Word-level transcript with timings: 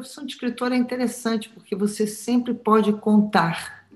profissão 0.00 0.24
de 0.24 0.32
escritor 0.32 0.72
é 0.72 0.76
interessante 0.76 1.50
porque 1.50 1.76
você 1.76 2.06
sempre 2.06 2.54
pode 2.54 2.92
contar. 2.94 3.86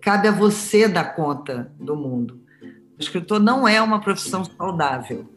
Cabe 0.00 0.26
a 0.26 0.32
você 0.32 0.88
dar 0.88 1.14
conta 1.14 1.70
do 1.78 1.94
mundo. 1.94 2.40
O 2.62 3.00
escritor 3.00 3.38
não 3.38 3.66
é 3.68 3.80
uma 3.80 4.00
profissão 4.00 4.44
saudável. 4.44 5.32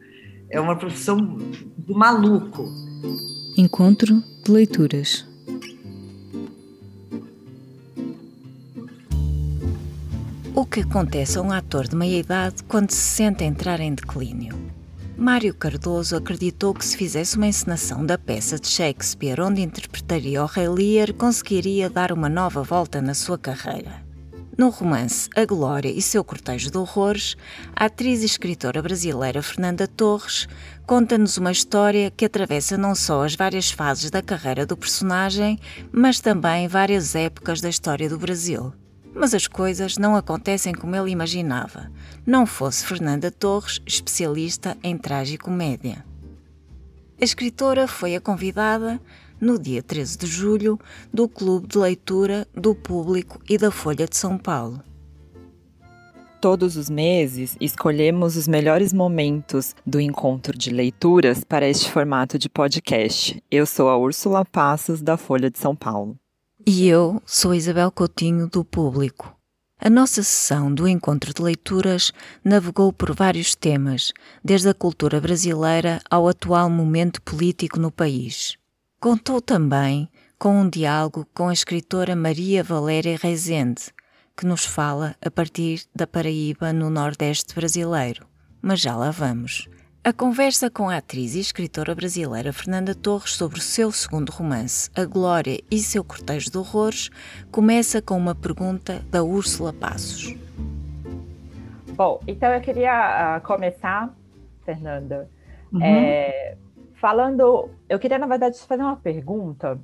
É 0.50 0.60
uma 0.60 0.76
profissão 0.76 1.16
do 1.16 1.94
maluco. 1.94 2.68
Encontro 3.56 4.22
de 4.44 4.50
leituras. 4.50 5.24
O 10.54 10.66
que 10.66 10.80
acontece 10.80 11.38
a 11.38 11.42
um 11.42 11.52
ator 11.52 11.86
de 11.86 11.94
meia 11.94 12.18
idade 12.18 12.64
quando 12.64 12.90
se 12.90 13.00
sente 13.00 13.44
entrar 13.44 13.78
em 13.78 13.94
declínio? 13.94 14.61
Mário 15.22 15.54
Cardoso 15.54 16.16
acreditou 16.16 16.74
que 16.74 16.84
se 16.84 16.96
fizesse 16.96 17.36
uma 17.36 17.46
encenação 17.46 18.04
da 18.04 18.18
peça 18.18 18.58
de 18.58 18.66
Shakespeare 18.66 19.40
onde 19.40 19.62
interpretaria 19.62 20.42
o 20.42 20.46
Rei 20.46 20.68
Lear, 20.68 21.12
conseguiria 21.12 21.88
dar 21.88 22.10
uma 22.10 22.28
nova 22.28 22.64
volta 22.64 23.00
na 23.00 23.14
sua 23.14 23.38
carreira. 23.38 24.04
No 24.58 24.68
romance 24.68 25.30
A 25.36 25.44
Glória 25.44 25.88
e 25.88 26.02
seu 26.02 26.24
cortejo 26.24 26.72
de 26.72 26.76
horrores, 26.76 27.36
a 27.76 27.84
atriz 27.84 28.22
e 28.22 28.26
escritora 28.26 28.82
brasileira 28.82 29.40
Fernanda 29.44 29.86
Torres 29.86 30.48
conta-nos 30.84 31.36
uma 31.36 31.52
história 31.52 32.10
que 32.10 32.24
atravessa 32.24 32.76
não 32.76 32.92
só 32.92 33.24
as 33.24 33.36
várias 33.36 33.70
fases 33.70 34.10
da 34.10 34.22
carreira 34.22 34.66
do 34.66 34.76
personagem, 34.76 35.56
mas 35.92 36.18
também 36.18 36.66
várias 36.66 37.14
épocas 37.14 37.60
da 37.60 37.68
história 37.68 38.08
do 38.08 38.18
Brasil. 38.18 38.72
Mas 39.14 39.34
as 39.34 39.46
coisas 39.46 39.98
não 39.98 40.16
acontecem 40.16 40.72
como 40.72 40.96
ele 40.96 41.10
imaginava, 41.10 41.90
não 42.26 42.46
fosse 42.46 42.86
Fernanda 42.86 43.30
Torres 43.30 43.80
especialista 43.86 44.76
em 44.82 44.96
tragicomédia. 44.96 46.04
A 47.20 47.24
escritora 47.24 47.86
foi 47.86 48.16
a 48.16 48.20
convidada, 48.20 49.00
no 49.40 49.58
dia 49.58 49.82
13 49.82 50.18
de 50.18 50.26
julho, 50.26 50.78
do 51.12 51.28
Clube 51.28 51.68
de 51.68 51.78
Leitura 51.78 52.48
do 52.54 52.74
Público 52.74 53.40
e 53.48 53.58
da 53.58 53.70
Folha 53.70 54.06
de 54.06 54.16
São 54.16 54.38
Paulo. 54.38 54.82
Todos 56.40 56.76
os 56.76 56.90
meses, 56.90 57.56
escolhemos 57.60 58.36
os 58.36 58.48
melhores 58.48 58.92
momentos 58.92 59.76
do 59.86 60.00
encontro 60.00 60.58
de 60.58 60.70
leituras 60.70 61.44
para 61.44 61.68
este 61.68 61.88
formato 61.88 62.36
de 62.36 62.48
podcast. 62.48 63.40
Eu 63.48 63.64
sou 63.64 63.88
a 63.88 63.96
Úrsula 63.96 64.44
Passos, 64.44 65.00
da 65.00 65.16
Folha 65.16 65.48
de 65.48 65.60
São 65.60 65.76
Paulo. 65.76 66.18
E 66.64 66.86
eu 66.86 67.20
sou 67.26 67.52
Isabel 67.52 67.90
Coutinho, 67.90 68.46
do 68.46 68.64
Público. 68.64 69.36
A 69.80 69.90
nossa 69.90 70.22
sessão 70.22 70.72
do 70.72 70.86
Encontro 70.86 71.34
de 71.34 71.42
Leituras 71.42 72.12
navegou 72.44 72.92
por 72.92 73.12
vários 73.12 73.56
temas, 73.56 74.12
desde 74.44 74.68
a 74.68 74.74
cultura 74.74 75.20
brasileira 75.20 76.00
ao 76.08 76.28
atual 76.28 76.70
momento 76.70 77.20
político 77.22 77.80
no 77.80 77.90
país. 77.90 78.56
Contou 79.00 79.42
também 79.42 80.08
com 80.38 80.60
um 80.60 80.68
diálogo 80.68 81.26
com 81.34 81.48
a 81.48 81.52
escritora 81.52 82.14
Maria 82.14 82.62
Valéria 82.62 83.18
Rezende, 83.20 83.92
que 84.36 84.46
nos 84.46 84.64
fala 84.64 85.16
a 85.20 85.30
partir 85.32 85.82
da 85.92 86.06
Paraíba, 86.06 86.72
no 86.72 86.88
Nordeste 86.90 87.56
brasileiro. 87.56 88.24
Mas 88.62 88.80
já 88.80 88.94
lá 88.94 89.10
vamos. 89.10 89.68
A 90.04 90.12
conversa 90.12 90.68
com 90.68 90.90
a 90.90 90.96
atriz 90.96 91.36
e 91.36 91.38
escritora 91.38 91.94
brasileira 91.94 92.52
Fernanda 92.52 92.92
Torres 92.92 93.34
sobre 93.34 93.60
o 93.60 93.62
seu 93.62 93.92
segundo 93.92 94.30
romance, 94.30 94.90
A 94.96 95.04
Glória 95.04 95.60
e 95.70 95.78
seu 95.78 96.02
cortejo 96.02 96.50
de 96.50 96.58
horrores, 96.58 97.08
começa 97.52 98.02
com 98.02 98.16
uma 98.16 98.34
pergunta 98.34 98.98
da 99.12 99.22
Úrsula 99.22 99.72
Passos. 99.72 100.34
Bom, 101.94 102.20
então 102.26 102.52
eu 102.52 102.60
queria 102.60 103.38
uh, 103.38 103.46
começar, 103.46 104.12
Fernanda, 104.64 105.30
uhum. 105.72 105.80
é, 105.80 106.56
falando. 106.94 107.70
Eu 107.88 108.00
queria, 108.00 108.18
na 108.18 108.26
verdade, 108.26 108.58
te 108.58 108.66
fazer 108.66 108.82
uma 108.82 108.96
pergunta, 108.96 109.78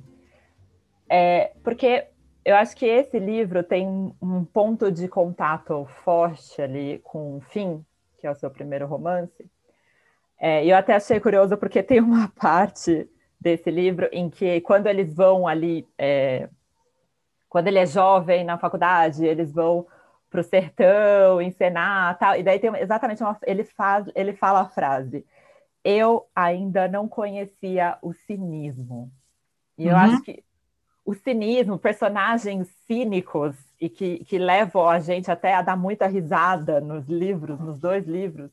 é, 1.07 1.53
porque 1.63 2.07
eu 2.43 2.57
acho 2.57 2.75
que 2.75 2.85
esse 2.85 3.17
livro 3.17 3.63
tem 3.63 4.13
um 4.21 4.43
ponto 4.43 4.91
de 4.91 5.07
contato 5.07 5.87
forte 6.03 6.61
ali 6.61 6.99
com 7.05 7.37
o 7.37 7.39
fim, 7.39 7.85
que 8.17 8.27
é 8.27 8.31
o 8.31 8.35
seu 8.35 8.51
primeiro 8.51 8.85
romance 8.85 9.49
é, 10.39 10.65
eu 10.65 10.75
até 10.75 10.95
achei 10.95 11.19
curioso 11.19 11.57
porque 11.57 11.83
tem 11.83 11.99
uma 11.99 12.29
parte 12.39 13.09
desse 13.39 13.69
livro 13.69 14.07
em 14.11 14.29
que 14.29 14.61
quando 14.61 14.87
eles 14.87 15.13
vão 15.13 15.47
ali, 15.47 15.87
é, 15.97 16.49
quando 17.47 17.67
ele 17.67 17.79
é 17.79 17.85
jovem 17.85 18.43
na 18.43 18.57
faculdade, 18.57 19.25
eles 19.25 19.51
vão 19.51 19.85
para 20.29 20.41
o 20.41 20.43
sertão 20.43 21.41
encenar 21.41 22.17
tal, 22.19 22.35
e 22.35 22.43
daí 22.43 22.59
tem 22.59 22.73
exatamente 22.77 23.23
uma, 23.23 23.37
ele 23.45 23.63
faz, 23.63 24.05
ele 24.15 24.33
fala 24.33 24.61
a 24.61 24.69
frase: 24.69 25.25
eu 25.83 26.27
ainda 26.35 26.87
não 26.87 27.07
conhecia 27.07 27.97
o 28.01 28.13
cinismo. 28.13 29.11
E 29.77 29.85
uhum. 29.85 29.91
eu 29.91 29.97
acho 29.97 30.21
que 30.21 30.43
o 31.05 31.15
cinismo, 31.15 31.79
personagens 31.79 32.67
cínicos 32.85 33.55
e 33.81 33.89
que, 33.89 34.23
que 34.25 34.37
levam 34.37 34.87
a 34.87 34.99
gente 34.99 35.31
até 35.31 35.55
a 35.55 35.61
dar 35.61 35.75
muita 35.75 36.05
risada 36.05 36.79
nos 36.79 37.07
livros, 37.07 37.59
nos 37.59 37.79
dois 37.79 38.05
livros, 38.05 38.51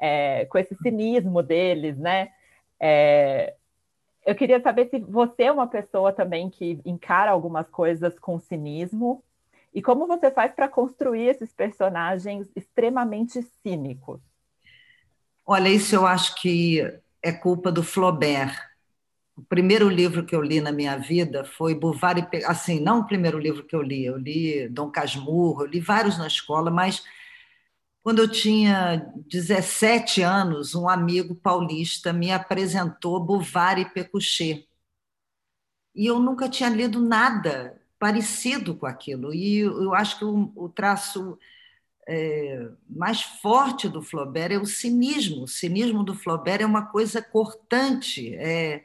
é, 0.00 0.44
com 0.46 0.58
esse 0.58 0.74
cinismo 0.76 1.42
deles, 1.42 1.96
né? 1.98 2.30
É, 2.80 3.54
eu 4.24 4.34
queria 4.34 4.60
saber 4.60 4.88
se 4.88 4.98
você 4.98 5.44
é 5.44 5.52
uma 5.52 5.66
pessoa 5.66 6.12
também 6.12 6.48
que 6.48 6.80
encara 6.84 7.30
algumas 7.30 7.68
coisas 7.68 8.18
com 8.18 8.38
cinismo 8.38 9.22
e 9.72 9.82
como 9.82 10.06
você 10.06 10.30
faz 10.30 10.52
para 10.52 10.68
construir 10.68 11.28
esses 11.28 11.52
personagens 11.52 12.48
extremamente 12.56 13.42
cínicos. 13.62 14.20
Olha, 15.44 15.68
isso 15.68 15.94
eu 15.94 16.06
acho 16.06 16.34
que 16.36 16.80
é 17.22 17.32
culpa 17.32 17.70
do 17.70 17.82
Flaubert. 17.82 18.56
O 19.36 19.42
primeiro 19.42 19.88
livro 19.88 20.24
que 20.24 20.34
eu 20.34 20.40
li 20.40 20.60
na 20.60 20.70
minha 20.70 20.96
vida 20.96 21.44
foi 21.44 21.74
Bouvard 21.74 22.26
e 22.32 22.44
assim, 22.44 22.80
não 22.80 23.00
o 23.00 23.06
primeiro 23.06 23.38
livro 23.38 23.64
que 23.64 23.74
eu 23.74 23.82
li, 23.82 24.06
eu 24.06 24.16
li 24.16 24.68
Dom 24.68 24.90
Casmurro, 24.90 25.62
eu 25.62 25.66
li 25.66 25.80
vários 25.80 26.16
na 26.16 26.28
escola, 26.28 26.70
mas 26.70 27.04
quando 28.04 28.18
eu 28.18 28.28
tinha 28.28 29.10
17 29.28 30.20
anos, 30.20 30.74
um 30.74 30.86
amigo 30.86 31.34
paulista 31.34 32.12
me 32.12 32.30
apresentou 32.30 33.18
Bouvard 33.18 33.80
e 33.80 33.88
Pécuchet. 33.88 34.68
E 35.94 36.04
eu 36.04 36.20
nunca 36.20 36.46
tinha 36.46 36.68
lido 36.68 37.00
nada 37.00 37.80
parecido 37.98 38.74
com 38.76 38.84
aquilo. 38.84 39.32
E 39.32 39.60
eu 39.60 39.94
acho 39.94 40.18
que 40.18 40.24
o, 40.26 40.52
o 40.54 40.68
traço 40.68 41.38
é, 42.06 42.68
mais 42.86 43.22
forte 43.22 43.88
do 43.88 44.02
Flaubert 44.02 44.52
é 44.52 44.58
o 44.58 44.66
cinismo. 44.66 45.44
O 45.44 45.48
cinismo 45.48 46.04
do 46.04 46.14
Flaubert 46.14 46.60
é 46.60 46.66
uma 46.66 46.84
coisa 46.84 47.22
cortante. 47.22 48.34
É, 48.34 48.84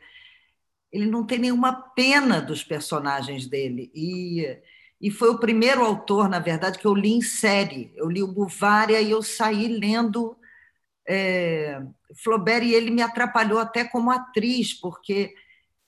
ele 0.93 1.07
não 1.07 1.25
tem 1.25 1.39
nenhuma 1.39 1.73
pena 1.73 2.39
dos 2.41 2.63
personagens 2.63 3.47
dele. 3.47 3.91
E 3.93 4.57
e 5.01 5.09
foi 5.09 5.29
o 5.29 5.39
primeiro 5.39 5.83
autor, 5.83 6.27
na 6.27 6.39
verdade, 6.39 6.77
que 6.77 6.85
eu 6.85 6.93
li 6.93 7.11
em 7.11 7.21
série. 7.21 7.93
Eu 7.95 8.09
li 8.09 8.21
o 8.21 8.27
Buvária 8.27 8.99
e 8.99 9.11
eu 9.11 9.21
saí 9.21 9.67
lendo 9.67 10.37
é, 11.07 11.81
Flaubert 12.21 12.63
e 12.63 12.73
ele 12.73 12.91
me 12.91 13.01
atrapalhou 13.01 13.59
até 13.59 13.85
como 13.85 14.11
atriz, 14.11 14.73
porque 14.73 15.33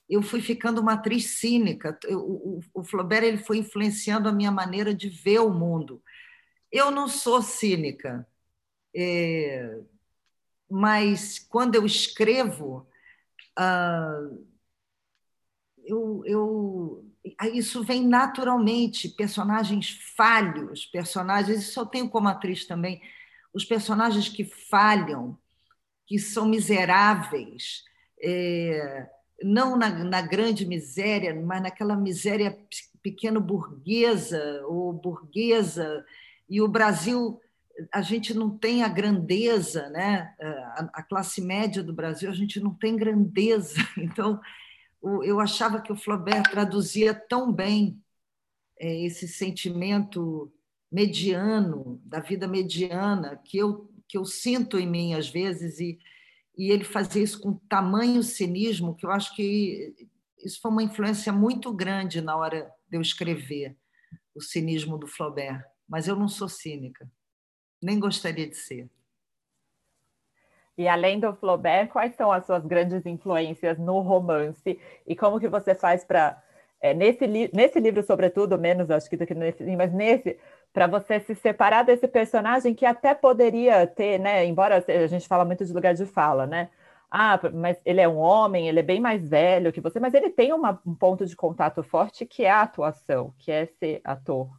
eu 0.10 0.22
fui 0.22 0.42
ficando 0.42 0.82
uma 0.82 0.94
atriz 0.94 1.40
cínica. 1.40 1.98
Eu, 2.06 2.20
o, 2.20 2.60
o 2.74 2.84
Flaubert 2.84 3.24
ele 3.24 3.38
foi 3.38 3.58
influenciando 3.58 4.30
a 4.30 4.34
minha 4.34 4.52
maneira 4.52 4.94
de 4.94 5.10
ver 5.10 5.40
o 5.40 5.54
mundo. 5.54 6.02
Eu 6.72 6.90
não 6.90 7.08
sou 7.08 7.42
cínica, 7.42 8.26
é, 8.96 9.82
mas 10.70 11.38
quando 11.40 11.76
eu 11.76 11.86
escrevo, 11.86 12.88
ah, 13.58 14.22
eu, 15.86 16.24
eu 16.26 17.11
isso 17.54 17.84
vem 17.84 18.08
naturalmente, 18.08 19.10
personagens 19.10 19.92
falhos, 20.16 20.86
personagens, 20.86 21.64
isso 21.64 21.80
eu 21.80 21.86
tenho 21.86 22.10
como 22.10 22.28
atriz 22.28 22.66
também, 22.66 23.02
os 23.54 23.64
personagens 23.66 24.28
que 24.28 24.44
falham, 24.44 25.38
que 26.08 26.18
são 26.18 26.46
miseráveis, 26.46 27.84
é, 28.22 29.08
não 29.44 29.78
na, 29.78 29.90
na, 29.90 30.22
grande 30.22 30.66
miséria, 30.66 31.34
mas 31.34 31.62
naquela 31.62 31.96
miséria 31.96 32.58
pequeno 33.02 33.40
burguesa 33.40 34.64
ou 34.66 34.94
burguesa, 34.94 36.06
e 36.50 36.62
o 36.62 36.68
Brasil, 36.68 37.40
a 37.94 38.02
gente 38.02 38.34
não 38.34 38.50
tem 38.58 38.84
a 38.84 38.88
grandeza, 38.88 39.90
né? 39.90 40.36
a, 40.40 40.90
a 40.96 41.04
classe 41.04 41.42
média 41.42 41.82
do 41.82 41.94
Brasil, 41.94 42.30
a 42.30 42.34
gente 42.34 42.60
não 42.60 42.74
tem 42.74 42.96
grandeza, 42.96 43.76
então 43.98 44.40
eu 45.02 45.40
achava 45.40 45.82
que 45.82 45.92
o 45.92 45.96
Flaubert 45.96 46.44
traduzia 46.50 47.14
tão 47.14 47.52
bem 47.52 48.02
é, 48.80 49.06
esse 49.06 49.28
sentimento 49.28 50.52
mediano, 50.92 52.02
da 52.04 52.20
vida 52.20 52.48
mediana, 52.48 53.38
que 53.38 53.58
eu, 53.58 53.90
que 54.08 54.18
eu 54.18 54.26
sinto 54.26 54.78
em 54.78 54.88
mim 54.88 55.14
às 55.14 55.30
vezes, 55.30 55.80
e, 55.80 56.00
e 56.58 56.70
ele 56.70 56.84
fazia 56.84 57.24
isso 57.24 57.40
com 57.40 57.54
tamanho 57.54 58.22
cinismo, 58.22 58.96
que 58.96 59.06
eu 59.06 59.12
acho 59.12 59.36
que 59.36 60.10
isso 60.38 60.60
foi 60.60 60.72
uma 60.72 60.84
influência 60.84 61.32
muito 61.32 61.72
grande 61.74 62.22
na 62.22 62.36
hora 62.36 62.72
de 62.90 62.98
eu 62.98 63.02
escrever 63.02 63.78
o 64.36 64.42
cinismo 64.42 64.98
do 64.98 65.08
Flaubert. 65.08 65.64
Mas 65.88 66.08
eu 66.08 66.16
não 66.16 66.28
sou 66.28 66.50
cínica, 66.50 67.10
nem 67.82 68.00
gostaria 68.00 68.48
de 68.48 68.56
ser. 68.56 68.90
E 70.82 70.88
além 70.88 71.20
do 71.20 71.32
Flaubert, 71.36 71.90
quais 71.90 72.16
são 72.16 72.32
as 72.32 72.44
suas 72.44 72.66
grandes 72.66 73.06
influências 73.06 73.78
no 73.78 74.00
romance? 74.00 74.80
E 75.06 75.16
como 75.16 75.40
que 75.40 75.48
você 75.48 75.76
faz 75.76 76.04
para 76.04 76.42
é, 76.82 76.92
nesse, 76.92 77.28
li 77.28 77.52
nesse 77.54 77.80
livro, 77.80 78.02
sobretudo, 78.02 78.58
menos 78.58 78.90
acho 78.90 79.08
que 79.08 79.16
do 79.16 79.28
que 79.28 79.36
nesse, 79.36 79.64
mas 79.76 79.94
nesse, 79.94 80.40
para 80.74 80.88
você 80.88 81.20
se 81.20 81.36
separar 81.36 81.84
desse 81.84 82.08
personagem 82.08 82.74
que 82.74 82.84
até 82.84 83.14
poderia 83.14 83.86
ter, 83.86 84.20
né? 84.20 84.44
Embora 84.44 84.84
a 84.88 85.08
gente 85.08 85.28
fala 85.28 85.46
muito 85.46 85.64
de 85.64 85.72
lugar 85.72 85.94
de 85.94 86.06
fala, 86.08 86.48
né? 86.48 86.70
Ah, 87.12 87.40
mas 87.54 87.78
ele 87.86 88.02
é 88.02 88.08
um 88.08 88.18
homem, 88.18 88.68
ele 88.68 88.80
é 88.80 88.84
bem 88.84 89.00
mais 89.00 89.30
velho 89.30 89.72
que 89.72 89.82
você, 89.82 90.00
mas 90.00 90.16
ele 90.16 90.32
tem 90.32 90.52
uma, 90.54 90.82
um 90.86 90.96
ponto 90.96 91.26
de 91.28 91.36
contato 91.36 91.84
forte 91.84 92.26
que 92.26 92.44
é 92.46 92.50
a 92.50 92.62
atuação, 92.64 93.36
que 93.38 93.52
é 93.52 93.68
ser 93.68 94.02
ator, 94.04 94.50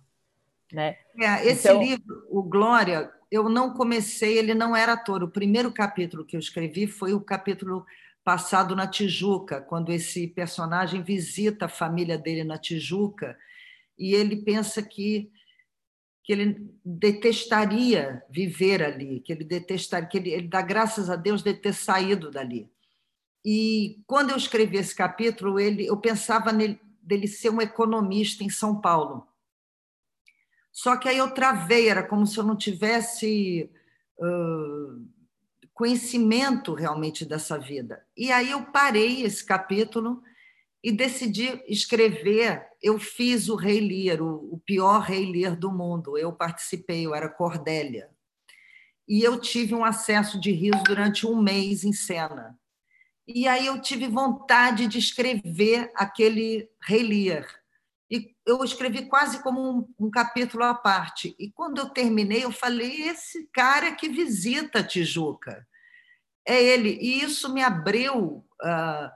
né? 0.72 0.96
É, 1.18 1.46
esse 1.46 1.68
então... 1.68 1.82
livro, 1.82 2.26
o 2.30 2.42
Glória, 2.42 3.12
eu 3.30 3.48
não 3.48 3.74
comecei, 3.74 4.38
ele 4.38 4.54
não 4.54 4.74
era 4.74 4.94
ator. 4.94 5.22
O 5.22 5.30
primeiro 5.30 5.72
capítulo 5.72 6.24
que 6.24 6.36
eu 6.36 6.40
escrevi 6.40 6.86
foi 6.86 7.12
o 7.12 7.20
capítulo 7.20 7.84
passado 8.24 8.74
na 8.74 8.86
Tijuca, 8.86 9.60
quando 9.60 9.92
esse 9.92 10.26
personagem 10.28 11.02
visita 11.02 11.66
a 11.66 11.68
família 11.68 12.16
dele 12.16 12.44
na 12.44 12.56
Tijuca 12.56 13.36
e 13.98 14.14
ele 14.14 14.36
pensa 14.36 14.82
que 14.82 15.30
que 16.24 16.32
ele 16.32 16.70
detestaria 16.84 18.22
viver 18.30 18.80
ali, 18.80 19.18
que 19.18 19.32
ele 19.32 19.42
detestaria, 19.42 20.08
que 20.08 20.16
ele, 20.16 20.30
ele 20.30 20.46
dá 20.46 20.62
graças 20.62 21.10
a 21.10 21.16
Deus 21.16 21.42
de 21.42 21.52
ter 21.52 21.74
saído 21.74 22.30
dali. 22.30 22.70
E 23.44 24.00
quando 24.06 24.30
eu 24.30 24.36
escrevi 24.36 24.76
esse 24.76 24.94
capítulo, 24.94 25.58
ele, 25.58 25.84
eu 25.84 25.96
pensava 25.96 26.52
nele, 26.52 26.80
dele 27.02 27.26
ser 27.26 27.50
um 27.50 27.60
economista 27.60 28.44
em 28.44 28.48
São 28.48 28.80
Paulo. 28.80 29.26
Só 30.72 30.96
que 30.96 31.08
aí 31.08 31.18
eu 31.18 31.30
travei, 31.32 31.88
era 31.88 32.02
como 32.02 32.26
se 32.26 32.38
eu 32.38 32.44
não 32.44 32.56
tivesse 32.56 33.70
uh, 34.18 35.06
conhecimento 35.74 36.72
realmente 36.72 37.26
dessa 37.26 37.58
vida. 37.58 38.04
E 38.16 38.32
aí 38.32 38.50
eu 38.50 38.64
parei 38.64 39.22
esse 39.22 39.44
capítulo 39.44 40.22
e 40.82 40.90
decidi 40.90 41.62
escrever. 41.68 42.66
Eu 42.82 42.98
fiz 42.98 43.48
o 43.48 43.54
Rei 43.54 43.80
Lear, 43.80 44.22
o, 44.22 44.60
pior 44.64 45.00
Rei 45.00 45.30
Lear 45.30 45.54
do 45.54 45.70
mundo. 45.70 46.16
Eu 46.16 46.32
participei, 46.32 47.06
eu 47.06 47.14
era 47.14 47.28
Cordélia. 47.28 48.10
E 49.06 49.22
eu 49.22 49.38
tive 49.38 49.74
um 49.74 49.84
acesso 49.84 50.40
de 50.40 50.52
riso 50.52 50.82
durante 50.84 51.26
um 51.26 51.40
mês 51.40 51.84
em 51.84 51.92
cena. 51.92 52.58
E 53.26 53.46
aí 53.46 53.66
eu 53.66 53.80
tive 53.80 54.08
vontade 54.08 54.86
de 54.86 54.98
escrever 54.98 55.92
aquele 55.94 56.68
Rei 56.80 57.02
Lear. 57.02 57.61
E 58.12 58.36
eu 58.44 58.62
escrevi 58.62 59.06
quase 59.06 59.42
como 59.42 59.58
um, 59.58 59.88
um 59.98 60.10
capítulo 60.10 60.64
à 60.64 60.74
parte. 60.74 61.34
E 61.38 61.50
quando 61.50 61.78
eu 61.78 61.88
terminei, 61.88 62.44
eu 62.44 62.52
falei: 62.52 63.08
esse 63.08 63.46
cara 63.46 63.90
que 63.92 64.06
visita 64.06 64.80
a 64.80 64.86
Tijuca. 64.86 65.66
É 66.46 66.62
ele. 66.62 66.98
E 67.00 67.22
isso 67.22 67.50
me 67.50 67.62
abriu. 67.62 68.44
Uh, 68.62 69.10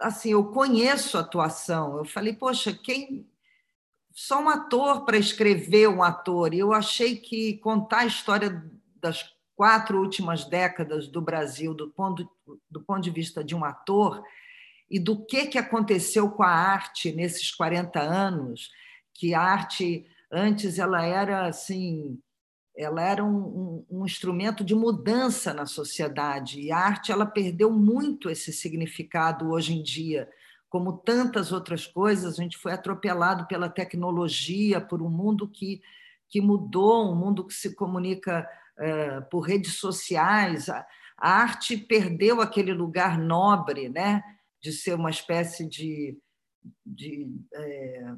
assim, 0.00 0.30
eu 0.30 0.46
conheço 0.46 1.18
a 1.18 1.20
atuação. 1.20 1.98
Eu 1.98 2.06
falei, 2.06 2.32
poxa, 2.32 2.72
quem 2.72 3.28
só 4.14 4.42
um 4.42 4.48
ator 4.48 5.04
para 5.04 5.18
escrever 5.18 5.88
um 5.88 6.02
ator. 6.02 6.54
E 6.54 6.58
eu 6.60 6.72
achei 6.72 7.16
que 7.16 7.58
contar 7.58 7.98
a 7.98 8.06
história 8.06 8.64
das 8.96 9.30
quatro 9.54 10.00
últimas 10.00 10.46
décadas 10.46 11.06
do 11.06 11.20
Brasil, 11.20 11.74
do 11.74 11.90
ponto, 11.90 12.26
do 12.70 12.80
ponto 12.80 13.02
de 13.02 13.10
vista 13.10 13.44
de 13.44 13.54
um 13.54 13.62
ator, 13.62 14.24
e 14.90 14.98
do 14.98 15.24
que, 15.24 15.46
que 15.46 15.58
aconteceu 15.58 16.30
com 16.30 16.42
a 16.42 16.50
arte 16.50 17.12
nesses 17.12 17.52
40 17.52 18.00
anos, 18.00 18.70
que 19.14 19.34
a 19.34 19.40
arte 19.40 20.06
antes 20.32 20.78
ela 20.78 21.04
era 21.04 21.46
assim 21.46 22.18
ela 22.76 23.02
era 23.02 23.22
um, 23.22 23.84
um, 23.90 23.98
um, 23.98 24.06
instrumento 24.06 24.64
de 24.64 24.74
mudança 24.74 25.52
na 25.52 25.66
sociedade. 25.66 26.60
E 26.60 26.72
a 26.72 26.78
arte 26.78 27.12
ela 27.12 27.26
perdeu 27.26 27.70
muito 27.70 28.30
esse 28.30 28.52
significado 28.52 29.50
hoje 29.50 29.74
em 29.74 29.82
dia. 29.82 30.28
Como 30.68 30.94
tantas 30.94 31.52
outras 31.52 31.86
coisas 31.86 32.38
a 32.38 32.42
gente 32.42 32.56
foi 32.56 32.72
atropelado 32.72 33.46
pela 33.46 33.68
tecnologia 33.68 34.80
por 34.80 35.02
um 35.02 35.10
mundo 35.10 35.46
que 35.46 35.82
que 36.28 36.40
mudou 36.40 37.10
um 37.10 37.16
mundo 37.16 37.44
que 37.44 37.52
se 37.52 37.74
comunica 37.74 38.48
é, 38.78 39.20
por 39.22 39.40
redes 39.40 39.74
sociais. 39.74 40.68
A, 40.68 40.86
a, 41.18 41.28
arte 41.42 41.76
perdeu 41.76 42.40
aquele 42.40 42.72
lugar 42.72 43.18
nobre 43.18 43.88
né 43.88 44.22
de 44.60 44.72
ser 44.72 44.94
uma 44.94 45.10
espécie 45.10 45.66
de, 45.66 46.18
de 46.84 47.28
é, 47.54 48.14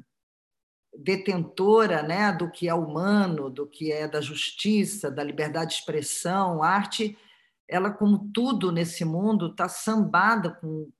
detentora 0.97 2.03
né, 2.03 2.31
do 2.31 2.49
que 2.51 2.67
é 2.67 2.73
humano, 2.73 3.49
do 3.49 3.65
que 3.65 3.91
é 3.91 4.07
da 4.07 4.21
justiça, 4.21 5.09
da 5.09 5.23
liberdade 5.23 5.71
de 5.71 5.77
expressão. 5.77 6.61
A 6.61 6.69
arte, 6.69 7.17
ela, 7.67 7.91
como 7.91 8.29
tudo 8.33 8.71
nesse 8.71 9.03
mundo, 9.05 9.47
está 9.47 9.67
sambada 9.67 10.51
com, 10.51 10.91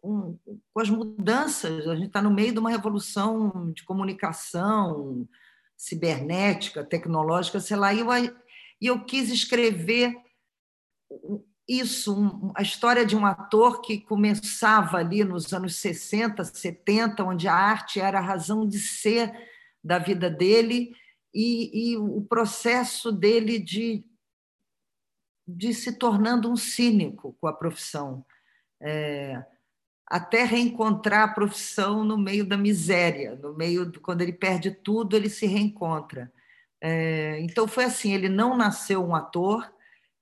com, 0.00 0.38
com, 0.44 0.80
as 0.80 0.90
mudanças. 0.90 1.86
A 1.86 1.94
gente 1.94 2.08
está 2.08 2.22
no 2.22 2.30
meio 2.30 2.52
de 2.52 2.58
uma 2.58 2.70
revolução 2.70 3.72
de 3.72 3.84
comunicação 3.84 5.28
cibernética, 5.76 6.84
tecnológica, 6.84 7.60
sei 7.60 7.76
lá, 7.76 7.94
e 7.94 8.00
eu, 8.00 8.08
e 8.80 8.86
eu 8.86 9.04
quis 9.04 9.30
escrever 9.30 10.16
isso, 11.68 12.18
um, 12.18 12.52
a 12.56 12.62
história 12.62 13.04
de 13.04 13.14
um 13.14 13.26
ator 13.26 13.82
que 13.82 14.00
começava 14.00 14.96
ali 14.96 15.22
nos 15.22 15.52
anos 15.52 15.76
60, 15.76 16.42
70, 16.42 17.22
onde 17.22 17.46
a 17.46 17.54
arte 17.54 18.00
era 18.00 18.18
a 18.18 18.22
razão 18.22 18.66
de 18.66 18.78
ser 18.78 19.32
da 19.84 19.98
vida 19.98 20.30
dele 20.30 20.94
e, 21.34 21.92
e 21.92 21.96
o 21.96 22.22
processo 22.22 23.12
dele 23.12 23.58
de, 23.58 24.02
de 25.46 25.74
se 25.74 25.92
tornando 25.98 26.50
um 26.50 26.56
cínico 26.56 27.36
com 27.38 27.46
a 27.46 27.52
profissão. 27.52 28.24
É, 28.80 29.44
até 30.06 30.44
reencontrar 30.44 31.28
a 31.28 31.32
profissão 31.34 32.02
no 32.02 32.16
meio 32.16 32.46
da 32.46 32.56
miséria, 32.56 33.36
no 33.36 33.54
meio 33.54 33.84
do, 33.84 34.00
quando 34.00 34.22
ele 34.22 34.32
perde 34.32 34.70
tudo, 34.70 35.14
ele 35.14 35.28
se 35.28 35.46
reencontra. 35.46 36.32
É, 36.80 37.38
então 37.40 37.68
foi 37.68 37.84
assim, 37.84 38.14
ele 38.14 38.28
não 38.28 38.56
nasceu 38.56 39.04
um 39.04 39.14
ator, 39.14 39.70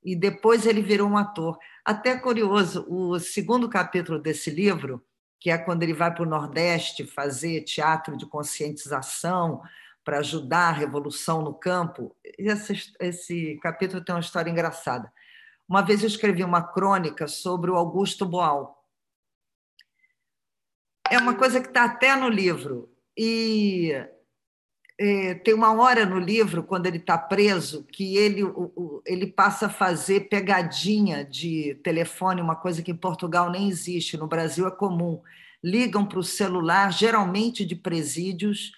e 0.07 0.15
depois 0.15 0.65
ele 0.65 0.81
virou 0.81 1.09
um 1.09 1.17
ator. 1.17 1.59
Até 1.85 2.17
curioso, 2.17 2.87
o 2.89 3.19
segundo 3.19 3.69
capítulo 3.69 4.21
desse 4.21 4.51
livro, 4.51 5.05
que 5.41 5.51
é 5.51 5.59
quando 5.59 5.83
ele 5.83 5.93
vai 5.93 6.15
para 6.15 6.23
o 6.23 6.29
Nordeste 6.29 7.05
fazer 7.05 7.63
teatro 7.63 8.17
de 8.17 8.25
conscientização 8.25 9.61
para 10.05 10.19
ajudar 10.19 10.69
a 10.69 10.73
revolução 10.73 11.43
no 11.43 11.53
campo, 11.53 12.15
esse, 12.39 12.95
esse 13.01 13.59
capítulo 13.61 14.05
tem 14.05 14.15
uma 14.15 14.21
história 14.21 14.49
engraçada. 14.49 15.13
Uma 15.69 15.83
vez 15.83 16.03
eu 16.03 16.07
escrevi 16.07 16.45
uma 16.45 16.63
crônica 16.63 17.27
sobre 17.27 17.69
o 17.69 17.75
Augusto 17.75 18.25
Boal. 18.25 18.81
É 21.11 21.19
uma 21.19 21.35
coisa 21.35 21.61
que 21.61 21.67
está 21.67 21.85
até 21.85 22.15
no 22.15 22.29
livro. 22.29 22.89
E 23.17 23.93
é, 24.99 25.35
tem 25.35 25.53
uma 25.53 25.75
hora 25.75 26.07
no 26.07 26.19
livro, 26.19 26.63
quando 26.63 26.87
ele 26.87 26.97
está 26.97 27.19
preso, 27.19 27.85
que 27.85 28.17
ele, 28.17 28.43
o, 28.43 29.03
ele 29.05 29.27
passa 29.27 29.67
a 29.67 29.71
fazer 29.71 30.29
pegadinha 30.29 31.23
de 31.25 31.75
telefone, 31.83 32.41
uma 32.41 32.57
coisa 32.57 32.83
que 32.83 32.91
em 32.91 32.97
Portugal 32.97 33.51
nem 33.51 33.69
existe, 33.69 34.17
no 34.17 34.27
Brasil 34.27 34.67
é 34.67 34.71
comum. 34.71 35.21
Ligam 35.63 36.07
para 36.07 36.19
o 36.19 36.25
celular, 36.25 36.91
geralmente 36.91 37.65
de 37.65 37.77
presídios, 37.77 38.73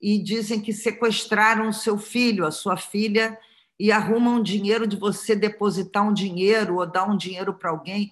e 0.00 0.22
dizem 0.22 0.60
que 0.60 0.72
sequestraram 0.72 1.68
o 1.68 1.72
seu 1.72 1.96
filho, 1.96 2.44
a 2.44 2.50
sua 2.50 2.76
filha, 2.76 3.38
e 3.78 3.90
arrumam 3.90 4.42
dinheiro 4.42 4.86
de 4.86 4.96
você 4.96 5.34
depositar 5.34 6.06
um 6.06 6.12
dinheiro 6.12 6.76
ou 6.76 6.86
dar 6.86 7.08
um 7.08 7.16
dinheiro 7.16 7.54
para 7.54 7.70
alguém. 7.70 8.10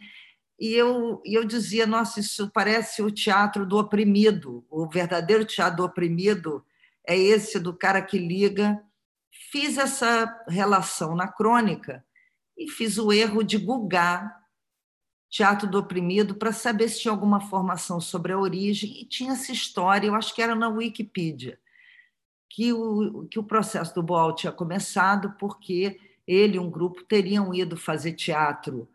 E 0.59 0.73
eu, 0.73 1.21
eu 1.26 1.45
dizia, 1.45 1.87
nossa, 1.87 2.21
isso 2.21 2.50
parece 2.55 3.02
o 3.02 3.11
teatro 3.11 3.67
do 3.67 3.76
oprimido, 3.76 4.64
o 4.71 4.88
verdadeiro 4.88 5.45
teatro 5.45 5.79
do 5.79 5.85
oprimido 5.85 6.64
é 7.11 7.19
esse 7.19 7.59
do 7.59 7.75
cara 7.75 8.00
que 8.00 8.17
liga. 8.17 8.81
Fiz 9.50 9.76
essa 9.76 10.45
relação 10.49 11.17
na 11.17 11.26
crônica 11.26 12.05
e 12.57 12.69
fiz 12.69 12.99
o 12.99 13.12
erro 13.12 13.43
de 13.43 13.59
googar 13.59 14.40
Teatro 15.29 15.69
do 15.69 15.79
Oprimido 15.79 16.35
para 16.35 16.52
saber 16.52 16.88
se 16.88 17.00
tinha 17.00 17.12
alguma 17.12 17.40
formação 17.40 18.00
sobre 18.00 18.33
a 18.33 18.38
origem 18.38 19.00
e 19.00 19.05
tinha 19.05 19.33
essa 19.33 19.52
história, 19.52 20.07
eu 20.07 20.14
acho 20.14 20.35
que 20.35 20.43
era 20.43 20.57
na 20.57 20.69
Wikipedia, 20.69 21.59
que 22.49 22.73
o, 22.73 23.26
que 23.31 23.38
o 23.38 23.45
processo 23.45 23.95
do 23.95 24.02
Boal 24.02 24.35
tinha 24.35 24.52
começado 24.52 25.37
porque 25.38 26.00
ele 26.26 26.57
e 26.57 26.61
um 26.61 26.69
grupo 26.69 27.05
teriam 27.05 27.55
ido 27.55 27.76
fazer 27.76 28.12
teatro 28.12 28.88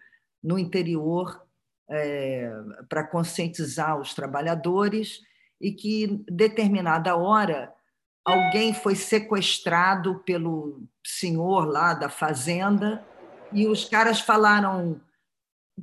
no 0.44 0.60
interior 0.60 1.42
é, 1.90 2.52
para 2.90 3.06
conscientizar 3.06 4.00
os 4.00 4.14
trabalhadores 4.14 5.22
e 5.60 5.72
que, 5.72 6.24
determinada 6.30 7.16
hora, 7.16 7.74
alguém 8.26 8.74
foi 8.74 8.96
sequestrado 8.96 10.16
pelo 10.26 10.82
senhor 11.06 11.66
lá 11.66 11.94
da 11.94 12.10
fazenda 12.10 13.06
e 13.54 13.68
os 13.68 13.86
caras 13.86 14.20
falaram 14.20 15.00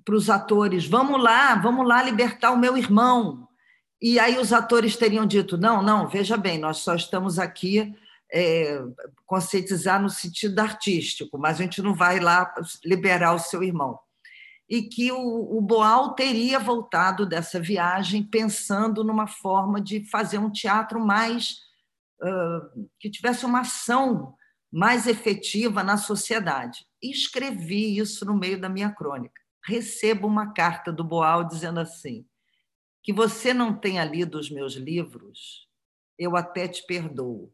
para 0.05 0.17
os 0.17 0.29
atores: 0.29 0.87
vamos 0.87 1.23
lá, 1.23 1.55
vamos 1.55 1.87
lá 1.87 2.03
libertar 2.03 2.51
o 2.51 2.59
meu 2.59 2.77
irmão. 2.77 3.49
E 4.01 4.19
aí 4.19 4.39
os 4.39 4.53
atores 4.53 4.97
teriam 4.97 5.25
dito: 5.25 5.57
não, 5.57 5.81
não, 5.81 6.09
veja 6.09 6.37
bem, 6.37 6.59
nós 6.59 6.79
só 6.79 6.95
estamos 6.95 7.39
aqui 7.39 7.95
é, 8.33 8.83
conscientizar 9.27 10.03
no 10.03 10.11
sentido 10.11 10.59
artístico, 10.59 11.39
mas 11.39 11.61
a 11.61 11.63
gente 11.63 11.81
não 11.83 11.95
vai 11.95 12.19
lá 12.19 12.53
liberar 12.85 13.35
o 13.35 13.39
seu 13.39 13.63
irmão. 13.63 13.99
E 14.69 14.83
que 14.83 15.13
o, 15.13 15.59
o 15.59 15.61
Boal 15.61 16.15
teria 16.15 16.59
voltado 16.59 17.27
dessa 17.27 17.61
viagem 17.61 18.23
pensando 18.23 19.05
numa 19.05 19.27
forma 19.27 19.81
de 19.81 20.05
fazer 20.09 20.39
um 20.39 20.51
teatro 20.51 20.99
mais. 20.99 21.72
Que 22.99 23.11
tivesse 23.11 23.45
uma 23.45 23.61
ação 23.61 24.35
mais 24.71 25.07
efetiva 25.07 25.83
na 25.83 25.97
sociedade. 25.97 26.87
Escrevi 27.03 27.99
isso 27.99 28.25
no 28.25 28.37
meio 28.37 28.61
da 28.61 28.69
minha 28.69 28.91
crônica. 28.91 29.41
Recebo 29.65 30.27
uma 30.27 30.53
carta 30.53 30.93
do 30.93 31.05
Boal 31.05 31.45
dizendo 31.45 31.81
assim: 31.81 32.25
que 33.03 33.13
você 33.13 33.53
não 33.53 33.75
tenha 33.75 34.05
lido 34.05 34.39
os 34.39 34.51
meus 34.51 34.75
livros, 34.75 35.69
eu 36.19 36.37
até 36.37 36.69
te 36.69 36.87
perdoo. 36.87 37.53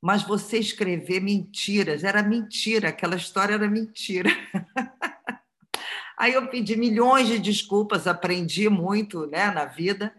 Mas 0.00 0.22
você 0.22 0.58
escrever 0.58 1.20
mentiras, 1.20 2.04
era 2.04 2.22
mentira, 2.22 2.90
aquela 2.90 3.16
história 3.16 3.54
era 3.54 3.68
mentira. 3.68 4.30
Aí 6.18 6.32
eu 6.32 6.48
pedi 6.48 6.76
milhões 6.76 7.26
de 7.28 7.38
desculpas, 7.38 8.06
aprendi 8.06 8.68
muito 8.68 9.26
né, 9.26 9.50
na 9.50 9.66
vida, 9.66 10.14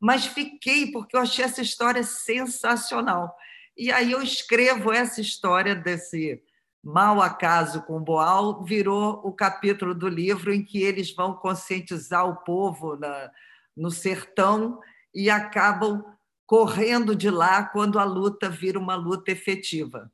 mas 0.00 0.24
fiquei 0.24 0.90
porque 0.90 1.14
eu 1.14 1.20
achei 1.20 1.44
essa 1.44 1.60
história 1.60 2.02
sensacional. 2.02 3.36
E 3.76 3.92
aí 3.92 4.12
eu 4.12 4.22
escrevo 4.22 4.90
essa 4.90 5.20
história 5.20 5.74
desse 5.74 6.42
mau 6.82 7.20
acaso 7.20 7.82
com 7.82 8.02
Boal, 8.02 8.64
virou 8.64 9.20
o 9.22 9.32
capítulo 9.32 9.94
do 9.94 10.08
livro 10.08 10.52
em 10.52 10.64
que 10.64 10.82
eles 10.82 11.14
vão 11.14 11.34
conscientizar 11.34 12.26
o 12.26 12.36
povo 12.36 12.96
na, 12.96 13.30
no 13.76 13.90
sertão 13.90 14.80
e 15.14 15.28
acabam 15.28 16.02
correndo 16.46 17.14
de 17.14 17.30
lá 17.30 17.64
quando 17.64 17.98
a 17.98 18.04
luta 18.04 18.48
vira 18.48 18.78
uma 18.78 18.94
luta 18.94 19.30
efetiva. 19.30 20.10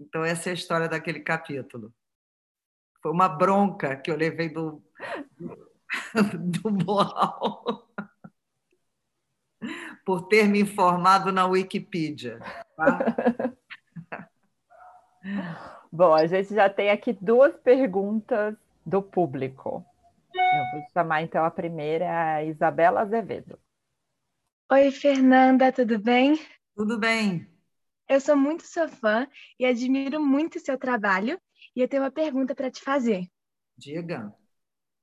Então, 0.00 0.24
essa 0.24 0.48
é 0.48 0.52
a 0.52 0.54
história 0.54 0.88
daquele 0.88 1.20
capítulo. 1.20 1.92
Foi 3.02 3.12
uma 3.12 3.28
bronca 3.28 3.96
que 3.96 4.10
eu 4.10 4.16
levei 4.16 4.48
do, 4.48 4.82
do 6.34 6.70
Boal 6.70 7.88
por 10.04 10.28
ter 10.28 10.48
me 10.48 10.60
informado 10.60 11.32
na 11.32 11.46
Wikipedia. 11.46 12.38
Tá? 12.76 12.98
Bom, 15.90 16.14
a 16.14 16.26
gente 16.26 16.54
já 16.54 16.68
tem 16.68 16.90
aqui 16.90 17.12
duas 17.12 17.54
perguntas 17.56 18.54
do 18.84 19.02
público. 19.02 19.84
Eu 20.34 20.70
vou 20.72 20.88
chamar 20.92 21.22
então 21.22 21.44
a 21.44 21.50
primeira, 21.50 22.34
a 22.34 22.44
Isabela 22.44 23.00
Azevedo. 23.00 23.58
Oi, 24.70 24.90
Fernanda, 24.90 25.72
tudo 25.72 25.98
bem? 25.98 26.38
Tudo 26.76 26.98
bem. 26.98 27.46
Eu 28.08 28.20
sou 28.20 28.36
muito 28.36 28.66
sua 28.66 28.88
fã 28.88 29.26
e 29.58 29.66
admiro 29.66 30.20
muito 30.20 30.56
o 30.56 30.60
seu 30.60 30.78
trabalho 30.78 31.40
e 31.74 31.80
eu 31.80 31.88
tenho 31.88 32.02
uma 32.02 32.10
pergunta 32.10 32.54
para 32.54 32.70
te 32.70 32.80
fazer. 32.80 33.26
Diga. 33.76 34.34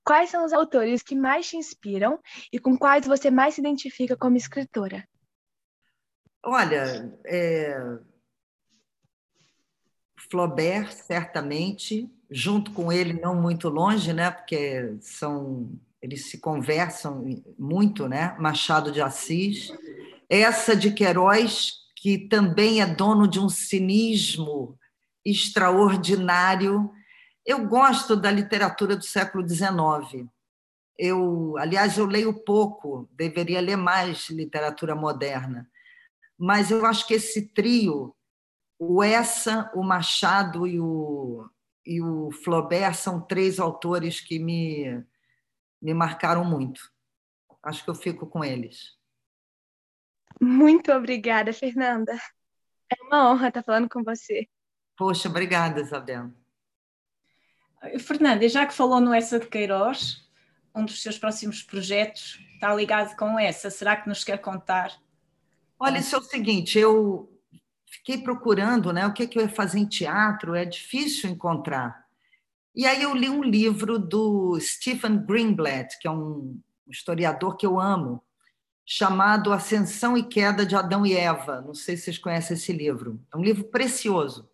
Quais 0.05 0.29
são 0.29 0.45
os 0.45 0.53
autores 0.53 1.01
que 1.01 1.15
mais 1.15 1.47
te 1.47 1.57
inspiram 1.57 2.19
e 2.53 2.59
com 2.59 2.77
quais 2.77 3.07
você 3.07 3.31
mais 3.31 3.55
se 3.55 3.61
identifica 3.61 4.15
como 4.15 4.37
escritora? 4.37 5.07
Olha, 6.43 7.11
é... 7.25 7.75
Flaubert, 10.29 10.91
certamente, 10.91 12.09
junto 12.29 12.71
com 12.71 12.91
ele, 12.91 13.13
não 13.13 13.35
muito 13.39 13.67
longe, 13.67 14.13
né? 14.13 14.31
porque 14.31 14.95
são 15.01 15.71
eles 16.05 16.29
se 16.29 16.37
conversam 16.37 17.25
muito, 17.57 18.07
né? 18.07 18.35
Machado 18.37 18.91
de 18.91 19.01
Assis. 19.01 19.73
Essa 20.29 20.75
de 20.75 20.91
Queiroz, 20.91 21.73
que 21.95 22.19
também 22.27 22.79
é 22.79 22.85
dono 22.85 23.27
de 23.27 23.39
um 23.39 23.49
cinismo 23.49 24.77
extraordinário. 25.25 26.91
Eu 27.45 27.67
gosto 27.67 28.15
da 28.15 28.31
literatura 28.31 28.95
do 28.95 29.03
século 29.03 29.47
XIX. 29.47 30.27
Eu, 30.97 31.55
aliás, 31.57 31.97
eu 31.97 32.05
leio 32.05 32.33
pouco, 32.43 33.07
deveria 33.11 33.61
ler 33.61 33.75
mais 33.75 34.29
literatura 34.29 34.95
moderna. 34.95 35.69
Mas 36.37 36.71
eu 36.71 36.85
acho 36.85 37.05
que 37.05 37.13
esse 37.13 37.53
trio, 37.53 38.15
o 38.79 39.03
Essa, 39.03 39.71
o 39.75 39.83
Machado 39.83 40.65
e 40.65 40.79
o, 40.79 41.47
e 41.85 42.01
o 42.01 42.31
Flaubert, 42.31 42.95
são 42.95 43.21
três 43.21 43.59
autores 43.59 44.19
que 44.19 44.39
me, 44.39 45.05
me 45.81 45.93
marcaram 45.93 46.43
muito. 46.43 46.81
Acho 47.61 47.83
que 47.83 47.89
eu 47.89 47.95
fico 47.95 48.25
com 48.25 48.43
eles. 48.43 48.97
Muito 50.41 50.91
obrigada, 50.91 51.53
Fernanda. 51.53 52.13
É 52.91 53.03
uma 53.03 53.31
honra 53.31 53.49
estar 53.49 53.63
falando 53.63 53.89
com 53.89 54.03
você. 54.03 54.47
Poxa, 54.97 55.29
obrigada, 55.29 55.81
Isabel. 55.81 56.31
Fernanda, 57.99 58.47
já 58.47 58.65
que 58.65 58.73
falou 58.73 58.99
no 58.99 59.13
Essa 59.13 59.39
de 59.39 59.47
Queiroz, 59.47 60.23
um 60.73 60.85
dos 60.85 61.01
seus 61.01 61.17
próximos 61.17 61.63
projetos 61.63 62.39
está 62.53 62.73
ligado 62.73 63.15
com 63.15 63.39
essa, 63.39 63.69
será 63.69 63.95
que 63.95 64.09
nos 64.09 64.23
quer 64.23 64.37
contar? 64.39 64.91
Olha, 65.79 65.99
isso 65.99 66.15
é 66.15 66.19
o 66.19 66.23
seguinte, 66.23 66.79
eu 66.79 67.31
fiquei 67.85 68.17
procurando 68.17 68.91
né, 68.91 69.05
o 69.05 69.13
que, 69.13 69.27
que 69.27 69.37
eu 69.37 69.43
ia 69.43 69.49
fazer 69.49 69.79
em 69.79 69.85
teatro, 69.85 70.55
é 70.55 70.65
difícil 70.65 71.29
encontrar. 71.29 72.05
E 72.75 72.85
aí 72.85 73.03
eu 73.03 73.13
li 73.15 73.29
um 73.29 73.43
livro 73.43 73.97
do 73.97 74.59
Stephen 74.59 75.17
Greenblatt, 75.25 75.97
que 75.99 76.07
é 76.07 76.11
um 76.11 76.59
historiador 76.87 77.55
que 77.55 77.65
eu 77.65 77.79
amo, 77.79 78.21
chamado 78.85 79.53
Ascensão 79.53 80.17
e 80.17 80.23
Queda 80.23 80.65
de 80.65 80.75
Adão 80.75 81.05
e 81.05 81.13
Eva. 81.15 81.61
Não 81.61 81.73
sei 81.73 81.95
se 81.95 82.03
vocês 82.03 82.17
conhecem 82.17 82.55
esse 82.55 82.71
livro. 82.73 83.19
É 83.33 83.37
um 83.37 83.41
livro 83.41 83.63
precioso. 83.65 84.49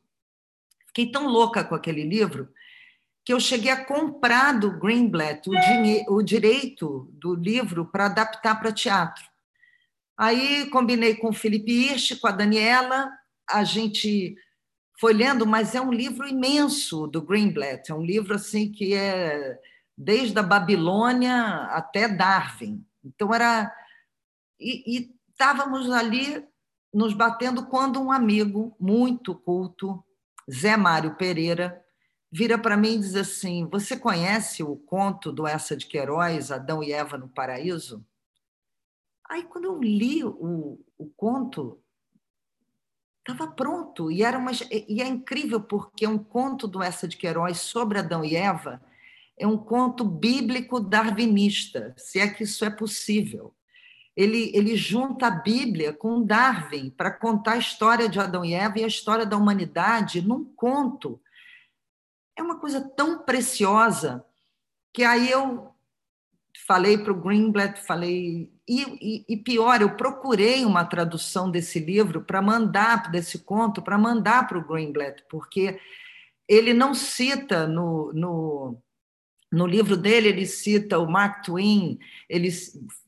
Fiquei 0.88 1.11
tão 1.11 1.27
louca 1.27 1.63
com 1.63 1.73
aquele 1.73 2.03
livro 2.03 2.50
que 3.23 3.33
eu 3.33 3.39
cheguei 3.39 3.71
a 3.71 3.85
comprar 3.85 4.59
do 4.59 4.79
Greenblatt 4.79 5.47
o, 5.47 6.15
o 6.15 6.23
direito 6.23 7.09
do 7.13 7.35
livro 7.35 7.85
para 7.85 8.05
adaptar 8.05 8.59
para 8.59 8.71
teatro. 8.71 9.23
Aí 10.17 10.69
combinei 10.69 11.15
com 11.15 11.29
o 11.29 11.33
Felipe 11.33 11.71
Hirsch, 11.71 12.19
com 12.19 12.27
a 12.27 12.31
Daniela, 12.31 13.11
a 13.49 13.63
gente 13.63 14.35
foi 14.99 15.13
lendo, 15.13 15.45
mas 15.47 15.73
é 15.73 15.81
um 15.81 15.91
livro 15.91 16.27
imenso 16.27 17.07
do 17.07 17.21
Greenblatt, 17.21 17.91
é 17.91 17.95
um 17.95 18.03
livro 18.03 18.35
assim 18.35 18.71
que 18.71 18.93
é 18.93 19.59
desde 19.97 20.37
a 20.37 20.43
Babilônia 20.43 21.67
até 21.71 22.07
Darwin. 22.07 22.85
Então 23.03 23.33
era 23.33 23.71
e, 24.59 25.11
estávamos 25.29 25.89
ali 25.89 26.45
nos 26.93 27.13
batendo 27.13 27.65
quando 27.65 27.99
um 27.99 28.11
amigo 28.11 28.75
muito 28.79 29.33
culto 29.33 30.03
Zé 30.51 30.77
Mário 30.77 31.15
Pereira, 31.15 31.80
vira 32.31 32.57
para 32.57 32.77
mim 32.77 32.95
e 32.95 33.00
diz 33.00 33.15
assim: 33.15 33.67
Você 33.67 33.97
conhece 33.97 34.63
o 34.63 34.75
conto 34.75 35.31
do 35.31 35.45
Essa 35.45 35.75
de 35.75 35.85
Queiroz, 35.85 36.51
Adão 36.51 36.83
e 36.83 36.91
Eva 36.91 37.17
no 37.17 37.27
Paraíso? 37.27 38.05
Aí, 39.29 39.43
quando 39.43 39.65
eu 39.65 39.81
li 39.81 40.23
o, 40.23 40.79
o 40.97 41.05
conto, 41.15 41.81
estava 43.19 43.51
pronto. 43.51 44.11
E, 44.11 44.23
era 44.23 44.38
uma, 44.38 44.51
e 44.71 45.01
é 45.01 45.07
incrível 45.07 45.61
porque 45.61 46.05
um 46.05 46.17
conto 46.17 46.67
do 46.67 46.81
Essa 46.81 47.07
de 47.07 47.17
Queiroz 47.17 47.59
sobre 47.59 48.00
Adão 48.00 48.23
e 48.23 48.35
Eva 48.35 48.81
é 49.38 49.47
um 49.47 49.57
conto 49.57 50.03
bíblico 50.03 50.79
darwinista, 50.79 51.95
se 51.97 52.19
é 52.19 52.27
que 52.27 52.43
isso 52.43 52.63
é 52.63 52.69
possível 52.69 53.55
ele, 54.15 54.51
ele 54.53 54.75
junta 54.75 55.27
a 55.27 55.31
Bíblia 55.31 55.93
com 55.93 56.23
Darwin 56.23 56.89
para 56.89 57.11
contar 57.11 57.53
a 57.53 57.57
história 57.57 58.09
de 58.09 58.19
Adão 58.19 58.43
e 58.43 58.53
Eva 58.53 58.79
e 58.79 58.83
a 58.83 58.88
história 58.88 59.25
da 59.25 59.38
humanidade 59.38 60.21
num 60.21 60.43
conto. 60.43 61.19
É 62.35 62.41
uma 62.41 62.59
coisa 62.59 62.81
tão 62.81 63.19
preciosa 63.19 64.25
que 64.93 65.03
aí 65.03 65.29
eu 65.29 65.71
falei 66.65 66.97
para 66.97 67.11
o 67.11 67.21
Greenblatt, 67.21 67.81
falei. 67.85 68.51
E, 68.67 68.81
e, 69.01 69.25
e, 69.27 69.38
pior, 69.38 69.81
eu 69.81 69.95
procurei 69.95 70.63
uma 70.65 70.85
tradução 70.85 71.50
desse 71.50 71.79
livro 71.79 72.21
para 72.21 72.41
mandar, 72.41 73.11
desse 73.11 73.39
conto, 73.39 73.81
para 73.81 73.97
mandar 73.97 74.47
para 74.47 74.57
o 74.57 74.65
Greenblatt, 74.65 75.23
porque 75.29 75.79
ele 76.47 76.73
não 76.73 76.93
cita 76.93 77.67
no, 77.67 78.11
no, 78.13 78.77
no 79.51 79.67
livro 79.67 79.97
dele, 79.97 80.29
ele 80.29 80.45
cita 80.45 81.00
o 81.00 81.09
Mark 81.09 81.43
Twain, 81.43 82.00
ele 82.29 82.50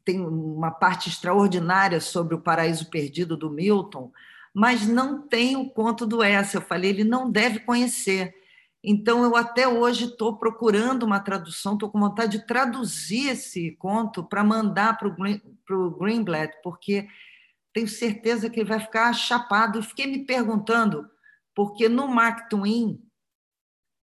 tem 0.03 0.19
uma 0.19 0.71
parte 0.71 1.09
extraordinária 1.09 2.01
sobre 2.01 2.35
o 2.35 2.41
paraíso 2.41 2.89
perdido 2.89 3.37
do 3.37 3.49
Milton, 3.49 4.11
mas 4.53 4.87
não 4.87 5.21
tem 5.27 5.55
o 5.55 5.69
conto 5.69 6.05
do 6.05 6.21
Essa. 6.21 6.57
Eu 6.57 6.61
falei, 6.61 6.89
ele 6.89 7.03
não 7.03 7.31
deve 7.31 7.59
conhecer. 7.59 8.35
Então, 8.83 9.23
eu 9.23 9.35
até 9.35 9.65
hoje 9.65 10.05
estou 10.05 10.37
procurando 10.37 11.03
uma 11.03 11.19
tradução, 11.19 11.73
estou 11.73 11.89
com 11.89 11.99
vontade 11.99 12.39
de 12.39 12.45
traduzir 12.45 13.29
esse 13.29 13.71
conto 13.77 14.23
para 14.23 14.43
mandar 14.43 14.97
para 14.97 15.07
o 15.07 15.15
Green, 15.15 15.41
Greenblatt, 15.97 16.53
porque 16.61 17.07
tenho 17.73 17.87
certeza 17.87 18.49
que 18.49 18.59
ele 18.59 18.69
vai 18.69 18.81
ficar 18.81 19.13
chapado. 19.13 19.81
Fiquei 19.81 20.05
me 20.05 20.25
perguntando, 20.25 21.09
porque 21.55 21.87
no 21.87 22.07
Mark 22.09 22.49
Twain 22.49 23.01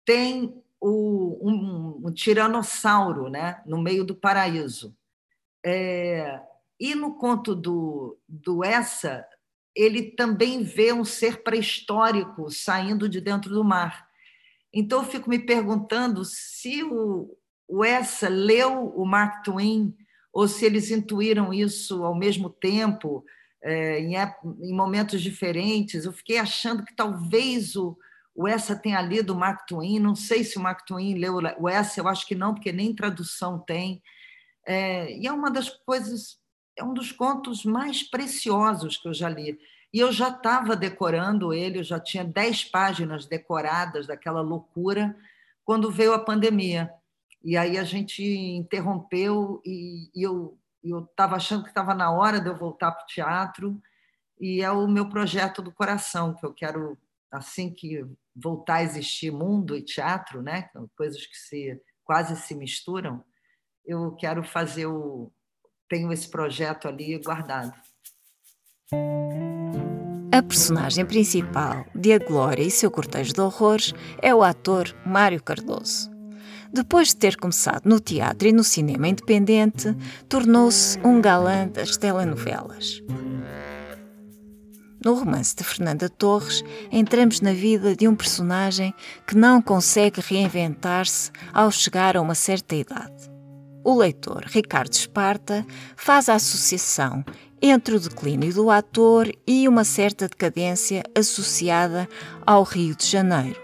tem 0.06 0.64
o, 0.80 1.38
um, 1.48 2.08
um, 2.08 2.14
tiranossauro 2.14 3.30
né, 3.30 3.62
no 3.66 3.78
meio 3.82 4.06
do 4.06 4.16
paraíso. 4.16 4.98
É, 5.64 6.42
e 6.80 6.96
no 6.96 7.16
conto 7.16 7.54
do, 7.54 8.18
do 8.28 8.64
Essa, 8.64 9.28
ele 9.76 10.12
também 10.12 10.64
vê 10.64 10.94
um 10.94 11.04
ser 11.04 11.44
pré-histórico 11.44 12.50
saindo 12.50 13.10
de 13.10 13.20
dentro 13.20 13.54
do 13.54 13.64
mar. 13.64 14.09
Então, 14.74 15.00
eu 15.00 15.10
fico 15.10 15.30
me 15.30 15.40
perguntando 15.40 16.24
se 16.24 16.84
o, 16.84 17.38
o 17.68 17.84
Essa 17.84 18.30
leu 18.30 18.88
o 18.96 19.06
Mark 19.06 19.44
Twain 19.44 19.96
ou 20.32 20.48
se 20.48 20.66
eles 20.66 20.92
intuíram 20.92 21.54
isso 21.54 22.04
ao 22.04 22.16
mesmo 22.16 22.50
tempo, 22.50 23.26
é, 23.62 24.00
em, 24.00 24.16
em, 24.16 24.74
momentos 24.74 25.22
diferentes. 25.22 26.06
Eu 26.06 26.14
fiquei 26.14 26.38
achando 26.38 26.86
que 26.86 26.96
talvez 26.96 27.76
o, 27.76 27.98
o 28.36 28.48
Essa 28.48 28.76
tenha 28.76 29.02
lido 29.02 29.34
o 29.34 29.38
Mark 29.38 29.68
Twain, 29.68 30.00
não 30.00 30.16
sei 30.16 30.44
se 30.44 30.58
o 30.58 30.62
Mark 30.62 30.86
Twain 30.86 31.16
leu 31.16 31.40
o 31.60 31.68
Essa, 31.68 32.00
eu 32.00 32.08
acho 32.08 32.26
que 32.26 32.36
não, 32.36 32.54
porque 32.54 32.72
nem 32.72 32.96
tradução 32.96 33.60
tem. 33.60 34.02
É, 34.66 35.18
e 35.18 35.28
é 35.28 35.32
uma 35.32 35.50
das 35.50 35.70
coisas, 35.70 36.38
é 36.78 36.84
um 36.84 36.94
dos 36.94 37.12
contos 37.12 37.66
mais 37.66 38.04
preciosos 38.04 38.98
que 38.98 39.08
eu 39.08 39.14
já 39.14 39.28
li. 39.28 39.58
E 39.94 40.00
eu 40.00 40.12
já 40.12 40.30
estava 40.30 40.76
decorando 40.76 41.54
ele, 41.54 41.80
eu 41.80 41.84
já 41.84 42.00
tinha 42.00 42.24
dez 42.24 42.64
páginas 42.64 43.26
decoradas 43.26 44.06
daquela 44.06 44.42
loucura 44.42 45.16
quando 45.64 45.92
veio 45.92 46.14
a 46.14 46.20
pandemia. 46.20 46.94
E 47.44 47.58
aí 47.58 47.78
a 47.78 47.84
gente 47.84 48.24
interrompeu 48.24 49.62
e, 49.66 50.10
e 50.16 50.24
eu 50.24 50.58
estava 51.10 51.36
achando 51.36 51.64
que 51.64 51.70
estava 51.70 51.94
na 51.94 52.12
hora 52.12 52.40
de 52.40 52.48
eu 52.48 52.56
voltar 52.56 52.92
para 52.92 53.04
o 53.04 53.08
teatro. 53.08 53.82
E 54.40 54.62
é 54.62 54.72
o 54.72 54.88
meu 54.88 55.10
projeto 55.10 55.62
do 55.62 55.72
coração, 55.72 56.34
que 56.34 56.46
eu 56.46 56.54
quero, 56.54 56.98
assim 57.32 57.74
que 57.74 58.06
voltar 58.36 58.76
a 58.76 58.84
existir 58.84 59.32
mundo 59.32 59.76
e 59.76 59.82
teatro, 59.82 60.42
né? 60.42 60.70
coisas 60.96 61.26
que 61.26 61.36
se, 61.36 61.82
quase 62.04 62.36
se 62.38 62.56
misturam, 62.56 63.24
eu 63.86 64.16
quero 64.16 64.44
fazer 64.44 64.86
o. 64.86 65.32
Tenho 65.90 66.12
esse 66.14 66.30
projeto 66.30 66.88
ali 66.88 67.18
guardado. 67.18 67.74
A 68.92 70.42
personagem 70.42 71.06
principal 71.06 71.86
de 71.94 72.14
A 72.14 72.18
Glória 72.18 72.64
e 72.64 72.72
seu 72.72 72.90
cortejo 72.90 73.34
de 73.34 73.42
horrores 73.42 73.94
é 74.22 74.34
o 74.34 74.42
ator 74.42 74.96
Mário 75.06 75.44
Cardoso. 75.44 76.10
Depois 76.72 77.10
de 77.10 77.18
ter 77.18 77.36
começado 77.36 77.82
no 77.86 78.00
teatro 78.00 78.48
e 78.48 78.54
no 78.54 78.64
cinema 78.64 79.08
independente, 79.08 79.94
tornou-se 80.30 80.98
um 81.04 81.20
galã 81.20 81.68
das 81.68 81.98
telenovelas. 81.98 83.02
No 85.04 85.14
romance 85.16 85.56
de 85.56 85.64
Fernanda 85.64 86.08
Torres, 86.08 86.64
entramos 86.92 87.42
na 87.42 87.52
vida 87.52 87.96
de 87.96 88.08
um 88.08 88.16
personagem 88.16 88.94
que 89.28 89.36
não 89.36 89.62
consegue 89.62 90.22
reinventar-se 90.22 91.32
ao 91.52 91.70
chegar 91.70 92.16
a 92.16 92.22
uma 92.22 92.36
certa 92.36 92.76
idade. 92.76 93.30
O 93.84 93.96
leitor 93.98 94.44
Ricardo 94.46 94.94
Esparta 94.94 95.66
faz 95.96 96.30
a 96.30 96.36
associação 96.36 97.24
entre 97.62 97.96
o 97.96 98.00
declínio 98.00 98.54
do 98.54 98.70
ator 98.70 99.32
e 99.48 99.68
uma 99.68 99.84
certa 99.84 100.28
decadência 100.28 101.04
associada 101.16 102.08
ao 102.46 102.64
Rio 102.64 102.96
de 102.96 103.06
Janeiro. 103.06 103.60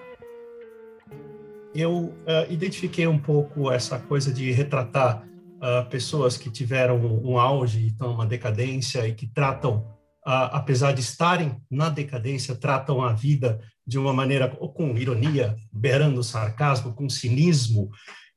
Eu 1.74 1.92
uh, 1.92 2.14
identifiquei 2.50 3.06
um 3.06 3.20
pouco 3.20 3.70
essa 3.70 4.00
coisa 4.00 4.32
de 4.32 4.52
retratar 4.52 5.28
uh, 5.58 5.90
pessoas 5.90 6.38
que 6.38 6.50
tiveram 6.50 6.98
um 7.24 7.38
auge, 7.38 7.88
estão 7.88 8.14
uma 8.14 8.26
decadência 8.26 9.06
e 9.08 9.14
que 9.14 9.28
tratam, 9.28 9.80
uh, 10.26 10.52
apesar 10.52 10.94
de 10.94 11.02
estarem 11.02 11.58
na 11.70 11.90
decadência, 11.90 12.56
tratam 12.56 13.02
a 13.02 13.12
vida 13.12 13.60
de 13.86 14.00
uma 14.00 14.14
maneira 14.14 14.48
com 14.48 14.98
ironia, 14.98 15.56
beirando 15.72 16.24
sarcasmo, 16.24 16.94
com 16.94 17.10
cinismo, 17.10 17.90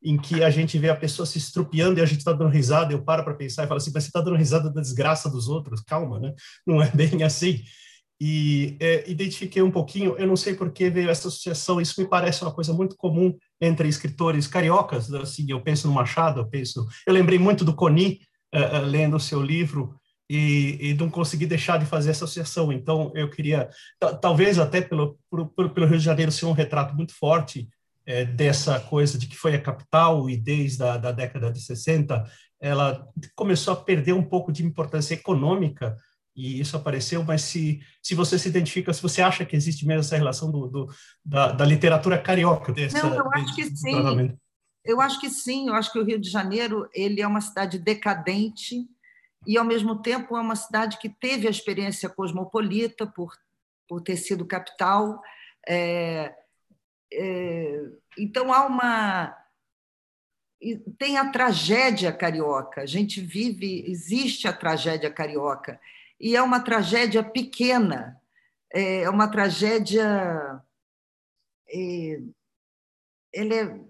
em 0.02 0.16
que 0.16 0.42
a 0.44 0.50
gente 0.50 0.78
vê 0.78 0.88
a 0.88 0.96
pessoa 0.96 1.26
se 1.26 1.38
estrupiando 1.38 1.98
e 1.98 2.02
a 2.02 2.06
gente 2.06 2.18
está 2.18 2.32
dando 2.32 2.50
risada, 2.50 2.92
eu 2.92 3.02
paro 3.02 3.24
para 3.24 3.34
pensar 3.34 3.64
e 3.64 3.66
falo 3.66 3.78
assim, 3.78 3.90
mas 3.92 4.04
você 4.04 4.08
está 4.08 4.20
dando 4.20 4.36
risada 4.36 4.70
da 4.70 4.80
desgraça 4.80 5.28
dos 5.28 5.48
outros, 5.48 5.80
calma, 5.80 6.20
né? 6.20 6.32
Não 6.66 6.82
é 6.82 6.90
bem 6.90 7.22
assim. 7.24 7.62
E 8.20 8.76
é, 8.80 9.08
identifiquei 9.08 9.62
um 9.62 9.70
pouquinho, 9.70 10.16
eu 10.18 10.26
não 10.26 10.36
sei 10.36 10.54
por 10.54 10.72
que 10.72 10.90
veio 10.90 11.08
essa 11.08 11.28
associação, 11.28 11.80
isso 11.80 12.00
me 12.00 12.08
parece 12.08 12.42
uma 12.42 12.52
coisa 12.52 12.72
muito 12.72 12.96
comum 12.96 13.36
entre 13.60 13.88
escritores 13.88 14.48
cariocas, 14.48 15.12
assim, 15.14 15.46
eu 15.48 15.60
penso 15.60 15.86
no 15.86 15.94
Machado, 15.94 16.40
eu 16.40 16.46
penso, 16.46 16.84
eu 17.06 17.14
lembrei 17.14 17.38
muito 17.38 17.64
do 17.64 17.74
Coni, 17.74 18.20
uh, 18.52 18.78
uh, 18.78 18.84
lendo 18.84 19.16
o 19.16 19.20
seu 19.20 19.40
livro, 19.40 19.94
e, 20.30 20.78
e, 20.80 20.94
não 20.94 21.08
consegui 21.08 21.46
deixar 21.46 21.78
de 21.78 21.86
fazer 21.86 22.10
essa 22.10 22.24
associação. 22.24 22.70
Então, 22.70 23.10
eu 23.14 23.30
queria, 23.30 23.70
talvez 24.20 24.58
até 24.58 24.82
pelo, 24.82 25.18
pelo, 25.30 25.70
pelo 25.70 25.86
Rio 25.86 25.98
de 25.98 26.04
Janeiro 26.04 26.30
ser 26.30 26.44
um 26.44 26.52
retrato 26.52 26.94
muito 26.94 27.14
forte 27.14 27.66
é, 28.08 28.24
dessa 28.24 28.80
coisa 28.80 29.18
de 29.18 29.26
que 29.26 29.36
foi 29.36 29.54
a 29.54 29.60
capital 29.60 30.30
e 30.30 30.36
desde 30.36 30.82
a 30.82 30.96
da 30.96 31.12
década 31.12 31.52
de 31.52 31.60
60 31.60 32.24
ela 32.58 33.06
começou 33.36 33.74
a 33.74 33.76
perder 33.76 34.14
um 34.14 34.24
pouco 34.24 34.50
de 34.50 34.64
importância 34.64 35.12
econômica 35.12 35.94
e 36.34 36.58
isso 36.58 36.76
apareceu, 36.76 37.22
mas 37.22 37.42
se, 37.42 37.80
se 38.02 38.14
você 38.14 38.38
se 38.38 38.48
identifica, 38.48 38.94
se 38.94 39.02
você 39.02 39.20
acha 39.20 39.44
que 39.44 39.54
existe 39.54 39.86
mesmo 39.86 40.00
essa 40.00 40.16
relação 40.16 40.50
do, 40.50 40.68
do 40.68 40.88
da, 41.22 41.52
da, 41.52 41.66
literatura 41.66 42.16
carioca 42.16 42.72
dessa, 42.72 43.02
Não, 43.02 43.14
eu 43.14 43.30
acho 43.32 43.54
que 43.54 43.76
sim. 43.76 44.38
Eu 44.84 45.00
acho 45.00 45.20
que 45.20 45.28
sim, 45.28 45.68
eu 45.68 45.74
acho 45.74 45.92
que 45.92 45.98
o 45.98 46.04
Rio 46.04 46.18
de 46.18 46.30
Janeiro 46.30 46.88
ele 46.94 47.20
é 47.20 47.26
uma 47.26 47.40
cidade 47.40 47.78
decadente 47.78 48.86
e, 49.46 49.58
ao 49.58 49.64
mesmo 49.64 50.00
tempo, 50.00 50.36
é 50.36 50.40
uma 50.40 50.56
cidade 50.56 50.98
que 50.98 51.08
teve 51.08 51.46
a 51.46 51.50
experiência 51.50 52.08
cosmopolita 52.08 53.06
por, 53.06 53.32
por 53.88 54.00
ter 54.00 54.16
sido 54.16 54.46
capital. 54.46 55.20
É, 55.68 56.32
então 58.16 58.52
há 58.52 58.66
uma 58.66 59.38
tem 60.98 61.18
a 61.18 61.30
tragédia 61.30 62.12
carioca. 62.12 62.82
A 62.82 62.86
gente 62.86 63.20
vive, 63.20 63.84
existe 63.86 64.48
a 64.48 64.52
tragédia 64.52 65.10
carioca 65.10 65.80
e 66.20 66.34
é 66.34 66.42
uma 66.42 66.60
tragédia 66.60 67.22
pequena, 67.22 68.20
é 68.72 69.08
uma 69.08 69.28
tragédia. 69.28 70.60
É, 71.70 72.20
ela, 73.32 73.54
é, 73.54 73.80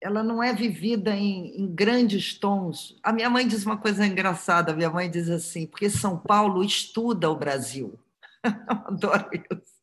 ela 0.00 0.22
não 0.22 0.42
é 0.42 0.52
vivida 0.52 1.16
em, 1.16 1.60
em, 1.60 1.74
grandes 1.74 2.38
tons. 2.38 2.98
A 3.02 3.12
minha 3.12 3.28
mãe 3.28 3.48
diz 3.48 3.64
uma 3.64 3.78
coisa 3.78 4.06
engraçada. 4.06 4.72
A 4.72 4.76
minha 4.76 4.90
mãe 4.90 5.10
diz 5.10 5.28
assim, 5.28 5.66
porque 5.66 5.90
São 5.90 6.18
Paulo 6.18 6.62
estuda 6.62 7.30
o 7.30 7.36
Brasil. 7.36 7.98
Eu 8.44 8.52
adoro 8.86 9.30
isso. 9.32 9.76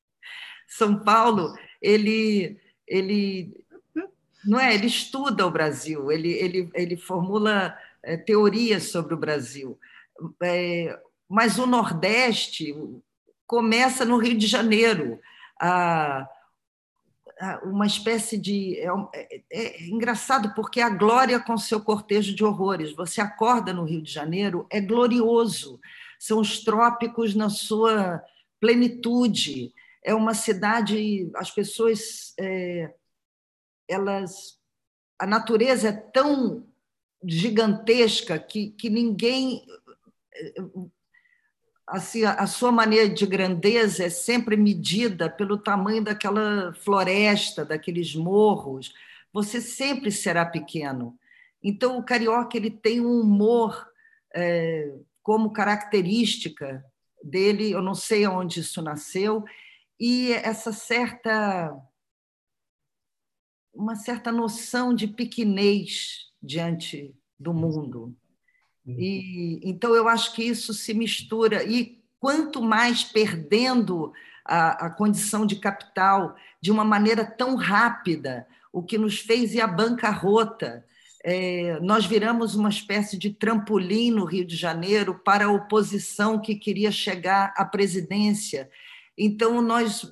São 0.68 1.04
Paulo, 1.04 1.54
ele 1.82 2.60
ele 2.88 3.64
não 4.46 4.60
é, 4.60 4.74
ele 4.74 4.88
estuda 4.88 5.48
o 5.48 5.52
Brasil, 5.52 6.12
ele, 6.12 6.32
ele, 6.34 6.70
ele 6.74 6.98
formula 6.98 7.78
é, 8.04 8.18
teorias 8.18 8.84
sobre 8.84 9.14
o 9.14 9.18
Brasil. 9.18 9.80
É, 10.42 11.00
mas 11.30 11.58
o 11.58 11.66
Nordeste 11.66 12.76
começa 13.48 14.04
no 14.04 14.18
Rio 14.18 14.38
de 14.38 14.46
Janeiro. 14.46 15.20
A, 15.60 16.28
a, 17.40 17.60
uma 17.64 17.88
espécie 17.88 18.38
de. 18.38 18.78
É, 18.78 18.88
é, 19.14 19.42
é, 19.50 19.84
engraçado, 19.86 20.54
porque 20.54 20.82
a 20.82 20.90
glória 20.90 21.40
com 21.40 21.58
seu 21.58 21.80
cortejo 21.80 22.36
de 22.36 22.44
horrores. 22.44 22.94
Você 22.94 23.22
acorda 23.22 23.72
no 23.72 23.86
Rio 23.86 24.02
de 24.02 24.12
Janeiro, 24.12 24.68
é 24.70 24.82
glorioso. 24.82 25.80
São 26.20 26.40
os 26.40 26.64
trópicos 26.64 27.34
na 27.34 27.50
sua 27.50 28.22
plenitude 28.60 29.74
é 30.04 30.14
uma 30.14 30.34
cidade, 30.34 31.32
as 31.36 31.50
pessoas, 31.50 32.34
é, 32.38 32.94
elas, 33.88 34.60
a 35.18 35.26
natureza 35.26 35.90
é 35.90 35.94
tão 35.94 36.68
gigantesca 37.26 38.38
que, 38.38 38.72
que 38.72 38.90
ninguém, 38.90 39.66
assim, 41.88 42.26
a 42.26 42.46
sua 42.46 42.72
maneira 42.72 43.08
de 43.08 43.26
grandeza 43.26 44.04
é 44.04 44.10
sempre 44.10 44.58
medida 44.58 45.30
pelo 45.30 45.58
tamanho 45.58 46.04
daquela 46.04 46.74
floresta, 46.74 47.64
daqueles 47.64 48.14
morros. 48.14 48.94
Você 49.32 49.62
sempre 49.62 50.12
será 50.12 50.46
pequeno. 50.46 51.18
Então, 51.64 51.98
o 51.98 52.04
carioca 52.04 52.58
ele 52.58 52.70
tem 52.70 53.00
um 53.00 53.22
humor 53.22 53.88
é, 54.36 54.94
como 55.22 55.54
característica 55.54 56.84
dele. 57.24 57.72
Eu 57.72 57.82
não 57.82 57.96
sei 57.96 58.28
onde 58.28 58.60
isso 58.60 58.82
nasceu 58.82 59.46
e 60.00 60.32
essa 60.34 60.72
certa 60.72 61.76
uma 63.74 63.96
certa 63.96 64.32
noção 64.32 64.94
de 64.94 65.08
pequenez 65.08 66.32
diante 66.42 67.16
do 67.40 67.54
mundo. 67.54 68.16
E 68.86 69.60
então 69.64 69.96
eu 69.96 70.08
acho 70.08 70.34
que 70.34 70.44
isso 70.44 70.74
se 70.74 70.94
mistura 70.94 71.64
e 71.64 72.04
quanto 72.20 72.62
mais 72.62 73.04
perdendo 73.04 74.14
a, 74.46 74.88
a 74.88 74.90
condição 74.90 75.46
de 75.46 75.56
capital 75.56 76.36
de 76.62 76.72
uma 76.72 76.84
maneira 76.84 77.26
tão 77.26 77.56
rápida, 77.56 78.46
o 78.72 78.84
que 78.84 78.98
nos 78.98 79.20
fez 79.20 79.54
ir 79.54 79.62
à 79.62 79.68
bancarrota. 79.68 80.86
É, 81.26 81.80
nós 81.80 82.06
viramos 82.06 82.54
uma 82.54 82.68
espécie 82.68 83.18
de 83.18 83.30
trampolim 83.30 84.12
no 84.12 84.26
Rio 84.26 84.46
de 84.46 84.58
Janeiro 84.58 85.22
para 85.24 85.46
a 85.46 85.52
oposição 85.52 86.40
que 86.40 86.56
queria 86.56 86.92
chegar 86.92 87.54
à 87.56 87.64
presidência 87.64 88.70
então, 89.18 89.62
nós, 89.62 90.12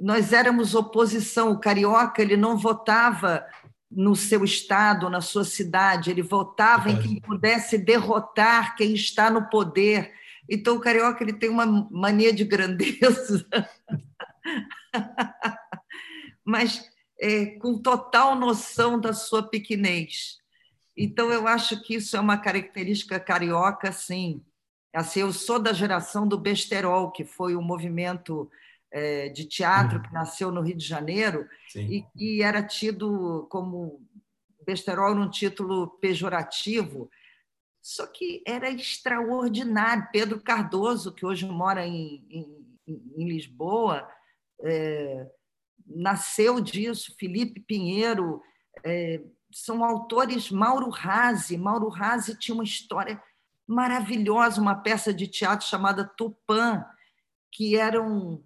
nós 0.00 0.32
éramos 0.32 0.74
oposição. 0.74 1.52
O 1.52 1.60
carioca 1.60 2.20
ele 2.20 2.36
não 2.36 2.56
votava 2.56 3.46
no 3.90 4.16
seu 4.16 4.44
estado, 4.44 5.08
na 5.08 5.20
sua 5.20 5.44
cidade, 5.44 6.10
ele 6.10 6.22
votava 6.22 6.90
em 6.90 7.00
quem 7.00 7.20
pudesse 7.20 7.78
derrotar 7.78 8.76
quem 8.76 8.94
está 8.94 9.30
no 9.30 9.48
poder. 9.48 10.12
Então, 10.48 10.76
o 10.76 10.80
carioca 10.80 11.22
ele 11.22 11.32
tem 11.32 11.48
uma 11.48 11.66
mania 11.90 12.32
de 12.32 12.44
grandeza, 12.44 13.46
mas 16.44 16.84
é, 17.18 17.46
com 17.58 17.80
total 17.80 18.34
noção 18.34 19.00
da 19.00 19.12
sua 19.12 19.42
pequenez. 19.42 20.38
Então, 20.96 21.30
eu 21.30 21.46
acho 21.46 21.82
que 21.82 21.94
isso 21.94 22.16
é 22.16 22.20
uma 22.20 22.38
característica 22.38 23.20
carioca, 23.20 23.92
sim. 23.92 24.42
Assim, 24.96 25.20
eu 25.20 25.30
sou 25.30 25.58
da 25.58 25.74
geração 25.74 26.26
do 26.26 26.38
besterol, 26.38 27.10
que 27.10 27.22
foi 27.22 27.54
o 27.54 27.58
um 27.58 27.62
movimento 27.62 28.50
é, 28.90 29.28
de 29.28 29.44
teatro 29.44 30.00
que 30.00 30.10
nasceu 30.10 30.50
no 30.50 30.62
Rio 30.62 30.74
de 30.74 30.86
Janeiro 30.86 31.46
e, 31.74 32.02
e 32.16 32.42
era 32.42 32.62
tido 32.62 33.46
como 33.50 34.00
besterol 34.64 35.14
num 35.14 35.28
título 35.28 35.86
pejorativo, 36.00 37.10
só 37.82 38.06
que 38.06 38.42
era 38.46 38.70
extraordinário. 38.70 40.08
Pedro 40.10 40.40
Cardoso, 40.40 41.12
que 41.12 41.26
hoje 41.26 41.44
mora 41.44 41.86
em, 41.86 42.26
em, 42.30 42.74
em 43.18 43.28
Lisboa, 43.28 44.08
é, 44.62 45.30
nasceu 45.86 46.58
disso, 46.58 47.14
Felipe 47.18 47.60
Pinheiro, 47.60 48.42
é, 48.82 49.20
são 49.52 49.84
autores, 49.84 50.50
Mauro 50.50 50.88
Razzi. 50.88 51.58
Mauro 51.58 51.88
Razzi 51.88 52.38
tinha 52.38 52.54
uma 52.54 52.64
história 52.64 53.22
maravilhosa, 53.66 54.60
uma 54.60 54.74
peça 54.74 55.12
de 55.12 55.26
teatro 55.26 55.66
chamada 55.66 56.04
Tupã, 56.04 56.84
que 57.50 57.76
era 57.76 58.00
um, 58.02 58.42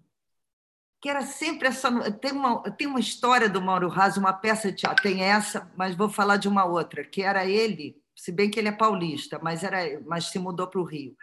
que 1.00 1.08
era 1.08 1.22
sempre 1.22 1.68
essa. 1.68 2.12
Tem 2.12 2.32
uma, 2.32 2.62
tem 2.72 2.86
uma 2.86 3.00
história 3.00 3.48
do 3.48 3.60
Mauro 3.60 3.88
Razzi, 3.88 4.18
uma 4.18 4.32
peça 4.32 4.70
de 4.70 4.78
teatro, 4.78 5.02
tem 5.02 5.22
essa, 5.22 5.70
mas 5.76 5.94
vou 5.96 6.08
falar 6.08 6.36
de 6.36 6.48
uma 6.48 6.64
outra, 6.64 7.04
que 7.04 7.22
era 7.22 7.46
ele, 7.46 7.96
se 8.14 8.30
bem 8.30 8.50
que 8.50 8.58
ele 8.58 8.68
é 8.68 8.72
paulista, 8.72 9.40
mas, 9.42 9.64
era, 9.64 10.00
mas 10.06 10.26
se 10.26 10.38
mudou 10.38 10.66
para 10.66 10.80
o 10.80 10.84
Rio. 10.84 11.16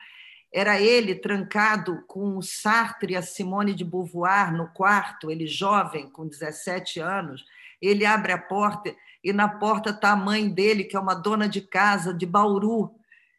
Era 0.51 0.79
ele 0.79 1.13
trancado 1.13 2.03
com 2.07 2.37
o 2.37 2.41
Sartre 2.41 3.13
e 3.13 3.15
a 3.15 3.21
Simone 3.21 3.73
de 3.73 3.83
Beauvoir 3.83 4.51
no 4.51 4.67
quarto, 4.69 5.29
ele 5.29 5.45
jovem, 5.45 6.09
com 6.09 6.27
17 6.27 6.99
anos. 6.99 7.45
Ele 7.81 8.05
abre 8.05 8.31
a 8.31 8.37
porta 8.37 8.95
e 9.23 9.33
na 9.33 9.47
porta 9.47 9.89
está 9.89 10.11
a 10.11 10.15
mãe 10.15 10.49
dele, 10.49 10.85
que 10.85 10.95
é 10.95 10.99
uma 10.99 11.13
dona 11.13 11.47
de 11.49 11.61
casa 11.61 12.13
de 12.13 12.25
Bauru. 12.25 12.95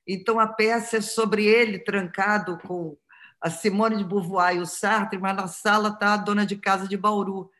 Então 0.09 0.41
a 0.41 0.47
peça 0.47 0.97
é 0.97 1.01
sobre 1.03 1.45
ele 1.45 1.79
trancado 1.79 2.57
com 2.67 2.97
a 3.39 3.51
Simone 3.51 3.99
de 3.99 4.05
Beauvoir 4.05 4.57
e 4.57 4.61
o 4.61 4.67
Sartre, 4.67 5.19
mas 5.19 5.37
na 5.37 5.47
sala 5.47 5.91
está 5.91 6.15
a 6.15 6.17
dona 6.17 6.47
de 6.47 6.57
casa 6.57 6.89
de 6.89 6.97
Bauru. 6.97 7.51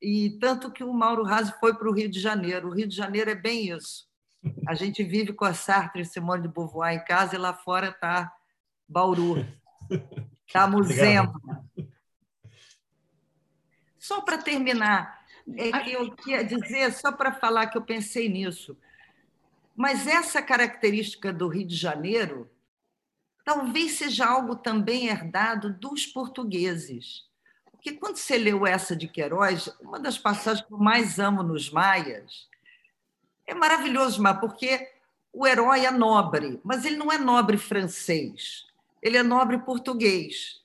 E 0.00 0.38
tanto 0.40 0.72
que 0.72 0.82
o 0.82 0.92
Mauro 0.92 1.22
Razzi 1.22 1.52
foi 1.60 1.74
para 1.74 1.88
o 1.88 1.92
Rio 1.92 2.08
de 2.10 2.18
Janeiro. 2.18 2.68
O 2.68 2.72
Rio 2.72 2.88
de 2.88 2.96
Janeiro 2.96 3.30
é 3.30 3.34
bem 3.34 3.70
isso. 3.70 4.08
A 4.66 4.74
gente 4.74 5.04
vive 5.04 5.34
com 5.34 5.44
a 5.44 5.52
Sartre 5.52 6.00
e 6.00 6.06
Simone 6.06 6.42
de 6.42 6.48
Beauvoir 6.48 6.94
em 6.94 7.04
casa 7.04 7.34
e 7.34 7.38
lá 7.38 7.52
fora 7.52 7.90
está 7.90 8.32
Bauru. 8.88 9.46
Está 10.46 10.66
Museu. 10.66 11.30
Só 13.98 14.22
para 14.22 14.38
terminar, 14.38 15.20
é 15.54 15.78
que 15.80 15.92
eu 15.92 16.10
queria 16.12 16.42
dizer, 16.42 16.90
só 16.94 17.12
para 17.12 17.32
falar 17.32 17.66
que 17.66 17.76
eu 17.76 17.82
pensei 17.82 18.30
nisso, 18.30 18.74
mas 19.78 20.08
essa 20.08 20.42
característica 20.42 21.32
do 21.32 21.46
Rio 21.46 21.64
de 21.64 21.76
Janeiro 21.76 22.50
talvez 23.44 23.92
seja 23.92 24.26
algo 24.26 24.56
também 24.56 25.06
herdado 25.06 25.72
dos 25.72 26.04
portugueses. 26.04 27.22
Porque 27.70 27.92
quando 27.92 28.16
você 28.16 28.36
leu 28.36 28.66
essa 28.66 28.96
de 28.96 29.06
Queiroz, 29.06 29.72
uma 29.80 30.00
das 30.00 30.18
passagens 30.18 30.66
que 30.66 30.74
eu 30.74 30.78
mais 30.78 31.20
amo 31.20 31.44
nos 31.44 31.70
Maias, 31.70 32.48
é 33.46 33.54
maravilhoso, 33.54 34.20
mas 34.20 34.40
porque 34.40 34.90
o 35.32 35.46
herói 35.46 35.86
é 35.86 35.92
nobre, 35.92 36.60
mas 36.64 36.84
ele 36.84 36.96
não 36.96 37.12
é 37.12 37.16
nobre 37.16 37.56
francês, 37.56 38.66
ele 39.00 39.16
é 39.16 39.22
nobre 39.22 39.58
português. 39.58 40.60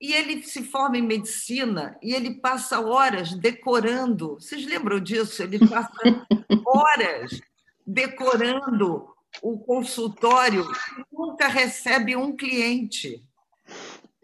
E 0.00 0.12
ele 0.12 0.44
se 0.44 0.62
forma 0.62 0.96
em 0.96 1.02
medicina 1.02 1.98
e 2.00 2.14
ele 2.14 2.34
passa 2.34 2.80
horas 2.80 3.34
decorando. 3.34 4.34
Vocês 4.34 4.64
lembram 4.64 5.00
disso? 5.00 5.42
Ele 5.42 5.58
passa 5.68 5.92
horas 6.64 7.40
decorando 7.86 9.08
o 9.42 9.58
consultório 9.58 10.64
nunca 11.10 11.48
recebe 11.48 12.16
um 12.16 12.36
cliente. 12.36 13.24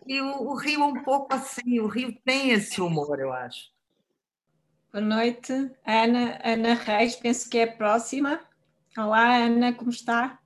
E 0.06 0.20
o, 0.20 0.50
o 0.50 0.56
Rio 0.56 0.82
é 0.82 0.86
um 0.86 1.02
pouco 1.02 1.34
assim, 1.34 1.80
o 1.80 1.86
Rio 1.86 2.16
tem 2.24 2.50
esse 2.50 2.80
humor, 2.80 3.20
eu 3.20 3.32
acho. 3.32 3.70
Boa 4.92 5.04
noite, 5.04 5.52
Ana, 5.86 6.38
Ana 6.42 6.74
Reis, 6.74 7.14
penso 7.14 7.48
que 7.48 7.58
é 7.58 7.64
a 7.64 7.72
próxima. 7.72 8.40
Olá, 8.96 9.36
Ana, 9.36 9.72
como 9.74 9.90
está? 9.90 10.38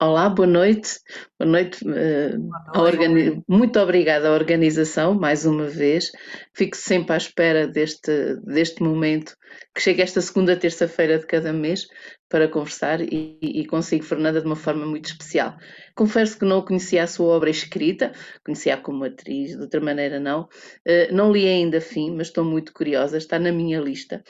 Olá, 0.00 0.28
boa 0.28 0.46
noite. 0.46 1.00
Boa 1.36 1.50
noite. 1.50 1.84
Uh, 1.84 2.38
boa 2.72 2.92
noite. 2.92 3.42
Muito 3.48 3.80
obrigada 3.80 4.28
à 4.28 4.32
organização, 4.32 5.12
mais 5.12 5.44
uma 5.44 5.66
vez. 5.66 6.12
Fico 6.54 6.76
sempre 6.76 7.14
à 7.14 7.16
espera 7.16 7.66
deste, 7.66 8.36
deste 8.44 8.80
momento, 8.80 9.36
que 9.74 9.80
chega 9.80 10.04
esta 10.04 10.20
segunda 10.20 10.56
terça-feira 10.56 11.18
de 11.18 11.26
cada 11.26 11.52
mês, 11.52 11.88
para 12.28 12.48
conversar 12.48 13.00
e, 13.00 13.38
e, 13.40 13.66
consigo 13.66 14.04
Fernanda 14.04 14.40
de 14.40 14.46
uma 14.46 14.56
forma 14.56 14.84
muito 14.84 15.06
especial. 15.06 15.56
Confesso 15.94 16.38
que 16.38 16.44
não 16.44 16.62
conhecia 16.62 17.02
a 17.02 17.06
sua 17.06 17.28
obra 17.34 17.48
escrita, 17.48 18.12
conhecia 18.44 18.76
como 18.76 19.04
atriz, 19.04 19.56
de 19.56 19.62
outra 19.62 19.80
maneira 19.80 20.20
não. 20.20 20.42
Uh, 20.86 21.12
não 21.12 21.32
li 21.32 21.48
ainda 21.48 21.80
fim, 21.80 22.10
mas 22.14 22.26
estou 22.26 22.44
muito 22.44 22.72
curiosa, 22.72 23.16
está 23.16 23.38
na 23.38 23.50
minha 23.50 23.80
lista. 23.80 24.22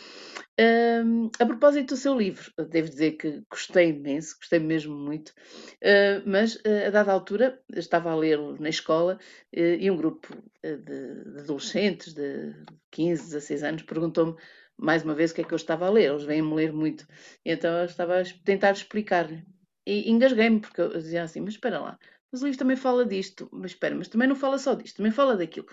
Uh, 0.61 1.31
a 1.39 1.47
propósito 1.47 1.95
do 1.95 1.97
seu 1.97 2.17
livro, 2.17 2.53
devo 2.69 2.89
dizer 2.89 3.13
que 3.13 3.43
gostei 3.49 3.91
imenso, 3.91 4.37
gostei 4.39 4.59
mesmo 4.59 4.97
muito, 4.97 5.29
uh, 5.29 6.23
mas 6.27 6.57
uh, 6.57 6.87
a 6.89 6.91
dada 6.91 7.13
altura 7.13 7.61
estava 7.77 8.11
a 8.11 8.17
ler 8.17 8.39
na 8.59 8.69
escola 8.69 9.21
e 9.53 9.89
um 9.89 9.97
grupo 9.97 10.37
de, 10.63 11.41
adolescentes 11.41 12.13
de 12.13 12.55
15, 12.91 13.23
16 13.23 13.63
anos 13.63 13.83
perguntou-me 13.83 14.37
mais 14.79 15.03
uma 15.03 15.15
vez 15.15 15.31
o 15.31 15.35
que 15.35 15.41
é 15.43 15.45
que 15.45 15.53
eu 15.53 15.57
estava 15.57 15.87
a 15.87 15.91
ler, 15.91 16.11
eles 16.11 16.25
vêm-me 16.25 16.55
ler 16.55 16.73
muito, 16.73 17.07
então 17.45 17.77
eu 17.79 17.85
estava 17.85 18.21
a 18.21 18.25
tentar 18.45 18.73
explicar-lhe 18.73 19.45
e 19.87 20.11
engasguei-me 20.11 20.61
porque 20.61 20.81
eu 20.81 20.91
dizia 20.91 21.23
assim, 21.23 21.41
mas 21.41 21.55
espera 21.55 21.81
lá, 21.81 21.99
mas 22.31 22.43
o 22.43 22.45
livro 22.45 22.59
também 22.59 22.77
fala 22.77 23.07
disto, 23.07 23.49
mas 23.51 23.71
espera, 23.71 23.95
mas 23.95 24.09
também 24.09 24.29
não 24.29 24.37
fala 24.37 24.59
só 24.59 24.75
disto, 24.75 24.97
também 24.97 25.13
fala 25.13 25.37
daquilo. 25.37 25.67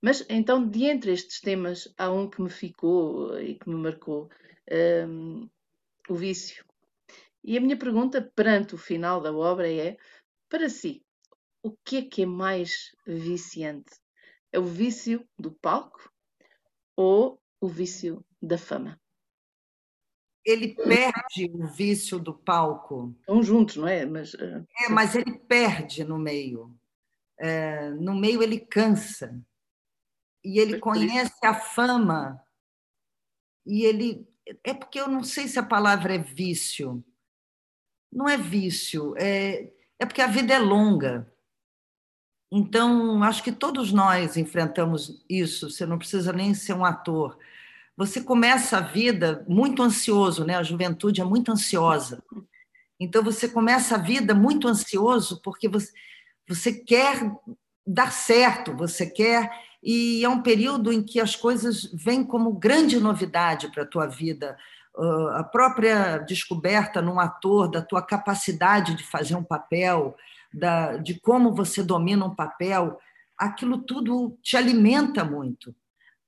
Mas 0.00 0.24
então, 0.28 0.64
de 0.68 0.84
entre 0.84 1.12
estes 1.12 1.40
temas, 1.40 1.92
há 1.98 2.10
um 2.10 2.30
que 2.30 2.40
me 2.40 2.50
ficou 2.50 3.38
e 3.40 3.56
que 3.56 3.68
me 3.68 3.74
marcou: 3.74 4.30
um, 5.08 5.48
o 6.08 6.14
vício. 6.14 6.64
E 7.42 7.56
a 7.56 7.60
minha 7.60 7.76
pergunta 7.76 8.22
perante 8.22 8.74
o 8.74 8.78
final 8.78 9.20
da 9.20 9.32
obra 9.32 9.70
é: 9.70 9.96
para 10.48 10.68
si, 10.68 11.02
o 11.62 11.72
que 11.84 11.96
é 11.96 12.02
que 12.02 12.22
é 12.22 12.26
mais 12.26 12.94
viciante? 13.04 14.00
É 14.52 14.58
o 14.60 14.64
vício 14.64 15.26
do 15.36 15.50
palco 15.50 16.08
ou 16.94 17.40
o 17.60 17.66
vício 17.66 18.24
da 18.46 18.58
fama? 18.58 19.00
Ele 20.44 20.74
perde 20.74 21.50
o 21.52 21.66
vício 21.66 22.18
do 22.18 22.32
palco. 22.32 23.14
Estão 23.20 23.42
juntos, 23.42 23.76
não 23.76 23.88
é? 23.88 24.06
Mas, 24.06 24.32
uh... 24.34 24.66
É, 24.84 24.88
mas 24.88 25.14
ele 25.14 25.38
perde 25.38 26.04
no 26.04 26.18
meio. 26.18 26.74
É, 27.38 27.90
no 27.90 28.14
meio 28.14 28.42
ele 28.42 28.60
cansa 28.60 29.38
e 30.42 30.58
ele 30.58 30.78
conhece 30.78 31.44
a 31.44 31.52
fama 31.52 32.42
e 33.66 33.84
ele 33.84 34.26
é 34.62 34.72
porque 34.72 35.00
eu 35.00 35.08
não 35.08 35.24
sei 35.24 35.48
se 35.48 35.58
a 35.58 35.62
palavra 35.62 36.14
é 36.14 36.18
vício. 36.18 37.04
Não 38.12 38.28
é 38.28 38.36
vício, 38.36 39.14
é, 39.18 39.72
é 39.98 40.06
porque 40.06 40.22
a 40.22 40.28
vida 40.28 40.54
é 40.54 40.58
longa. 40.58 41.30
Então, 42.50 43.22
acho 43.24 43.42
que 43.42 43.50
todos 43.50 43.92
nós 43.92 44.36
enfrentamos 44.36 45.24
isso. 45.28 45.68
Você 45.68 45.84
não 45.84 45.98
precisa 45.98 46.32
nem 46.32 46.54
ser 46.54 46.74
um 46.74 46.84
ator. 46.84 47.36
Você 47.96 48.20
começa 48.20 48.78
a 48.78 48.80
vida 48.80 49.44
muito 49.48 49.82
ansioso, 49.82 50.44
né? 50.44 50.56
A 50.56 50.62
juventude 50.62 51.20
é 51.20 51.24
muito 51.24 51.50
ansiosa. 51.50 52.22
Então, 53.00 53.22
você 53.22 53.48
começa 53.48 53.94
a 53.94 53.98
vida 53.98 54.34
muito 54.34 54.68
ansioso 54.68 55.40
porque 55.42 55.68
você, 55.68 55.92
você 56.48 56.72
quer 56.72 57.30
dar 57.86 58.12
certo, 58.12 58.76
você 58.76 59.06
quer 59.06 59.50
e 59.82 60.24
é 60.24 60.28
um 60.28 60.42
período 60.42 60.92
em 60.92 61.02
que 61.02 61.20
as 61.20 61.36
coisas 61.36 61.84
vêm 61.92 62.24
como 62.24 62.52
grande 62.52 62.98
novidade 62.98 63.70
para 63.70 63.84
a 63.84 63.86
tua 63.86 64.06
vida. 64.06 64.58
Ah, 64.96 65.40
a 65.40 65.44
própria 65.44 66.18
descoberta 66.18 67.00
num 67.00 67.20
ator 67.20 67.70
da 67.70 67.82
tua 67.82 68.02
capacidade 68.02 68.94
de 68.94 69.04
fazer 69.04 69.36
um 69.36 69.44
papel, 69.44 70.16
da, 70.52 70.96
de 70.96 71.20
como 71.20 71.54
você 71.54 71.82
domina 71.82 72.24
um 72.24 72.34
papel, 72.34 72.98
aquilo 73.38 73.78
tudo 73.78 74.36
te 74.42 74.56
alimenta 74.56 75.24
muito. 75.24 75.74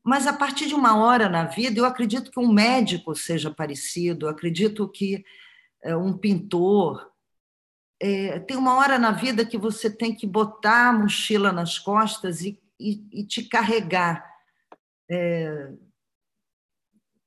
Mas 0.08 0.26
a 0.26 0.32
partir 0.32 0.66
de 0.66 0.74
uma 0.74 0.96
hora 0.96 1.28
na 1.28 1.44
vida, 1.44 1.78
eu 1.78 1.84
acredito 1.84 2.30
que 2.30 2.40
um 2.40 2.52
médico 2.52 3.14
seja 3.14 3.50
parecido, 3.50 4.28
acredito 4.28 4.88
que 4.88 5.24
é, 5.82 5.96
um 5.96 6.16
pintor. 6.16 7.10
É, 8.00 8.38
tem 8.40 8.56
uma 8.56 8.74
hora 8.76 8.98
na 8.98 9.10
vida 9.10 9.44
que 9.44 9.58
você 9.58 9.90
tem 9.90 10.14
que 10.14 10.26
botar 10.26 10.88
a 10.88 10.92
mochila 10.92 11.52
nas 11.52 11.78
costas 11.78 12.42
e 12.42 12.58
e, 12.78 13.04
e 13.12 13.24
te 13.24 13.42
carregar. 13.42 14.24
É, 15.10 15.72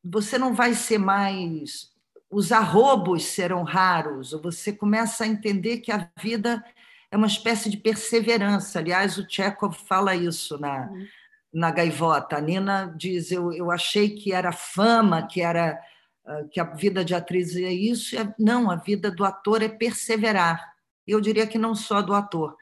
você 0.04 0.38
não 0.38 0.54
vai 0.54 0.74
ser 0.74 0.98
mais. 0.98 1.92
Os 2.30 2.52
arrobos 2.52 3.26
serão 3.26 3.64
raros, 3.64 4.32
você 4.32 4.72
começa 4.72 5.26
a 5.26 5.28
entender 5.28 5.80
que 5.80 5.92
a 5.92 6.10
vida 6.18 6.64
é 7.12 7.18
uma 7.18 7.28
espécie 7.28 7.70
de 7.70 7.76
perseverança. 7.76 8.80
Aliás, 8.80 9.18
o 9.18 9.30
Chekhov 9.30 9.76
fala 9.76 10.16
isso 10.16 10.58
na, 10.58 10.88
uhum. 10.88 11.08
Na 11.54 11.72
Gaivota. 11.72 12.38
A 12.38 12.42
Nina 12.42 12.94
diz: 12.98 13.32
eu, 13.32 13.52
eu 13.52 13.72
achei 13.72 14.10
que 14.10 14.34
era 14.34 14.52
fama, 14.52 15.28
que 15.28 15.42
era 15.42 15.80
ah, 16.26 16.44
que 16.52 16.60
a 16.60 16.64
vida 16.64 17.04
de 17.04 17.14
atriz 17.14 17.56
é 17.56 17.72
isso. 17.72 18.16
Não, 18.38 18.70
a 18.70 18.76
vida 18.76 19.12
do 19.12 19.26
ator 19.26 19.62
é 19.62 19.70
perseverar. 19.70 20.74
Eu 21.06 21.20
diria 21.20 21.48
que 21.48 21.58
não 21.58 21.76
só 21.76 22.02
do 22.02 22.14
ator. 22.14 22.56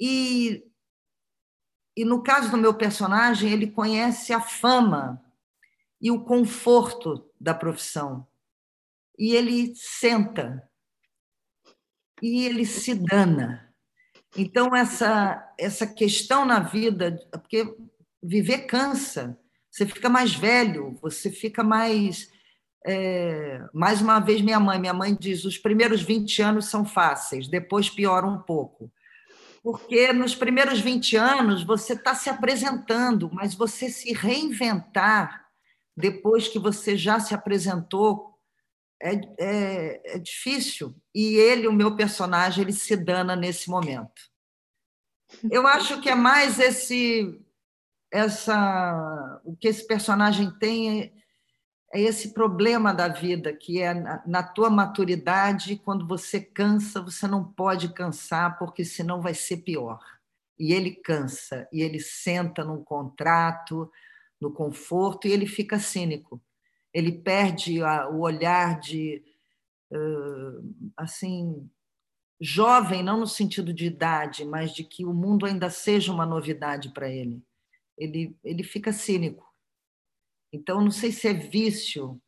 E, 0.00 0.64
e 1.96 2.04
no 2.04 2.22
caso 2.22 2.50
do 2.50 2.56
meu 2.56 2.74
personagem, 2.74 3.52
ele 3.52 3.70
conhece 3.70 4.32
a 4.32 4.40
fama 4.40 5.22
e 6.00 6.10
o 6.10 6.24
conforto 6.24 7.30
da 7.40 7.54
profissão. 7.54 8.26
E 9.18 9.34
ele 9.34 9.74
senta 9.74 10.68
e 12.22 12.44
ele 12.46 12.64
se 12.64 12.94
dana. 12.94 13.65
Então, 14.36 14.74
essa, 14.74 15.52
essa 15.58 15.86
questão 15.86 16.44
na 16.44 16.60
vida, 16.60 17.18
porque 17.32 17.74
viver 18.22 18.66
cansa, 18.66 19.38
você 19.70 19.86
fica 19.86 20.08
mais 20.08 20.34
velho, 20.34 20.98
você 21.00 21.30
fica 21.30 21.62
mais. 21.62 22.30
É, 22.88 23.60
mais 23.74 24.00
uma 24.00 24.20
vez, 24.20 24.40
minha 24.40 24.60
mãe, 24.60 24.78
minha 24.78 24.94
mãe 24.94 25.16
diz: 25.18 25.44
os 25.44 25.58
primeiros 25.58 26.02
20 26.02 26.42
anos 26.42 26.66
são 26.66 26.84
fáceis, 26.84 27.48
depois 27.48 27.88
piora 27.88 28.26
um 28.26 28.38
pouco. 28.38 28.90
Porque 29.62 30.12
nos 30.12 30.34
primeiros 30.34 30.80
20 30.80 31.16
anos 31.16 31.64
você 31.64 31.94
está 31.94 32.14
se 32.14 32.30
apresentando, 32.30 33.28
mas 33.32 33.54
você 33.54 33.90
se 33.90 34.12
reinventar 34.12 35.46
depois 35.96 36.46
que 36.46 36.58
você 36.58 36.96
já 36.96 37.18
se 37.18 37.34
apresentou 37.34 38.35
é, 39.00 39.14
é, 39.38 40.14
é, 40.14 40.18
difícil. 40.18 40.94
E 41.14 41.34
ele, 41.36 41.68
o 41.68 41.72
meu 41.72 41.96
personagem, 41.96 42.62
ele 42.62 42.72
se 42.72 42.96
dana 42.96 43.36
nesse 43.36 43.68
momento. 43.68 44.22
Eu 45.50 45.66
acho 45.66 46.00
que 46.00 46.08
é 46.08 46.14
mais 46.14 46.58
esse, 46.58 47.38
essa, 48.10 49.40
o 49.44 49.56
que 49.56 49.68
esse 49.68 49.86
personagem 49.86 50.50
tem 50.58 51.02
é, 51.02 51.12
é 51.92 52.00
esse 52.00 52.32
problema 52.32 52.94
da 52.94 53.08
vida, 53.08 53.52
que 53.52 53.80
é 53.80 53.92
na, 53.92 54.22
na 54.26 54.42
tua 54.42 54.70
maturidade, 54.70 55.76
quando 55.76 56.06
você 56.06 56.40
cansa, 56.40 57.00
você 57.00 57.26
não 57.26 57.44
pode 57.44 57.92
cansar, 57.92 58.58
porque 58.58 58.84
senão 58.84 59.20
vai 59.20 59.34
ser 59.34 59.58
pior. 59.58 60.00
E 60.58 60.72
ele 60.72 60.92
cansa, 60.92 61.68
e 61.70 61.82
ele 61.82 62.00
senta 62.00 62.64
num 62.64 62.82
contrato, 62.82 63.90
no 64.40 64.50
conforto, 64.50 65.28
e 65.28 65.32
ele 65.32 65.46
fica 65.46 65.78
cínico 65.78 66.40
ele 66.96 67.12
perde 67.12 67.82
a, 67.82 68.08
o 68.08 68.20
olhar 68.20 68.80
de 68.80 69.22
uh, 69.92 70.92
assim 70.96 71.70
jovem, 72.40 73.02
não 73.02 73.20
no 73.20 73.26
sentido 73.26 73.70
de 73.70 73.84
idade, 73.84 74.46
mas 74.46 74.72
de 74.74 74.82
que 74.82 75.04
o 75.04 75.12
mundo 75.12 75.44
ainda 75.44 75.68
seja 75.68 76.10
uma 76.10 76.24
novidade 76.24 76.88
para 76.94 77.06
ele. 77.10 77.42
Ele 77.98 78.34
ele 78.42 78.62
fica 78.62 78.94
cínico. 78.94 79.46
Então 80.50 80.80
não 80.80 80.90
sei 80.90 81.12
se 81.12 81.28
é 81.28 81.34
vício, 81.34 82.18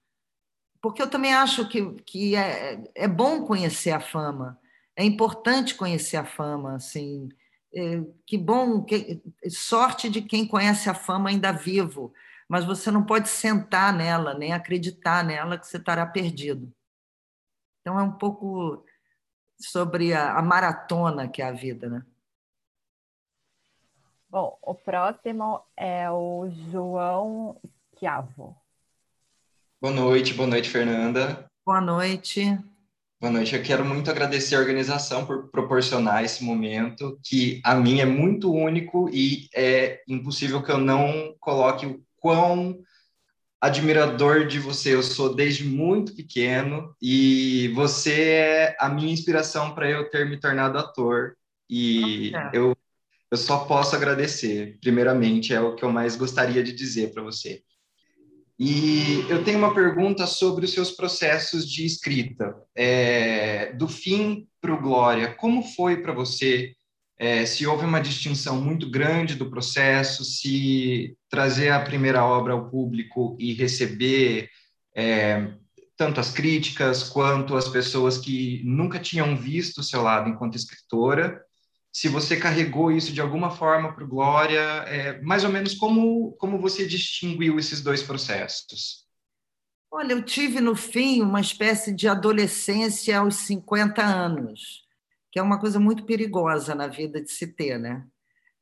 porque 0.82 1.00
eu 1.00 1.08
também 1.08 1.32
acho 1.32 1.66
que, 1.66 1.94
que 2.02 2.36
é, 2.36 2.84
é 2.94 3.08
bom 3.08 3.46
conhecer 3.46 3.92
a 3.92 4.00
fama, 4.00 4.60
é 4.94 5.02
importante 5.02 5.74
conhecer 5.74 6.18
a 6.18 6.26
fama, 6.26 6.76
assim. 6.76 7.30
É, 7.74 8.02
que 8.26 8.36
bom, 8.36 8.82
que, 8.82 9.22
sorte 9.48 10.10
de 10.10 10.20
quem 10.20 10.46
conhece 10.46 10.90
a 10.90 10.94
fama 10.94 11.30
ainda 11.30 11.52
vivo 11.52 12.12
mas 12.48 12.64
você 12.64 12.90
não 12.90 13.04
pode 13.04 13.28
sentar 13.28 13.92
nela, 13.92 14.32
nem 14.32 14.52
acreditar 14.52 15.22
nela 15.22 15.58
que 15.58 15.66
você 15.66 15.76
estará 15.76 16.06
perdido. 16.06 16.72
Então 17.80 17.98
é 17.98 18.02
um 18.02 18.12
pouco 18.12 18.84
sobre 19.60 20.14
a, 20.14 20.38
a 20.38 20.42
maratona 20.42 21.28
que 21.28 21.42
é 21.42 21.46
a 21.46 21.52
vida, 21.52 21.88
né? 21.88 22.04
Bom, 24.30 24.58
o 24.62 24.74
próximo 24.74 25.62
é 25.76 26.10
o 26.10 26.50
João 26.70 27.60
Schiavo. 27.98 28.56
Boa 29.80 29.94
noite, 29.94 30.34
boa 30.34 30.48
noite, 30.48 30.68
Fernanda. 30.68 31.48
Boa 31.64 31.80
noite. 31.80 32.58
Boa 33.20 33.32
noite. 33.32 33.56
Eu 33.56 33.62
quero 33.62 33.84
muito 33.84 34.10
agradecer 34.10 34.54
a 34.54 34.60
organização 34.60 35.24
por 35.26 35.48
proporcionar 35.48 36.24
esse 36.24 36.44
momento, 36.44 37.18
que 37.24 37.60
a 37.64 37.74
mim 37.74 38.00
é 38.00 38.04
muito 38.04 38.52
único 38.52 39.08
e 39.08 39.48
é 39.54 40.02
impossível 40.06 40.62
que 40.62 40.70
eu 40.70 40.78
não 40.78 41.34
coloque 41.40 42.00
quão 42.28 42.78
admirador 43.58 44.46
de 44.46 44.58
você 44.58 44.94
eu 44.94 45.02
sou 45.02 45.34
desde 45.34 45.64
muito 45.64 46.14
pequeno 46.14 46.94
e 47.00 47.68
você 47.74 48.20
é 48.20 48.76
a 48.78 48.86
minha 48.90 49.10
inspiração 49.10 49.74
para 49.74 49.90
eu 49.90 50.10
ter 50.10 50.28
me 50.28 50.38
tornado 50.38 50.76
ator 50.76 51.34
e 51.70 52.32
eu 52.52 52.76
eu 53.30 53.36
só 53.36 53.64
posso 53.66 53.94
agradecer. 53.94 54.78
Primeiramente 54.80 55.52
é 55.52 55.60
o 55.60 55.74
que 55.74 55.84
eu 55.84 55.92
mais 55.92 56.16
gostaria 56.16 56.62
de 56.62 56.72
dizer 56.72 57.12
para 57.12 57.22
você. 57.22 57.62
E 58.58 59.24
eu 59.28 59.44
tenho 59.44 59.58
uma 59.58 59.74
pergunta 59.74 60.26
sobre 60.26 60.64
os 60.64 60.72
seus 60.72 60.92
processos 60.92 61.70
de 61.70 61.84
escrita. 61.84 62.56
É, 62.74 63.74
do 63.74 63.86
fim 63.86 64.48
para 64.62 64.72
o 64.72 64.80
Glória, 64.80 65.34
como 65.34 65.62
foi 65.62 65.98
para 66.00 66.14
você 66.14 66.74
é, 67.18 67.44
se 67.44 67.66
houve 67.66 67.84
uma 67.84 68.00
distinção 68.00 68.60
muito 68.60 68.88
grande 68.88 69.34
do 69.34 69.50
processo, 69.50 70.24
se 70.24 71.16
trazer 71.28 71.70
a 71.70 71.80
primeira 71.80 72.24
obra 72.24 72.52
ao 72.52 72.70
público 72.70 73.36
e 73.40 73.52
receber 73.52 74.48
é, 74.94 75.52
tanto 75.96 76.20
as 76.20 76.30
críticas 76.30 77.02
quanto 77.02 77.56
as 77.56 77.68
pessoas 77.68 78.18
que 78.18 78.62
nunca 78.64 79.00
tinham 79.00 79.36
visto 79.36 79.78
o 79.78 79.82
seu 79.82 80.00
lado 80.00 80.28
enquanto 80.28 80.54
escritora, 80.54 81.42
se 81.92 82.06
você 82.06 82.36
carregou 82.36 82.92
isso 82.92 83.12
de 83.12 83.20
alguma 83.20 83.50
forma 83.50 83.92
para 83.92 84.04
o 84.04 84.08
Glória, 84.08 84.60
é, 84.86 85.20
mais 85.20 85.42
ou 85.42 85.50
menos 85.50 85.74
como, 85.74 86.32
como 86.38 86.60
você 86.60 86.86
distinguiu 86.86 87.58
esses 87.58 87.80
dois 87.80 88.00
processos? 88.00 89.08
Olha, 89.90 90.12
eu 90.12 90.22
tive 90.22 90.60
no 90.60 90.76
fim 90.76 91.22
uma 91.22 91.40
espécie 91.40 91.92
de 91.92 92.06
adolescência 92.06 93.18
aos 93.18 93.36
50 93.36 94.04
anos 94.04 94.86
que 95.30 95.38
é 95.38 95.42
uma 95.42 95.58
coisa 95.60 95.78
muito 95.78 96.04
perigosa 96.04 96.74
na 96.74 96.86
vida 96.86 97.20
de 97.20 97.30
se 97.30 97.46
ter, 97.46 97.78
né? 97.78 98.06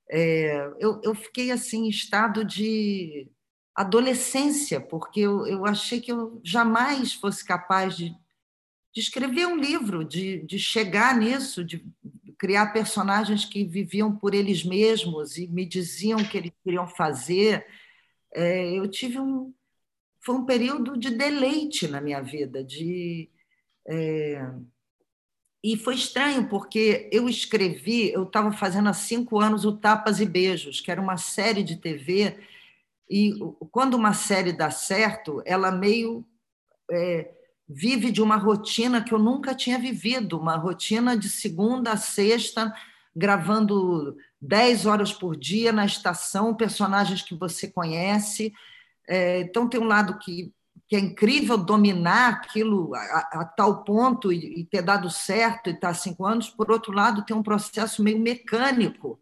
É, 0.09 0.73
eu, 0.79 1.01
eu 1.03 1.15
fiquei 1.15 1.51
assim 1.51 1.87
em 1.87 1.89
estado 1.89 2.45
de 2.45 3.29
adolescência, 3.75 4.81
porque 4.81 5.21
eu, 5.21 5.47
eu 5.47 5.67
achei 5.67 6.01
que 6.01 6.11
eu 6.11 6.41
jamais 6.45 7.13
fosse 7.13 7.45
capaz 7.45 7.97
de, 7.97 8.11
de 8.95 9.01
escrever 9.01 9.47
um 9.47 9.57
livro, 9.57 10.05
de, 10.05 10.43
de 10.47 10.59
chegar 10.59 11.17
nisso, 11.19 11.65
de 11.65 11.85
criar 12.39 12.73
personagens 12.73 13.45
que 13.45 13.65
viviam 13.65 14.17
por 14.17 14.35
eles 14.35 14.65
mesmos 14.65 15.37
e 15.37 15.47
me 15.49 15.67
diziam 15.67 16.19
o 16.21 16.29
que 16.29 16.39
eles 16.39 16.53
queriam 16.65 16.87
fazer. 16.87 17.67
É, 18.33 18.73
eu 18.73 18.89
tive 18.89 19.19
um 19.19 19.53
foi 20.27 20.35
um 20.35 20.45
período 20.45 20.97
de 20.97 21.11
deleite 21.11 21.87
na 21.87 22.01
minha 22.01 22.21
vida, 22.21 22.65
de 22.65 23.31
é, 23.87 24.45
e 25.67 25.77
foi 25.77 25.97
estranho, 25.97 26.49
porque 26.49 27.11
eu 27.11 27.29
escrevi, 27.29 28.13
eu 28.13 28.23
estava 28.23 28.53
fazendo 28.53 28.89
há 28.89 28.93
cinco 28.93 29.41
anos 29.41 29.65
o 29.65 29.77
Tapas 29.77 30.21
e 30.21 30.25
Beijos, 30.25 30.81
que 30.81 30.93
era 30.93 31.01
uma 31.01 31.17
série 31.17 31.65
de 31.65 31.75
TV, 31.75 32.39
e 33.11 33.35
quando 33.73 33.95
uma 33.95 34.15
série 34.15 34.53
dá 34.53 34.71
certo, 34.71 35.43
ela 35.45 35.73
meio 35.73 36.25
é, 36.89 37.33
vive 37.69 38.13
de 38.13 38.23
uma 38.23 38.37
rotina 38.37 39.03
que 39.03 39.13
eu 39.13 39.19
nunca 39.19 39.57
tinha 39.57 39.77
vivido, 39.77 40.39
uma 40.39 40.55
rotina 40.57 41.17
de 41.19 41.29
segunda 41.29 41.95
a 41.95 41.97
sexta, 41.97 42.73
gravando 43.15 44.17
dez 44.41 44.87
horas 44.87 45.13
por 45.13 45.37
dia 45.37 45.73
na 45.73 45.85
estação, 45.85 46.55
personagens 46.55 47.23
que 47.23 47.35
você 47.35 47.67
conhece. 47.67 48.53
É, 49.09 49.41
então, 49.41 49.69
tem 49.69 49.81
um 49.81 49.89
lado 49.89 50.17
que 50.21 50.55
que 50.89 50.95
é 50.95 50.99
incrível 50.99 51.59
dominar 51.59 52.35
aquilo 52.35 52.95
a, 52.95 53.29
a 53.33 53.45
tal 53.45 53.83
ponto 53.83 54.33
e, 54.33 54.61
e, 54.61 54.65
ter 54.65 54.83
dado 54.83 55.11
certo 55.11 55.69
e 55.69 55.73
estar 55.73 55.89
tá 55.89 55.95
cinco 55.95 56.25
anos, 56.25 56.49
por 56.49 56.71
outro 56.71 56.93
lado, 56.93 57.25
tem 57.25 57.37
um 57.37 57.43
processo 57.43 58.03
meio 58.03 58.21
mecânico 58.21 59.21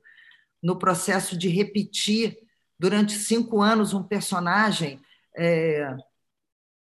no 0.62 0.79
processo 0.79 1.37
de 1.37 1.48
repetir 1.48 2.37
durante 2.79 3.12
cinco 3.12 3.62
anos 3.62 3.94
um 3.94 4.03
personagem. 4.03 5.00
É... 5.37 5.96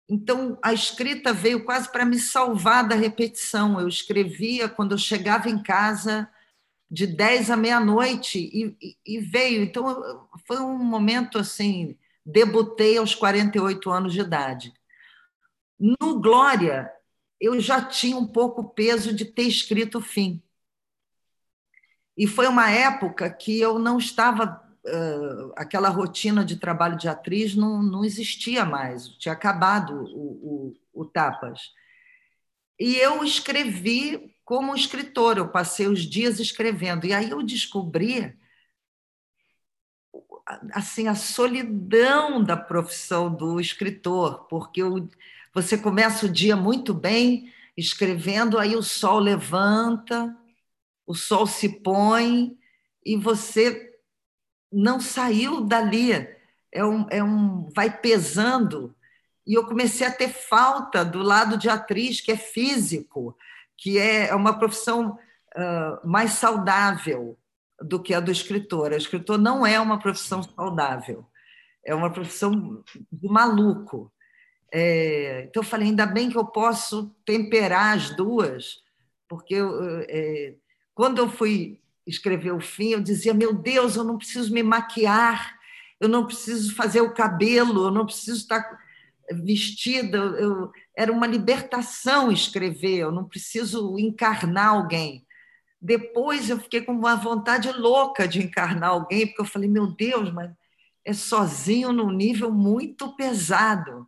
Então, 0.08 0.58
a 0.62 0.72
escrita 0.72 1.32
veio 1.32 1.64
quase 1.64 1.90
para 1.90 2.04
me 2.04 2.18
salvar 2.18 2.86
da 2.86 2.94
repetição. 2.94 3.80
Eu 3.80 3.88
escrevia 3.88 4.68
quando 4.68 4.92
eu 4.92 4.98
chegava 4.98 5.48
em 5.48 5.62
casa 5.62 6.28
de 6.88 7.06
10 7.06 7.50
à 7.50 7.56
meia-noite 7.56 8.38
e, 8.38 8.76
e, 8.80 9.16
e 9.16 9.20
veio. 9.20 9.62
Então, 9.62 10.28
foi 10.46 10.60
um 10.60 10.78
momento 10.78 11.38
assim 11.38 11.96
debutei 12.26 12.98
aos 12.98 13.14
48 13.14 13.88
anos 13.88 14.12
de 14.12 14.20
idade. 14.20 14.74
No 15.78 16.20
Glória, 16.20 16.90
eu 17.40 17.60
já 17.60 17.80
tinha 17.80 18.16
um 18.16 18.26
pouco 18.26 18.62
o 18.62 18.68
peso 18.68 19.14
de 19.14 19.24
ter 19.24 19.44
escrito 19.44 19.98
o 19.98 20.02
fim. 20.02 20.42
E 22.16 22.26
foi 22.26 22.48
uma 22.48 22.68
época 22.68 23.30
que 23.30 23.60
eu 23.60 23.78
não 23.78 23.98
estava. 23.98 24.64
Uh, 24.84 25.52
aquela 25.56 25.88
rotina 25.88 26.44
de 26.44 26.56
trabalho 26.56 26.96
de 26.96 27.08
atriz 27.08 27.56
não, 27.56 27.82
não 27.82 28.04
existia 28.04 28.64
mais, 28.64 29.08
tinha 29.18 29.32
acabado 29.32 30.04
o, 30.14 30.74
o, 30.94 31.02
o 31.02 31.04
Tapas. 31.04 31.72
E 32.78 32.94
eu 32.94 33.24
escrevi 33.24 34.32
como 34.44 34.76
escritor, 34.76 35.38
eu 35.38 35.48
passei 35.48 35.88
os 35.88 36.02
dias 36.02 36.38
escrevendo. 36.38 37.04
E 37.04 37.12
aí 37.12 37.30
eu 37.30 37.42
descobri 37.42 38.32
assim 40.72 41.08
a 41.08 41.14
solidão 41.14 42.42
da 42.42 42.56
profissão 42.56 43.32
do 43.32 43.60
escritor, 43.60 44.46
porque 44.48 44.80
você 45.52 45.76
começa 45.76 46.26
o 46.26 46.32
dia 46.32 46.54
muito 46.54 46.94
bem 46.94 47.52
escrevendo, 47.76 48.58
aí 48.58 48.76
o 48.76 48.82
sol 48.82 49.18
levanta, 49.18 50.34
o 51.06 51.14
sol 51.14 51.46
se 51.46 51.80
põe 51.80 52.56
e 53.04 53.16
você 53.16 53.92
não 54.72 55.00
saiu 55.00 55.62
dali. 55.62 56.12
É 56.72 56.84
um, 56.84 57.06
é 57.10 57.22
um, 57.22 57.68
vai 57.74 57.90
pesando. 57.90 58.94
E 59.46 59.54
eu 59.54 59.66
comecei 59.66 60.06
a 60.06 60.12
ter 60.12 60.28
falta 60.28 61.04
do 61.04 61.22
lado 61.22 61.56
de 61.56 61.68
atriz, 61.68 62.20
que 62.20 62.32
é 62.32 62.36
físico, 62.36 63.36
que 63.76 63.98
é 63.98 64.34
uma 64.34 64.58
profissão 64.58 65.18
uh, 65.56 66.08
mais 66.08 66.32
saudável 66.32 67.38
do 67.80 68.02
que 68.02 68.14
a 68.14 68.20
do 68.20 68.30
escritor. 68.30 68.92
O 68.92 68.96
escritor 68.96 69.38
não 69.38 69.66
é 69.66 69.78
uma 69.78 69.98
profissão 69.98 70.42
saudável, 70.42 71.26
é 71.84 71.94
uma 71.94 72.10
profissão 72.12 72.82
de 73.12 73.28
maluco. 73.28 74.12
É, 74.72 75.46
então 75.48 75.62
eu 75.62 75.68
falei, 75.68 75.88
ainda 75.88 76.06
bem 76.06 76.30
que 76.30 76.36
eu 76.36 76.46
posso 76.46 77.14
temperar 77.24 77.96
as 77.96 78.10
duas, 78.10 78.82
porque 79.28 79.54
eu, 79.54 80.00
é, 80.08 80.54
quando 80.94 81.18
eu 81.18 81.28
fui 81.28 81.80
escrever 82.06 82.52
o 82.52 82.60
fim, 82.60 82.90
eu 82.90 83.00
dizia, 83.00 83.34
meu 83.34 83.52
Deus, 83.52 83.96
eu 83.96 84.04
não 84.04 84.18
preciso 84.18 84.52
me 84.52 84.62
maquiar, 84.62 85.56
eu 86.00 86.08
não 86.08 86.26
preciso 86.26 86.74
fazer 86.74 87.00
o 87.00 87.14
cabelo, 87.14 87.86
eu 87.86 87.90
não 87.90 88.06
preciso 88.06 88.38
estar 88.38 88.64
vestida, 89.32 90.18
eu, 90.18 90.70
era 90.96 91.10
uma 91.10 91.26
libertação 91.26 92.30
escrever, 92.30 92.98
eu 92.98 93.10
não 93.10 93.24
preciso 93.24 93.98
encarnar 93.98 94.68
alguém. 94.68 95.25
Depois 95.86 96.50
eu 96.50 96.58
fiquei 96.58 96.82
com 96.82 96.90
uma 96.90 97.14
vontade 97.14 97.70
louca 97.70 98.26
de 98.26 98.42
encarnar 98.42 98.90
alguém, 98.90 99.24
porque 99.24 99.40
eu 99.40 99.46
falei, 99.46 99.68
meu 99.68 99.86
Deus, 99.86 100.32
mas 100.32 100.50
é 101.04 101.12
sozinho 101.12 101.92
num 101.92 102.10
nível 102.10 102.50
muito 102.50 103.14
pesado. 103.14 104.04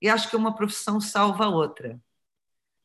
E 0.00 0.08
acho 0.08 0.28
que 0.28 0.34
uma 0.34 0.52
profissão 0.52 1.00
salva 1.00 1.44
a 1.44 1.48
outra. 1.48 2.00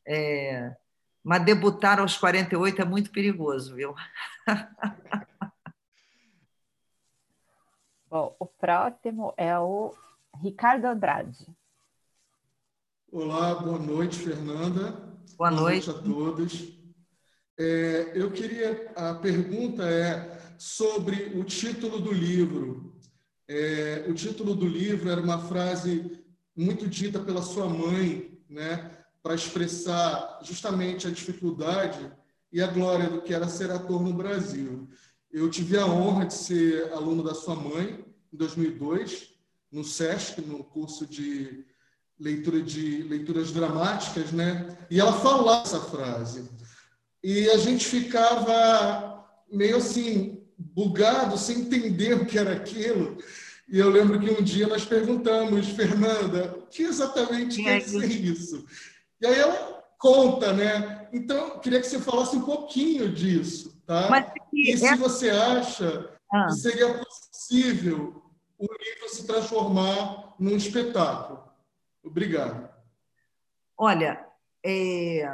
É, 0.06 0.72
mas 1.20 1.44
debutar 1.44 1.98
aos 1.98 2.16
48 2.16 2.80
é 2.80 2.84
muito 2.84 3.10
perigoso, 3.10 3.74
viu? 3.74 3.92
Bom, 8.08 8.36
o 8.38 8.46
próximo 8.46 9.34
é 9.36 9.58
o 9.58 9.92
Ricardo 10.40 10.84
Andrade. 10.84 11.44
Olá, 13.10 13.56
boa 13.56 13.80
noite, 13.80 14.16
Fernanda. 14.16 14.92
Boa, 15.36 15.50
boa 15.50 15.50
noite. 15.50 15.88
noite. 15.88 15.90
a 15.90 16.02
todos. 16.04 16.77
É, 17.58 18.12
eu 18.14 18.30
queria, 18.30 18.92
a 18.94 19.14
pergunta 19.14 19.82
é 19.82 20.38
sobre 20.56 21.32
o 21.34 21.42
título 21.42 21.98
do 21.98 22.12
livro. 22.12 22.94
É, 23.48 24.04
o 24.08 24.14
título 24.14 24.54
do 24.54 24.66
livro 24.66 25.10
era 25.10 25.20
uma 25.20 25.40
frase 25.40 26.22
muito 26.54 26.86
dita 26.86 27.18
pela 27.18 27.42
sua 27.42 27.68
mãe, 27.68 28.38
né, 28.48 28.90
para 29.22 29.34
expressar 29.34 30.38
justamente 30.42 31.08
a 31.08 31.10
dificuldade 31.10 32.10
e 32.52 32.62
a 32.62 32.66
glória 32.68 33.10
do 33.10 33.22
que 33.22 33.34
era 33.34 33.48
ser 33.48 33.70
ator 33.72 34.02
no 34.02 34.12
Brasil. 34.12 34.88
Eu 35.30 35.50
tive 35.50 35.76
a 35.76 35.86
honra 35.86 36.26
de 36.26 36.34
ser 36.34 36.92
aluno 36.92 37.22
da 37.24 37.34
sua 37.34 37.56
mãe 37.56 38.04
em 38.32 38.36
2002 38.36 39.34
no 39.70 39.82
SESC, 39.82 40.40
no 40.40 40.62
curso 40.62 41.06
de 41.06 41.64
leitura 42.18 42.62
de 42.62 43.02
leituras 43.02 43.52
dramáticas, 43.52 44.32
né? 44.32 44.78
E 44.90 44.98
ela 44.98 45.12
falava 45.12 45.62
essa 45.62 45.80
frase. 45.80 46.48
E 47.22 47.50
a 47.50 47.56
gente 47.56 47.86
ficava 47.86 49.26
meio 49.50 49.76
assim 49.76 50.42
bugado, 50.56 51.36
sem 51.36 51.60
entender 51.60 52.14
o 52.14 52.26
que 52.26 52.38
era 52.38 52.52
aquilo. 52.52 53.18
E 53.68 53.78
eu 53.78 53.90
lembro 53.90 54.18
que 54.18 54.30
um 54.30 54.42
dia 54.42 54.66
nós 54.66 54.84
perguntamos, 54.84 55.68
Fernanda, 55.68 56.56
o 56.58 56.66
que 56.66 56.82
exatamente 56.82 57.62
quer 57.62 57.80
dizer 57.80 58.10
isso? 58.10 58.64
E 59.20 59.26
aí 59.26 59.38
ela 59.38 59.84
conta, 59.98 60.52
né? 60.52 61.08
Então, 61.12 61.58
queria 61.58 61.80
que 61.80 61.86
você 61.86 61.98
falasse 61.98 62.36
um 62.36 62.42
pouquinho 62.42 63.12
disso, 63.12 63.82
tá? 63.86 64.08
Mas, 64.08 64.32
e 64.52 64.76
se 64.76 64.86
é... 64.86 64.96
você 64.96 65.30
acha 65.30 66.10
ah. 66.32 66.46
que 66.46 66.54
seria 66.54 67.04
possível 67.04 68.22
o 68.58 68.64
livro 68.64 69.08
se 69.08 69.26
transformar 69.26 70.34
num 70.38 70.56
espetáculo? 70.56 71.48
Obrigado. 72.02 72.68
Olha, 73.76 74.24
é, 74.64 75.30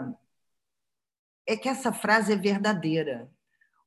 é 1.47 1.57
que 1.57 1.69
essa 1.69 1.93
frase 1.93 2.33
é 2.33 2.37
verdadeira. 2.37 3.31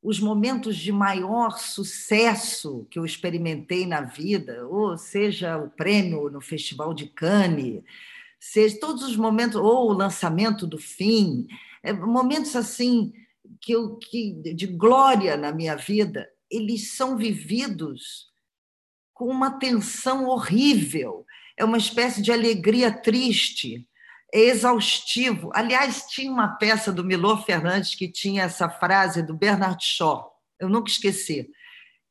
Os 0.02 0.20
momentos 0.20 0.78
de 0.78 0.92
maior 0.92 1.58
sucesso 1.58 2.88
que 2.90 3.00
eu 3.00 3.06
experimentei 3.06 3.86
na 3.86 4.02
vida, 4.02 4.68
ou 4.68 4.98
seja, 4.98 5.58
o 5.58 5.70
prêmio 5.70 6.30
no 6.30 6.40
Festival 6.40 6.94
de 6.94 7.08
Cannes, 7.08 7.84
seja 8.40 8.80
todos 8.80 9.04
os 9.04 9.16
momentos, 9.16 9.56
ou 9.56 9.90
o 9.90 9.94
lançamento 9.94 10.68
do 10.68 10.78
fim, 10.78 11.48
é, 11.82 11.92
momentos 11.92 12.56
assim 12.56 13.12
que, 13.60 13.72
eu, 13.72 13.96
que 13.98 14.34
de 14.54 14.68
glória 14.68 15.36
na 15.36 15.52
minha 15.52 15.76
vida, 15.76 16.30
eles 16.50 16.96
são 16.96 17.18
vividos 17.18 18.28
com 19.14 19.26
uma 19.26 19.58
tensão 19.58 20.28
horrível 20.28 21.26
é 21.58 21.66
uma 21.66 21.78
espécie 21.78 22.22
de 22.22 22.32
alegria 22.32 22.92
triste, 22.92 23.90
exaustivo. 24.34 25.50
Aliás, 25.54 26.04
tinha 26.04 26.32
uma 26.32 26.56
peça 26.56 26.92
do 26.92 27.04
Milor 27.04 27.46
Fernandes 27.46 27.96
que 27.96 28.12
tinha 28.12 28.44
essa 28.44 28.70
frase 28.70 29.24
do 29.24 29.34
Bernard 29.34 29.84
Shaw, 29.84 30.34
eu 30.60 30.70
nunca 30.70 30.90
esqueci, 30.90 31.50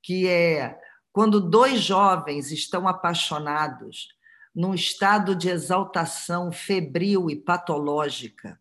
que 0.03 0.29
é 0.29 0.79
quando 1.13 1.41
dois 1.41 1.81
jovens 1.81 2.53
estão 2.53 2.87
apaixonados 2.87 4.09
num 4.55 4.75
estado 4.75 5.35
de 5.35 5.49
exaltação 5.49 6.53
febril 6.53 7.29
e 7.29 7.37
patológica, 7.37 8.61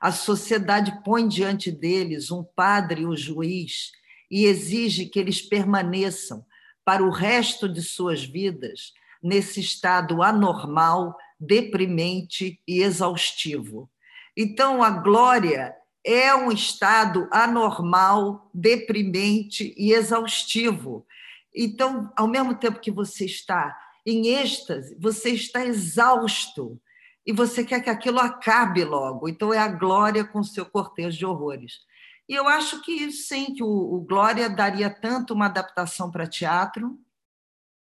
a 0.00 0.12
sociedade 0.12 1.02
põe 1.04 1.26
diante 1.26 1.72
deles 1.72 2.30
um 2.30 2.44
padre 2.44 3.02
e 3.02 3.06
um 3.06 3.16
juiz 3.16 3.90
e 4.30 4.44
exige 4.44 5.06
que 5.06 5.18
eles 5.18 5.42
permaneçam 5.42 6.44
para 6.84 7.02
o 7.02 7.10
resto 7.10 7.68
de 7.68 7.82
suas 7.82 8.24
vidas 8.24 8.92
nesse 9.22 9.60
estado 9.60 10.22
anormal, 10.22 11.16
deprimente 11.38 12.60
e 12.66 12.82
exaustivo. 12.82 13.90
Então, 14.36 14.82
a 14.82 14.90
glória 14.90 15.74
é 16.04 16.34
um 16.34 16.50
estado 16.50 17.28
anormal, 17.32 18.50
deprimente 18.54 19.74
e 19.76 19.92
exaustivo. 19.92 21.06
Então, 21.54 22.12
ao 22.16 22.28
mesmo 22.28 22.54
tempo 22.54 22.80
que 22.80 22.90
você 22.90 23.24
está 23.24 23.76
em 24.06 24.28
êxtase, 24.28 24.96
você 24.98 25.30
está 25.30 25.64
exausto 25.64 26.80
e 27.26 27.32
você 27.32 27.64
quer 27.64 27.82
que 27.82 27.90
aquilo 27.90 28.20
acabe 28.20 28.84
logo. 28.84 29.28
Então, 29.28 29.52
é 29.52 29.58
a 29.58 29.68
glória 29.68 30.24
com 30.24 30.42
seu 30.42 30.64
cortejo 30.64 31.18
de 31.18 31.26
horrores. 31.26 31.80
E 32.28 32.34
eu 32.34 32.46
acho 32.46 32.82
que 32.82 33.10
sim, 33.10 33.54
que 33.54 33.62
o, 33.62 33.66
o 33.66 34.00
Glória 34.00 34.50
daria 34.50 34.90
tanto 34.90 35.32
uma 35.32 35.46
adaptação 35.46 36.10
para 36.10 36.26
teatro, 36.26 36.98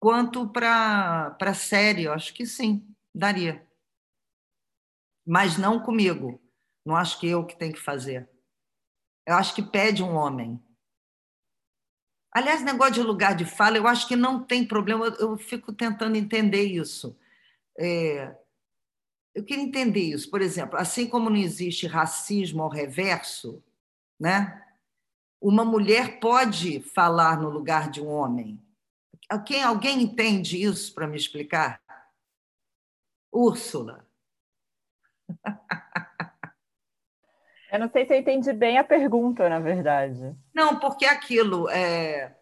quanto 0.00 0.48
para 0.48 1.54
série, 1.54 2.04
eu 2.04 2.12
acho 2.12 2.34
que 2.34 2.44
sim, 2.44 2.84
daria. 3.14 3.66
Mas 5.26 5.56
não 5.56 5.80
comigo. 5.80 6.40
Não 6.84 6.96
acho 6.96 7.18
que 7.18 7.28
eu 7.28 7.46
que 7.46 7.56
tenho 7.56 7.72
que 7.72 7.80
fazer. 7.80 8.28
Eu 9.26 9.36
acho 9.36 9.54
que 9.54 9.62
pede 9.62 10.02
um 10.02 10.14
homem. 10.14 10.62
Aliás, 12.30 12.62
negócio 12.62 12.94
de 12.94 13.02
lugar 13.02 13.34
de 13.34 13.44
fala, 13.44 13.76
eu 13.76 13.86
acho 13.86 14.06
que 14.08 14.16
não 14.16 14.42
tem 14.44 14.66
problema. 14.66 15.06
Eu, 15.18 15.36
fico 15.38 15.72
tentando 15.72 16.16
entender 16.16 16.64
isso. 16.64 17.16
É, 17.78 18.36
eu 19.34 19.44
queria 19.44 19.64
entender 19.64 20.00
isso. 20.00 20.30
Por 20.30 20.42
exemplo, 20.42 20.78
assim 20.78 21.08
como 21.08 21.30
não 21.30 21.36
existe 21.36 21.86
racismo 21.86 22.62
ao 22.62 22.68
reverso, 22.68 23.62
né? 24.18 24.60
uma 25.44 25.62
mulher 25.62 26.20
pode 26.20 26.80
falar 26.80 27.38
no 27.38 27.50
lugar 27.50 27.90
de 27.90 28.00
um 28.00 28.08
homem. 28.08 28.58
Quem, 29.46 29.62
alguém 29.62 30.02
entende 30.02 30.62
isso 30.62 30.94
para 30.94 31.06
me 31.06 31.18
explicar? 31.18 31.78
Úrsula. 33.34 34.06
Eu 37.72 37.80
não 37.80 37.88
sei 37.88 38.06
se 38.06 38.14
eu 38.14 38.18
entendi 38.18 38.52
bem 38.52 38.78
a 38.78 38.84
pergunta, 38.84 39.48
na 39.48 39.58
verdade. 39.58 40.32
Não, 40.54 40.78
porque 40.78 41.04
aquilo 41.04 41.68
é. 41.68 42.32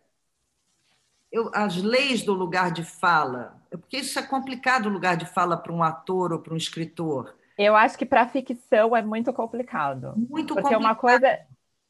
Eu, 1.31 1.51
as 1.55 1.79
leis 1.79 2.23
do 2.23 2.35
lugar 2.35 2.71
de 2.71 2.85
fala, 2.85 3.57
é 3.71 3.79
porque 3.79 3.97
isso 3.97 4.19
é 4.19 4.23
complicado 4.23 4.85
o 4.85 4.91
lugar 4.91 5.17
de 5.17 5.25
fala 5.25 5.57
para 5.57 5.73
um 5.73 5.83
ator 5.83 6.35
ou 6.35 6.39
para 6.39 6.53
um 6.53 6.57
escritor. 6.59 7.35
Eu 7.57 7.75
acho 7.75 7.97
que 7.97 8.05
para 8.05 8.29
ficção 8.29 8.95
é 8.95 9.01
muito 9.01 9.33
complicado. 9.33 10.13
Muito 10.17 10.53
porque 10.53 10.75
complicado. 10.75 10.81
uma 10.83 10.95
coisa 10.95 11.39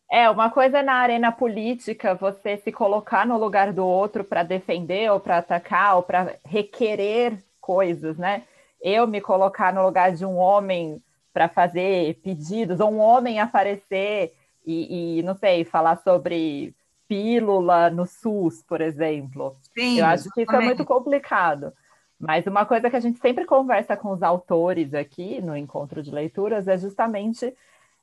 é, 0.08 0.28
uma 0.30 0.50
coisa 0.50 0.78
é 0.78 0.82
na 0.82 0.94
arena 0.94 1.32
política 1.32 2.14
você 2.14 2.58
se 2.58 2.70
colocar 2.70 3.26
no 3.26 3.38
lugar 3.38 3.72
do 3.72 3.84
outro 3.84 4.22
para 4.22 4.42
defender 4.42 5.10
ou 5.10 5.18
para 5.18 5.38
atacar 5.38 5.96
ou 5.96 6.02
para 6.02 6.36
requerer 6.44 7.42
coisas, 7.60 8.18
né? 8.18 8.44
Eu 8.82 9.06
me 9.06 9.20
colocar 9.20 9.72
no 9.72 9.82
lugar 9.82 10.12
de 10.12 10.26
um 10.26 10.36
homem 10.36 11.00
para 11.32 11.48
fazer 11.48 12.20
pedidos, 12.22 12.80
ou 12.80 12.90
um 12.90 12.98
homem 12.98 13.40
aparecer 13.40 14.34
e, 14.66 15.18
e, 15.18 15.22
não 15.22 15.34
sei, 15.34 15.64
falar 15.64 15.96
sobre 15.96 16.74
pílula 17.08 17.90
no 17.90 18.06
SUS, 18.06 18.62
por 18.62 18.80
exemplo. 18.80 19.56
Sim, 19.74 20.00
Eu 20.00 20.06
acho 20.06 20.30
que 20.30 20.42
isso 20.42 20.54
é 20.54 20.60
muito 20.60 20.84
complicado. 20.84 21.72
Mas 22.18 22.46
uma 22.46 22.64
coisa 22.64 22.88
que 22.88 22.96
a 22.96 23.00
gente 23.00 23.18
sempre 23.18 23.44
conversa 23.44 23.96
com 23.96 24.12
os 24.12 24.22
autores 24.22 24.94
aqui 24.94 25.40
no 25.40 25.56
encontro 25.56 26.02
de 26.02 26.10
leituras 26.10 26.68
é 26.68 26.78
justamente 26.78 27.52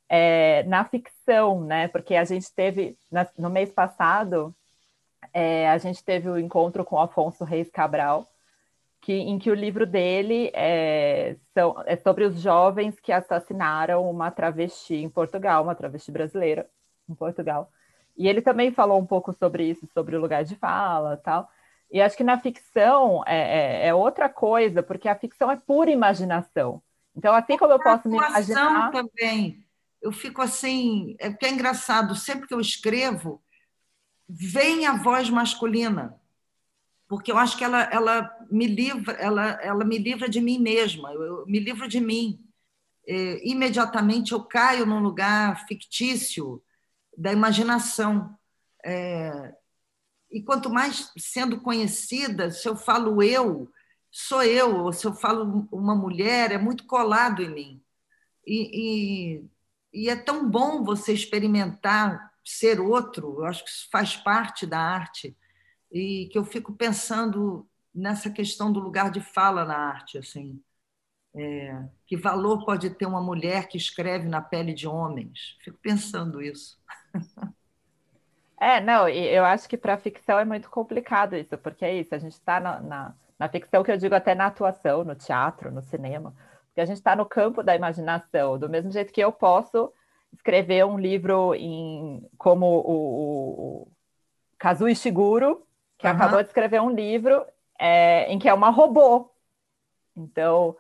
é, 0.09 0.63
na 0.63 0.84
ficção, 0.84 1.61
né? 1.61 1.88
Porque 1.88 2.15
a 2.15 2.25
gente 2.25 2.51
teve, 2.51 2.97
no 3.38 3.49
mês 3.49 3.71
passado, 3.71 4.53
é, 5.34 5.69
a 5.69 5.77
gente 5.77 6.03
teve 6.03 6.27
o 6.27 6.34
um 6.34 6.38
encontro 6.38 6.84
com 6.84 6.99
Afonso 6.99 7.43
Reis 7.43 7.69
Cabral, 7.69 8.27
que, 9.02 9.14
em 9.14 9.39
que 9.39 9.50
o 9.50 9.56
livro 9.56 9.86
dele 9.86 10.52
é, 10.54 11.36
são, 11.54 11.82
é 11.86 11.95
sobre 11.95 12.26
os 12.26 12.39
jovens 12.41 13.00
que 13.00 13.12
assassinaram 13.12 14.10
uma 14.10 14.30
travesti 14.30 14.95
em 14.95 15.10
Portugal, 15.10 15.64
uma 15.64 15.76
travesti 15.76 16.12
brasileira 16.12 16.70
em 17.08 17.16
Portugal. 17.16 17.72
E 18.18 18.28
ele 18.28 18.41
também 18.41 18.72
falou 18.72 19.00
um 19.00 19.06
pouco 19.06 19.32
sobre 19.34 19.70
isso, 19.70 19.88
sobre 19.93 20.16
o 20.16 20.20
lugar 20.20 20.43
de 20.43 20.56
fala 20.56 21.18
tal. 21.18 21.50
E 21.91 22.02
acho 22.02 22.18
que 22.18 22.24
na 22.24 22.39
ficção 22.39 23.24
é, 23.26 23.86
é, 23.86 23.88
é 23.88 23.93
outra 23.93 24.30
coisa, 24.30 24.84
porque 24.84 25.08
a 25.08 25.16
ficção 25.16 25.50
é 25.50 25.56
pura 25.56 25.89
imaginação. 25.89 26.82
Então, 27.16 27.34
assim 27.34 27.58
como 27.58 27.74
eu 27.74 27.80
posso 27.80 28.08
me 28.08 28.18
imaginar. 28.18 28.91
também. 28.91 29.66
Eu 30.02 30.12
fico 30.12 30.41
assim, 30.41 31.16
é 31.20 31.30
porque 31.30 31.45
é 31.45 31.52
engraçado, 31.52 32.16
sempre 32.16 32.47
que 32.47 32.54
eu 32.54 32.62
escrevo, 32.62 33.41
vem 34.28 34.86
a 34.86 34.95
voz 34.95 35.30
masculina 35.30 36.20
porque 37.10 37.32
eu 37.32 37.38
acho 37.39 37.57
que 37.57 37.64
ela, 37.64 37.82
ela 37.91 38.38
me 38.51 38.68
livra, 38.68 39.14
ela, 39.14 39.60
ela 39.64 39.84
me 39.84 39.97
livra 39.97 40.30
de 40.30 40.39
mim 40.39 40.60
mesma, 40.60 41.12
eu, 41.12 41.24
eu 41.24 41.45
me 41.47 41.60
livro 41.60 41.88
de 41.88 41.99
mim. 41.99 42.39
É, 43.07 43.49
imediatamente 43.49 44.32
eu 44.32 44.43
caio 44.43 44.86
num 44.86 44.99
lugar 44.99 45.66
fictício 45.68 46.64
da 47.18 47.34
imaginação. 47.34 48.38
É, 48.86 49.55
e 50.30 50.39
quanto 50.43 50.70
mais 50.70 51.12
sendo 51.18 51.60
conhecida, 51.60 52.51
se 52.51 52.70
eu 52.70 52.76
falo 52.76 53.24
eu, 53.24 53.68
sou 54.12 54.43
eu, 54.43 54.84
ou 54.84 54.93
se 54.93 55.07
eu 55.07 55.14
falo 55.16 55.68
uma 55.72 55.95
mulher, 55.95 56.51
é 56.51 56.60
muito 56.60 56.86
colado 56.86 57.41
em 57.41 57.49
mim. 57.49 57.84
E, 58.45 59.39
e, 59.41 60.01
e 60.03 60.10
é 60.10 60.16
tão 60.16 60.47
bom 60.47 60.84
você 60.84 61.12
experimentar 61.12 62.32
ser 62.45 62.80
outro, 62.80 63.38
eu 63.39 63.45
acho 63.45 63.64
que 63.64 63.70
isso 63.72 63.88
faz 63.91 64.16
parte 64.16 64.68
da 64.68 64.80
arte 64.80 65.36
e 65.92 66.28
que 66.32 66.38
eu 66.38 66.46
fico 66.46 66.74
pensando 66.74 67.68
nessa 67.94 68.30
questão 68.30 68.72
do 68.72 68.80
lugar 68.80 69.12
de 69.12 69.22
fala 69.22 69.66
na 69.66 69.76
arte, 69.76 70.18
assim. 70.18 70.62
É, 71.36 71.84
que 72.08 72.18
valor 72.18 72.66
pode 72.66 72.90
ter 72.90 73.06
uma 73.06 73.22
mulher 73.22 73.68
que 73.68 73.78
escreve 73.78 74.28
na 74.28 74.42
pele 74.42 74.74
de 74.74 74.88
homens? 74.88 75.58
Fico 75.64 75.78
pensando 75.82 76.42
isso. 76.42 76.80
É, 78.62 78.82
não, 78.82 79.08
eu 79.08 79.46
acho 79.46 79.70
que 79.70 79.78
para 79.78 79.98
ficção 79.98 80.38
é 80.38 80.44
muito 80.44 80.70
complicado 80.70 81.34
isso, 81.34 81.58
porque 81.58 81.86
é 81.86 81.96
isso, 81.96 82.14
a 82.14 82.18
gente 82.18 82.34
está 82.34 82.60
na, 82.60 82.82
na, 82.82 83.16
na, 83.40 83.48
ficção 83.48 83.82
que 83.82 83.90
eu 83.90 83.96
digo 83.96 84.14
até 84.14 84.36
na 84.36 84.48
atuação, 84.48 85.06
no 85.06 85.16
teatro, 85.16 85.72
no 85.72 85.82
cinema, 85.82 86.36
porque 86.66 86.82
a 86.82 86.86
gente 86.86 86.98
está 86.98 87.16
no 87.16 87.26
campo 87.26 87.64
da 87.64 87.74
imaginação, 87.74 88.60
do 88.60 88.68
mesmo 88.68 88.92
jeito 88.92 89.14
que 89.14 89.22
eu 89.22 89.32
posso 89.32 89.94
escrever 90.34 90.86
um 90.86 91.00
livro 91.00 91.56
em, 91.56 92.30
como 92.38 92.66
o, 92.66 92.92
o, 92.92 93.82
o 93.84 93.92
Kazuo 94.58 94.90
Ishiguro, 94.90 95.66
que 96.00 96.08
uhum. 96.08 96.14
acabou 96.14 96.41
de 96.41 96.47
escrever 96.47 96.82
um 96.82 96.89
livro 96.89 97.45
é, 97.78 98.32
em 98.32 98.39
que 98.39 98.50
é 98.50 98.54
uma 98.54 98.70
robô. 98.70 99.30
Então, 100.16 100.76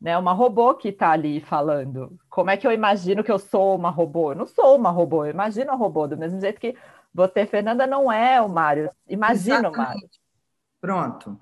né, 0.00 0.18
uma 0.18 0.32
robô 0.32 0.74
que 0.74 0.88
está 0.88 1.12
ali 1.12 1.40
falando. 1.40 2.18
Como 2.28 2.50
é 2.50 2.56
que 2.56 2.66
eu 2.66 2.72
imagino 2.72 3.24
que 3.24 3.32
eu 3.32 3.38
sou 3.38 3.76
uma 3.76 3.88
robô? 3.88 4.32
Eu 4.32 4.36
não 4.36 4.46
sou 4.46 4.76
uma 4.76 4.90
robô, 4.90 5.24
eu 5.24 5.30
imagino 5.30 5.72
um 5.72 5.76
robô, 5.76 6.06
do 6.06 6.16
mesmo 6.16 6.40
jeito 6.40 6.60
que 6.60 6.76
você, 7.12 7.46
Fernanda, 7.46 7.86
não 7.86 8.12
é 8.12 8.40
o 8.42 8.48
Mário. 8.48 8.90
Imagina 9.08 9.70
o 9.70 9.72
Mário. 9.72 10.08
Pronto. 10.80 11.40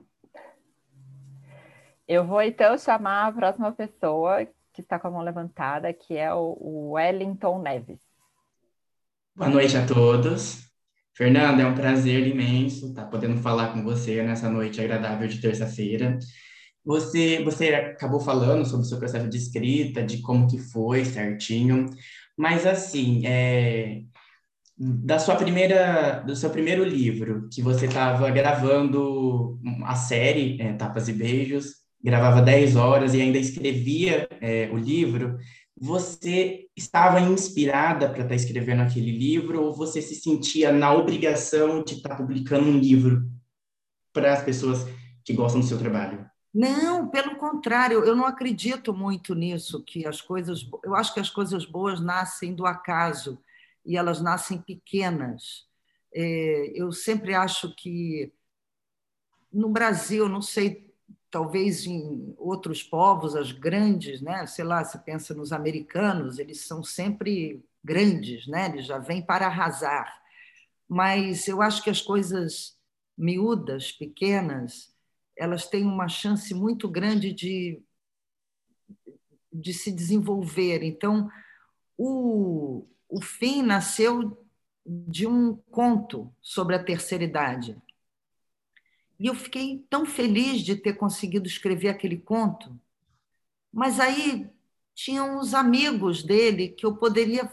Eu 2.06 2.26
vou 2.26 2.42
então 2.42 2.76
chamar 2.76 3.28
a 3.28 3.32
próxima 3.32 3.72
pessoa 3.72 4.46
que 4.72 4.82
está 4.82 4.98
com 4.98 5.08
a 5.08 5.10
mão 5.10 5.22
levantada, 5.22 5.92
que 5.92 6.16
é 6.16 6.32
o 6.34 6.90
Wellington 6.92 7.58
Neves. 7.60 8.00
Boa 9.34 9.48
noite 9.48 9.76
a 9.78 9.86
todos. 9.86 10.71
Fernanda, 11.14 11.62
é 11.62 11.66
um 11.66 11.74
prazer 11.74 12.26
imenso 12.26 12.88
estar 12.88 13.04
podendo 13.06 13.36
falar 13.42 13.72
com 13.72 13.82
você 13.82 14.22
nessa 14.22 14.48
noite 14.48 14.80
agradável 14.80 15.28
de 15.28 15.40
terça-feira. 15.40 16.18
Você, 16.84 17.42
você 17.44 17.74
acabou 17.74 18.18
falando 18.18 18.64
sobre 18.64 18.86
o 18.86 18.88
seu 18.88 18.98
processo 18.98 19.28
de 19.28 19.36
escrita, 19.36 20.02
de 20.02 20.18
como 20.22 20.48
que 20.48 20.58
foi 20.58 21.04
certinho, 21.04 21.86
mas 22.36 22.66
assim, 22.66 23.26
é, 23.26 24.02
da 24.76 25.18
sua 25.18 25.36
primeira, 25.36 26.20
do 26.26 26.34
seu 26.34 26.50
primeiro 26.50 26.82
livro, 26.84 27.48
que 27.52 27.62
você 27.62 27.86
estava 27.86 28.28
gravando 28.30 29.60
a 29.84 29.94
série 29.94 30.60
é, 30.60 30.72
Tapas 30.72 31.08
e 31.08 31.12
Beijos, 31.12 31.82
gravava 32.02 32.42
10 32.42 32.74
horas 32.74 33.14
e 33.14 33.20
ainda 33.20 33.38
escrevia 33.38 34.26
é, 34.40 34.68
o 34.72 34.76
livro, 34.76 35.38
você 35.78 36.68
estava 36.76 37.20
inspirada 37.20 38.08
para 38.08 38.18
estar 38.18 38.28
tá 38.28 38.34
escrevendo 38.34 38.82
aquele 38.82 39.10
livro 39.10 39.62
ou 39.62 39.74
você 39.74 40.00
se 40.00 40.14
sentia 40.14 40.72
na 40.72 40.92
obrigação 40.92 41.82
de 41.82 41.94
estar 41.94 42.10
tá 42.10 42.16
publicando 42.16 42.68
um 42.68 42.78
livro 42.78 43.28
para 44.12 44.32
as 44.32 44.42
pessoas 44.42 44.86
que 45.24 45.32
gostam 45.32 45.60
do 45.60 45.66
seu 45.66 45.78
trabalho? 45.78 46.30
Não, 46.54 47.08
pelo 47.08 47.36
contrário, 47.36 48.04
eu 48.04 48.14
não 48.14 48.26
acredito 48.26 48.92
muito 48.92 49.34
nisso, 49.34 49.82
que 49.82 50.06
as 50.06 50.20
coisas, 50.20 50.68
eu 50.84 50.94
acho 50.94 51.14
que 51.14 51.20
as 51.20 51.30
coisas 51.30 51.64
boas 51.64 51.98
nascem 51.98 52.54
do 52.54 52.66
acaso 52.66 53.38
e 53.86 53.96
elas 53.96 54.20
nascem 54.20 54.58
pequenas. 54.58 55.66
É, 56.14 56.72
eu 56.74 56.92
sempre 56.92 57.34
acho 57.34 57.74
que 57.74 58.30
no 59.50 59.70
Brasil, 59.70 60.28
não 60.28 60.42
sei 60.42 60.91
talvez 61.32 61.86
em 61.86 62.34
outros 62.36 62.82
povos, 62.82 63.34
as 63.34 63.50
grandes, 63.50 64.20
né? 64.20 64.46
sei 64.46 64.66
lá, 64.66 64.84
você 64.84 64.98
pensa 64.98 65.32
nos 65.32 65.50
americanos, 65.50 66.38
eles 66.38 66.66
são 66.66 66.84
sempre 66.84 67.64
grandes, 67.82 68.46
né? 68.46 68.66
eles 68.66 68.84
já 68.84 68.98
vêm 68.98 69.24
para 69.24 69.46
arrasar. 69.46 70.14
Mas 70.86 71.48
eu 71.48 71.62
acho 71.62 71.82
que 71.82 71.88
as 71.88 72.02
coisas 72.02 72.76
miúdas, 73.16 73.90
pequenas, 73.90 74.94
elas 75.34 75.66
têm 75.66 75.84
uma 75.84 76.06
chance 76.06 76.52
muito 76.52 76.86
grande 76.86 77.32
de, 77.32 77.82
de 79.50 79.72
se 79.72 79.90
desenvolver. 79.90 80.82
Então, 80.82 81.30
o, 81.96 82.86
o 83.08 83.22
fim 83.22 83.62
nasceu 83.62 84.46
de 84.84 85.26
um 85.26 85.56
conto 85.70 86.30
sobre 86.42 86.76
a 86.76 86.84
terceira 86.84 87.24
idade. 87.24 87.80
E 89.22 89.28
eu 89.28 89.36
fiquei 89.36 89.86
tão 89.88 90.04
feliz 90.04 90.62
de 90.62 90.74
ter 90.74 90.94
conseguido 90.94 91.46
escrever 91.46 91.90
aquele 91.90 92.16
conto. 92.16 92.76
Mas 93.72 94.00
aí 94.00 94.50
tinham 94.96 95.38
os 95.38 95.54
amigos 95.54 96.24
dele 96.24 96.70
que 96.70 96.84
eu 96.84 96.96
poderia 96.96 97.48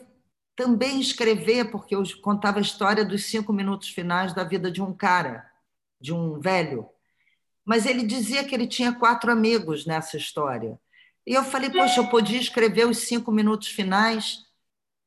também 0.56 1.00
escrever, 1.00 1.70
porque 1.70 1.94
eu 1.94 2.02
contava 2.24 2.58
a 2.58 2.62
história 2.64 3.06
dos 3.06 3.26
cinco 3.26 3.54
minutos 3.54 3.90
finais 3.90 4.34
da 4.34 4.44
vida 4.44 4.72
de 4.72 4.82
um 4.82 4.92
cara, 4.92 5.48
de 6.02 6.12
um 6.12 6.40
velho. 6.40 6.90
Mas 7.64 7.86
ele 7.86 8.02
dizia 8.02 8.44
que 8.44 8.56
ele 8.56 8.66
tinha 8.66 8.92
quatro 8.92 9.32
amigos 9.32 9.86
nessa 9.86 10.18
história. 10.18 10.82
E 11.24 11.36
eu 11.36 11.44
falei, 11.44 11.70
poxa, 11.70 12.00
eu 12.00 12.10
podia 12.10 12.40
escrever 12.40 12.88
os 12.88 12.98
cinco 12.98 13.32
minutos 13.32 13.68
finais 13.68 14.44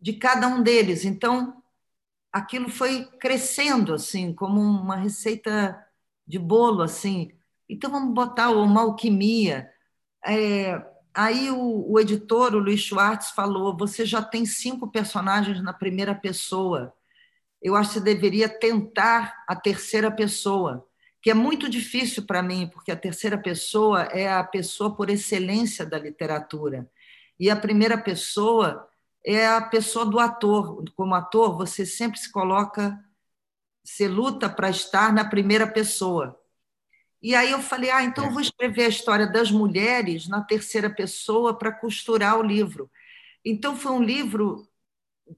de 0.00 0.12
cada 0.12 0.46
um 0.46 0.62
deles. 0.62 1.04
Então, 1.04 1.60
aquilo 2.32 2.68
foi 2.68 3.04
crescendo, 3.18 3.92
assim, 3.92 4.32
como 4.32 4.60
uma 4.60 4.94
receita 4.94 5.76
de 6.32 6.38
bolo, 6.38 6.80
assim. 6.80 7.30
Então 7.68 7.90
vamos 7.90 8.14
botar 8.14 8.48
uma 8.50 8.80
alquimia. 8.80 9.68
É, 10.26 10.82
aí 11.12 11.50
o, 11.50 11.92
o, 11.92 12.00
editor, 12.00 12.54
o 12.54 12.58
Luiz 12.58 12.80
Schwartz, 12.80 13.32
falou: 13.32 13.76
você 13.76 14.06
já 14.06 14.22
tem 14.22 14.46
cinco 14.46 14.90
personagens 14.90 15.62
na 15.62 15.74
primeira 15.74 16.14
pessoa. 16.14 16.94
Eu 17.60 17.76
acho 17.76 17.90
que 17.90 17.94
você 17.98 18.00
deveria 18.00 18.48
tentar 18.48 19.44
a 19.46 19.54
terceira 19.54 20.10
pessoa, 20.10 20.88
que 21.20 21.30
é 21.30 21.34
muito 21.34 21.68
difícil 21.68 22.24
para 22.24 22.42
mim, 22.42 22.66
porque 22.72 22.90
a 22.90 22.96
terceira 22.96 23.36
pessoa 23.36 24.04
é 24.04 24.32
a 24.32 24.42
pessoa 24.42 24.96
por 24.96 25.10
excelência 25.10 25.84
da 25.84 25.98
literatura. 25.98 26.90
E 27.38 27.50
a 27.50 27.56
primeira 27.56 27.98
pessoa 27.98 28.88
é 29.24 29.46
a 29.46 29.60
pessoa 29.60 30.06
do 30.06 30.18
ator. 30.18 30.82
Como 30.96 31.14
ator, 31.14 31.58
você 31.58 31.84
sempre 31.84 32.18
se 32.18 32.32
coloca 32.32 32.98
você 33.84 34.06
luta 34.06 34.48
para 34.48 34.70
estar 34.70 35.12
na 35.12 35.24
primeira 35.24 35.66
pessoa. 35.66 36.38
E 37.22 37.34
aí 37.34 37.50
eu 37.50 37.60
falei, 37.60 37.90
ah, 37.90 38.02
então 38.02 38.24
eu 38.26 38.32
vou 38.32 38.40
escrever 38.40 38.84
a 38.84 38.88
história 38.88 39.26
das 39.26 39.50
mulheres 39.50 40.28
na 40.28 40.42
terceira 40.42 40.90
pessoa 40.90 41.56
para 41.56 41.72
costurar 41.72 42.38
o 42.38 42.42
livro. 42.42 42.90
Então 43.44 43.76
foi 43.76 43.92
um 43.92 44.02
livro, 44.02 44.68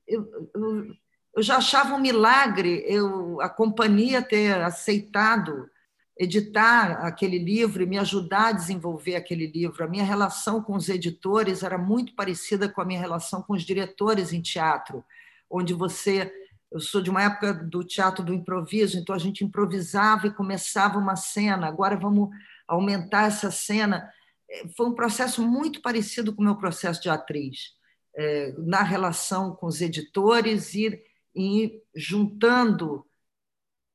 eu, 0.07 0.51
eu, 0.55 0.95
eu 1.37 1.43
já 1.43 1.57
achava 1.57 1.95
um 1.95 2.01
milagre 2.01 2.85
eu, 2.87 3.41
a 3.41 3.49
companhia 3.49 4.23
ter 4.23 4.61
aceitado 4.63 5.69
editar 6.17 7.05
aquele 7.05 7.39
livro 7.39 7.83
e 7.83 7.87
me 7.87 7.99
ajudar 7.99 8.49
a 8.49 8.53
desenvolver 8.53 9.17
aquele 9.17 9.47
livro. 9.47 9.83
A 9.83 9.89
minha 9.89 10.05
relação 10.05 10.63
com 10.63 10.77
os 10.77 10.89
editores 10.89 11.63
era 11.63 11.77
muito 11.77 12.15
parecida 12.15 12.69
com 12.69 12.81
a 12.81 12.85
minha 12.85 13.01
relação 13.01 13.43
com 13.43 13.53
os 13.53 13.63
diretores 13.63 14.33
em 14.33 14.41
teatro, 14.41 15.05
onde 15.51 15.75
você. 15.75 16.33
Eu 16.75 16.81
sou 16.81 17.01
de 17.01 17.09
uma 17.09 17.23
época 17.23 17.55
do 17.55 17.85
teatro 17.85 18.25
do 18.25 18.35
improviso, 18.35 18.99
então 18.99 19.15
a 19.15 19.19
gente 19.19 19.45
improvisava 19.45 20.27
e 20.27 20.35
começava 20.35 20.99
uma 20.99 21.15
cena. 21.15 21.69
Agora 21.69 21.97
vamos 21.97 22.31
aumentar 22.67 23.29
essa 23.29 23.49
cena. 23.49 24.13
É, 24.51 24.67
foi 24.77 24.89
um 24.89 24.95
processo 24.95 25.41
muito 25.47 25.81
parecido 25.81 26.35
com 26.35 26.43
o 26.43 26.45
meu 26.45 26.57
processo 26.57 27.01
de 27.01 27.09
atriz, 27.09 27.77
é, 28.17 28.53
na 28.59 28.83
relação 28.83 29.55
com 29.55 29.67
os 29.67 29.81
editores 29.81 30.75
e, 30.75 31.81
juntando 31.95 33.07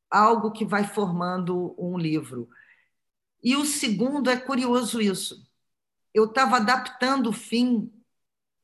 algo 0.09 0.49
que 0.49 0.63
vai 0.63 0.85
formando 0.85 1.75
um 1.77 1.97
livro. 1.97 2.47
E 3.43 3.57
o 3.57 3.65
segundo 3.65 4.29
é 4.29 4.37
curioso 4.37 5.01
isso. 5.01 5.45
Eu 6.13 6.27
estava 6.27 6.55
adaptando 6.55 7.27
o 7.27 7.33
fim, 7.33 7.91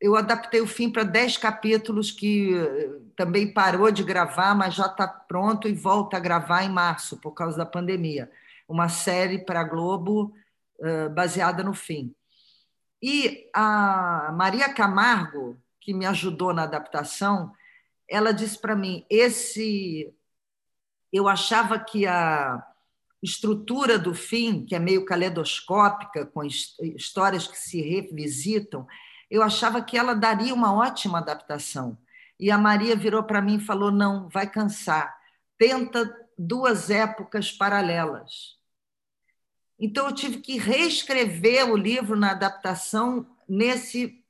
eu 0.06 0.16
adaptei 0.16 0.62
o 0.62 0.68
fim 0.68 0.88
para 0.88 1.04
dez 1.04 1.36
capítulos 1.36 2.12
que 2.12 2.54
eh, 2.54 3.00
também 3.16 3.52
parou 3.52 3.90
de 3.90 4.04
gravar, 4.04 4.54
mas 4.54 4.76
já 4.76 4.86
está 4.86 5.08
pronto 5.08 5.68
e 5.68 5.74
volta 5.74 6.18
a 6.18 6.20
gravar 6.20 6.64
em 6.64 6.70
março 6.70 7.18
por 7.18 7.32
causa 7.32 7.58
da 7.58 7.66
pandemia. 7.66 8.32
Uma 8.68 8.88
série 8.88 9.40
para 9.40 9.62
a 9.62 9.64
Globo 9.64 10.32
uh, 10.80 11.10
baseada 11.10 11.64
no 11.64 11.74
fim. 11.74 12.14
E 13.02 13.50
a 13.52 14.32
Maria 14.38 14.72
Camargo, 14.72 15.60
que 15.82 15.92
me 15.92 16.06
ajudou 16.06 16.54
na 16.54 16.64
adaptação, 16.64 17.52
ela 18.08 18.32
disse 18.32 18.60
para 18.60 18.76
mim: 18.76 19.04
esse 19.10 20.14
eu 21.12 21.28
achava 21.28 21.80
que 21.80 22.06
a 22.06 22.64
estrutura 23.24 23.98
do 23.98 24.14
fim, 24.14 24.64
que 24.64 24.76
é 24.76 24.80
meio 24.80 25.04
caleidoscópica, 25.04 26.28
com 26.28 26.44
histórias 26.44 27.48
que 27.48 27.58
se 27.58 27.82
revisitam, 27.82 28.86
eu 29.30 29.42
achava 29.42 29.82
que 29.82 29.98
ela 29.98 30.14
daria 30.14 30.54
uma 30.54 30.74
ótima 30.74 31.20
adaptação. 31.20 31.98
E 32.40 32.52
a 32.52 32.58
Maria 32.58 32.96
virou 32.96 33.24
para 33.24 33.42
mim 33.42 33.58
e 33.58 33.66
falou: 33.66 33.92
não, 33.92 34.30
vai 34.30 34.50
cansar, 34.50 35.16
tenta 35.58 36.14
duas 36.38 36.90
épocas 36.90 37.52
paralelas. 37.52 38.56
Então, 39.80 40.08
eu 40.08 40.16
tive 40.16 40.38
que 40.38 40.58
reescrever 40.58 41.70
o 41.70 41.76
livro 41.76 42.16
na 42.16 42.32
adaptação 42.32 43.28
nesse, 43.48 44.24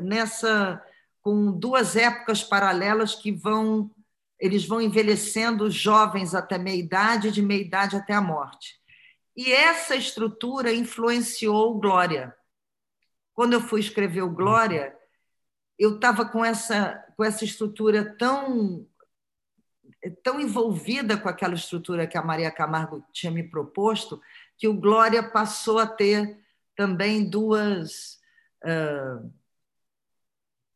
nessa 0.00 0.82
com 1.22 1.52
duas 1.52 1.96
épocas 1.96 2.42
paralelas 2.42 3.14
que 3.14 3.30
vão 3.30 3.90
eles 4.40 4.66
vão 4.66 4.80
envelhecendo 4.80 5.70
jovens 5.70 6.34
até 6.34 6.56
meia 6.56 6.76
idade, 6.76 7.30
de 7.30 7.42
meia 7.42 7.60
idade 7.60 7.94
até 7.94 8.14
a 8.14 8.22
morte. 8.22 8.80
E 9.36 9.52
essa 9.52 9.94
estrutura 9.94 10.72
influenciou 10.72 11.78
Glória. 11.78 12.34
Quando 13.40 13.54
eu 13.54 13.60
fui 13.62 13.80
escrever 13.80 14.20
o 14.20 14.28
Glória, 14.28 14.94
eu 15.78 15.94
estava 15.94 16.26
com 16.28 16.44
essa, 16.44 17.02
com 17.16 17.24
essa 17.24 17.42
estrutura 17.42 18.14
tão, 18.18 18.86
tão 20.22 20.38
envolvida 20.38 21.16
com 21.16 21.26
aquela 21.26 21.54
estrutura 21.54 22.06
que 22.06 22.18
a 22.18 22.22
Maria 22.22 22.50
Camargo 22.50 23.02
tinha 23.14 23.32
me 23.32 23.42
proposto, 23.42 24.20
que 24.58 24.68
o 24.68 24.78
Glória 24.78 25.22
passou 25.22 25.78
a 25.78 25.86
ter 25.86 26.38
também 26.76 27.30
duas. 27.30 28.20
Uh, 28.62 29.32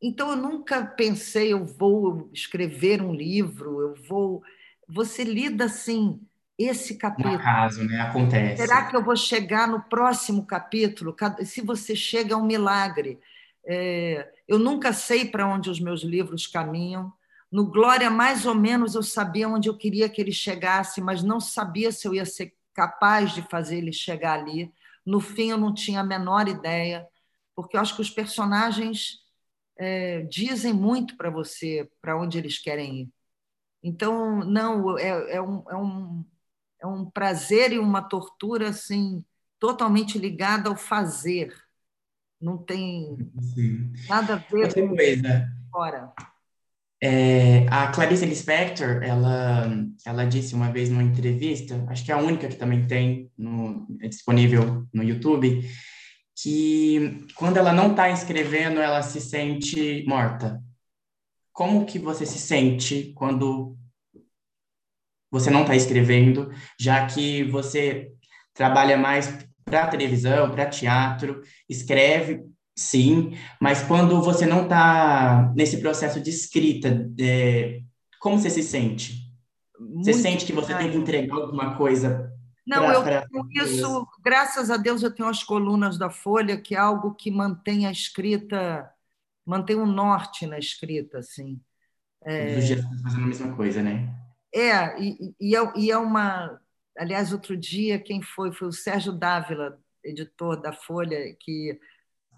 então, 0.01 0.31
eu 0.31 0.37
nunca 0.37 0.87
pensei, 0.87 1.53
eu 1.53 1.67
vou 1.67 2.31
escrever 2.33 3.03
um 3.03 3.13
livro, 3.13 3.83
eu 3.83 3.95
vou. 4.09 4.43
Você 4.89 5.23
lida 5.23 5.67
assim, 5.67 6.19
esse 6.59 6.97
capítulo. 6.97 7.35
Um 7.35 7.39
acaso, 7.39 7.85
né? 7.85 8.01
Acontece. 8.01 8.63
Será 8.63 8.87
que 8.87 8.97
eu 8.97 9.03
vou 9.03 9.17
chegar 9.17 9.67
no 9.67 9.83
próximo 9.83 10.47
capítulo? 10.47 11.15
Se 11.45 11.61
você 11.61 11.97
chega, 11.97 12.35
é 12.35 12.37
um 12.37 12.47
milagre. 12.47 13.19
É, 13.67 14.33
eu 14.47 14.59
nunca 14.59 14.93
sei 14.93 15.25
para 15.25 15.47
onde 15.47 15.71
os 15.71 15.81
meus 15.81 16.03
livros 16.03 16.47
caminham. 16.47 17.13
No 17.51 17.67
Glória, 17.67 18.11
mais 18.11 18.47
ou 18.47 18.55
menos, 18.55 18.95
eu 18.95 19.03
sabia 19.03 19.49
onde 19.49 19.69
eu 19.69 19.77
queria 19.77 20.09
que 20.09 20.21
ele 20.21 20.33
chegasse, 20.33 21.01
mas 21.01 21.23
não 21.23 21.41
sabia 21.41 21.93
se 21.93 22.07
eu 22.07 22.15
ia 22.15 22.25
ser 22.25 22.55
capaz 22.75 23.33
de 23.33 23.43
fazer 23.43 23.79
ele 23.79 23.93
chegar 23.93 24.39
ali. 24.41 24.73
No 25.07 25.21
fim, 25.21 25.51
eu 25.51 25.59
não 25.59 25.73
tinha 25.73 26.01
a 26.01 26.05
menor 26.05 26.49
ideia, 26.49 27.07
porque 27.55 27.77
eu 27.77 27.81
acho 27.81 27.95
que 27.95 28.03
os 28.03 28.11
personagens 28.11 29.21
é, 29.79 30.23
dizem 30.23 30.73
muito 30.73 31.17
para 31.17 31.31
você 31.31 31.89
para 32.01 32.17
onde 32.19 32.39
eles 32.39 32.59
querem 32.59 33.03
ir. 33.03 33.09
Então, 33.83 34.41
não, 34.41 34.99
é, 34.99 35.37
é, 35.37 35.43
um, 35.43 35.63
é, 35.69 35.77
um, 35.77 36.25
é 36.85 36.87
um 36.87 37.07
prazer 37.07 37.73
e 37.73 37.79
uma 37.79 38.03
tortura 38.03 38.69
assim 38.69 39.25
totalmente 39.59 40.19
ligada 40.19 40.69
ao 40.69 40.77
fazer. 40.77 41.53
Não 42.41 42.59
tem 42.59 43.17
Sim. 43.55 43.93
nada 44.07 44.35
a 44.35 44.37
ver 44.37 44.65
Outra 44.65 44.83
com 44.83 44.95
coisa. 44.95 45.49
fora. 45.73 46.13
É, 47.03 47.67
a 47.69 47.89
Clarice 47.89 48.25
Lispector, 48.27 49.03
ela, 49.03 49.67
ela 50.07 50.25
disse 50.25 50.55
uma 50.55 50.71
vez 50.71 50.89
numa 50.89 51.03
entrevista, 51.03 51.85
acho 51.89 52.05
que 52.05 52.13
é 52.13 52.15
a 52.15 52.19
única 52.19 52.49
que 52.49 52.57
também 52.57 52.87
tem 52.87 53.31
no, 53.37 53.87
é 54.01 54.09
disponível 54.09 54.87
no 54.93 55.03
YouTube, 55.03 55.63
que 56.37 57.27
quando 57.35 57.57
ela 57.57 57.73
não 57.73 57.91
está 57.91 58.11
escrevendo, 58.11 58.81
ela 58.81 59.03
se 59.03 59.21
sente 59.21 60.05
morta. 60.07 60.63
Como 61.53 61.87
que 61.87 61.99
você 61.99 62.27
se 62.27 62.39
sente 62.39 63.13
quando 63.15 63.77
você 65.35 65.51
não 65.51 65.63
está 65.63 65.75
escrevendo, 65.75 66.49
já 66.79 67.07
que 67.07 67.43
você 67.43 68.13
trabalha 68.55 68.97
mais 68.97 69.37
para 69.65 69.89
televisão, 69.89 70.49
para 70.49 70.67
teatro, 70.67 71.41
escreve, 71.69 72.45
sim, 72.77 73.37
mas 73.61 73.83
quando 73.83 74.23
você 74.23 74.47
não 74.47 74.63
está 74.63 75.53
nesse 75.57 75.79
processo 75.79 76.21
de 76.21 76.31
escrita, 76.31 77.11
é, 77.19 77.81
como 78.21 78.39
você 78.39 78.49
se 78.49 78.63
sente? 78.63 79.25
Muito 79.77 80.05
você 80.05 80.15
sente 80.15 80.47
que 80.47 80.53
você 80.53 80.73
tem 80.73 80.93
que 80.93 80.97
entregar 80.97 81.35
alguma 81.35 81.75
coisa 81.75 82.33
não, 82.65 82.79
pra, 82.79 82.95
eu 82.95 83.03
pra... 83.03 83.27
isso, 83.65 84.09
graças 84.23 84.71
a 84.71 84.77
Deus, 84.77 85.03
eu 85.03 85.13
tenho 85.13 85.29
as 85.29 85.43
colunas 85.43 85.99
da 85.99 86.09
Folha, 86.11 86.59
que 86.59 86.77
é 86.77 86.79
algo 86.79 87.13
que 87.13 87.29
mantém 87.29 87.87
a 87.87 87.91
escrita, 87.91 88.89
mantém 89.45 89.77
um 89.77 89.85
norte 89.85 90.47
na 90.47 90.59
escrita, 90.59 91.19
assim. 91.19 91.61
É... 92.23 92.47
Todos 92.47 92.59
os 92.63 92.67
dias 92.67 93.03
fazendo 93.03 93.25
a 93.25 93.27
mesma 93.27 93.57
coisa, 93.57 93.83
né? 93.83 94.24
É, 94.55 95.01
e, 95.03 95.35
e, 95.41 95.57
é, 95.57 95.73
e 95.77 95.91
é 95.91 95.99
uma. 95.99 96.61
Aliás, 96.97 97.33
outro 97.33 97.57
dia, 97.57 97.99
quem 97.99 98.23
foi? 98.23 98.53
Foi 98.53 98.69
o 98.69 98.73
Sérgio 98.73 99.13
Dávila, 99.13 99.83
editor 100.05 100.61
da 100.61 100.73
Folha, 100.73 101.35
que 101.41 101.79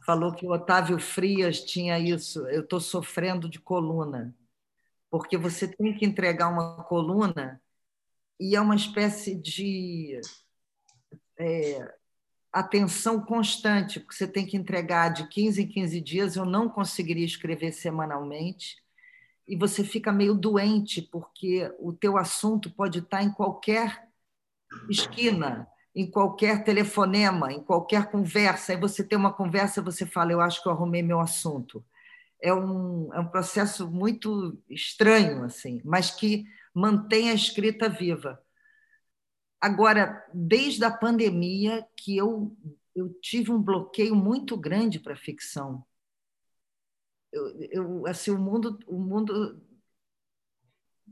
falou 0.04 0.32
que 0.32 0.46
o 0.46 0.50
Otávio 0.50 0.98
Frias 0.98 1.60
tinha 1.60 1.98
isso. 1.98 2.46
Eu 2.48 2.62
estou 2.62 2.80
sofrendo 2.80 3.50
de 3.50 3.60
coluna, 3.60 4.34
porque 5.10 5.36
você 5.36 5.68
tem 5.68 5.94
que 5.94 6.06
entregar 6.06 6.48
uma 6.48 6.82
coluna 6.84 7.60
e 8.40 8.56
é 8.56 8.60
uma 8.60 8.76
espécie 8.76 9.34
de 9.34 10.18
é, 11.38 11.94
atenção 12.50 13.20
constante, 13.20 14.00
porque 14.00 14.14
você 14.16 14.26
tem 14.26 14.46
que 14.46 14.56
entregar 14.56 15.10
de 15.10 15.28
15 15.28 15.62
em 15.62 15.68
15 15.68 16.00
dias. 16.00 16.36
Eu 16.36 16.46
não 16.46 16.66
conseguiria 16.68 17.26
escrever 17.26 17.72
semanalmente 17.72 18.76
e 19.46 19.56
você 19.56 19.84
fica 19.84 20.12
meio 20.12 20.34
doente 20.34 21.00
porque 21.02 21.72
o 21.78 21.92
teu 21.92 22.16
assunto 22.16 22.70
pode 22.70 22.98
estar 22.98 23.22
em 23.22 23.32
qualquer 23.32 24.08
esquina, 24.90 25.68
em 25.94 26.10
qualquer 26.10 26.64
telefonema, 26.64 27.52
em 27.52 27.62
qualquer 27.62 28.10
conversa. 28.10 28.72
Aí 28.72 28.80
você 28.80 29.04
tem 29.04 29.18
uma 29.18 29.32
conversa, 29.32 29.80
você 29.80 30.04
fala, 30.04 30.32
eu 30.32 30.40
acho 30.40 30.62
que 30.62 30.68
eu 30.68 30.72
arrumei 30.72 31.02
meu 31.02 31.20
assunto. 31.20 31.84
É 32.40 32.52
um, 32.52 33.12
é 33.14 33.20
um 33.20 33.28
processo 33.28 33.90
muito 33.90 34.60
estranho, 34.68 35.44
assim, 35.44 35.80
mas 35.84 36.10
que 36.10 36.44
mantém 36.74 37.30
a 37.30 37.34
escrita 37.34 37.88
viva. 37.88 38.38
Agora, 39.60 40.24
desde 40.34 40.84
a 40.84 40.90
pandemia, 40.90 41.86
que 41.96 42.16
eu, 42.16 42.54
eu 42.94 43.08
tive 43.20 43.50
um 43.50 43.60
bloqueio 43.60 44.14
muito 44.14 44.56
grande 44.56 45.00
para 45.00 45.14
a 45.14 45.16
ficção. 45.16 45.84
Eu, 47.36 47.60
eu, 47.70 48.06
assim, 48.06 48.30
o 48.30 48.38
mundo 48.38 48.78
o 48.86 48.98
mundo 48.98 49.60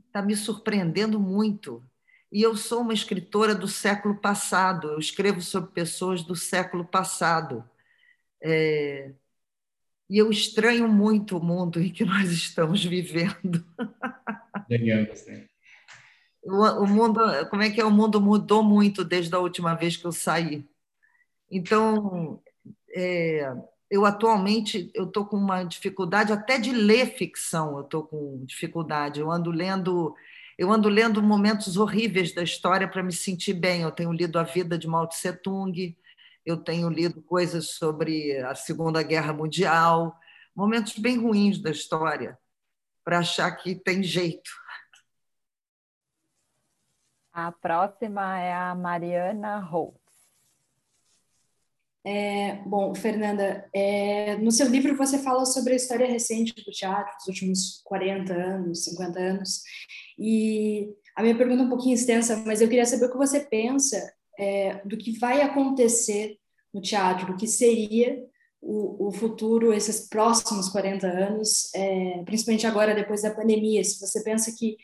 está 0.07 0.21
me 0.21 0.35
surpreendendo 0.35 1.19
muito. 1.19 1.83
E 2.31 2.41
eu 2.41 2.55
sou 2.55 2.81
uma 2.81 2.93
escritora 2.93 3.53
do 3.53 3.67
século 3.67 4.19
passado, 4.19 4.89
eu 4.89 4.99
escrevo 4.99 5.41
sobre 5.41 5.71
pessoas 5.71 6.23
do 6.23 6.35
século 6.35 6.85
passado. 6.85 7.63
É... 8.41 9.13
E 10.09 10.17
eu 10.17 10.29
estranho 10.29 10.87
muito 10.87 11.37
o 11.37 11.43
mundo 11.43 11.81
em 11.81 11.91
que 11.91 12.03
nós 12.05 12.31
estamos 12.31 12.83
vivendo. 12.83 13.65
Ganhamos, 14.69 15.25
né? 15.25 15.47
o, 16.45 16.85
mundo, 16.85 17.19
como 17.49 17.63
é 17.63 17.69
que 17.69 17.81
é? 17.81 17.85
O 17.85 17.91
mundo 17.91 18.21
mudou 18.21 18.63
muito 18.63 19.03
desde 19.03 19.33
a 19.35 19.39
última 19.39 19.73
vez 19.73 19.97
que 19.97 20.05
eu 20.05 20.11
saí. 20.11 20.67
Então, 21.49 22.41
é, 22.93 23.51
eu 23.89 24.05
atualmente 24.05 24.91
eu 24.93 25.05
estou 25.05 25.25
com 25.25 25.37
uma 25.37 25.63
dificuldade 25.63 26.33
até 26.33 26.57
de 26.57 26.71
ler 26.71 27.15
ficção. 27.15 27.77
Eu 27.77 27.83
estou 27.83 28.03
com 28.03 28.43
dificuldade. 28.45 29.19
Eu 29.19 29.31
ando 29.31 29.51
lendo 29.51 30.15
Eu 30.57 30.71
ando 30.71 30.89
lendo 30.89 31.21
momentos 31.21 31.77
horríveis 31.77 32.33
da 32.33 32.43
história 32.43 32.87
para 32.87 33.03
me 33.03 33.11
sentir 33.11 33.53
bem. 33.53 33.81
Eu 33.81 33.91
tenho 33.91 34.11
lido 34.11 34.39
A 34.39 34.43
Vida 34.43 34.77
de 34.77 34.87
Mao 34.87 35.07
Tse 35.07 35.33
Tung, 35.33 35.97
eu 36.45 36.57
tenho 36.57 36.89
lido 36.89 37.21
coisas 37.23 37.71
sobre 37.71 38.37
a 38.39 38.55
Segunda 38.55 39.01
Guerra 39.03 39.33
Mundial, 39.33 40.17
momentos 40.55 40.97
bem 40.97 41.17
ruins 41.17 41.59
da 41.61 41.71
história, 41.71 42.37
para 43.03 43.19
achar 43.19 43.51
que 43.51 43.75
tem 43.75 44.03
jeito. 44.03 44.51
A 47.33 47.51
próxima 47.51 48.39
é 48.39 48.53
a 48.53 48.73
Mariana 48.75 49.59
Holtz. 49.59 50.04
É, 52.05 52.57
bom, 52.67 52.93
Fernanda, 52.93 53.67
é, 53.73 54.37
no 54.37 54.51
seu 54.51 54.67
livro 54.67 54.95
você 54.95 55.17
fala 55.17 55.43
sobre 55.43 55.73
a 55.73 55.75
história 55.75 56.05
recente 56.05 56.53
do 56.63 56.71
teatro, 56.71 57.11
dos 57.17 57.27
últimos 57.27 57.81
40 57.83 58.31
anos, 58.31 58.83
50 58.83 59.19
anos, 59.19 59.63
e 60.19 60.87
a 61.15 61.23
minha 61.23 61.35
pergunta 61.35 61.63
é 61.63 61.65
um 61.65 61.69
pouquinho 61.69 61.95
extensa, 61.95 62.37
mas 62.45 62.61
eu 62.61 62.69
queria 62.69 62.85
saber 62.85 63.05
o 63.05 63.11
que 63.11 63.17
você 63.17 63.39
pensa 63.39 64.13
é, 64.37 64.81
do 64.85 64.97
que 64.97 65.17
vai 65.17 65.41
acontecer 65.41 66.37
no 66.71 66.79
teatro, 66.79 67.25
do 67.25 67.37
que 67.37 67.47
seria 67.47 68.23
o, 68.61 69.07
o 69.07 69.11
futuro, 69.11 69.73
esses 69.73 70.07
próximos 70.07 70.69
40 70.69 71.07
anos, 71.07 71.73
é, 71.73 72.21
principalmente 72.23 72.67
agora, 72.67 72.93
depois 72.93 73.23
da 73.23 73.33
pandemia, 73.33 73.83
se 73.83 73.99
você 73.99 74.23
pensa 74.23 74.53
que 74.55 74.77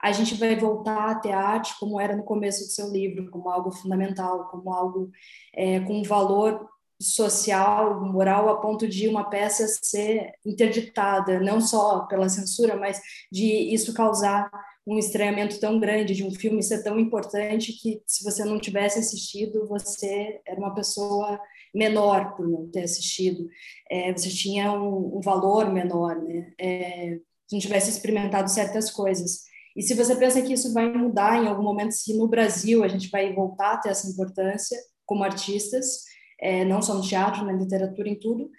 a 0.00 0.12
gente 0.12 0.34
vai 0.34 0.56
voltar 0.56 1.10
a 1.10 1.14
ter 1.16 1.32
arte 1.32 1.78
como 1.78 2.00
era 2.00 2.16
no 2.16 2.22
começo 2.22 2.64
do 2.64 2.70
seu 2.70 2.90
livro, 2.90 3.30
como 3.30 3.50
algo 3.50 3.70
fundamental, 3.70 4.48
como 4.48 4.72
algo 4.72 5.10
é, 5.54 5.80
com 5.80 6.02
valor 6.02 6.68
social, 7.00 8.04
moral, 8.04 8.48
a 8.48 8.60
ponto 8.60 8.88
de 8.88 9.06
uma 9.06 9.30
peça 9.30 9.66
ser 9.68 10.32
interditada, 10.44 11.38
não 11.38 11.60
só 11.60 12.06
pela 12.06 12.28
censura, 12.28 12.76
mas 12.76 13.00
de 13.30 13.44
isso 13.72 13.94
causar 13.94 14.50
um 14.86 14.98
estranhamento 14.98 15.60
tão 15.60 15.78
grande, 15.78 16.14
de 16.14 16.24
um 16.24 16.34
filme 16.34 16.62
ser 16.62 16.82
tão 16.82 16.98
importante 16.98 17.72
que 17.74 18.02
se 18.06 18.24
você 18.24 18.44
não 18.44 18.58
tivesse 18.58 18.98
assistido, 18.98 19.68
você 19.68 20.40
era 20.46 20.58
uma 20.58 20.74
pessoa 20.74 21.38
menor 21.74 22.34
por 22.34 22.48
não 22.48 22.68
ter 22.70 22.84
assistido, 22.84 23.46
é, 23.90 24.12
você 24.12 24.30
tinha 24.30 24.72
um, 24.72 25.18
um, 25.18 25.20
valor 25.20 25.70
menor, 25.70 26.16
né? 26.16 26.52
É, 26.58 27.18
se 27.46 27.54
não 27.54 27.60
tivesse 27.60 27.90
experimentado 27.90 28.50
certas 28.50 28.90
coisas. 28.90 29.47
E 29.78 29.82
se 29.84 29.94
você 29.94 30.16
pensa 30.16 30.42
que 30.42 30.52
isso 30.52 30.72
vai 30.72 30.92
mudar 30.92 31.40
em 31.40 31.46
algum 31.46 31.62
momento, 31.62 31.92
se 31.92 32.12
no 32.18 32.26
Brasil 32.26 32.82
a 32.82 32.88
gente 32.88 33.08
vai 33.10 33.32
voltar 33.32 33.74
a 33.74 33.76
ter 33.76 33.90
essa 33.90 34.10
importância 34.10 34.76
como 35.06 35.22
artistas, 35.22 36.02
é, 36.40 36.64
não 36.64 36.82
só 36.82 36.94
no 36.94 37.00
teatro, 37.00 37.44
na 37.44 37.52
literatura, 37.52 38.08
em 38.08 38.18
tudo, 38.18 38.50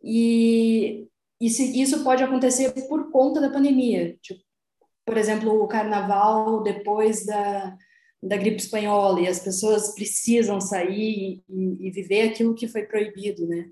e, 0.00 1.08
e 1.40 1.50
se 1.50 1.82
isso 1.82 2.04
pode 2.04 2.22
acontecer 2.22 2.72
por 2.86 3.10
conta 3.10 3.40
da 3.40 3.50
pandemia, 3.50 4.16
tipo, 4.22 4.40
por 5.04 5.16
exemplo, 5.16 5.60
o 5.60 5.66
carnaval 5.66 6.62
depois 6.62 7.26
da, 7.26 7.76
da 8.22 8.36
gripe 8.36 8.58
espanhola, 8.58 9.20
e 9.20 9.26
as 9.26 9.40
pessoas 9.40 9.96
precisam 9.96 10.60
sair 10.60 11.42
e, 11.48 11.88
e 11.88 11.90
viver 11.90 12.28
aquilo 12.28 12.54
que 12.54 12.68
foi 12.68 12.86
proibido, 12.86 13.48
né? 13.48 13.66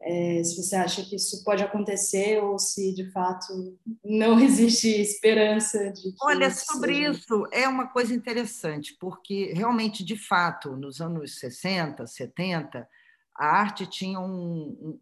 É, 0.00 0.42
se 0.44 0.62
você 0.62 0.76
acha 0.76 1.04
que 1.04 1.16
isso 1.16 1.42
pode 1.42 1.62
acontecer 1.62 2.40
ou 2.42 2.58
se 2.58 2.94
de 2.94 3.10
fato 3.10 3.78
não 4.04 4.38
existe 4.40 4.88
esperança 4.88 5.92
de. 5.92 6.14
Olha, 6.22 6.50
sobre 6.50 6.94
seja... 6.94 7.10
isso 7.10 7.48
é 7.52 7.68
uma 7.68 7.88
coisa 7.88 8.14
interessante, 8.14 8.96
porque 8.98 9.52
realmente, 9.52 10.04
de 10.04 10.16
fato, 10.16 10.76
nos 10.76 11.00
anos 11.00 11.38
60, 11.40 12.06
70, 12.06 12.88
a 13.34 13.46
arte 13.46 13.86
tinha 13.86 14.20
um, 14.20 14.68
um, 14.80 15.00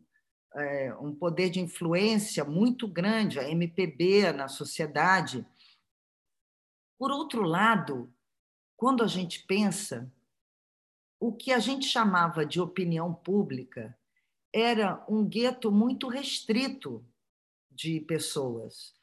é, 0.54 0.94
um 0.98 1.14
poder 1.14 1.50
de 1.50 1.60
influência 1.60 2.44
muito 2.44 2.88
grande, 2.88 3.38
a 3.38 3.48
MPB 3.48 4.32
na 4.32 4.48
sociedade. 4.48 5.46
Por 6.98 7.10
outro 7.10 7.42
lado, 7.42 8.10
quando 8.76 9.04
a 9.04 9.06
gente 9.06 9.44
pensa, 9.46 10.10
o 11.20 11.32
que 11.32 11.52
a 11.52 11.58
gente 11.58 11.86
chamava 11.86 12.46
de 12.46 12.60
opinião 12.60 13.12
pública 13.12 13.94
era 14.52 15.04
um 15.08 15.24
gueto 15.24 15.70
muito 15.70 16.08
restrito 16.08 17.04
de 17.70 18.00
pessoas. 18.00 18.94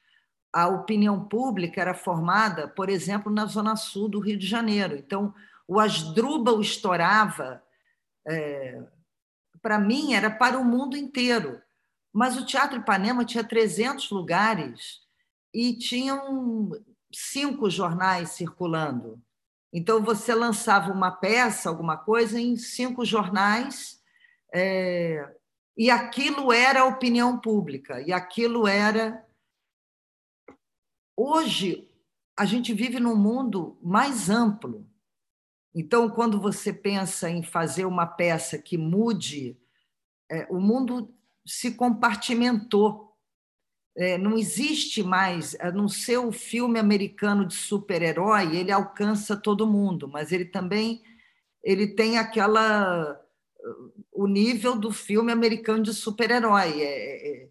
A 0.51 0.67
opinião 0.67 1.25
pública 1.25 1.81
era 1.81 1.93
formada, 1.93 2.67
por 2.67 2.89
exemplo, 2.89 3.31
na 3.31 3.45
zona 3.45 3.75
sul 3.75 4.07
do 4.07 4.19
Rio 4.19 4.37
de 4.37 4.47
Janeiro. 4.47 4.95
Então, 4.95 5.33
o 5.67 5.79
Asdrubal 5.79 6.61
estourava, 6.61 7.63
é, 8.27 8.83
para 9.61 9.79
mim, 9.79 10.13
era 10.13 10.29
para 10.29 10.59
o 10.59 10.65
mundo 10.65 10.95
inteiro. 10.97 11.61
Mas 12.11 12.37
o 12.37 12.45
Teatro 12.45 12.79
Ipanema 12.79 13.25
tinha 13.25 13.43
300 13.43 14.11
lugares 14.11 15.01
e 15.53 15.73
tinham 15.73 16.71
cinco 17.11 17.69
jornais 17.69 18.31
circulando. 18.31 19.21
Então, 19.71 20.03
você 20.03 20.35
lançava 20.35 20.91
uma 20.91 21.09
peça, 21.09 21.69
alguma 21.69 21.97
coisa, 21.97 22.39
em 22.39 22.55
cinco 22.55 23.03
jornais, 23.03 24.02
é, 24.53 25.35
e 25.75 25.89
aquilo 25.89 26.53
era 26.53 26.81
a 26.81 26.85
opinião 26.85 27.39
pública, 27.39 28.01
e 28.01 28.13
aquilo 28.13 28.67
era. 28.67 29.25
Hoje, 31.17 31.89
a 32.37 32.45
gente 32.45 32.73
vive 32.73 32.99
num 32.99 33.15
mundo 33.15 33.77
mais 33.81 34.29
amplo. 34.29 34.87
Então, 35.73 36.09
quando 36.09 36.39
você 36.39 36.71
pensa 36.71 37.29
em 37.29 37.41
fazer 37.41 37.85
uma 37.85 38.05
peça 38.05 38.59
que 38.59 38.77
mude, 38.77 39.57
é, 40.31 40.45
o 40.49 40.59
mundo 40.59 41.11
se 41.45 41.71
compartimentou. 41.71 43.11
É, 43.95 44.17
não 44.17 44.37
existe 44.37 45.03
mais, 45.03 45.55
a 45.59 45.71
não 45.71 45.87
ser 45.87 46.17
o 46.17 46.31
filme 46.31 46.79
americano 46.79 47.45
de 47.45 47.53
super-herói, 47.53 48.55
ele 48.55 48.71
alcança 48.71 49.37
todo 49.37 49.67
mundo, 49.67 50.07
mas 50.07 50.31
ele 50.31 50.45
também 50.45 51.03
ele 51.63 51.87
tem 51.87 52.17
aquela 52.17 53.23
o 54.13 54.27
nível 54.27 54.75
do 54.75 54.91
filme 54.91 55.31
americano 55.31 55.83
de 55.83 55.93
super-herói. 55.93 56.81
É, 56.81 57.43
é, 57.43 57.49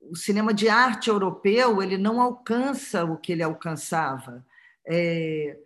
o 0.00 0.16
cinema 0.16 0.52
de 0.52 0.68
arte 0.68 1.08
europeu 1.08 1.82
ele 1.82 1.96
não 1.96 2.20
alcança 2.20 3.04
o 3.04 3.16
que 3.16 3.32
ele 3.32 3.42
alcançava, 3.42 4.44
é, 4.86 5.56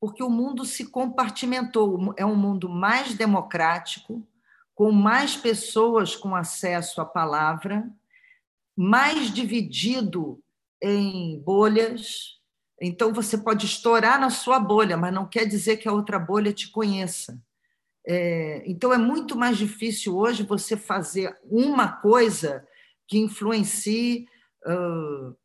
porque 0.00 0.22
o 0.22 0.30
mundo 0.30 0.64
se 0.64 0.86
compartimentou. 0.86 2.14
É 2.16 2.24
um 2.24 2.36
mundo 2.36 2.68
mais 2.68 3.14
democrático, 3.14 4.26
com 4.74 4.92
mais 4.92 5.36
pessoas 5.36 6.14
com 6.14 6.36
acesso 6.36 7.00
à 7.00 7.04
palavra, 7.04 7.90
mais 8.76 9.32
dividido 9.32 10.40
em 10.80 11.40
bolhas. 11.40 12.38
Então, 12.80 13.12
você 13.12 13.36
pode 13.36 13.66
estourar 13.66 14.20
na 14.20 14.30
sua 14.30 14.60
bolha, 14.60 14.96
mas 14.96 15.12
não 15.12 15.26
quer 15.26 15.46
dizer 15.46 15.78
que 15.78 15.88
a 15.88 15.92
outra 15.92 16.16
bolha 16.16 16.52
te 16.52 16.70
conheça. 16.70 17.42
É, 18.10 18.62
então, 18.64 18.90
é 18.90 18.96
muito 18.96 19.36
mais 19.36 19.58
difícil 19.58 20.16
hoje 20.16 20.42
você 20.42 20.78
fazer 20.78 21.36
uma 21.44 21.92
coisa 21.92 22.66
que 23.06 23.18
influencie. 23.18 24.26
Uh, 24.64 25.36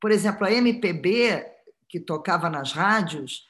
por 0.00 0.10
exemplo, 0.10 0.46
a 0.46 0.50
MPB, 0.50 1.46
que 1.86 2.00
tocava 2.00 2.48
nas 2.48 2.72
rádios, 2.72 3.46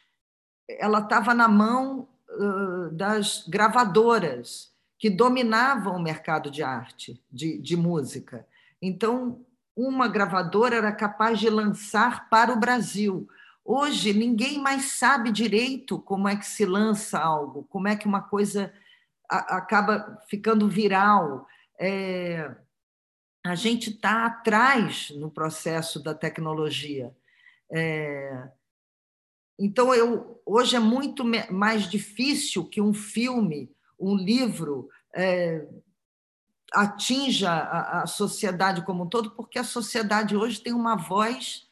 ela 0.69 0.99
estava 0.99 1.33
na 1.33 1.47
mão 1.47 2.09
uh, 2.29 2.91
das 2.91 3.47
gravadoras, 3.47 4.73
que 4.99 5.09
dominavam 5.09 5.95
o 5.95 6.03
mercado 6.03 6.51
de 6.51 6.63
arte, 6.63 7.23
de, 7.31 7.57
de 7.59 7.77
música. 7.77 8.45
Então, 8.83 9.47
uma 9.77 10.09
gravadora 10.09 10.75
era 10.75 10.91
capaz 10.91 11.39
de 11.39 11.49
lançar 11.49 12.29
para 12.29 12.53
o 12.53 12.59
Brasil 12.59 13.29
Hoje, 13.65 14.13
ninguém 14.13 14.59
mais 14.59 14.93
sabe 14.93 15.33
direito 15.33 15.99
como 15.99 16.29
é 16.29 16.37
que 16.37 16.45
se 16.45 16.67
lança 16.67 17.19
algo, 17.19 17.65
como 17.65 17.89
é 17.89 17.97
que 17.97 18.07
uma 18.07 18.21
coisa 18.21 18.73
acaba 19.27 20.21
ficando 20.29 20.69
viral. 20.69 21.47
É, 21.81 22.55
a 23.43 23.55
gente 23.55 23.91
está 23.91 24.27
atrás 24.27 25.11
no 25.11 25.31
processo 25.31 26.03
da 26.03 26.15
tecnologia. 26.15 27.17
É, 27.73 28.49
então, 29.59 29.95
eu, 29.95 30.43
hoje 30.45 30.77
é 30.77 30.81
muito 30.81 31.25
mais 31.51 31.89
difícil 31.89 32.69
que 32.69 32.83
um 32.83 32.93
filme, 32.93 33.75
um 33.99 34.15
livro, 34.15 34.91
é, 35.15 35.67
atinja 36.73 37.51
a, 37.51 38.03
a 38.03 38.07
sociedade 38.07 38.85
como 38.85 39.05
um 39.05 39.09
todo, 39.09 39.31
porque 39.31 39.59
a 39.59 39.65
sociedade 39.65 40.37
hoje 40.37 40.61
tem 40.61 40.73
uma 40.75 40.97
voz 40.97 41.67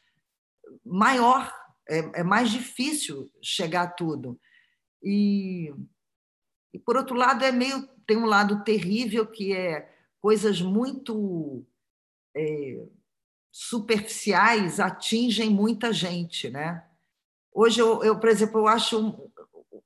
maior 0.83 1.62
é, 1.87 2.21
é 2.21 2.23
mais 2.23 2.49
difícil 2.49 3.31
chegar 3.41 3.83
a 3.83 3.91
tudo. 3.91 4.39
E, 5.01 5.73
e, 6.73 6.79
por 6.79 6.95
outro 6.97 7.15
lado, 7.15 7.43
é 7.43 7.51
meio 7.51 7.87
tem 8.05 8.17
um 8.17 8.25
lado 8.25 8.63
terrível 8.63 9.25
que 9.25 9.53
é 9.53 9.89
coisas 10.19 10.61
muito 10.61 11.65
é, 12.35 12.85
superficiais 13.51 14.79
atingem 14.79 15.49
muita 15.49 15.93
gente, 15.93 16.49
né? 16.49 16.83
Hoje 17.53 17.79
eu, 17.79 18.03
eu 18.03 18.19
por 18.19 18.29
exemplo, 18.29 18.61
eu 18.61 18.67
acho 18.67 19.31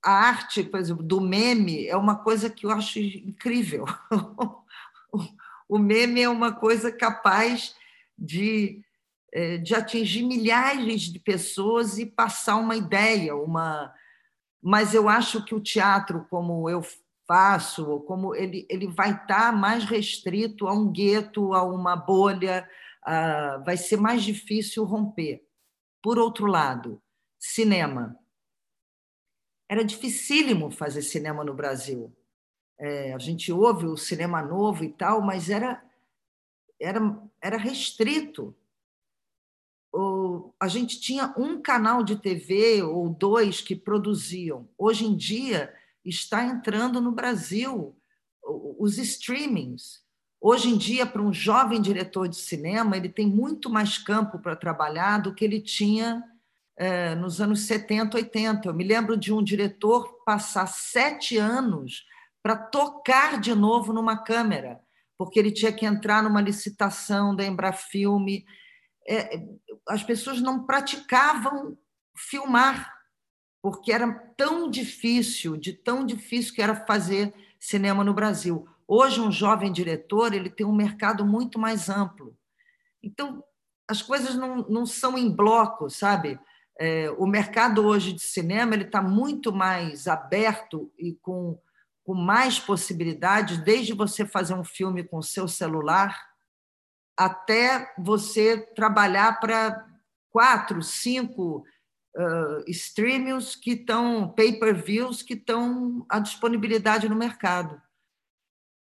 a 0.04 0.12
arte, 0.12 0.64
por 0.64 0.80
exemplo, 0.80 1.04
do 1.04 1.20
meme 1.20 1.88
é 1.88 1.95
uma 1.98 2.16
coisa 2.16 2.50
que 2.50 2.66
eu 2.66 2.72
acho 2.72 3.00
incrível. 3.00 3.86
o 5.68 5.78
meme 5.78 6.22
é 6.22 6.30
uma 6.30 6.54
coisa 6.54 6.91
capaz 6.91 7.76
de 8.18 8.82
de 9.63 9.75
atingir 9.75 10.23
milhares 10.23 11.01
de 11.03 11.19
pessoas 11.19 11.97
e 11.97 12.05
passar 12.05 12.55
uma 12.55 12.75
ideia, 12.75 13.36
uma. 13.36 13.93
Mas 14.61 14.93
eu 14.93 15.07
acho 15.07 15.43
que 15.43 15.53
o 15.53 15.61
teatro, 15.61 16.25
como 16.30 16.69
eu 16.69 16.82
faço, 17.28 17.99
como 18.01 18.34
ele, 18.34 18.65
ele 18.69 18.88
vai 18.88 19.11
estar 19.11 19.51
mais 19.51 19.84
restrito 19.84 20.67
a 20.67 20.73
um 20.73 20.89
gueto, 20.91 21.53
a 21.53 21.63
uma 21.63 21.95
bolha, 21.95 22.67
a... 23.03 23.57
vai 23.65 23.75
ser 23.75 23.97
mais 23.97 24.23
difícil 24.23 24.84
romper. 24.86 25.45
Por 26.01 26.17
outro 26.17 26.45
lado, 26.45 27.01
cinema. 27.38 28.17
Era 29.69 29.84
dificílimo 29.84 30.71
fazer 30.71 31.01
cinema 31.01 31.43
no 31.43 31.53
Brasil. 31.53 32.15
É, 32.80 33.13
a 33.13 33.17
gente 33.17 33.51
ouve 33.51 33.86
o 33.86 33.97
cinema 33.97 34.41
novo 34.41 34.84
e 34.84 34.89
tal, 34.89 35.21
mas 35.21 35.49
era, 35.49 35.84
era, 36.80 36.99
era 37.41 37.57
restrito. 37.57 38.55
A 40.60 40.68
gente 40.68 41.00
tinha 41.00 41.34
um 41.38 41.62
canal 41.62 42.04
de 42.04 42.16
TV 42.16 42.84
ou 42.84 43.10
dois 43.10 43.62
que 43.62 43.76
produziam. 43.76 44.68
Hoje 44.78 45.06
em 45.06 45.16
dia 45.16 45.74
está 46.06 46.43
entrando 46.43 47.02
no 47.02 47.12
Brasil 47.12 47.95
os 48.80 48.98
streamings. 48.98 50.02
Hoje 50.39 50.70
em 50.70 50.78
dia, 50.78 51.06
para 51.06 51.22
um 51.22 51.34
jovem 51.34 51.82
diretor 51.82 52.28
de 52.28 52.36
cinema, 52.36 52.95
ele 52.95 53.10
tem 53.10 53.28
muito 53.28 53.70
mais 53.70 53.98
campo 53.98 54.39
para 54.39 54.56
trabalhar 54.56 55.18
do 55.18 55.34
que 55.34 55.43
ele 55.43 55.60
tinha 55.60 56.24
é, 56.78 57.16
nos 57.16 57.41
anos 57.41 57.62
70, 57.62 58.18
80. 58.18 58.68
Eu 58.68 58.74
me 58.74 58.84
lembro 58.84 59.18
de 59.18 59.34
um 59.34 59.43
diretor 59.43 60.24
passar 60.24 60.68
sete 60.68 61.38
anos 61.38 62.06
para 62.43 62.56
tocar 62.56 63.41
de 63.41 63.54
novo 63.56 63.91
numa 63.91 64.16
câmera, 64.16 64.80
porque 65.18 65.39
ele 65.39 65.52
tinha 65.52 65.74
que 65.74 65.86
entrar 65.86 66.22
numa 66.22 66.39
licitação 66.39 67.36
da 67.36 67.43
Embrafilme. 67.43 68.45
É, 69.08 69.41
as 69.88 70.03
pessoas 70.03 70.41
não 70.41 70.66
praticavam 70.66 71.78
filmar, 72.16 72.93
porque 73.62 73.91
era 73.91 74.12
tão 74.36 74.70
difícil, 74.70 75.58
de 75.58 75.74
tão 75.74 76.05
difícil 76.05 76.53
que 76.53 76.62
era 76.62 76.76
fazer 76.76 77.34
cinema 77.60 78.03
no 78.03 78.14
Brasil. 78.14 78.68
Hoje, 78.88 79.20
um 79.20 79.32
jovem 79.32 79.72
diretor 79.72 80.34
ele 80.34 80.49
tem 80.49 80.66
um 80.66 80.76
mercado 80.76 81.26
muito 81.26 81.58
mais 81.60 81.89
amplo. 81.89 82.36
Então, 83.01 83.43
as 83.88 84.01
coisas 84.01 84.36
não, 84.36 84.58
não 84.70 84.86
são 84.86 85.18
em 85.18 85.30
bloco, 85.30 85.89
sabe? 85.89 86.39
É, 86.80 87.10
o 87.18 87.26
mercado 87.26 87.86
hoje 87.86 88.14
de 88.14 88.22
cinema 88.22 88.76
ele 88.76 88.84
está 88.84 89.01
muito 89.01 89.51
mais 89.51 90.08
aberto 90.08 90.91
e 90.97 91.14
com 91.22 91.60
com 92.08 92.14
mais 92.14 92.58
possibilidades, 92.58 93.58
desde 93.58 93.91
você 93.91 94.26
fazer 94.26 94.53
um 94.53 94.64
filme 94.64 95.03
com 95.03 95.22
seu 95.22 95.45
celular 95.45 96.18
até 97.18 97.93
você 97.97 98.57
trabalhar 98.76 99.39
para 99.39 99.86
quatro, 100.30 100.82
cinco 100.84 101.65
uh, 102.15 102.63
streams 102.68 103.55
que 103.55 103.72
estão, 103.72 104.32
pay-per-views 104.34 105.24
que 105.24 105.34
estão 105.34 106.05
à 106.07 106.20
disponibilidade 106.20 107.09
no 107.09 107.15
mercado. 107.15 107.82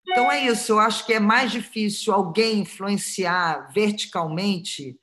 Então 0.08 0.30
é 0.30 0.46
isso, 0.46 0.72
eu 0.72 0.78
acho 0.80 1.06
que 1.06 1.14
é 1.14 1.20
mais 1.20 1.50
difícil 1.50 2.12
alguém 2.12 2.60
influenciar 2.60 3.72
verticalmente 3.72 5.00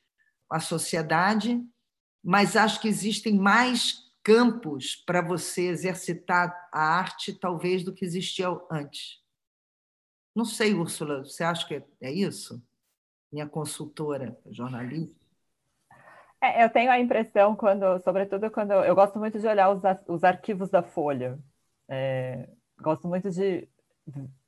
a 0.49 0.59
sociedade, 0.59 1.61
mas 2.23 2.55
acho 2.55 2.81
que 2.81 2.87
existem 2.87 3.37
mais 3.37 4.09
campos 4.23 4.95
para 4.95 5.21
você 5.21 5.67
exercitar 5.67 6.53
a 6.71 6.81
arte, 6.81 7.33
talvez, 7.33 7.83
do 7.83 7.93
que 7.93 8.03
existia 8.05 8.47
antes. 8.69 9.19
Não 10.35 10.45
sei, 10.45 10.73
Úrsula, 10.73 11.23
você 11.23 11.43
acha 11.43 11.67
que 11.67 11.83
é 12.01 12.11
isso? 12.11 12.61
Minha 13.31 13.47
consultora, 13.47 14.37
jornalista. 14.49 15.19
É, 16.41 16.63
eu 16.63 16.69
tenho 16.69 16.89
a 16.89 16.99
impressão, 16.99 17.55
quando, 17.55 17.99
sobretudo 17.99 18.49
quando 18.49 18.71
eu 18.71 18.95
gosto 18.95 19.19
muito 19.19 19.39
de 19.39 19.47
olhar 19.47 19.69
os, 19.69 19.81
os 20.07 20.23
arquivos 20.23 20.69
da 20.69 20.81
Folha. 20.81 21.37
É, 21.87 22.49
gosto 22.81 23.07
muito 23.07 23.29
de 23.29 23.67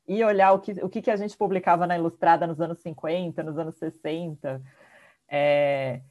ir 0.07 0.23
olhar 0.23 0.53
o 0.53 0.59
que, 0.59 0.71
o 0.83 0.89
que 0.89 1.11
a 1.11 1.15
gente 1.15 1.37
publicava 1.37 1.85
na 1.85 1.97
Ilustrada 1.97 2.47
nos 2.47 2.61
anos 2.61 2.79
50, 2.79 3.43
nos 3.43 3.57
anos 3.57 3.75
60. 3.75 4.61
É, 5.27 6.01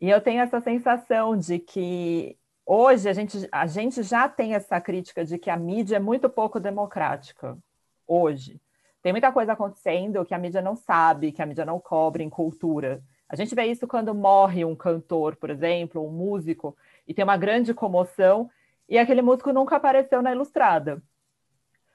e 0.00 0.08
eu 0.08 0.20
tenho 0.20 0.40
essa 0.40 0.60
sensação 0.60 1.36
de 1.36 1.58
que 1.58 2.38
Hoje 2.68 3.08
a 3.08 3.12
gente, 3.12 3.48
a 3.52 3.64
gente 3.68 4.02
já 4.02 4.28
tem 4.28 4.54
essa 4.54 4.80
crítica 4.80 5.24
de 5.24 5.38
que 5.38 5.48
a 5.48 5.56
mídia 5.56 5.96
é 5.96 6.00
muito 6.00 6.28
pouco 6.28 6.58
democrática. 6.58 7.56
Hoje. 8.04 8.60
Tem 9.06 9.12
muita 9.12 9.30
coisa 9.30 9.52
acontecendo 9.52 10.24
que 10.24 10.34
a 10.34 10.38
mídia 10.38 10.60
não 10.60 10.74
sabe, 10.74 11.30
que 11.30 11.40
a 11.40 11.46
mídia 11.46 11.64
não 11.64 11.78
cobre 11.78 12.24
em 12.24 12.28
cultura. 12.28 13.00
A 13.28 13.36
gente 13.36 13.54
vê 13.54 13.66
isso 13.66 13.86
quando 13.86 14.12
morre 14.12 14.64
um 14.64 14.74
cantor, 14.74 15.36
por 15.36 15.48
exemplo, 15.48 16.04
um 16.04 16.10
músico, 16.10 16.76
e 17.06 17.14
tem 17.14 17.22
uma 17.22 17.36
grande 17.36 17.72
comoção, 17.72 18.50
e 18.88 18.98
aquele 18.98 19.22
músico 19.22 19.52
nunca 19.52 19.76
apareceu 19.76 20.20
na 20.20 20.32
ilustrada. 20.32 21.00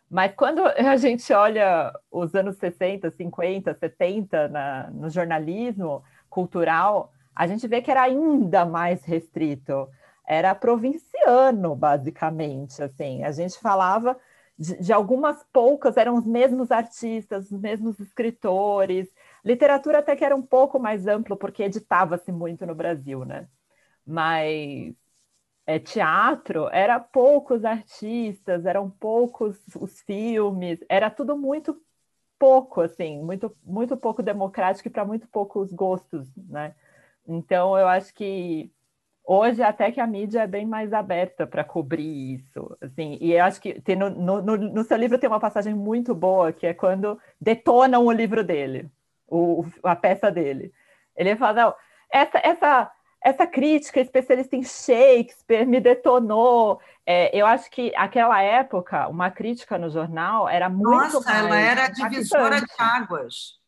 Mas 0.10 0.34
quando 0.38 0.62
a 0.88 0.96
gente 0.96 1.34
olha 1.34 1.92
os 2.10 2.34
anos 2.34 2.56
60, 2.56 3.12
50, 3.12 3.74
70 3.74 4.48
na, 4.48 4.90
no 4.92 5.10
jornalismo 5.10 6.06
cultural, 6.30 7.12
a 7.36 7.46
gente 7.46 7.68
vê 7.68 7.82
que 7.82 7.92
era 7.92 8.04
ainda 8.04 8.64
mais 8.64 9.04
restrito 9.04 9.90
era 10.26 10.56
provinciano, 10.56 11.76
basicamente. 11.76 12.82
Assim, 12.82 13.22
a 13.22 13.34
gente 13.34 13.60
falava 13.60 14.18
de, 14.62 14.78
de, 14.78 14.94
algumas 14.94 15.44
poucas, 15.52 15.98
eram 15.98 16.16
os 16.16 16.26
mesmos 16.26 16.72
artistas, 16.72 17.52
os 17.52 17.60
mesmos 17.60 18.00
escritores. 18.00 19.12
Literatura 19.44 20.00
até 20.00 20.16
que 20.16 20.24
era 20.24 20.36
um 20.36 20.42
pouco 20.44 20.80
mais 20.80 21.08
amplo, 21.08 21.36
porque 21.36 21.64
editava-se 21.64 22.32
muito 22.32 22.64
no 22.66 22.76
Brasil, 22.76 23.26
né? 23.26 23.48
Mas 24.06 24.94
é, 25.66 25.80
teatro 25.80 26.70
era 26.72 27.00
poucos 27.00 27.66
artistas, 27.66 28.66
eram 28.66 28.90
poucos 28.90 29.58
os 29.76 30.02
filmes, 30.02 30.80
era 30.90 31.10
tudo 31.10 31.38
muito 31.38 31.82
pouco, 32.40 32.82
assim, 32.82 33.20
muito, 33.20 33.56
muito 33.64 33.98
pouco 33.98 34.24
democrático 34.24 34.88
e 34.88 34.92
para 34.92 35.06
muito 35.06 35.28
poucos 35.28 35.72
gostos, 35.74 36.28
né? 36.36 36.76
Então, 37.28 37.78
eu 37.78 37.88
acho 37.88 38.14
que 38.14 38.72
Hoje, 39.24 39.62
até 39.62 39.92
que 39.92 40.02
a 40.02 40.08
mídia 40.08 40.42
é 40.42 40.48
bem 40.48 40.66
mais 40.66 40.92
aberta 40.92 41.46
para 41.46 41.64
cobrir 41.64 42.36
isso. 42.36 42.78
Assim, 42.82 43.18
e 43.22 43.34
eu 43.34 43.44
acho 43.44 43.62
que 43.62 43.80
tem 43.82 43.96
no, 43.96 44.10
no, 44.10 44.42
no, 44.42 44.84
seu 44.84 44.98
livro 44.98 45.18
tem 45.18 45.30
uma 45.30 45.40
passagem 45.40 45.74
muito 45.74 46.14
boa, 46.16 46.52
que 46.52 46.66
é 46.66 46.74
quando 46.74 47.20
detonam 47.40 48.06
o 48.06 48.12
livro 48.12 48.44
dele, 48.44 48.90
o, 49.28 49.64
a 49.84 49.96
peça 49.96 50.32
dele. 50.32 50.74
Ele 51.16 51.36
fala: 51.36 51.66
não, 51.66 51.76
essa, 52.12 52.40
essa, 52.44 52.92
essa 53.24 53.48
crítica 53.48 54.02
especialista 54.02 54.56
em 54.56 54.64
Shakespeare 54.64 55.68
me 55.68 55.80
detonou. 55.80 56.82
É, 57.06 57.36
eu 57.38 57.46
acho 57.46 57.70
que 57.70 57.94
aquela 57.96 58.42
época, 58.42 59.08
uma 59.08 59.30
crítica 59.30 59.78
no 59.78 59.90
jornal 59.90 60.50
era 60.50 60.68
muito. 60.68 61.14
Nossa, 61.14 61.32
ela 61.32 61.58
era 61.58 61.88
divisora 61.88 62.60
de 62.60 62.74
águas. 62.78 63.62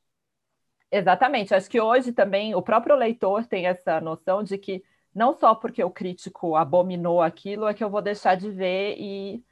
Exatamente. 0.91 1.55
Acho 1.55 1.69
que 1.69 1.81
hoje 1.81 2.11
também 2.11 2.53
o 2.53 2.61
próprio 2.61 2.95
leitor 2.95 3.45
tem 3.45 3.65
essa 3.65 4.01
noção 4.01 4.43
de 4.43 4.57
que 4.57 4.83
não 5.13 5.33
só 5.33 5.53
porque 5.53 5.83
o 5.83 5.91
crítico 5.91 6.55
abominou 6.55 7.21
aquilo, 7.21 7.67
é 7.67 7.73
que 7.73 7.83
eu 7.83 7.89
vou 7.89 8.01
deixar 8.01 8.35
de 8.35 8.49
ver 8.49 8.95
e 8.97 9.43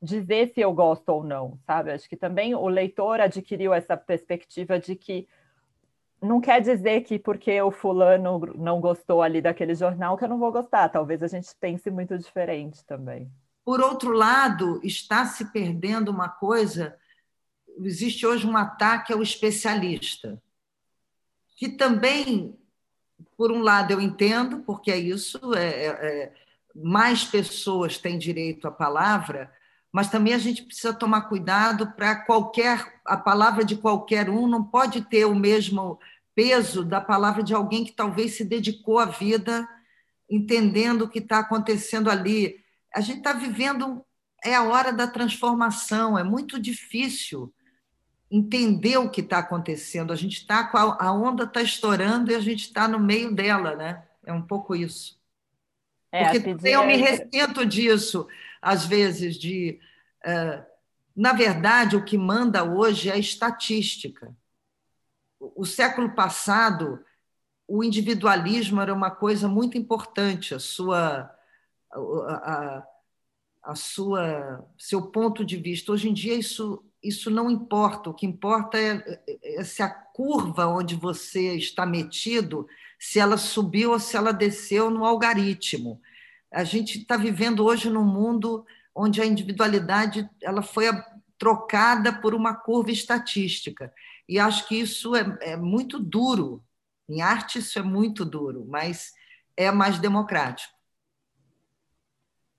dizer 0.00 0.52
se 0.54 0.60
eu 0.60 0.72
gosto 0.72 1.08
ou 1.08 1.24
não, 1.24 1.58
sabe? 1.66 1.90
Acho 1.90 2.08
que 2.08 2.16
também 2.16 2.54
o 2.54 2.68
leitor 2.68 3.20
adquiriu 3.20 3.72
essa 3.74 3.96
perspectiva 3.96 4.78
de 4.78 4.94
que 4.94 5.26
não 6.20 6.40
quer 6.40 6.60
dizer 6.60 7.02
que 7.02 7.18
porque 7.18 7.60
o 7.60 7.70
fulano 7.70 8.40
não 8.56 8.80
gostou 8.80 9.22
ali 9.22 9.40
daquele 9.42 9.74
jornal 9.74 10.16
que 10.16 10.24
eu 10.24 10.28
não 10.28 10.38
vou 10.38 10.50
gostar. 10.50 10.88
Talvez 10.88 11.22
a 11.22 11.28
gente 11.28 11.48
pense 11.60 11.90
muito 11.90 12.16
diferente 12.16 12.84
também. 12.84 13.30
Por 13.64 13.80
outro 13.80 14.12
lado, 14.12 14.80
está 14.82 15.26
se 15.26 15.52
perdendo 15.52 16.10
uma 16.10 16.28
coisa. 16.28 16.96
Existe 17.78 18.26
hoje 18.26 18.46
um 18.46 18.56
ataque 18.56 19.12
ao 19.12 19.22
especialista, 19.22 20.40
que 21.56 21.68
também 21.68 22.56
por 23.36 23.52
um 23.52 23.60
lado, 23.60 23.92
eu 23.92 24.00
entendo, 24.00 24.60
porque 24.60 24.90
é 24.90 24.96
isso, 24.96 25.54
é, 25.54 25.66
é, 25.66 25.86
é, 25.86 26.32
mais 26.74 27.24
pessoas 27.24 27.98
têm 27.98 28.18
direito 28.18 28.66
à 28.66 28.70
palavra, 28.70 29.52
mas 29.92 30.10
também 30.10 30.34
a 30.34 30.38
gente 30.38 30.62
precisa 30.62 30.92
tomar 30.92 31.22
cuidado 31.22 31.92
para 31.92 32.16
qualquer. 32.16 33.00
A 33.04 33.16
palavra 33.16 33.64
de 33.64 33.76
qualquer 33.76 34.28
um 34.28 34.46
não 34.46 34.62
pode 34.62 35.02
ter 35.02 35.24
o 35.24 35.34
mesmo 35.34 35.98
peso 36.34 36.84
da 36.84 37.00
palavra 37.00 37.42
de 37.42 37.54
alguém 37.54 37.84
que 37.84 37.92
talvez 37.92 38.36
se 38.36 38.44
dedicou 38.44 38.98
à 38.98 39.06
vida 39.06 39.66
entendendo 40.28 41.02
o 41.02 41.08
que 41.08 41.20
está 41.20 41.38
acontecendo 41.38 42.10
ali. 42.10 42.56
A 42.94 43.00
gente 43.00 43.18
está 43.18 43.32
vivendo. 43.32 44.04
É 44.44 44.54
a 44.54 44.64
hora 44.64 44.92
da 44.92 45.06
transformação, 45.06 46.16
é 46.16 46.22
muito 46.22 46.60
difícil 46.60 47.52
entender 48.30 48.96
o 48.96 49.10
que 49.10 49.20
está 49.20 49.38
acontecendo. 49.38 50.12
A 50.12 50.16
gente 50.16 50.38
está 50.38 50.70
a, 50.72 51.12
onda 51.12 51.44
está 51.44 51.62
estourando 51.62 52.30
e 52.30 52.34
a 52.34 52.40
gente 52.40 52.62
está 52.62 52.88
no 52.88 52.98
meio 52.98 53.34
dela, 53.34 53.76
né? 53.76 54.04
É 54.24 54.32
um 54.32 54.42
pouco 54.42 54.74
isso. 54.74 55.20
É, 56.10 56.38
Porque 56.38 56.68
eu 56.68 56.86
me 56.86 56.96
respeito 56.96 57.64
disso, 57.64 58.26
às 58.60 58.84
vezes, 58.86 59.36
de. 59.36 59.78
Uh, 60.24 60.64
na 61.14 61.32
verdade, 61.32 61.96
o 61.96 62.04
que 62.04 62.18
manda 62.18 62.62
hoje 62.64 63.08
é 63.08 63.12
a 63.12 63.18
estatística. 63.18 64.34
O 65.38 65.64
século 65.64 66.14
passado 66.14 67.04
o 67.68 67.82
individualismo 67.82 68.80
era 68.80 68.94
uma 68.94 69.10
coisa 69.10 69.48
muito 69.48 69.76
importante, 69.76 70.54
a 70.54 70.58
sua, 70.58 71.30
a, 71.92 71.98
a, 71.98 72.86
a 73.64 73.74
sua, 73.74 74.64
seu 74.78 75.10
ponto 75.10 75.44
de 75.44 75.56
vista. 75.56 75.90
Hoje 75.90 76.08
em 76.08 76.14
dia 76.14 76.34
isso 76.34 76.84
isso 77.02 77.30
não 77.30 77.50
importa. 77.50 78.10
O 78.10 78.14
que 78.14 78.26
importa 78.26 78.78
é, 78.78 79.20
é, 79.26 79.60
é 79.60 79.64
se 79.64 79.82
a 79.82 79.88
curva 79.88 80.66
onde 80.66 80.94
você 80.94 81.56
está 81.56 81.84
metido, 81.86 82.66
se 82.98 83.18
ela 83.18 83.36
subiu 83.36 83.92
ou 83.92 83.98
se 83.98 84.16
ela 84.16 84.32
desceu 84.32 84.90
no 84.90 85.04
algoritmo. 85.04 86.00
A 86.50 86.64
gente 86.64 86.98
está 86.98 87.16
vivendo 87.16 87.64
hoje 87.64 87.90
num 87.90 88.04
mundo 88.04 88.64
onde 88.94 89.20
a 89.20 89.26
individualidade 89.26 90.28
ela 90.42 90.62
foi 90.62 90.86
trocada 91.38 92.12
por 92.12 92.34
uma 92.34 92.54
curva 92.54 92.90
estatística. 92.90 93.92
E 94.28 94.38
acho 94.38 94.66
que 94.66 94.76
isso 94.76 95.14
é, 95.14 95.38
é 95.40 95.56
muito 95.56 95.98
duro. 95.98 96.64
Em 97.08 97.20
arte, 97.20 97.58
isso 97.58 97.78
é 97.78 97.82
muito 97.82 98.24
duro, 98.24 98.66
mas 98.68 99.12
é 99.56 99.70
mais 99.70 99.98
democrático. 99.98 100.74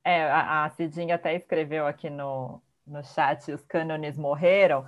É, 0.05 0.31
a 0.31 0.69
Cidinha 0.69 1.15
até 1.15 1.35
escreveu 1.35 1.85
aqui 1.85 2.09
no, 2.09 2.61
no 2.88 3.03
chat, 3.03 3.51
os 3.51 3.63
cânones 3.63 4.17
morreram, 4.17 4.85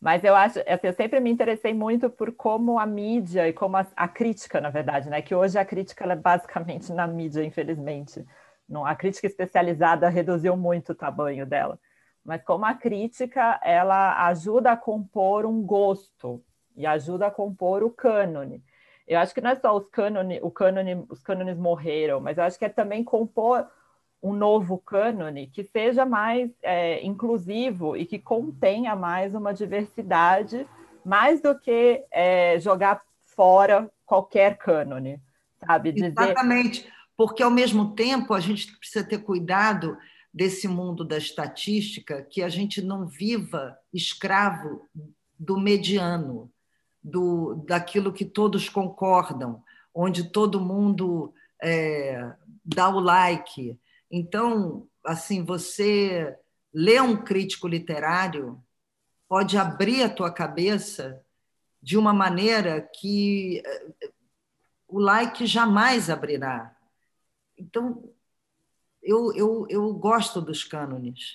mas 0.00 0.24
eu 0.24 0.34
acho, 0.34 0.58
assim, 0.60 0.86
eu 0.86 0.92
sempre 0.92 1.20
me 1.20 1.30
interessei 1.30 1.72
muito 1.74 2.10
por 2.10 2.32
como 2.32 2.78
a 2.78 2.86
mídia 2.86 3.48
e 3.48 3.52
como 3.52 3.76
a, 3.76 3.86
a 3.94 4.08
crítica, 4.08 4.60
na 4.60 4.70
verdade, 4.70 5.08
né? 5.08 5.22
Que 5.22 5.34
hoje 5.34 5.58
a 5.58 5.64
crítica 5.64 6.04
é 6.04 6.16
basicamente 6.16 6.92
na 6.92 7.06
mídia, 7.06 7.44
infelizmente. 7.44 8.24
Não, 8.68 8.84
a 8.84 8.94
crítica 8.96 9.26
especializada 9.26 10.08
reduziu 10.08 10.56
muito 10.56 10.92
o 10.92 10.94
tamanho 10.94 11.46
dela 11.46 11.78
mas 12.24 12.42
como 12.44 12.64
a 12.64 12.74
crítica 12.74 13.60
ela 13.62 14.26
ajuda 14.26 14.72
a 14.72 14.76
compor 14.76 15.44
um 15.44 15.62
gosto 15.62 16.42
e 16.76 16.86
ajuda 16.86 17.26
a 17.26 17.30
compor 17.30 17.82
o 17.82 17.90
cânone. 17.90 18.62
Eu 19.06 19.18
acho 19.18 19.34
que 19.34 19.40
não 19.40 19.50
é 19.50 19.56
só 19.56 19.76
os 19.76 19.86
cânone, 19.88 20.38
o 20.42 20.50
cânone, 20.50 21.04
os 21.08 21.22
cânones 21.22 21.58
morreram, 21.58 22.20
mas 22.20 22.38
eu 22.38 22.44
acho 22.44 22.58
que 22.58 22.64
é 22.64 22.68
também 22.68 23.02
compor 23.02 23.68
um 24.22 24.32
novo 24.32 24.78
cânone 24.78 25.48
que 25.48 25.64
seja 25.64 26.06
mais 26.06 26.50
é, 26.62 27.04
inclusivo 27.04 27.96
e 27.96 28.06
que 28.06 28.18
contenha 28.18 28.94
mais 28.94 29.34
uma 29.34 29.52
diversidade, 29.52 30.66
mais 31.04 31.40
do 31.40 31.58
que 31.58 32.04
é, 32.10 32.58
jogar 32.60 33.02
fora 33.34 33.90
qualquer 34.06 34.56
cânone, 34.58 35.20
sabe? 35.66 35.92
Dizer... 35.92 36.06
Exatamente, 36.08 36.86
porque 37.16 37.42
ao 37.42 37.50
mesmo 37.50 37.94
tempo 37.94 38.32
a 38.32 38.40
gente 38.40 38.76
precisa 38.78 39.04
ter 39.04 39.18
cuidado 39.18 39.96
desse 40.32 40.68
mundo 40.68 41.04
da 41.04 41.18
estatística 41.18 42.22
que 42.22 42.42
a 42.42 42.48
gente 42.48 42.80
não 42.80 43.06
viva 43.06 43.76
escravo 43.92 44.88
do 45.38 45.58
mediano, 45.58 46.50
do 47.02 47.56
daquilo 47.66 48.12
que 48.12 48.24
todos 48.24 48.68
concordam, 48.68 49.62
onde 49.92 50.30
todo 50.30 50.60
mundo 50.60 51.34
é, 51.60 52.32
dá 52.64 52.88
o 52.88 53.00
like. 53.00 53.78
Então, 54.12 54.86
assim, 55.02 55.42
você 55.42 56.38
lê 56.72 57.00
um 57.00 57.16
crítico 57.16 57.66
literário 57.66 58.62
pode 59.26 59.56
abrir 59.56 60.02
a 60.02 60.10
tua 60.10 60.30
cabeça 60.30 61.24
de 61.80 61.96
uma 61.96 62.12
maneira 62.12 62.82
que 62.82 63.62
é, 63.64 64.10
o 64.86 65.00
like 65.00 65.46
jamais 65.46 66.10
abrirá. 66.10 66.76
Então, 67.56 68.12
eu, 69.02 69.34
eu, 69.34 69.66
eu 69.70 69.94
gosto 69.94 70.42
dos 70.42 70.62
cânones. 70.62 71.34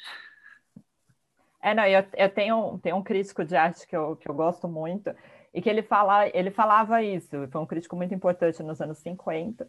É, 1.59 1.73
não, 1.73 1.85
eu, 1.87 2.05
eu 2.15 2.29
tenho, 2.29 2.79
tenho 2.83 2.95
um 2.97 3.03
crítico 3.03 3.43
de 3.43 3.55
arte 3.55 3.87
que 3.87 3.97
eu, 3.97 4.15
que 4.15 4.29
eu 4.29 4.35
gosto 4.35 4.67
muito, 4.67 5.13
e 5.51 5.59
que 5.59 5.67
ele, 5.67 5.81
fala, 5.81 6.27
ele 6.27 6.51
falava 6.51 7.01
isso, 7.01 7.47
foi 7.47 7.61
um 7.61 7.65
crítico 7.65 7.95
muito 7.95 8.13
importante 8.13 8.61
nos 8.61 8.79
anos 8.79 8.99
50, 8.99 9.67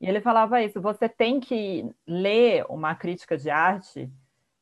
e 0.00 0.08
ele 0.08 0.20
falava 0.20 0.62
isso: 0.62 0.80
você 0.80 1.08
tem 1.08 1.38
que 1.38 1.88
ler 2.06 2.64
uma 2.68 2.94
crítica 2.94 3.36
de 3.36 3.50
arte 3.50 4.10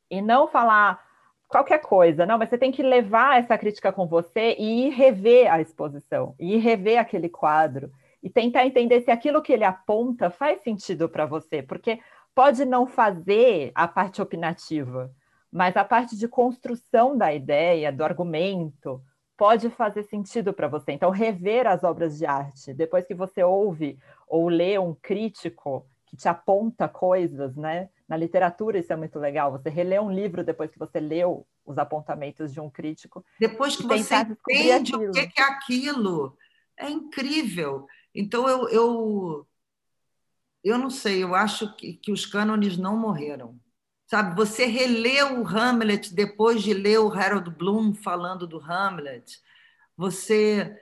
e 0.09 0.21
não 0.21 0.47
falar 0.47 1.03
qualquer 1.47 1.79
coisa, 1.79 2.25
não, 2.25 2.37
mas 2.37 2.49
você 2.49 2.57
tem 2.57 2.71
que 2.71 2.83
levar 2.83 3.39
essa 3.39 3.57
crítica 3.57 3.91
com 3.91 4.05
você 4.05 4.55
e 4.59 4.87
ir 4.87 4.89
rever 4.89 5.51
a 5.51 5.61
exposição, 5.61 6.35
e 6.39 6.55
ir 6.55 6.59
rever 6.59 6.99
aquele 6.99 7.29
quadro, 7.29 7.91
e 8.21 8.29
tentar 8.29 8.65
entender 8.65 9.01
se 9.01 9.09
aquilo 9.09 9.41
que 9.41 9.53
ele 9.53 9.63
aponta 9.63 10.29
faz 10.29 10.61
sentido 10.61 11.09
para 11.09 11.25
você, 11.25 11.63
porque 11.63 11.99
pode 12.35 12.65
não 12.65 12.85
fazer 12.85 13.71
a 13.73 13.87
parte 13.87 14.21
opinativa, 14.21 15.11
mas 15.51 15.75
a 15.75 15.83
parte 15.83 16.15
de 16.15 16.27
construção 16.27 17.17
da 17.17 17.33
ideia, 17.33 17.91
do 17.91 18.03
argumento, 18.03 19.01
pode 19.39 19.69
fazer 19.69 20.03
sentido 20.03 20.51
para 20.51 20.67
você. 20.67 20.91
Então, 20.91 21.09
rever 21.09 21.65
as 21.65 21.85
obras 21.85 22.17
de 22.17 22.25
arte, 22.25 22.73
depois 22.73 23.05
que 23.05 23.15
você 23.15 23.41
ouve 23.41 23.97
ou 24.27 24.49
lê 24.49 24.77
um 24.77 24.93
crítico 24.93 25.87
que 26.05 26.17
te 26.17 26.27
aponta 26.27 26.89
coisas, 26.89 27.55
né? 27.55 27.89
Na 28.05 28.17
literatura 28.17 28.77
isso 28.77 28.91
é 28.91 28.97
muito 28.97 29.17
legal. 29.17 29.53
Você 29.53 29.69
relê 29.69 29.97
um 29.97 30.11
livro 30.11 30.43
depois 30.43 30.69
que 30.69 30.77
você 30.77 30.99
leu 30.99 31.47
os 31.65 31.77
apontamentos 31.77 32.51
de 32.51 32.59
um 32.59 32.69
crítico. 32.69 33.23
Depois 33.39 33.77
que 33.77 33.83
você 33.83 34.15
entende 34.15 34.93
o 34.93 35.11
que 35.11 35.31
é 35.37 35.43
aquilo, 35.43 36.35
é 36.77 36.89
incrível. 36.89 37.87
Então 38.13 38.49
eu, 38.49 38.67
eu 38.69 39.47
eu 40.61 40.77
não 40.77 40.89
sei, 40.89 41.23
eu 41.23 41.33
acho 41.33 41.73
que, 41.77 41.93
que 41.93 42.11
os 42.11 42.25
cânones 42.25 42.77
não 42.77 42.97
morreram. 42.97 43.57
Sabe, 44.09 44.35
você 44.35 44.65
releu 44.65 45.39
o 45.39 45.47
Hamlet 45.47 46.15
depois 46.15 46.63
de 46.63 46.73
ler 46.73 46.99
o 46.99 47.13
Harold 47.13 47.47
Bloom 47.51 47.93
falando 47.93 48.47
do 48.47 48.57
Hamlet, 48.57 49.39
você 49.95 50.75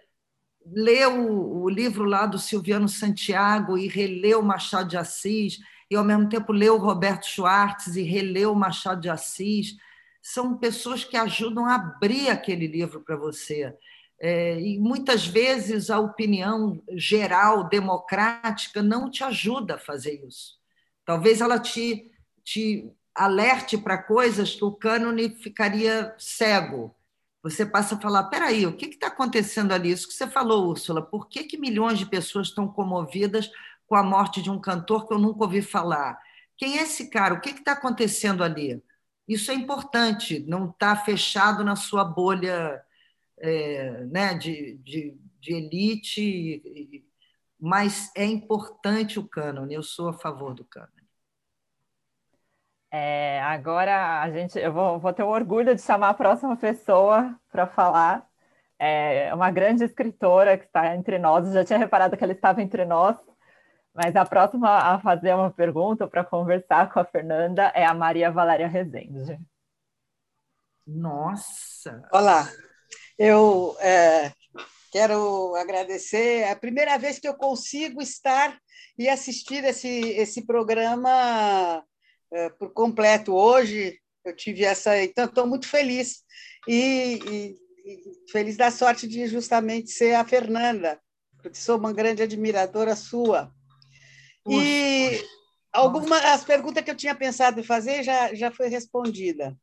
leu 0.66 1.62
o, 1.62 1.70
livro 1.70 2.06
lá 2.06 2.26
do 2.26 2.40
Silviano 2.40 2.88
Santiago 2.88 3.78
e 3.78 3.86
releu 3.90 4.42
Machado 4.42 4.88
de 4.88 4.98
Assis, 4.98 5.60
e 5.92 5.96
ao 5.98 6.06
mesmo 6.06 6.30
tempo 6.30 6.54
leu 6.54 6.78
Roberto 6.78 7.26
Schwartz 7.26 7.98
e 7.98 8.02
releu 8.02 8.56
Machado 8.56 9.02
de 9.02 9.10
Assis. 9.10 9.76
São 10.22 10.58
pessoas 10.58 11.04
que 11.04 11.18
ajudam 11.18 11.66
a 11.66 11.76
abrir 11.76 12.30
aquele 12.30 12.66
livro 12.66 13.02
para 13.02 13.18
você. 13.18 13.76
É, 14.22 14.58
e 14.62 14.80
muitas 14.80 15.28
vezes 15.28 15.90
a 15.90 16.00
opinião 16.00 16.82
geral, 16.94 17.68
democrática, 17.68 18.82
não 18.82 19.12
te 19.12 19.22
ajuda 19.26 19.76
a 19.76 19.80
fazer 19.80 20.26
isso. 20.26 20.58
Talvez 21.06 21.42
ela 21.42 21.60
te, 21.60 22.10
te 22.42 22.90
alerte 23.18 23.78
para 23.78 23.98
coisas 23.98 24.56
que 24.56 24.64
o 24.64 24.72
cânone 24.72 25.30
ficaria 25.30 26.16
cego. 26.20 26.96
Você 27.42 27.66
passa 27.66 27.96
a 27.96 28.00
falar: 28.00 28.26
peraí, 28.26 28.66
o 28.66 28.78
que 28.78 28.86
está 28.86 29.08
acontecendo 29.08 29.74
ali? 29.74 29.92
Isso 29.92 30.08
que 30.08 30.14
você 30.14 30.28
falou, 30.28 30.70
Úrsula, 30.70 31.02
por 31.02 31.28
que, 31.28 31.44
que 31.44 31.58
milhões 31.58 31.98
de 31.98 32.06
pessoas 32.06 32.48
estão 32.48 32.68
comovidas 32.68 33.50
com 33.88 33.96
a 33.96 34.04
morte 34.04 34.42
de 34.42 34.50
um 34.52 34.60
cantor 34.60 35.08
que 35.08 35.14
eu 35.14 35.20
nunca 35.20 35.44
ouvi 35.44 35.62
falar? 35.62 36.20
Quem 36.56 36.78
é 36.78 36.84
esse 36.84 37.10
cara? 37.10 37.34
O 37.34 37.42
que 37.42 37.50
está 37.50 37.74
acontecendo 37.74 38.44
ali? 38.44 38.82
Isso 39.28 39.52
é 39.52 39.54
importante, 39.54 40.40
não 40.48 40.70
está 40.70 40.96
fechado 40.96 41.64
na 41.64 41.76
sua 41.76 42.04
bolha 42.04 42.82
é, 43.40 44.06
né, 44.06 44.34
de, 44.34 44.78
de, 44.84 45.18
de 45.40 45.54
elite, 45.54 47.04
mas 47.60 48.12
é 48.16 48.26
importante 48.26 49.20
o 49.20 49.28
cânone, 49.28 49.74
eu 49.74 49.84
sou 49.84 50.10
a 50.10 50.14
favor 50.14 50.54
do 50.54 50.64
cânone. 50.64 50.97
É, 53.00 53.40
agora 53.42 54.22
a 54.24 54.32
gente, 54.32 54.58
eu 54.58 54.74
vou, 54.74 55.00
vou, 55.00 55.14
ter 55.14 55.22
o 55.22 55.28
orgulho 55.28 55.76
de 55.76 55.82
chamar 55.82 56.10
a 56.10 56.14
próxima 56.16 56.58
pessoa 56.58 57.40
para 57.52 57.68
falar. 57.68 58.28
É 58.80 59.32
uma 59.36 59.52
grande 59.52 59.84
escritora 59.84 60.58
que 60.58 60.66
está 60.66 60.96
entre 60.96 61.20
nós. 61.20 61.46
Eu 61.46 61.54
já 61.54 61.64
tinha 61.64 61.78
reparado 61.78 62.18
que 62.18 62.24
ela 62.24 62.34
estava 62.34 62.60
entre 62.60 62.86
nós, 62.86 63.16
mas 63.94 64.16
a 64.16 64.26
próxima 64.26 64.70
a 64.70 65.00
fazer 65.00 65.36
uma 65.36 65.52
pergunta 65.52 66.08
para 66.08 66.24
conversar 66.24 66.92
com 66.92 67.00
a 67.00 67.06
Fernanda 67.06 67.72
é 67.76 67.86
a 67.86 67.94
Maria 67.94 68.32
Valéria 68.32 68.68
Rezende. 68.68 69.38
Nossa! 70.88 72.02
Olá, 72.12 72.50
eu 73.16 73.78
é, 73.80 74.32
quero 74.92 75.56
agradecer. 75.56 76.40
É 76.40 76.52
a 76.52 76.56
primeira 76.56 76.98
vez 76.98 77.20
que 77.20 77.28
eu 77.28 77.36
consigo 77.36 78.02
estar 78.02 78.58
e 78.98 79.08
assistir 79.08 79.64
esse, 79.64 79.88
esse 79.88 80.48
programa 80.48 81.86
é, 82.32 82.50
por 82.50 82.72
completo. 82.74 83.34
Hoje 83.34 84.00
eu 84.26 84.36
tive 84.36 84.64
essa. 84.64 85.02
Então, 85.02 85.26
estou 85.26 85.48
muito 85.48 85.68
feliz. 85.68 86.24
E, 86.68 87.20
e, 87.30 87.56
e, 87.86 88.32
feliz 88.32 88.58
da 88.58 88.70
sorte 88.70 89.08
de 89.08 89.28
justamente 89.28 89.92
ser 89.92 90.16
a 90.16 90.26
Fernanda, 90.26 91.00
porque 91.42 91.58
sou 91.58 91.78
uma 91.78 91.94
grande 91.94 92.22
admiradora 92.22 92.96
sua. 92.96 93.52
Puxa, 94.44 94.66
e 94.66 95.24
algumas 95.72 96.24
as 96.26 96.44
perguntas 96.44 96.84
que 96.84 96.92
eu 96.92 96.96
tinha 96.96 97.16
pensado 97.16 97.60
em 97.60 97.64
fazer 97.64 98.04
já, 98.04 98.34
já 98.34 98.52
foi 98.52 98.68
respondida. 98.68 99.58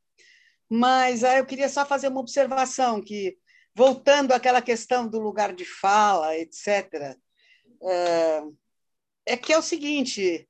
Mas 0.70 1.22
aí 1.22 1.38
eu 1.38 1.46
queria 1.46 1.68
só 1.68 1.84
fazer 1.84 2.08
uma 2.08 2.20
observação 2.20 3.02
que 3.02 3.36
voltando 3.74 4.32
àquela 4.32 4.62
questão 4.62 5.06
do 5.08 5.18
lugar 5.18 5.52
de 5.52 5.64
fala, 5.64 6.36
etc., 6.36 7.16
é, 7.82 8.42
é 9.26 9.36
que 9.36 9.52
é 9.52 9.58
o 9.58 9.62
seguinte: 9.62 10.48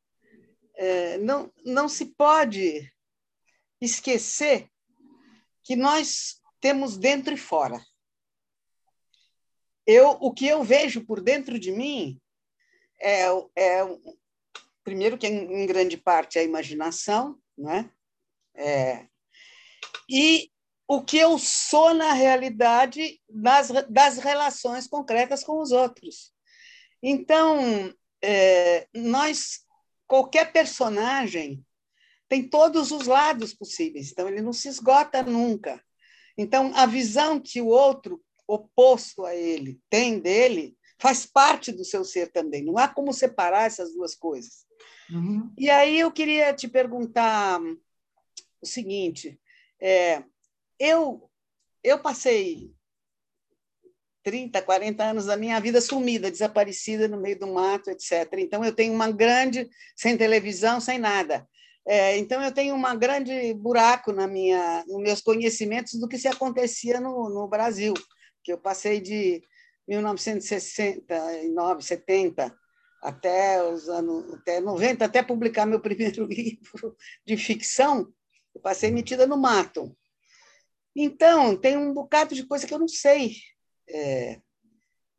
é, 0.76 1.18
não, 1.18 1.52
não 1.64 1.88
se 1.88 2.06
pode 2.06 2.92
esquecer 3.80 4.68
que 5.62 5.76
nós 5.76 6.40
temos 6.60 6.96
dentro 6.96 7.34
e 7.34 7.36
fora. 7.36 7.84
Eu, 9.86 10.10
o 10.20 10.32
que 10.32 10.46
eu 10.46 10.62
vejo 10.62 11.04
por 11.04 11.20
dentro 11.20 11.58
de 11.58 11.70
mim 11.70 12.20
é, 13.00 13.24
é 13.56 13.82
primeiro 14.82 15.18
que 15.18 15.26
em 15.26 15.66
grande 15.66 15.96
parte 15.96 16.38
é 16.38 16.42
a 16.42 16.44
imaginação, 16.44 17.38
né? 17.56 17.90
É, 18.54 19.06
e 20.08 20.50
o 20.86 21.02
que 21.02 21.16
eu 21.16 21.38
sou 21.38 21.94
na 21.94 22.12
realidade 22.12 23.20
das, 23.28 23.70
das 23.88 24.18
relações 24.18 24.86
concretas 24.86 25.42
com 25.42 25.60
os 25.60 25.72
outros. 25.72 26.32
Então, 27.02 27.94
é, 28.22 28.86
nós, 28.94 29.63
qualquer 30.06 30.52
personagem 30.52 31.64
tem 32.28 32.48
todos 32.48 32.90
os 32.90 33.06
lados 33.06 33.54
possíveis, 33.54 34.10
então 34.10 34.28
ele 34.28 34.42
não 34.42 34.52
se 34.52 34.68
esgota 34.68 35.22
nunca. 35.22 35.82
Então, 36.36 36.72
a 36.74 36.86
visão 36.86 37.38
que 37.38 37.60
o 37.60 37.66
outro 37.66 38.20
oposto 38.46 39.24
a 39.24 39.34
ele 39.34 39.80
tem 39.88 40.18
dele 40.18 40.76
faz 40.98 41.26
parte 41.26 41.70
do 41.70 41.84
seu 41.84 42.04
ser 42.04 42.32
também. 42.32 42.64
Não 42.64 42.78
há 42.78 42.88
como 42.88 43.12
separar 43.12 43.66
essas 43.66 43.94
duas 43.94 44.14
coisas. 44.14 44.66
Uhum. 45.10 45.52
E 45.56 45.70
aí 45.70 46.00
eu 46.00 46.10
queria 46.10 46.52
te 46.52 46.66
perguntar 46.66 47.60
o 48.60 48.66
seguinte: 48.66 49.38
é, 49.80 50.24
eu, 50.78 51.30
eu 51.82 51.98
passei 52.00 52.72
30, 54.24 54.62
40 54.62 55.04
anos 55.04 55.26
da 55.26 55.36
minha 55.36 55.60
vida 55.60 55.80
sumida, 55.80 56.30
desaparecida 56.30 57.06
no 57.06 57.20
meio 57.20 57.38
do 57.38 57.46
mato, 57.46 57.90
etc. 57.90 58.26
Então, 58.38 58.64
eu 58.64 58.74
tenho 58.74 58.94
uma 58.94 59.10
grande, 59.12 59.68
sem 59.94 60.16
televisão, 60.16 60.80
sem 60.80 60.98
nada. 60.98 61.46
É, 61.86 62.16
então, 62.16 62.42
eu 62.42 62.50
tenho 62.50 62.74
um 62.74 62.98
grande 62.98 63.52
buraco 63.54 64.10
na 64.12 64.26
minha, 64.26 64.82
nos 64.88 65.02
meus 65.02 65.20
conhecimentos 65.20 66.00
do 66.00 66.08
que 66.08 66.16
se 66.18 66.26
acontecia 66.26 66.98
no, 66.98 67.28
no 67.28 67.46
Brasil, 67.46 67.92
que 68.42 68.50
eu 68.50 68.58
passei 68.58 68.98
de 69.00 69.42
1969, 69.86 71.82
70 71.82 72.52
até 73.02 73.62
os 73.62 73.86
anos 73.90 74.32
até 74.32 74.58
90, 74.60 75.04
até 75.04 75.22
publicar 75.22 75.66
meu 75.66 75.78
primeiro 75.82 76.24
livro 76.24 76.96
de 77.26 77.36
ficção, 77.36 78.10
eu 78.54 78.62
passei 78.62 78.90
metida 78.90 79.26
no 79.26 79.36
mato. 79.36 79.94
Então, 80.96 81.54
tem 81.56 81.76
um 81.76 81.92
bocado 81.92 82.34
de 82.34 82.46
coisa 82.46 82.66
que 82.66 82.72
eu 82.72 82.78
não 82.78 82.88
sei. 82.88 83.34
É, 83.88 84.40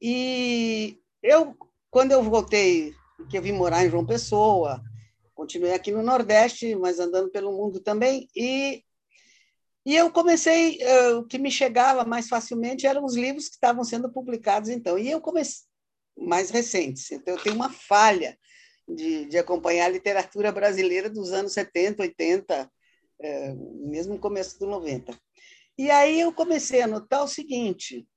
e 0.01 0.99
eu, 1.21 1.55
quando 1.89 2.11
eu 2.11 2.21
voltei, 2.23 2.93
que 3.29 3.37
eu 3.37 3.41
vim 3.41 3.51
morar 3.51 3.85
em 3.85 3.89
João 3.89 4.05
Pessoa, 4.05 4.81
continuei 5.33 5.73
aqui 5.73 5.91
no 5.91 6.03
Nordeste, 6.03 6.75
mas 6.75 6.99
andando 6.99 7.29
pelo 7.29 7.51
mundo 7.51 7.79
também, 7.79 8.27
e, 8.35 8.83
e 9.85 9.95
eu 9.95 10.11
comecei, 10.11 10.79
uh, 10.83 11.17
o 11.19 11.25
que 11.25 11.37
me 11.37 11.51
chegava 11.51 12.05
mais 12.05 12.27
facilmente 12.27 12.87
eram 12.87 13.03
os 13.03 13.15
livros 13.15 13.47
que 13.47 13.55
estavam 13.55 13.83
sendo 13.83 14.11
publicados 14.11 14.69
então, 14.69 14.97
e 14.97 15.09
eu 15.09 15.21
comecei, 15.21 15.65
mais 16.17 16.49
recentes, 16.49 17.11
então 17.11 17.35
eu 17.35 17.43
tenho 17.43 17.55
uma 17.55 17.69
falha 17.69 18.37
de, 18.87 19.25
de 19.25 19.37
acompanhar 19.37 19.85
a 19.85 19.89
literatura 19.89 20.51
brasileira 20.51 21.09
dos 21.09 21.31
anos 21.33 21.53
70, 21.53 22.03
80, 22.03 22.71
é, 23.19 23.53
mesmo 23.53 24.19
começo 24.19 24.59
do 24.59 24.67
90. 24.67 25.17
E 25.77 25.91
aí 25.91 26.21
eu 26.21 26.31
comecei 26.31 26.81
a 26.81 26.87
notar 26.87 27.23
o 27.23 27.27
seguinte, 27.27 28.07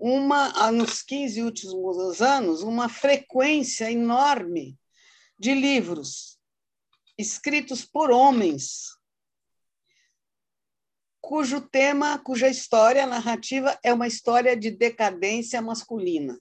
uma 0.00 0.72
nos 0.72 1.02
15 1.02 1.42
últimos 1.42 2.22
anos, 2.22 2.62
uma 2.62 2.88
frequência 2.88 3.92
enorme 3.92 4.78
de 5.38 5.54
livros 5.54 6.40
escritos 7.18 7.84
por 7.84 8.10
homens, 8.10 8.96
cujo 11.20 11.60
tema, 11.60 12.18
cuja 12.18 12.48
história, 12.48 13.06
narrativa 13.06 13.78
é 13.84 13.92
uma 13.92 14.06
história 14.06 14.56
de 14.56 14.70
decadência 14.70 15.60
masculina. 15.60 16.40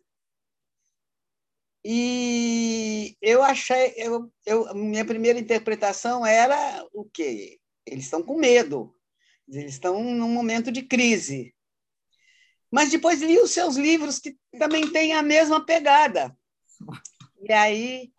E 1.84 3.18
eu 3.22 3.43
achei, 3.43 3.93
eu, 3.97 4.32
eu, 4.45 4.74
minha 4.74 5.05
primeira 5.05 5.39
interpretação 5.39 6.26
era 6.26 6.86
o 6.93 7.05
quê? 7.05 7.60
Eles 7.86 8.05
estão 8.05 8.24
com 8.24 8.38
medo, 8.38 8.95
eles 9.47 9.74
estão 9.74 10.01
num 10.01 10.30
momento 10.30 10.72
de 10.72 10.84
crise. 10.84 11.53
Mas 12.72 12.91
depois 12.91 13.22
li 13.22 13.39
os 13.39 13.51
seus 13.51 13.76
livros, 13.76 14.20
que 14.20 14.38
também 14.57 14.91
têm 14.91 15.13
a 15.13 15.22
mesma 15.22 15.65
pegada. 15.65 16.36
E 17.41 17.51
aí 17.51 18.11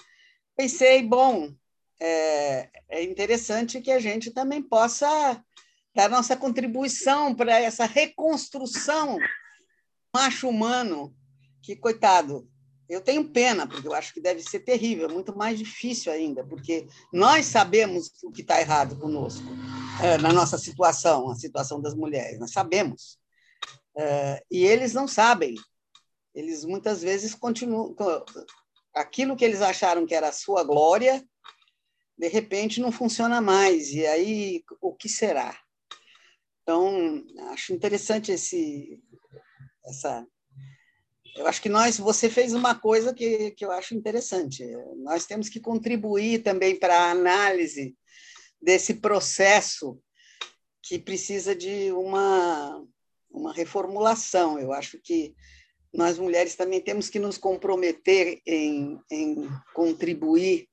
pensei, 0.57 1.03
bom, 1.03 1.55
é, 2.01 2.69
é 2.89 3.03
interessante 3.05 3.81
que 3.81 3.91
a 3.91 4.01
gente 4.01 4.31
também 4.31 4.63
possa 4.63 5.43
dar 5.95 6.09
nossa 6.09 6.37
contribuição 6.37 7.35
para 7.35 7.59
essa 7.61 7.85
reconstrução 7.85 9.19
macho 10.15 10.49
humano, 10.49 11.15
que, 11.63 11.77
coitado, 11.77 12.49
eu 12.89 13.01
tenho 13.01 13.31
pena, 13.31 13.69
porque 13.69 13.87
eu 13.87 13.95
acho 13.95 14.13
que 14.13 14.21
deve 14.21 14.43
ser 14.43 14.61
terrível, 14.61 15.09
muito 15.09 15.37
mais 15.37 15.57
difícil 15.57 16.11
ainda, 16.11 16.45
porque 16.45 16.89
nós 17.13 17.47
sabemos 17.47 18.11
o 18.25 18.33
que 18.33 18.43
está 18.43 18.61
errado 18.61 18.99
conosco, 18.99 19.47
é, 20.03 20.19
na 20.19 20.33
nossa 20.33 20.59
situação, 20.59 21.31
a 21.31 21.37
situação 21.37 21.81
das 21.81 21.95
mulheres, 21.95 22.41
nós 22.41 22.51
sabemos. 22.51 23.20
É, 23.97 24.43
e 24.51 24.65
eles 24.65 24.93
não 24.93 25.07
sabem. 25.07 25.55
Eles 26.35 26.65
muitas 26.65 27.03
vezes 27.03 27.35
continuam. 27.35 27.95
Aquilo 28.95 29.37
que 29.37 29.45
eles 29.45 29.63
acharam 29.63 30.07
que 30.07 30.15
era 30.15 30.29
a 30.29 30.33
sua 30.33 30.65
glória, 30.65 31.25
de 32.19 32.29
repente 32.29 32.81
não 32.81 32.93
funciona 32.93 33.41
mais. 33.41 33.91
E 33.93 34.07
aí, 34.07 34.65
o 34.81 34.95
que 34.95 35.09
será? 35.09 35.59
Então, 36.63 37.25
acho 37.51 37.73
interessante 37.73 38.33
esse, 38.33 39.03
essa 39.85 40.27
eu 41.37 41.47
acho 41.47 41.63
que 41.63 41.69
nós, 41.69 41.99
você 41.99 42.29
fez 42.29 42.53
uma 42.53 42.75
coisa 42.75 43.15
que, 43.15 43.53
que 43.53 43.65
eu 43.65 43.71
acho 43.71 43.95
interessante. 43.95 44.65
Nós 44.99 45.27
temos 45.27 45.49
que 45.49 45.61
contribuir 45.61 46.43
também 46.43 46.79
para 46.79 46.95
a 46.99 47.11
análise 47.11 47.97
desse 48.61 48.95
processo 48.95 49.99
que 50.83 50.99
precisa 50.99 51.55
de 51.55 51.93
uma, 51.93 52.85
uma 53.31 53.53
reformulação. 53.53 54.59
Eu 54.59 54.73
acho 54.73 54.99
que 54.99 55.35
nós 55.93 56.19
mulheres 56.19 56.55
também 56.55 56.81
temos 56.81 57.09
que 57.09 57.19
nos 57.19 57.39
comprometer 57.39 58.41
em, 58.47 59.01
em 59.11 59.49
contribuir 59.75 60.69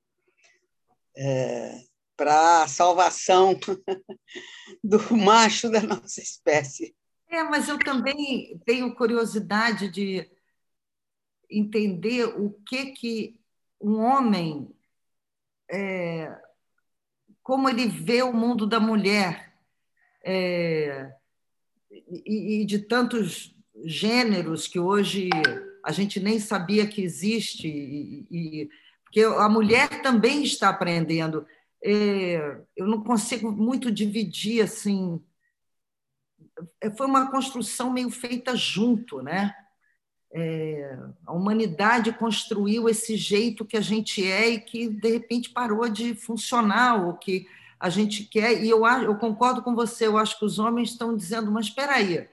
é, 1.16 1.80
para 2.16 2.62
a 2.62 2.68
salvação 2.68 3.58
do 4.82 4.98
macho 5.16 5.70
da 5.70 5.80
nossa 5.80 6.20
espécie. 6.20 6.94
É, 7.28 7.42
mas 7.42 7.68
eu 7.68 7.78
também 7.78 8.58
tenho 8.64 8.94
curiosidade 8.94 9.90
de 9.90 10.28
entender 11.50 12.24
o 12.24 12.50
que 12.66 12.86
que 12.92 13.40
um 13.80 13.98
homem 13.98 14.74
é, 15.70 16.34
como 17.42 17.68
ele 17.68 17.86
vê 17.86 18.22
o 18.22 18.32
mundo 18.32 18.66
da 18.66 18.80
mulher 18.80 19.54
é, 20.24 21.14
e, 21.90 22.62
e, 22.62 22.64
de 22.64 22.78
tantos 22.80 23.54
gêneros 23.84 24.66
que 24.66 24.78
hoje 24.78 25.30
a 25.84 25.92
gente 25.92 26.20
nem 26.20 26.38
sabia 26.38 26.86
que 26.86 27.02
existe 27.02 27.68
e, 27.68 28.26
e 28.30 28.70
porque 29.04 29.22
a 29.22 29.48
mulher 29.48 30.02
também 30.02 30.42
está 30.42 30.68
aprendendo. 30.68 31.46
É, 31.82 32.60
eu 32.76 32.86
não 32.86 33.02
consigo 33.02 33.50
muito 33.50 33.90
dividir 33.90 34.62
assim 34.62 35.22
foi 36.96 37.06
uma 37.06 37.30
construção 37.30 37.92
meio 37.92 38.10
feita 38.10 38.56
junto 38.56 39.22
né? 39.22 39.54
É, 40.30 40.98
a 41.26 41.32
humanidade 41.32 42.12
construiu 42.12 42.88
esse 42.88 43.16
jeito 43.16 43.64
que 43.64 43.78
a 43.78 43.80
gente 43.80 44.22
é 44.22 44.50
e 44.50 44.60
que, 44.60 44.86
de 44.86 45.10
repente, 45.10 45.48
parou 45.48 45.88
de 45.88 46.14
funcionar 46.14 47.08
o 47.08 47.16
que 47.16 47.46
a 47.78 47.88
gente 47.88 48.24
quer. 48.24 48.62
E 48.62 48.68
eu, 48.68 48.86
eu 48.86 49.16
concordo 49.16 49.62
com 49.62 49.74
você, 49.74 50.06
eu 50.06 50.18
acho 50.18 50.38
que 50.38 50.44
os 50.44 50.58
homens 50.58 50.90
estão 50.90 51.16
dizendo, 51.16 51.50
mas 51.50 51.66
espera 51.66 51.94
aí, 51.94 52.28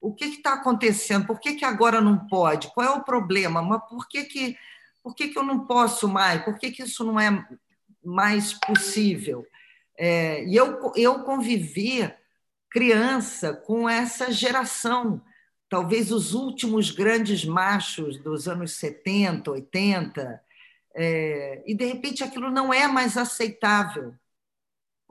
o 0.00 0.12
que 0.12 0.24
está 0.24 0.54
acontecendo? 0.54 1.26
Por 1.26 1.40
que, 1.40 1.54
que 1.54 1.64
agora 1.64 2.00
não 2.00 2.18
pode? 2.26 2.68
Qual 2.68 2.86
é 2.86 2.90
o 2.90 3.04
problema? 3.04 3.62
Mas 3.62 3.82
por 3.88 4.08
que, 4.08 4.24
que, 4.24 4.56
por 5.02 5.14
que, 5.14 5.28
que 5.28 5.38
eu 5.38 5.44
não 5.44 5.66
posso 5.66 6.08
mais? 6.08 6.44
Por 6.44 6.58
que, 6.58 6.70
que 6.70 6.82
isso 6.82 7.04
não 7.04 7.18
é 7.18 7.46
mais 8.04 8.52
possível? 8.52 9.46
É, 9.96 10.44
e 10.44 10.56
eu, 10.56 10.92
eu 10.96 11.20
convivi 11.20 12.12
criança 12.68 13.54
com 13.54 13.88
essa 13.88 14.32
geração 14.32 15.22
talvez 15.72 16.12
os 16.12 16.34
últimos 16.34 16.90
grandes 16.90 17.46
machos 17.46 18.18
dos 18.18 18.46
anos 18.46 18.72
70, 18.72 19.52
80, 19.52 20.42
é, 20.94 21.62
e 21.66 21.74
de 21.74 21.86
repente 21.86 22.22
aquilo 22.22 22.50
não 22.50 22.74
é 22.74 22.86
mais 22.86 23.16
aceitável. 23.16 24.14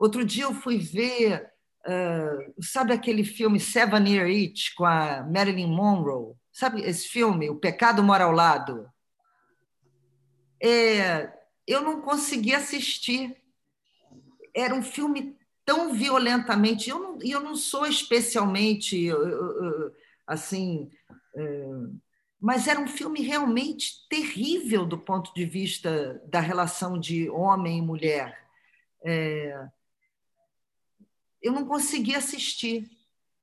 Outro 0.02 0.24
dia 0.24 0.42
eu 0.42 0.52
fui 0.52 0.78
ver, 0.78 1.48
uh, 1.86 2.60
sabe 2.60 2.92
aquele 2.92 3.22
filme 3.22 3.60
Seven 3.60 4.08
Year 4.08 4.28
Itch 4.28 4.74
com 4.74 4.84
a 4.84 5.22
Marilyn 5.22 5.68
Monroe? 5.68 6.34
Sabe 6.52 6.82
esse 6.82 7.06
filme, 7.06 7.48
O 7.48 7.54
Pecado 7.54 8.02
Mora 8.02 8.24
ao 8.24 8.32
Lado? 8.32 8.90
É, 10.60 11.32
eu 11.64 11.82
não 11.82 12.00
consegui 12.00 12.52
assistir. 12.52 13.36
Era 14.52 14.74
um 14.74 14.82
filme 14.82 15.38
tão 15.64 15.94
violentamente. 15.94 16.90
Eu 16.90 16.98
não, 16.98 17.18
eu 17.22 17.38
não 17.38 17.54
sou 17.54 17.86
especialmente. 17.86 19.08
Assim, 20.26 20.90
é, 21.36 21.66
mas 22.40 22.66
era 22.66 22.80
um 22.80 22.88
filme 22.88 23.22
realmente 23.22 24.04
terrível 24.08 24.84
do 24.84 24.98
ponto 24.98 25.32
de 25.32 25.44
vista 25.44 26.20
da 26.26 26.40
relação 26.40 26.98
de 26.98 27.30
homem 27.30 27.78
e 27.78 27.82
mulher. 27.82 28.36
É... 29.04 29.68
Eu 31.42 31.52
não 31.52 31.66
conseguia 31.66 32.18
assistir. 32.18 32.90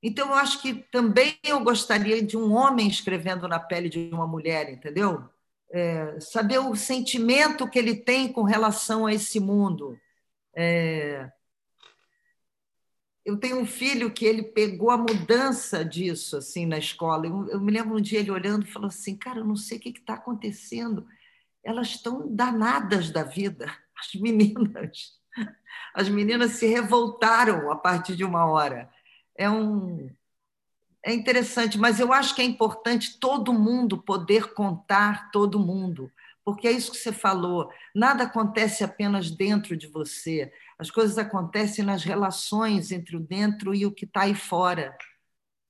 Então, 0.02 0.30
eu 0.30 0.36
acho 0.36 0.62
que 0.62 0.74
também 0.92 1.38
eu 1.44 1.60
gostaria 1.64 2.22
de 2.24 2.38
um 2.38 2.54
homem 2.54 2.88
escrevendo 2.88 3.48
na 3.48 3.60
pele 3.60 3.90
de 3.90 4.10
uma 4.14 4.26
mulher, 4.26 4.70
entendeu? 4.72 5.28
É, 5.72 6.20
saber 6.20 6.60
o 6.60 6.76
sentimento 6.76 7.70
que 7.70 7.78
ele 7.78 7.96
tem 7.96 8.32
com 8.32 8.44
relação 8.44 9.06
a 9.06 9.14
esse 9.14 9.40
mundo. 9.40 10.00
É, 10.56 11.30
eu 13.30 13.38
tenho 13.38 13.60
um 13.60 13.66
filho 13.66 14.12
que 14.12 14.26
ele 14.26 14.42
pegou 14.42 14.90
a 14.90 14.98
mudança 14.98 15.86
disso 15.86 16.38
assim 16.38 16.66
na 16.66 16.78
escola. 16.78 17.28
Eu, 17.28 17.50
eu 17.50 17.62
me 17.62 17.72
lembro 17.72 17.96
um 17.96 18.02
dia 18.02 18.20
ele 18.20 18.32
olhando 18.32 18.66
e 18.66 18.72
falou 18.72 18.88
assim: 18.88 19.16
Cara, 19.16 19.40
eu 19.40 19.46
não 19.46 19.56
sei 19.56 19.78
o 19.78 19.82
que 19.82 19.90
está 19.90 20.16
acontecendo. 20.16 21.06
Elas 21.64 21.90
estão 21.90 22.34
danadas 22.34 23.12
da 23.12 23.24
vida, 23.24 23.66
as 24.00 24.20
meninas. 24.20 25.19
As 25.94 26.10
meninas 26.10 26.52
se 26.54 26.68
revoltaram 26.68 27.72
a 27.72 27.76
partir 27.76 28.16
de 28.16 28.24
uma 28.24 28.46
hora. 28.46 28.90
É 29.38 29.50
um 29.50 30.10
é 31.04 31.14
interessante, 31.14 31.78
mas 31.78 32.00
eu 32.00 32.12
acho 32.12 32.36
que 32.36 32.42
é 32.42 32.46
importante 32.46 33.20
todo 33.20 33.54
mundo 33.54 33.98
poder 33.98 34.54
contar 34.54 35.32
todo 35.32 35.58
mundo, 35.58 36.12
porque 36.44 36.68
é 36.68 36.72
isso 36.72 36.92
que 36.92 36.98
você 36.98 37.14
falou. 37.14 37.72
Nada 37.96 38.26
acontece 38.26 38.84
apenas 38.84 39.32
dentro 39.32 39.78
de 39.78 39.88
você. 39.88 40.52
As 40.78 40.92
coisas 40.92 41.18
acontecem 41.18 41.86
nas 41.86 42.04
relações 42.04 42.92
entre 42.92 43.16
o 43.16 43.20
dentro 43.20 43.74
e 43.74 43.86
o 43.86 43.92
que 43.92 44.06
está 44.06 44.24
aí 44.24 44.36
fora. 44.36 44.96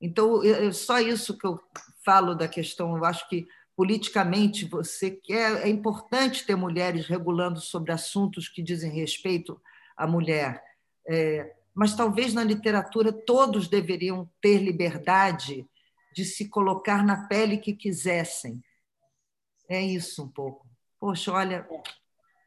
Então, 0.00 0.42
é 0.42 0.72
só 0.72 0.98
isso 0.98 1.36
que 1.38 1.46
eu 1.46 1.60
falo 2.04 2.34
da 2.34 2.48
questão. 2.48 2.96
Eu 2.96 3.04
acho 3.04 3.28
que 3.28 3.46
politicamente 3.80 4.66
você 4.66 5.10
quer 5.10 5.66
é 5.66 5.68
importante 5.70 6.44
ter 6.44 6.54
mulheres 6.54 7.06
regulando 7.06 7.62
sobre 7.62 7.90
assuntos 7.90 8.46
que 8.46 8.62
dizem 8.62 8.92
respeito 8.92 9.58
à 9.96 10.06
mulher. 10.06 10.62
É, 11.08 11.54
mas 11.74 11.96
talvez 11.96 12.34
na 12.34 12.44
literatura 12.44 13.10
todos 13.10 13.68
deveriam 13.68 14.30
ter 14.38 14.58
liberdade 14.58 15.66
de 16.14 16.26
se 16.26 16.46
colocar 16.50 17.02
na 17.02 17.26
pele 17.26 17.56
que 17.56 17.72
quisessem. 17.72 18.62
É 19.66 19.80
isso 19.80 20.24
um 20.24 20.28
pouco. 20.28 20.68
Poxa, 20.98 21.32
olha, 21.32 21.66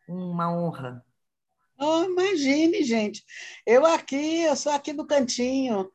uma 0.08 0.56
honra. 0.56 1.04
Oh, 1.80 2.04
imagine, 2.04 2.84
gente. 2.84 3.26
Eu 3.66 3.88
aqui, 3.88 4.44
eu 4.44 4.56
sou 4.56 4.72
aqui 4.72 4.94
do 4.94 5.04
cantinho, 5.04 5.92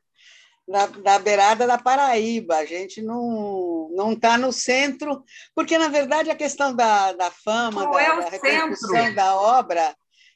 na, 0.69 0.87
na 1.03 1.19
beirada 1.19 1.65
da 1.65 1.77
Paraíba. 1.77 2.57
A 2.57 2.65
gente 2.65 3.01
não 3.01 3.89
não 3.91 4.13
está 4.13 4.37
no 4.37 4.53
centro, 4.53 5.23
porque 5.55 5.77
na 5.77 5.87
verdade 5.87 6.29
a 6.29 6.35
questão 6.35 6.73
da, 6.73 7.11
da 7.13 7.31
fama, 7.31 7.83
Qual 7.83 7.93
da, 7.93 8.01
é 8.01 8.21
da 8.21 8.29
repercussão 8.29 8.89
centro? 8.91 9.15
da 9.15 9.35
obra 9.35 9.95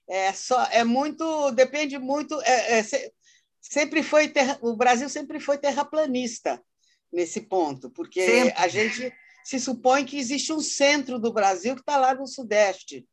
é 0.10 0.34
só 0.34 0.62
é 0.72 0.84
muito 0.84 1.52
depende 1.52 1.98
muito 1.98 2.42
é, 2.42 2.80
é, 2.80 2.84
sempre 3.62 4.04
foi 4.04 4.28
terra, 4.28 4.58
o 4.62 4.76
Brasil 4.76 5.08
sempre 5.08 5.40
foi 5.40 5.58
terraplanista 5.58 6.62
nesse 7.12 7.40
ponto 7.42 7.90
porque 7.90 8.26
sempre. 8.26 8.54
a 8.58 8.68
gente 8.68 9.14
se 9.46 9.60
supõe 9.60 10.04
que 10.04 10.18
existe 10.18 10.52
um 10.52 10.60
centro 10.60 11.20
do 11.20 11.32
Brasil 11.32 11.76
que 11.76 11.82
está 11.82 11.96
lá 11.96 12.14
no 12.14 12.28
sudeste 12.28 13.06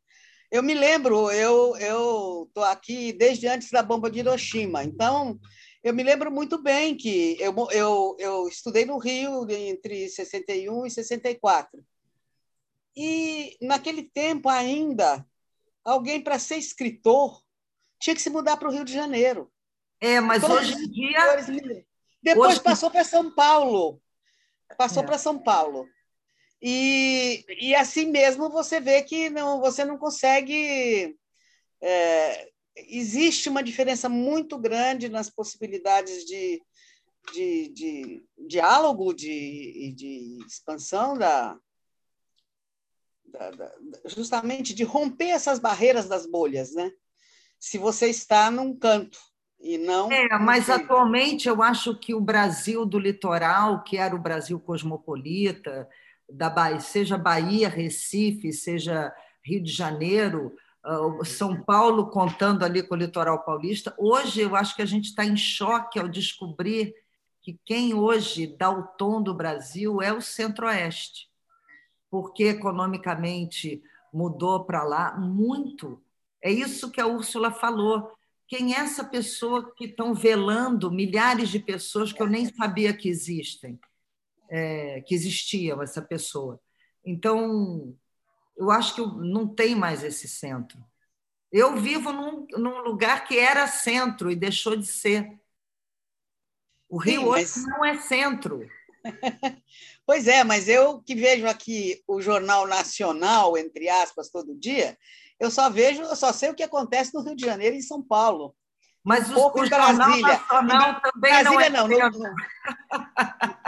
eu 0.51 0.64
me 0.64 0.75
lembro 0.75 1.31
eu 1.31 1.77
eu 1.77 2.47
estou 2.49 2.64
aqui 2.64 3.12
desde 3.12 3.47
antes 3.47 3.71
da 3.71 3.85
bomba 3.85 4.11
de 4.11 4.18
Hiroshima 4.18 4.83
então 4.83 5.39
eu 5.83 5.95
me 5.95 6.03
lembro 6.03 6.31
muito 6.31 6.59
bem 6.59 6.97
que 6.97 7.37
eu, 7.41 7.55
eu, 7.70 8.16
eu 8.18 8.49
estudei 8.49 8.85
no 8.85 8.99
Rio 8.99 9.51
entre 9.51 10.09
61 10.09 10.87
e 10.87 10.91
64 10.91 11.85
e 12.97 13.57
naquele 13.62 14.03
tempo 14.03 14.49
ainda 14.49 15.26
alguém 15.85 16.20
para 16.20 16.39
ser 16.39 16.57
escritor 16.57 17.43
tinha 17.99 18.14
que 18.14 18.22
se 18.22 18.31
mudar 18.31 18.57
para 18.57 18.68
o 18.68 18.72
Rio 18.72 18.85
de 18.85 18.93
Janeiro. 18.93 19.53
É, 20.01 20.20
mas 20.20 20.41
Todos 20.41 20.57
hoje 20.57 20.72
em 20.72 20.91
dia. 20.91 21.20
Depois 22.22 22.53
hoje... 22.53 22.62
passou 22.62 22.91
para 22.91 23.05
São 23.05 23.35
Paulo. 23.35 24.01
Passou 24.76 25.03
é. 25.03 25.07
para 25.07 25.18
São 25.18 25.39
Paulo. 25.39 25.87
E, 26.62 27.45
e 27.61 27.74
assim 27.74 28.07
mesmo 28.07 28.51
você 28.51 28.81
vê 28.81 29.03
que 29.03 29.31
não, 29.31 29.61
você 29.61 29.85
não 29.85 29.99
consegue. 29.99 31.16
É, 31.83 32.49
existe 32.89 33.49
uma 33.49 33.62
diferença 33.62 34.09
muito 34.09 34.59
grande 34.59 35.09
nas 35.09 35.31
possibilidades 35.31 36.24
de, 36.24 36.62
de, 37.33 37.68
de 37.68 38.24
diálogo, 38.49 39.12
de, 39.12 39.93
de 39.97 40.39
expansão 40.47 41.16
da, 41.16 41.57
da, 43.26 43.51
da, 43.51 43.72
justamente 44.07 44.74
de 44.74 44.85
romper 44.85 45.31
essas 45.31 45.59
barreiras 45.59 46.09
das 46.09 46.26
bolhas, 46.26 46.74
né? 46.74 46.91
Se 47.59 47.78
você 47.78 48.09
está 48.09 48.51
num 48.51 48.74
canto 48.76 49.18
e 49.61 49.76
não. 49.76 50.11
É, 50.11 50.39
mas 50.39 50.70
atualmente 50.70 51.49
eu 51.49 51.62
acho 51.62 51.95
que 51.99 52.14
o 52.14 52.20
Brasil 52.20 52.87
do 52.87 52.99
litoral, 52.99 53.85
que 53.85 53.99
era 53.99 54.14
o 54.14 54.20
Brasil 54.20 54.59
cosmopolita, 54.59 55.89
da 56.28 56.49
Bahia, 56.49 56.81
seja 56.81 57.18
Bahia, 57.18 57.68
Recife, 57.68 58.53
seja 58.53 59.14
Rio 59.45 59.62
de 59.62 59.70
Janeiro, 59.70 60.55
São 61.24 61.62
Paulo 61.62 62.11
contando 62.11 62.64
ali 62.64 62.83
com 62.83 62.95
o 62.95 62.99
litoral 62.99 63.45
paulista, 63.45 63.95
hoje 63.99 64.41
eu 64.41 64.57
acho 64.57 64.74
que 64.74 64.83
a 64.83 64.87
gente 64.87 65.07
está 65.07 65.24
em 65.24 65.37
choque 65.37 65.99
ao 65.99 66.09
descobrir 66.09 66.95
que 67.43 67.59
quem 67.64 67.95
hoje 67.95 68.47
dá 68.47 68.70
o 68.70 68.83
tom 68.83 69.22
do 69.22 69.35
Brasil 69.35 70.01
é 70.01 70.12
o 70.12 70.20
Centro-Oeste 70.20 71.31
porque 72.11 72.45
economicamente 72.45 73.83
mudou 74.12 74.64
para 74.64 74.83
lá 74.83 75.16
muito. 75.16 76.03
É 76.43 76.51
isso 76.51 76.91
que 76.91 77.01
a 77.01 77.07
Úrsula 77.07 77.53
falou. 77.53 78.11
Quem 78.49 78.74
é 78.74 78.78
essa 78.78 79.05
pessoa 79.05 79.72
que 79.76 79.85
estão 79.85 80.12
velando 80.12 80.91
milhares 80.91 81.49
de 81.49 81.61
pessoas 81.61 82.12
que 82.12 82.20
eu 82.20 82.26
nem 82.26 82.53
sabia 82.53 82.93
que 82.93 83.09
existem, 83.09 83.78
é, 84.51 85.01
que 85.03 85.14
existiam 85.14 85.81
essa 85.81 86.03
pessoa? 86.03 86.61
Então, 87.05 87.95
eu 88.61 88.71
acho 88.71 88.95
que 88.95 89.01
não 89.01 89.49
tem 89.49 89.75
mais 89.75 90.05
esse 90.05 90.29
centro. 90.29 90.79
Eu 91.51 91.77
vivo 91.79 92.13
num, 92.13 92.47
num 92.53 92.79
lugar 92.83 93.25
que 93.27 93.39
era 93.39 93.67
centro 93.67 94.31
e 94.31 94.37
deixou 94.37 94.77
de 94.77 94.87
ser. 94.87 95.41
O 96.87 96.99
Rio 96.99 97.23
Sim, 97.23 97.29
mas... 97.29 97.57
hoje 97.57 97.67
não 97.67 97.85
é 97.85 97.99
centro. 97.99 98.61
Pois 100.07 100.27
é, 100.27 100.43
mas 100.43 100.69
eu 100.69 101.01
que 101.01 101.15
vejo 101.15 101.47
aqui 101.47 102.03
o 102.05 102.21
Jornal 102.21 102.67
Nacional, 102.67 103.57
entre 103.57 103.89
aspas, 103.89 104.29
todo 104.29 104.59
dia, 104.59 104.99
eu 105.39 105.53
só 105.53 105.71
vejo, 105.71 106.03
eu 106.03 106.17
só 106.17 106.33
sei 106.33 106.51
o 106.51 106.55
que 106.55 106.65
acontece 106.65 107.15
no 107.15 107.23
Rio 107.23 107.37
de 107.37 107.47
Janeiro 107.47 107.77
e 107.77 107.79
em 107.79 107.83
São 107.83 108.03
Paulo. 108.03 108.53
Mas 109.05 109.31
um 109.31 109.37
o, 109.37 109.53
o 109.55 109.65
Jornal 109.65 109.95
Nacional 109.95 111.01
também 111.01 111.31
Brasília, 111.31 111.45
não 111.45 111.61
é 111.61 111.71
não, 111.71 111.87
não, 111.87 112.35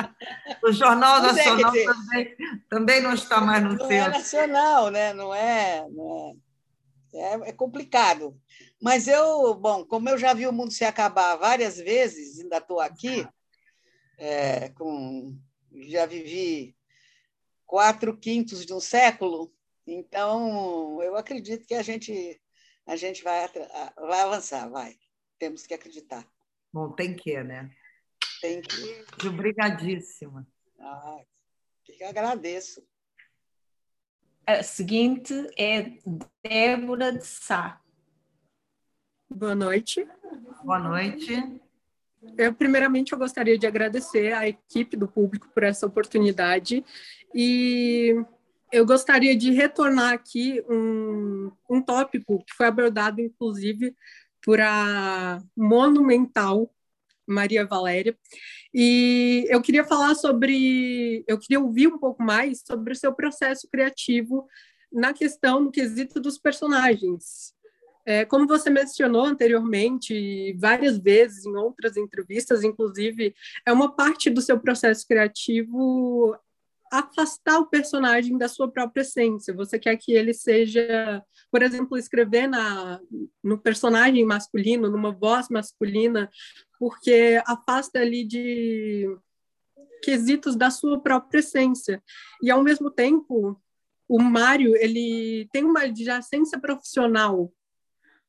O 0.63 0.73
Jornal 0.73 1.19
é, 1.19 1.23
Nacional 1.23 1.75
é, 1.75 1.79
dizer, 1.79 1.87
também, 1.87 2.37
também 2.69 3.03
não 3.03 3.15
está 3.15 3.41
mais 3.41 3.63
no 3.63 3.71
não 3.71 3.89
centro. 3.89 3.89
Não 3.89 3.97
é 3.97 4.09
nacional, 4.09 4.91
né? 4.91 5.13
Não 5.13 5.35
é, 5.35 5.89
não 5.91 6.41
é, 7.13 7.19
é, 7.19 7.49
é 7.49 7.53
complicado. 7.53 8.41
Mas 8.81 9.09
eu, 9.09 9.55
bom, 9.55 9.85
como 9.85 10.09
eu 10.09 10.17
já 10.17 10.33
vi 10.33 10.47
o 10.47 10.53
mundo 10.53 10.71
se 10.71 10.85
acabar 10.85 11.37
várias 11.37 11.77
vezes, 11.79 12.41
ainda 12.41 12.59
estou 12.59 12.81
aqui, 12.81 13.27
é, 14.19 14.69
com 14.71 15.37
já 15.89 16.07
vivi 16.07 16.77
quatro 17.67 18.17
quintos 18.17 18.65
de 18.67 18.73
um 18.73 18.81
século, 18.81 19.53
então 19.87 21.03
eu 21.03 21.17
acredito 21.17 21.67
que 21.67 21.75
a 21.75 21.83
gente 21.83 22.41
a 22.87 22.97
gente 22.97 23.23
vai 23.23 23.49
vai 23.97 24.21
avançar, 24.21 24.69
vai. 24.69 24.97
Temos 25.39 25.67
que 25.67 25.75
acreditar. 25.75 26.27
Bom, 26.73 26.93
tem 26.93 27.15
que, 27.17 27.43
né? 27.43 27.71
Tem 28.41 28.61
que. 28.61 29.27
Obrigadíssima. 29.27 30.47
Ah, 30.85 31.21
que 31.85 32.03
agradeço. 32.03 32.83
A 34.45 34.65
seguinte 34.65 35.33
é 35.57 35.99
Débora 36.43 37.13
de 37.13 37.25
Sá. 37.25 37.81
Boa 39.31 39.55
noite. 39.55 40.05
Boa 40.65 40.81
noite. 40.81 41.33
Eu, 42.37 42.53
primeiramente, 42.53 43.13
eu 43.13 43.19
gostaria 43.19 43.57
de 43.57 43.65
agradecer 43.65 44.33
à 44.33 44.49
equipe 44.49 44.97
do 44.97 45.07
público 45.07 45.49
por 45.55 45.63
essa 45.63 45.87
oportunidade 45.87 46.85
e 47.33 48.17
eu 48.73 48.85
gostaria 48.85 49.37
de 49.37 49.53
retornar 49.53 50.13
aqui 50.13 50.65
um, 50.69 51.53
um 51.71 51.81
tópico 51.81 52.45
que 52.45 52.55
foi 52.55 52.67
abordado, 52.67 53.21
inclusive, 53.21 53.95
por 54.43 54.61
a 54.61 55.41
monumental 55.57 56.75
Maria 57.25 57.65
Valéria. 57.65 58.19
E 58.75 59.47
eu 59.49 59.61
queria 59.61 59.85
falar 59.85 60.15
sobre, 60.15 61.25
eu 61.27 61.39
queria 61.39 61.61
ouvir 61.61 61.89
um 61.89 61.99
pouco 61.99 62.23
mais 62.23 62.63
sobre 62.67 62.93
o 62.93 62.97
seu 62.97 63.13
processo 63.13 63.69
criativo 63.71 64.47
na 64.93 65.13
questão, 65.13 65.61
no 65.61 65.71
quesito 65.71 66.21
dos 66.21 66.39
personagens. 66.39 67.55
É, 68.05 68.25
como 68.25 68.47
você 68.47 68.69
mencionou 68.69 69.25
anteriormente, 69.25 70.55
várias 70.59 70.99
vezes 70.99 71.45
em 71.47 71.55
outras 71.55 71.97
entrevistas, 71.97 72.65
inclusive, 72.65 73.35
é 73.65 73.73
uma 73.73 73.95
parte 73.95 74.29
do 74.29 74.41
seu 74.41 74.59
processo 74.59 75.07
criativo 75.07 76.37
afastar 76.93 77.59
o 77.59 77.67
personagem 77.67 78.37
da 78.37 78.47
sua 78.49 78.71
própria 78.71 79.01
essência. 79.01 79.55
Você 79.55 79.79
quer 79.79 79.97
que 79.97 80.13
ele 80.13 80.35
seja, 80.35 81.25
por 81.51 81.63
exemplo, 81.63 81.97
escrever 81.97 82.47
na, 82.47 83.01
no 83.43 83.57
personagem 83.57 84.23
masculino, 84.27 84.91
numa 84.91 85.11
voz 85.11 85.49
masculina, 85.49 86.31
porque 86.79 87.43
afasta 87.47 87.99
ali 87.99 88.25
de 88.25 89.09
quesitos 90.03 90.55
da 90.55 90.71
sua 90.71 91.01
própria 91.01 91.39
essência. 91.39 92.03
E 92.43 92.51
ao 92.51 92.63
mesmo 92.63 92.91
tempo, 92.91 93.59
o 94.07 94.21
Mário, 94.21 94.77
ele 94.77 95.49
tem 95.51 95.65
uma 95.65 95.85
adjacência 95.85 96.61
profissional. 96.61 97.51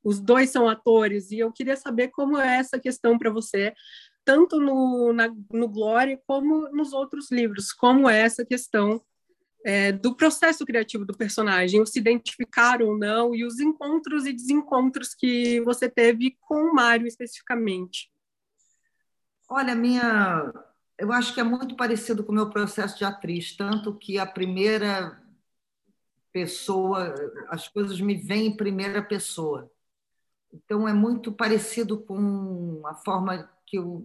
Os 0.01 0.21
dois 0.21 0.49
são 0.51 0.69
atores 0.69 1.31
e 1.31 1.39
eu 1.39 1.51
queria 1.51 1.75
saber 1.75 2.09
como 2.09 2.37
é 2.37 2.59
essa 2.59 2.79
questão 2.79 3.17
para 3.17 3.29
você 3.29 3.73
tanto 4.25 4.59
no, 4.59 5.13
na, 5.13 5.33
no 5.51 5.67
Glória 5.67 6.19
como 6.25 6.69
nos 6.69 6.93
outros 6.93 7.31
livros, 7.31 7.71
como 7.71 8.09
é 8.09 8.19
essa 8.19 8.45
questão 8.45 9.01
é, 9.63 9.91
do 9.91 10.15
processo 10.15 10.65
criativo 10.65 11.05
do 11.05 11.15
personagem, 11.15 11.81
o 11.81 11.85
se 11.85 11.99
identificar 11.99 12.81
ou 12.81 12.97
não, 12.97 13.33
e 13.33 13.45
os 13.45 13.59
encontros 13.59 14.25
e 14.25 14.33
desencontros 14.33 15.13
que 15.13 15.61
você 15.61 15.89
teve 15.89 16.37
com 16.41 16.55
o 16.55 16.73
Mário 16.73 17.07
especificamente. 17.07 18.11
Olha, 19.49 19.75
minha. 19.75 20.53
Eu 20.97 21.11
acho 21.11 21.33
que 21.33 21.39
é 21.39 21.43
muito 21.43 21.75
parecido 21.75 22.23
com 22.23 22.31
o 22.31 22.35
meu 22.35 22.49
processo 22.49 22.97
de 22.97 23.03
atriz, 23.03 23.55
tanto 23.55 23.97
que 23.97 24.19
a 24.19 24.25
primeira 24.25 25.19
pessoa, 26.31 27.13
as 27.49 27.67
coisas 27.67 27.99
me 27.99 28.15
vêm 28.15 28.47
em 28.47 28.57
primeira 28.57 29.01
pessoa. 29.01 29.71
Então, 30.51 30.87
é 30.87 30.93
muito 30.93 31.31
parecido 31.31 31.99
com 31.99 32.81
a 32.85 32.93
forma 32.93 33.49
que 33.73 33.79
eu 33.79 34.03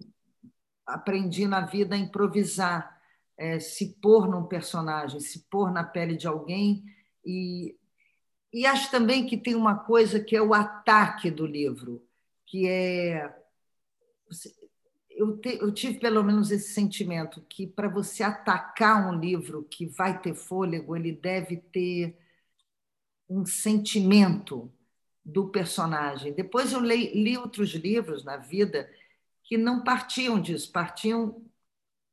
aprendi 0.83 1.45
na 1.45 1.61
vida 1.61 1.93
a 1.93 1.99
improvisar, 1.99 2.99
é, 3.37 3.59
se 3.59 3.93
pôr 4.01 4.27
num 4.27 4.43
personagem, 4.43 5.19
se 5.19 5.41
pôr 5.47 5.71
na 5.71 5.83
pele 5.83 6.17
de 6.17 6.25
alguém. 6.25 6.83
E, 7.23 7.77
e 8.51 8.65
acho 8.65 8.89
também 8.89 9.27
que 9.27 9.37
tem 9.37 9.53
uma 9.53 9.75
coisa 9.77 10.19
que 10.19 10.35
é 10.35 10.41
o 10.41 10.55
ataque 10.55 11.29
do 11.29 11.45
livro, 11.45 12.03
que 12.47 12.67
é. 12.67 13.31
Eu, 15.11 15.37
te, 15.37 15.59
eu 15.61 15.71
tive 15.71 15.99
pelo 15.99 16.23
menos 16.23 16.49
esse 16.49 16.73
sentimento 16.73 17.45
que 17.47 17.67
para 17.67 17.89
você 17.89 18.23
atacar 18.23 19.07
um 19.07 19.19
livro 19.19 19.67
que 19.69 19.85
vai 19.85 20.19
ter 20.19 20.33
fôlego, 20.33 20.95
ele 20.95 21.11
deve 21.11 21.57
ter 21.57 22.17
um 23.29 23.45
sentimento 23.45 24.71
do 25.23 25.49
personagem. 25.49 26.33
Depois 26.33 26.73
eu 26.73 26.79
li, 26.79 27.13
li 27.13 27.37
outros 27.37 27.69
livros 27.71 28.23
na 28.23 28.37
vida 28.37 28.89
que 29.49 29.57
não 29.57 29.83
partiam 29.83 30.39
disso, 30.39 30.71
partiam 30.71 31.43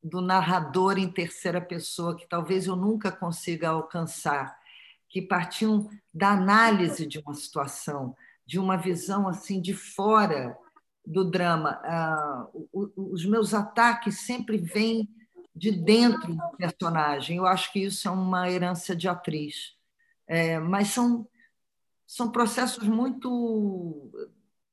do 0.02 0.22
narrador 0.22 0.96
em 0.96 1.12
terceira 1.12 1.60
pessoa, 1.60 2.16
que 2.16 2.26
talvez 2.26 2.66
eu 2.66 2.74
nunca 2.74 3.12
consiga 3.12 3.68
alcançar, 3.68 4.58
que 5.06 5.20
partiam 5.20 5.86
da 6.14 6.30
análise 6.30 7.04
de 7.06 7.18
uma 7.18 7.34
situação, 7.34 8.16
de 8.46 8.58
uma 8.58 8.78
visão 8.78 9.28
assim 9.28 9.60
de 9.60 9.74
fora 9.74 10.56
do 11.04 11.30
drama. 11.30 11.78
Ah, 11.84 12.48
os 12.72 13.26
meus 13.26 13.52
ataques 13.52 14.20
sempre 14.20 14.56
vêm 14.56 15.06
de 15.54 15.70
dentro 15.70 16.34
do 16.34 16.56
personagem. 16.56 17.36
Eu 17.36 17.46
acho 17.46 17.70
que 17.70 17.80
isso 17.80 18.08
é 18.08 18.10
uma 18.10 18.50
herança 18.50 18.96
de 18.96 19.08
atriz. 19.08 19.76
É, 20.26 20.58
mas 20.58 20.88
são, 20.88 21.28
são 22.06 22.32
processos 22.32 22.88
muito. 22.88 24.10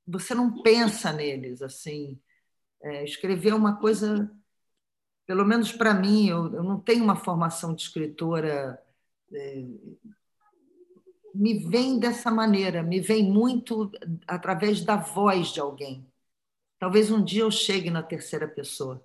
Você 0.07 0.34
não 0.34 0.61
pensa 0.61 1.11
neles 1.11 1.61
assim. 1.61 2.18
É, 2.84 3.01
escrever 3.05 3.51
é 3.51 3.55
uma 3.55 3.77
coisa, 3.77 4.30
pelo 5.26 5.45
menos 5.45 5.72
para 5.72 5.93
mim, 5.93 6.27
eu, 6.27 6.53
eu, 6.53 6.64
não 6.64 6.77
tenho 6.77 7.01
uma 7.01 7.15
formação 7.15 7.73
de 7.73 7.84
escritora. 7.84 8.77
É, 9.31 9.64
me 11.34 11.57
vem 11.60 11.97
dessa 11.97 12.30
maneira, 12.30 12.84
me 12.84 12.99
vem 12.99 13.23
muito 13.23 13.89
através 14.27 14.84
da 14.84 14.97
voz 14.97 15.47
de 15.47 15.61
alguém. 15.61 16.05
Talvez 16.77 17.10
um 17.10 17.23
dia 17.23 17.43
eu 17.43 17.51
chegue 17.51 17.89
na 17.89 18.03
terceira 18.03 18.47
pessoa. 18.47 19.03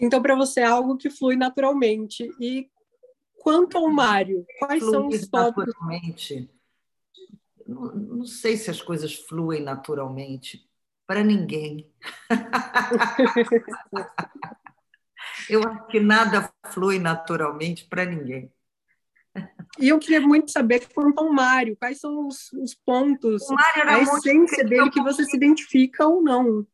Então, 0.00 0.22
para 0.22 0.34
você 0.34 0.60
é 0.60 0.64
algo 0.64 0.96
que 0.96 1.10
flui 1.10 1.36
naturalmente. 1.36 2.28
E 2.40 2.68
quanto 3.38 3.76
ao 3.76 3.90
Mário, 3.90 4.44
quais 4.58 4.82
flui 4.82 4.92
são 4.92 5.08
os 5.08 5.28
tópicos? 5.28 5.66
Naturalmente. 5.66 6.50
Não, 7.66 7.94
não 7.94 8.24
sei 8.24 8.56
se 8.56 8.70
as 8.70 8.80
coisas 8.80 9.14
fluem 9.14 9.62
naturalmente 9.62 10.66
para 11.12 11.22
ninguém. 11.22 11.86
eu 15.50 15.62
acho 15.62 15.86
que 15.88 16.00
nada 16.00 16.50
flui 16.70 16.98
naturalmente 16.98 17.84
para 17.84 18.06
ninguém. 18.06 18.50
E 19.78 19.90
eu 19.90 19.98
queria 19.98 20.22
muito 20.22 20.50
saber 20.50 20.88
quanto 20.94 21.20
ao 21.20 21.30
Mário, 21.30 21.76
quais 21.76 22.00
são 22.00 22.26
os, 22.26 22.50
os 22.54 22.74
pontos, 22.74 23.42
a 23.86 24.00
essência 24.00 24.64
dele 24.64 24.90
que 24.90 25.02
você 25.02 25.22
se 25.26 25.36
identifica 25.36 26.06
ou 26.06 26.22
não. 26.22 26.66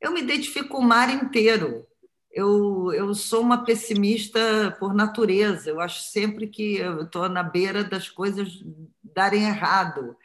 Eu 0.00 0.12
me 0.12 0.22
identifico 0.22 0.70
com 0.70 0.78
o 0.78 0.82
Mário 0.82 1.16
inteiro. 1.16 1.86
Eu, 2.32 2.90
eu 2.94 3.14
sou 3.14 3.42
uma 3.42 3.66
pessimista 3.66 4.74
por 4.80 4.94
natureza. 4.94 5.68
Eu 5.68 5.78
acho 5.78 6.04
sempre 6.04 6.46
que 6.46 6.78
eu 6.78 7.02
estou 7.02 7.28
na 7.28 7.42
beira 7.42 7.84
das 7.84 8.08
coisas 8.08 8.64
darem 9.02 9.44
errado. 9.44 10.16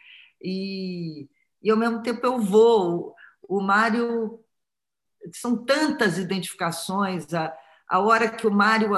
E, 0.41 1.27
e, 1.61 1.69
ao 1.69 1.77
mesmo 1.77 2.01
tempo, 2.01 2.25
eu 2.25 2.39
vou 2.39 3.18
o 3.49 3.59
Mário 3.59 4.39
são 5.33 5.65
tantas 5.65 6.19
identificações. 6.19 7.33
A, 7.33 7.51
a 7.89 7.99
hora 7.99 8.29
que 8.29 8.45
o 8.45 8.51
Mário, 8.51 8.91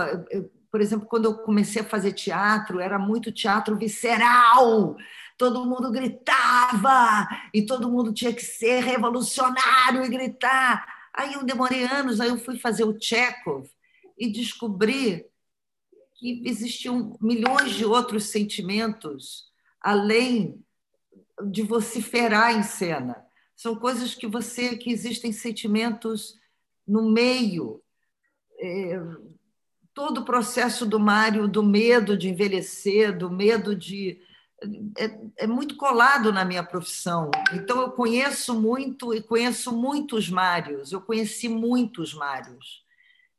por 0.69 0.81
exemplo, 0.81 1.07
quando 1.07 1.25
eu 1.25 1.37
comecei 1.37 1.81
a 1.81 1.85
fazer 1.85 2.11
teatro, 2.11 2.81
era 2.81 2.99
muito 2.99 3.31
teatro 3.31 3.77
visceral. 3.77 4.97
Todo 5.37 5.65
mundo 5.65 5.89
gritava 5.89 7.27
e 7.53 7.65
todo 7.65 7.89
mundo 7.89 8.13
tinha 8.13 8.33
que 8.33 8.43
ser 8.43 8.83
revolucionário 8.83 10.03
e 10.03 10.09
gritar. 10.09 10.85
Aí 11.13 11.33
eu 11.33 11.45
demorei 11.45 11.85
anos, 11.85 12.19
aí 12.19 12.27
eu 12.27 12.37
fui 12.37 12.59
fazer 12.59 12.83
o 12.83 12.99
Chekhov 12.99 13.65
e 14.17 14.29
descobri 14.29 15.25
que 16.15 16.43
existiam 16.45 17.17
milhões 17.21 17.71
de 17.71 17.85
outros 17.85 18.25
sentimentos 18.25 19.49
além 19.79 20.63
de 21.49 21.63
vociferar 21.63 22.55
em 22.55 22.61
cena 22.61 23.25
são 23.61 23.75
coisas 23.75 24.15
que 24.15 24.25
você 24.25 24.75
que 24.75 24.89
existem 24.89 25.31
sentimentos 25.31 26.35
no 26.87 27.11
meio 27.11 27.79
é, 28.59 28.99
todo 29.93 30.21
o 30.21 30.25
processo 30.25 30.83
do 30.83 30.99
Mário 30.99 31.47
do 31.47 31.61
medo 31.61 32.17
de 32.17 32.27
envelhecer 32.27 33.15
do 33.15 33.29
medo 33.29 33.75
de 33.75 34.19
é, 34.97 35.43
é, 35.43 35.47
muito 35.47 35.75
colado 35.75 36.33
na 36.33 36.43
minha 36.43 36.63
profissão. 36.63 37.29
Então 37.53 37.79
eu 37.81 37.91
conheço 37.91 38.59
muito 38.59 39.13
e 39.13 39.21
conheço 39.21 39.71
muitos 39.71 40.27
Mários 40.27 40.91
eu 40.91 40.99
conheci 40.99 41.47
muitos 41.47 42.15
Mários. 42.15 42.83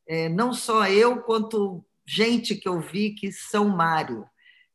É, 0.07 0.29
não 0.29 0.53
só 0.53 0.87
eu 0.87 1.21
quanto 1.23 1.85
gente 2.07 2.55
que 2.55 2.69
eu 2.69 2.81
vi 2.81 3.11
que 3.11 3.33
são 3.33 3.69
Mário 3.69 4.25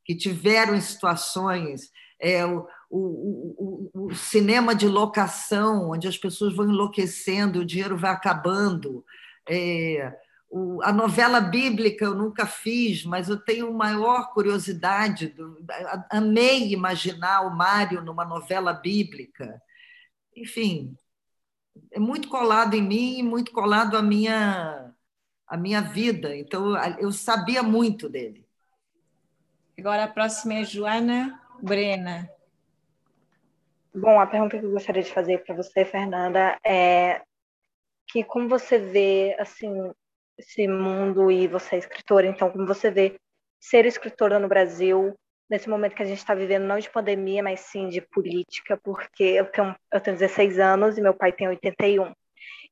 que 0.04 0.14
tiveram 0.14 0.80
situações 0.82 1.90
é, 2.20 2.42
o, 2.90 3.90
o, 3.94 4.08
o, 4.08 4.16
cinema 4.16 4.74
de 4.74 4.88
locação, 4.88 5.92
onde 5.92 6.08
as 6.08 6.18
pessoas 6.18 6.54
vão 6.54 6.70
enlouquecendo, 6.70 7.60
o 7.60 7.66
dinheiro 7.66 7.98
vai 7.98 8.12
acabando. 8.12 9.04
É, 9.50 10.16
o, 10.50 10.82
a 10.84 10.94
novela 10.94 11.42
bíblica 11.42 12.06
eu 12.06 12.16
nunca 12.16 12.46
fiz, 12.46 13.04
mas 13.04 13.28
eu 13.30 13.38
tenho 13.38 13.74
maior 13.74 14.32
curiosidade. 14.34 15.28
Do, 15.28 15.58
amei 16.10 16.72
imaginar 16.72 17.42
o 17.42 17.56
Mário 17.56 18.02
numa 18.02 18.24
novela 18.24 18.74
bíblica. 18.74 19.62
Enfim, 20.36 20.96
é 21.92 22.00
muito 22.00 22.30
colado 22.30 22.74
em 22.74 22.82
mim 22.82 23.20
e 23.20 23.24
muito 23.24 23.52
colado 23.52 23.98
à 23.98 24.02
minha, 24.02 24.94
à 25.46 25.58
minha 25.58 25.82
vida. 25.82 26.36
Então, 26.36 26.78
eu 27.00 27.12
sabia 27.12 27.62
muito 27.62 28.08
dele. 28.08 28.48
Agora 29.78 30.06
a 30.06 30.08
próxima 30.08 30.56
é 30.56 30.64
Joana 30.64 31.40
Brena. 31.62 32.37
Bom, 34.00 34.20
a 34.20 34.28
pergunta 34.28 34.60
que 34.60 34.64
eu 34.64 34.70
gostaria 34.70 35.02
de 35.02 35.12
fazer 35.12 35.44
para 35.44 35.56
você, 35.56 35.84
Fernanda, 35.84 36.56
é 36.64 37.20
que 38.08 38.24
como 38.24 38.48
você 38.48 38.78
vê 38.78 39.36
assim 39.40 39.92
esse 40.38 40.68
mundo 40.68 41.32
e 41.32 41.48
você 41.48 41.78
é 41.78 41.80
escritora, 41.80 42.28
então 42.28 42.52
como 42.52 42.68
você 42.68 42.92
vê 42.92 43.16
ser 43.60 43.88
escritora 43.88 44.38
no 44.38 44.48
Brasil 44.48 45.16
nesse 45.50 45.68
momento 45.68 45.96
que 45.96 46.04
a 46.04 46.06
gente 46.06 46.20
está 46.20 46.36
vivendo 46.36 46.66
não 46.66 46.78
de 46.78 46.92
pandemia, 46.92 47.42
mas 47.42 47.62
sim 47.62 47.90
de 47.90 48.00
política, 48.00 48.80
porque 48.84 49.24
eu 49.24 49.52
tenho 49.52 49.76
eu 49.92 50.00
tenho 50.00 50.16
16 50.16 50.60
anos 50.60 50.96
e 50.96 51.02
meu 51.02 51.16
pai 51.16 51.32
tem 51.32 51.48
81 51.48 52.14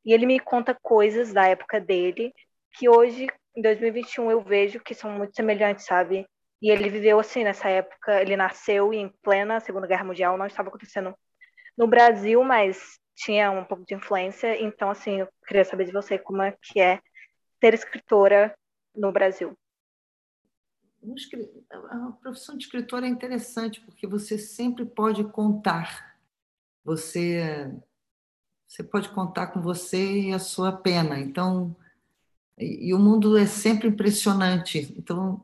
e 0.06 0.14
ele 0.14 0.28
me 0.28 0.40
conta 0.40 0.78
coisas 0.80 1.34
da 1.34 1.48
época 1.48 1.82
dele 1.82 2.32
que 2.74 2.88
hoje 2.88 3.26
em 3.56 3.64
2021 3.64 4.30
eu 4.30 4.42
vejo 4.42 4.80
que 4.80 4.94
são 4.94 5.10
muito 5.10 5.36
semelhantes, 5.36 5.86
sabe? 5.86 6.28
E 6.62 6.72
ele 6.72 6.90
viveu 6.90 7.20
assim 7.20 7.44
nessa 7.44 7.70
época, 7.70 8.22
ele 8.22 8.36
nasceu 8.36 8.94
em 8.94 9.10
plena 9.22 9.60
Segunda 9.60 9.88
Guerra 9.88 10.06
Mundial, 10.06 10.38
não 10.38 10.46
estava 10.46 10.70
acontecendo 10.70 11.14
no 11.78 11.88
Brasil, 11.88 12.44
mas 12.44 13.00
tinha 13.16 13.52
um 13.52 13.64
pouco 13.64 13.86
de 13.86 13.96
influência. 13.96 14.62
Então, 14.62 14.90
assim, 14.90 15.22
eu 15.22 15.30
queria 15.48 15.66
saber 15.66 15.86
de 15.86 15.92
você 15.92 16.18
como 16.18 16.42
é 16.42 16.56
que 16.62 16.80
é 16.80 17.00
ser 17.60 17.74
escritora 17.74 18.56
no 18.96 19.12
Brasil. 19.12 19.58
a 21.90 22.12
profissão 22.22 22.58
de 22.58 22.66
escritor 22.66 23.04
é 23.04 23.08
interessante 23.08 23.82
porque 23.82 24.08
você 24.08 24.38
sempre 24.38 24.86
pode 24.86 25.24
contar. 25.26 26.18
Você 26.84 27.72
você 28.68 28.84
pode 28.84 29.10
contar 29.10 29.48
com 29.48 29.62
você 29.62 30.22
e 30.22 30.34
a 30.34 30.40
sua 30.40 30.72
pena. 30.72 31.20
Então, 31.20 31.76
e, 32.58 32.90
e 32.90 32.94
o 32.94 33.00
mundo 33.00 33.38
é 33.38 33.46
sempre 33.46 33.88
impressionante. 33.88 34.94
Então, 34.98 35.44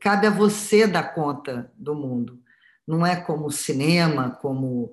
cabe 0.00 0.26
a 0.26 0.30
você 0.30 0.86
dar 0.86 1.14
conta 1.14 1.70
do 1.76 1.94
mundo. 1.94 2.40
Não 2.86 3.06
é 3.06 3.16
como 3.16 3.46
o 3.46 3.52
cinema, 3.52 4.30
como 4.30 4.92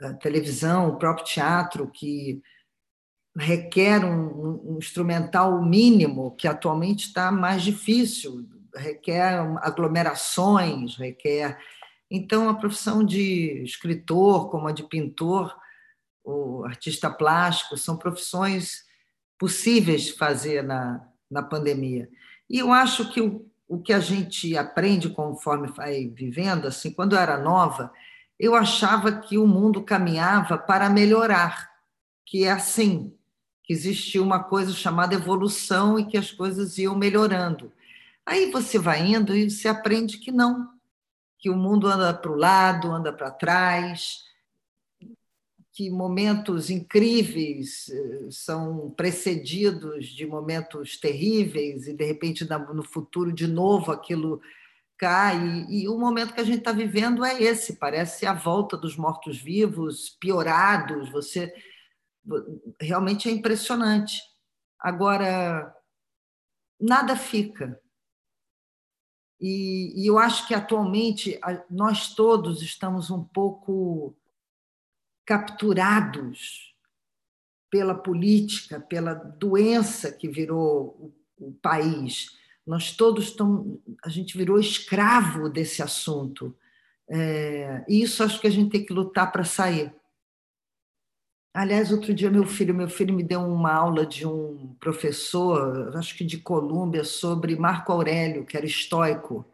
a 0.00 0.12
televisão, 0.14 0.88
o 0.88 0.96
próprio 0.96 1.24
teatro, 1.24 1.90
que 1.90 2.42
requer 3.36 4.04
um, 4.04 4.74
um 4.74 4.78
instrumental 4.78 5.62
mínimo, 5.62 6.34
que 6.36 6.48
atualmente 6.48 7.06
está 7.06 7.30
mais 7.30 7.62
difícil, 7.62 8.46
requer 8.74 9.38
aglomerações, 9.60 10.96
requer. 10.96 11.58
Então, 12.10 12.48
a 12.48 12.54
profissão 12.54 13.04
de 13.04 13.62
escritor, 13.62 14.50
como 14.50 14.66
a 14.66 14.72
de 14.72 14.82
pintor, 14.82 15.56
o 16.24 16.64
artista 16.64 17.10
plástico, 17.10 17.76
são 17.76 17.96
profissões 17.96 18.84
possíveis 19.38 20.02
de 20.02 20.12
fazer 20.14 20.62
na, 20.62 21.06
na 21.30 21.42
pandemia. 21.42 22.08
E 22.50 22.58
eu 22.58 22.72
acho 22.72 23.12
que 23.12 23.20
o, 23.20 23.48
o 23.68 23.78
que 23.78 23.92
a 23.92 24.00
gente 24.00 24.56
aprende 24.56 25.10
conforme 25.10 25.68
vai 25.68 26.08
vivendo, 26.08 26.66
assim, 26.66 26.90
quando 26.90 27.14
eu 27.14 27.20
era 27.20 27.36
nova, 27.36 27.92
eu 28.38 28.54
achava 28.54 29.12
que 29.12 29.36
o 29.36 29.46
mundo 29.46 29.82
caminhava 29.82 30.56
para 30.56 30.88
melhorar, 30.88 31.70
que 32.24 32.44
é 32.44 32.50
assim, 32.50 33.14
que 33.62 33.72
existia 33.72 34.22
uma 34.22 34.42
coisa 34.42 34.72
chamada 34.72 35.14
evolução 35.14 35.98
e 35.98 36.06
que 36.06 36.16
as 36.16 36.30
coisas 36.30 36.78
iam 36.78 36.96
melhorando. 36.96 37.70
Aí 38.24 38.50
você 38.50 38.78
vai 38.78 39.06
indo 39.06 39.36
e 39.36 39.50
você 39.50 39.68
aprende 39.68 40.18
que 40.18 40.32
não, 40.32 40.70
que 41.38 41.50
o 41.50 41.56
mundo 41.56 41.86
anda 41.86 42.14
para 42.14 42.32
o 42.32 42.36
lado, 42.36 42.90
anda 42.90 43.12
para 43.12 43.30
trás, 43.30 44.24
que 45.78 45.90
momentos 45.90 46.70
incríveis 46.70 47.88
eh, 47.88 48.26
são 48.32 48.90
precedidos 48.90 50.06
de 50.06 50.26
momentos 50.26 50.98
terríveis 50.98 51.86
e 51.86 51.92
de 51.92 52.04
repente 52.04 52.44
no 52.74 52.82
futuro 52.82 53.32
de 53.32 53.46
novo 53.46 53.92
aquilo 53.92 54.40
cai 54.96 55.38
e, 55.70 55.88
o 55.88 55.96
momento 55.96 56.34
que 56.34 56.40
a 56.40 56.44
gente 56.44 56.58
está 56.58 56.72
vivendo 56.72 57.24
é 57.24 57.40
esse 57.40 57.76
parece 57.76 58.26
a 58.26 58.34
volta 58.34 58.76
dos 58.76 58.96
mortos 58.96 59.40
vivos 59.40 60.10
piorados 60.18 61.10
você 61.10 61.54
realmente 62.80 63.28
é 63.28 63.32
impressionante. 63.32 64.20
Agora, 64.80 65.72
nada 66.80 67.14
fica. 67.14 67.80
E, 69.40 69.94
e, 70.02 70.08
eu 70.08 70.18
acho 70.18 70.44
que 70.48 70.54
atualmente 70.54 71.38
nós 71.70 72.16
todos 72.16 72.62
estamos 72.62 73.12
um 73.12 73.22
pouco 73.22 74.17
capturados 75.28 76.74
pela 77.70 77.94
política, 77.94 78.80
pela 78.80 79.12
doença 79.12 80.10
que 80.10 80.26
virou 80.26 81.12
o, 81.38 81.52
país. 81.60 82.30
Nós 82.66 82.96
todos 82.96 83.26
estamos, 83.26 83.78
a 84.02 84.08
gente 84.08 84.38
virou 84.38 84.58
escravo 84.58 85.50
desse 85.50 85.82
assunto. 85.82 86.56
É, 87.06 87.84
e 87.86 88.00
isso 88.00 88.24
acho 88.24 88.40
que 88.40 88.46
a 88.46 88.50
gente 88.50 88.70
tem 88.70 88.84
que 88.84 88.92
lutar 88.92 89.30
para 89.30 89.44
sair. 89.44 89.94
Aliás, 91.52 91.92
outro 91.92 92.14
dia 92.14 92.30
meu 92.30 92.46
filho, 92.46 92.74
meu 92.74 92.88
filho 92.88 93.14
me 93.14 93.22
deu 93.22 93.40
uma 93.42 93.72
aula 93.72 94.06
de 94.06 94.26
um 94.26 94.74
professor, 94.80 95.94
acho 95.94 96.16
que 96.16 96.24
de 96.24 96.38
Colômbia, 96.38 97.04
sobre 97.04 97.54
Marco 97.54 97.92
Aurélio, 97.92 98.46
que 98.46 98.56
era 98.56 98.64
estoico. 98.64 99.44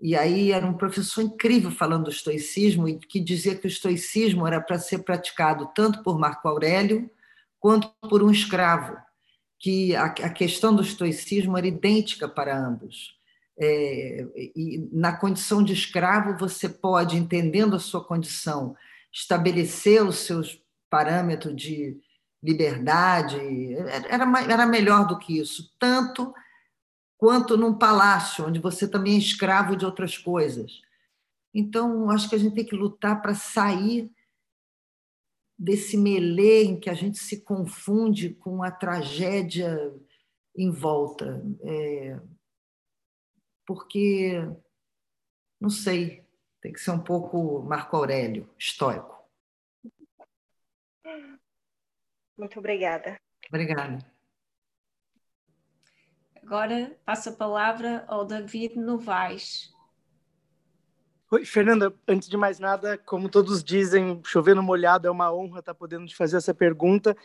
E 0.00 0.16
aí 0.16 0.50
era 0.50 0.66
um 0.66 0.72
professor 0.72 1.22
incrível 1.22 1.70
falando 1.70 2.04
do 2.04 2.10
estoicismo 2.10 2.88
e 2.88 2.98
que 2.98 3.20
dizia 3.20 3.54
que 3.54 3.66
o 3.66 3.68
estoicismo 3.68 4.46
era 4.46 4.60
para 4.60 4.78
ser 4.78 5.00
praticado 5.00 5.70
tanto 5.74 6.02
por 6.02 6.18
Marco 6.18 6.48
Aurélio 6.48 7.10
quanto 7.58 7.92
por 8.08 8.22
um 8.22 8.30
escravo, 8.30 8.96
que 9.58 9.94
a, 9.94 10.06
a 10.06 10.30
questão 10.30 10.74
do 10.74 10.82
estoicismo 10.82 11.58
era 11.58 11.66
idêntica 11.66 12.26
para 12.26 12.58
ambos. 12.58 13.14
É, 13.58 14.26
e 14.56 14.88
na 14.90 15.12
condição 15.12 15.62
de 15.62 15.74
escravo 15.74 16.38
você 16.38 16.66
pode, 16.66 17.18
entendendo 17.18 17.76
a 17.76 17.80
sua 17.80 18.02
condição, 18.02 18.74
estabelecer 19.12 20.02
os 20.02 20.20
seus 20.20 20.58
parâmetro 20.88 21.54
de 21.54 21.98
liberdade, 22.42 23.36
era, 24.08 24.24
era 24.50 24.66
melhor 24.66 25.06
do 25.06 25.18
que 25.18 25.38
isso, 25.38 25.70
tanto 25.78 26.32
quanto 27.20 27.54
num 27.54 27.76
palácio, 27.76 28.46
onde 28.46 28.58
você 28.58 28.90
também 28.90 29.14
é 29.14 29.18
escravo 29.18 29.76
de 29.76 29.84
outras 29.84 30.16
coisas. 30.16 30.80
Então, 31.52 32.10
acho 32.10 32.30
que 32.30 32.34
a 32.34 32.38
gente 32.38 32.54
tem 32.54 32.64
que 32.64 32.74
lutar 32.74 33.20
para 33.20 33.34
sair 33.34 34.10
desse 35.58 35.98
melê 35.98 36.64
em 36.64 36.80
que 36.80 36.88
a 36.88 36.94
gente 36.94 37.18
se 37.18 37.44
confunde 37.44 38.32
com 38.32 38.62
a 38.62 38.70
tragédia 38.70 39.94
em 40.56 40.70
volta. 40.70 41.44
É, 41.60 42.18
porque, 43.66 44.40
não 45.60 45.68
sei, 45.68 46.24
tem 46.62 46.72
que 46.72 46.80
ser 46.80 46.92
um 46.92 47.04
pouco 47.04 47.62
Marco 47.64 47.96
Aurélio, 47.96 48.48
estoico. 48.58 49.28
Muito 52.38 52.58
obrigada. 52.58 53.20
Obrigada. 53.46 54.09
Agora 56.42 56.96
passo 57.04 57.28
a 57.28 57.32
palavra 57.32 58.04
ao 58.08 58.24
David 58.24 58.78
Novaes. 58.78 59.72
Oi, 61.30 61.44
Fernanda, 61.44 61.94
antes 62.08 62.28
de 62.28 62.36
mais 62.36 62.58
nada, 62.58 62.98
como 62.98 63.28
todos 63.28 63.62
dizem, 63.62 64.20
chover 64.24 64.56
no 64.56 64.62
molhado 64.62 65.06
é 65.06 65.10
uma 65.10 65.32
honra 65.32 65.60
estar 65.60 65.74
podendo 65.74 66.06
te 66.06 66.16
fazer 66.16 66.36
essa 66.36 66.52
pergunta. 66.52 67.16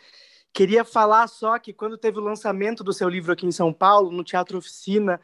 Queria 0.54 0.86
falar 0.86 1.28
só 1.28 1.58
que 1.58 1.74
quando 1.74 1.98
teve 1.98 2.20
o 2.20 2.24
lançamento 2.24 2.84
do 2.84 2.94
seu 2.94 3.10
livro 3.10 3.34
aqui 3.34 3.48
em 3.48 3.52
São 3.52 3.74
Paulo, 3.74 4.12
no 4.12 4.24
Teatro 4.24 4.60
Oficina, 4.60 5.20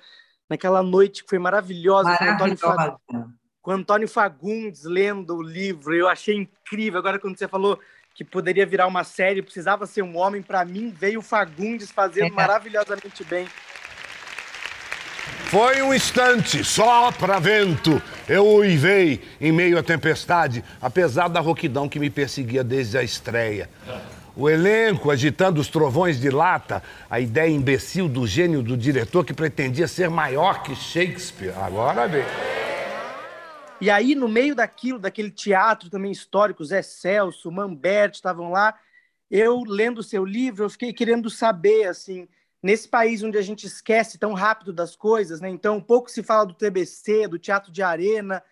naquela 0.50 0.82
noite 0.82 1.24
que 1.24 1.30
foi 1.30 1.38
maravilhosa, 1.38 2.10
maravilhosa. 2.10 2.58
Com, 2.58 2.68
o 2.68 2.72
Antônio, 2.72 3.36
com 3.62 3.72
Antônio 3.72 4.08
Fagundes 4.08 4.84
lendo 4.84 5.36
o 5.36 5.44
livro, 5.44 5.94
eu 5.94 6.10
achei 6.10 6.36
incrível. 6.36 7.00
Agora, 7.00 7.20
quando 7.20 7.38
você 7.38 7.48
falou 7.48 7.80
que 8.16 8.26
poderia 8.26 8.66
virar 8.66 8.88
uma 8.88 9.04
série, 9.04 9.44
precisava 9.44 9.86
ser 9.86 10.02
um 10.02 10.18
homem, 10.18 10.42
para 10.42 10.66
mim 10.66 10.90
veio 10.90 11.20
o 11.20 11.24
Fagundes 11.24 11.92
fazendo 11.92 12.34
é. 12.34 12.36
maravilhosamente 12.36 13.24
bem. 13.24 13.48
Foi 15.52 15.82
um 15.82 15.94
instante, 15.94 16.64
só 16.64 17.12
para 17.12 17.38
vento. 17.38 18.02
Eu 18.28 18.48
uivei 18.48 19.22
em 19.40 19.52
meio 19.52 19.78
à 19.78 19.84
tempestade, 19.84 20.64
apesar 20.82 21.28
da 21.28 21.42
rouquidão 21.42 21.90
que 21.90 22.00
me 22.00 22.10
perseguia 22.10 22.64
desde 22.64 22.98
a 22.98 23.04
estreia. 23.04 23.70
O 24.34 24.50
elenco 24.50 25.12
agitando 25.12 25.60
os 25.60 25.68
trovões 25.68 26.20
de 26.20 26.30
lata, 26.30 26.82
a 27.10 27.20
ideia 27.20 27.50
imbecil 27.50 28.08
do 28.08 28.26
gênio 28.26 28.64
do 28.64 28.78
diretor 28.78 29.26
que 29.26 29.34
pretendia 29.34 29.90
ser 29.90 30.10
maior 30.10 30.64
que 30.64 30.74
Shakespeare. 30.74 31.54
Agora 31.58 32.08
vem. 32.08 32.24
E 33.82 33.90
aí, 33.90 34.16
no 34.16 34.30
meio 34.30 34.56
daquilo, 34.56 35.00
daquele 35.00 35.32
teatro 35.32 35.90
também 35.90 36.12
histórico, 36.12 36.64
Zé 36.64 36.82
Celso, 36.82 37.52
Mamberti 37.52 38.16
estavam 38.16 38.52
lá, 38.52 38.74
eu, 39.30 39.64
lendo 39.68 40.02
seu 40.02 40.24
livro, 40.24 40.64
eu 40.64 40.70
fiquei 40.70 40.94
querendo 40.94 41.30
saber, 41.30 41.88
assim, 41.88 42.28
nesse 42.62 42.88
país 42.88 43.24
onde 43.24 43.38
a 43.38 43.42
gente 43.42 43.66
esquece 43.66 44.18
tão 44.18 44.34
rápido 44.34 44.72
das 44.72 44.96
coisas, 44.96 45.42
né? 45.42 45.50
Então, 45.50 45.82
pouco 45.82 46.10
se 46.10 46.22
fala 46.22 46.46
do 46.46 46.54
TBC, 46.54 47.28
do 47.28 47.40
Teatro 47.40 47.72
de 47.72 47.82
Arena, 47.82 48.44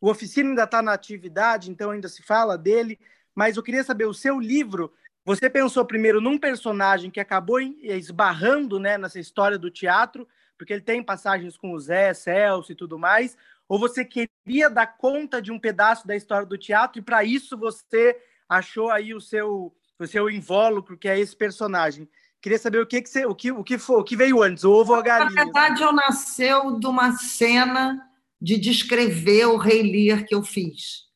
o 0.00 0.10
Oficina 0.10 0.50
ainda 0.50 0.64
está 0.64 0.82
na 0.82 0.92
atividade, 0.92 1.70
então 1.70 1.90
ainda 1.90 2.08
se 2.08 2.22
fala 2.22 2.56
dele, 2.56 2.98
mas 3.34 3.56
eu 3.56 3.62
queria 3.62 3.82
saber, 3.82 4.06
o 4.06 4.14
seu 4.14 4.38
livro, 4.38 4.92
você 5.24 5.50
pensou 5.50 5.84
primeiro 5.84 6.20
num 6.20 6.38
personagem 6.38 7.10
que 7.10 7.18
acabou 7.20 7.60
esbarrando 7.60 8.78
né, 8.78 8.96
nessa 8.96 9.18
história 9.18 9.58
do 9.58 9.70
teatro, 9.70 10.28
porque 10.56 10.72
ele 10.72 10.82
tem 10.82 11.02
passagens 11.02 11.56
com 11.56 11.72
o 11.72 11.80
Zé, 11.80 12.14
Celso 12.14 12.72
e 12.72 12.74
tudo 12.74 12.98
mais, 12.98 13.36
ou 13.68 13.78
você 13.78 14.04
queria 14.04 14.70
dar 14.70 14.86
conta 14.86 15.42
de 15.42 15.50
um 15.50 15.58
pedaço 15.58 16.06
da 16.06 16.14
história 16.14 16.46
do 16.46 16.56
teatro 16.56 17.00
e 17.00 17.04
para 17.04 17.24
isso 17.24 17.58
você 17.58 18.16
achou 18.48 18.90
aí 18.90 19.12
o 19.12 19.20
seu 19.20 19.74
o 19.98 20.06
seu 20.06 20.28
invólucro, 20.28 20.96
que 20.96 21.08
é 21.08 21.18
esse 21.18 21.34
personagem. 21.34 22.06
Queria 22.46 22.60
saber 22.60 22.78
o 22.78 22.86
que 22.86 23.02
que 23.02 23.10
você, 23.10 23.26
o 23.26 23.34
que 23.34 23.50
o 23.50 23.64
que 23.64 23.76
foi, 23.76 24.00
o 24.00 24.04
que 24.04 24.14
veio 24.14 24.40
antes, 24.40 24.62
o 24.62 24.70
ovo 24.70 24.92
ou 24.92 25.00
a 25.00 25.02
galinha? 25.02 25.34
Na 25.34 25.42
verdade, 25.42 25.82
eu 25.82 25.92
nasceu 25.92 26.78
de 26.78 26.86
uma 26.86 27.10
cena 27.16 28.00
de 28.40 28.56
descrever 28.56 29.46
o 29.46 29.56
Rei 29.56 29.82
Lear 29.82 30.24
que 30.24 30.32
eu 30.32 30.44
fiz. 30.44 31.06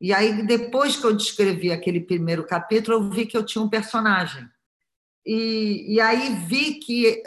E 0.00 0.12
aí 0.12 0.46
depois 0.46 0.94
que 0.94 1.04
eu 1.04 1.12
descrevi 1.12 1.72
aquele 1.72 1.98
primeiro 1.98 2.46
capítulo, 2.46 2.98
eu 2.98 3.10
vi 3.10 3.26
que 3.26 3.36
eu 3.36 3.44
tinha 3.44 3.60
um 3.60 3.68
personagem. 3.68 4.48
E, 5.26 5.96
e 5.96 6.00
aí 6.00 6.36
vi 6.46 6.74
que 6.74 7.20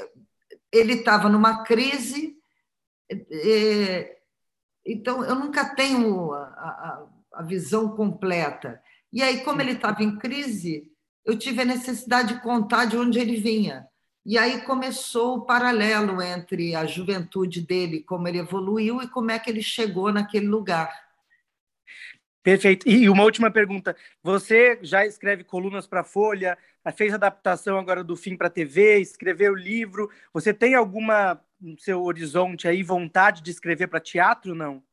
ele 0.72 0.94
estava 0.94 1.28
numa 1.28 1.66
crise 1.66 2.38
é, 3.30 4.20
então, 4.86 5.22
eu 5.26 5.36
nunca 5.36 5.76
tenho 5.76 6.32
a, 6.32 6.44
a, 6.44 7.08
a 7.34 7.44
visão 7.44 7.94
completa. 7.94 8.82
E 9.12 9.22
aí, 9.22 9.44
como 9.44 9.60
ele 9.60 9.74
estava 9.74 10.02
em 10.02 10.18
crise, 10.18 10.93
eu 11.26 11.38
tive 11.38 11.62
a 11.62 11.66
necessidade 11.66 12.36
de 12.36 12.42
contar 12.42 12.86
de 12.86 12.98
onde 12.98 13.20
ele 13.20 13.38
vinha. 13.38 13.88
E 14.26 14.38
aí 14.38 14.62
começou 14.62 15.38
o 15.38 15.46
paralelo 15.46 16.22
entre 16.22 16.76
a 16.76 16.86
juventude 16.86 17.62
dele, 17.62 18.02
como 18.02 18.28
ele 18.28 18.40
evoluiu 18.40 19.02
e 19.02 19.08
como 19.08 19.32
é 19.32 19.40
que 19.40 19.50
ele 19.50 19.62
chegou 19.62 20.12
naquele 20.14 20.48
lugar. 20.48 20.94
Perfeito. 22.42 22.88
E 22.88 23.10
uma 23.10 23.24
última 23.24 23.50
pergunta. 23.52 23.96
Você 24.22 24.80
já 24.82 25.06
escreve 25.06 25.44
colunas 25.44 25.88
para 25.88 26.02
a 26.02 26.06
Folha, 26.06 26.58
fez 26.96 27.14
adaptação 27.14 27.78
agora 27.78 28.04
do 28.04 28.16
fim 28.16 28.36
para 28.36 28.48
a 28.48 28.50
TV, 28.50 29.00
escreveu 29.00 29.56
livro. 29.56 30.10
Você 30.34 30.54
tem 30.54 30.76
alguma 30.76 31.42
no 31.60 31.80
seu 31.80 32.04
horizonte 32.04 32.68
aí 32.68 32.84
vontade 32.84 33.42
de 33.42 33.50
escrever 33.50 33.88
para 33.88 34.02
teatro, 34.02 34.54
não? 34.54 34.84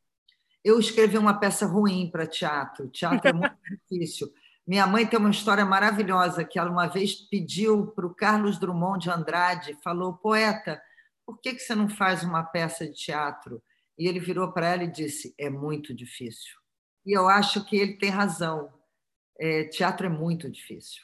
Eu 0.65 0.79
escrevi 0.79 1.19
uma 1.19 1.39
peça 1.39 1.67
ruim 1.67 2.09
para 2.11 2.27
teatro. 2.27 2.89
Teatro 2.89 3.29
é 3.29 3.33
muito 3.33 3.57
difícil. 3.91 4.33
Minha 4.71 4.87
mãe 4.87 5.05
tem 5.05 5.19
uma 5.19 5.33
história 5.33 5.65
maravilhosa 5.65 6.45
que 6.45 6.57
ela 6.57 6.71
uma 6.71 6.87
vez 6.87 7.13
pediu 7.13 7.89
para 7.89 8.07
o 8.07 8.15
Carlos 8.15 8.57
Drummond 8.57 9.03
de 9.03 9.11
Andrade, 9.11 9.77
falou, 9.83 10.15
poeta, 10.15 10.81
por 11.27 11.41
que, 11.41 11.55
que 11.55 11.59
você 11.59 11.75
não 11.75 11.89
faz 11.89 12.23
uma 12.23 12.45
peça 12.45 12.87
de 12.87 12.93
teatro? 12.93 13.61
E 13.99 14.07
ele 14.07 14.21
virou 14.21 14.53
para 14.53 14.69
ela 14.69 14.85
e 14.85 14.93
disse, 14.93 15.35
é 15.37 15.51
muito 15.51 15.93
difícil. 15.93 16.57
E 17.05 17.11
eu 17.11 17.29
acho 17.29 17.65
que 17.65 17.77
ele 17.77 17.99
tem 17.99 18.11
razão. 18.11 18.73
É, 19.41 19.65
teatro 19.65 20.07
é 20.07 20.09
muito 20.09 20.49
difícil. 20.49 21.03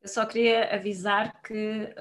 Eu 0.00 0.08
só 0.08 0.24
queria 0.24 0.72
avisar 0.72 1.42
que 1.42 1.92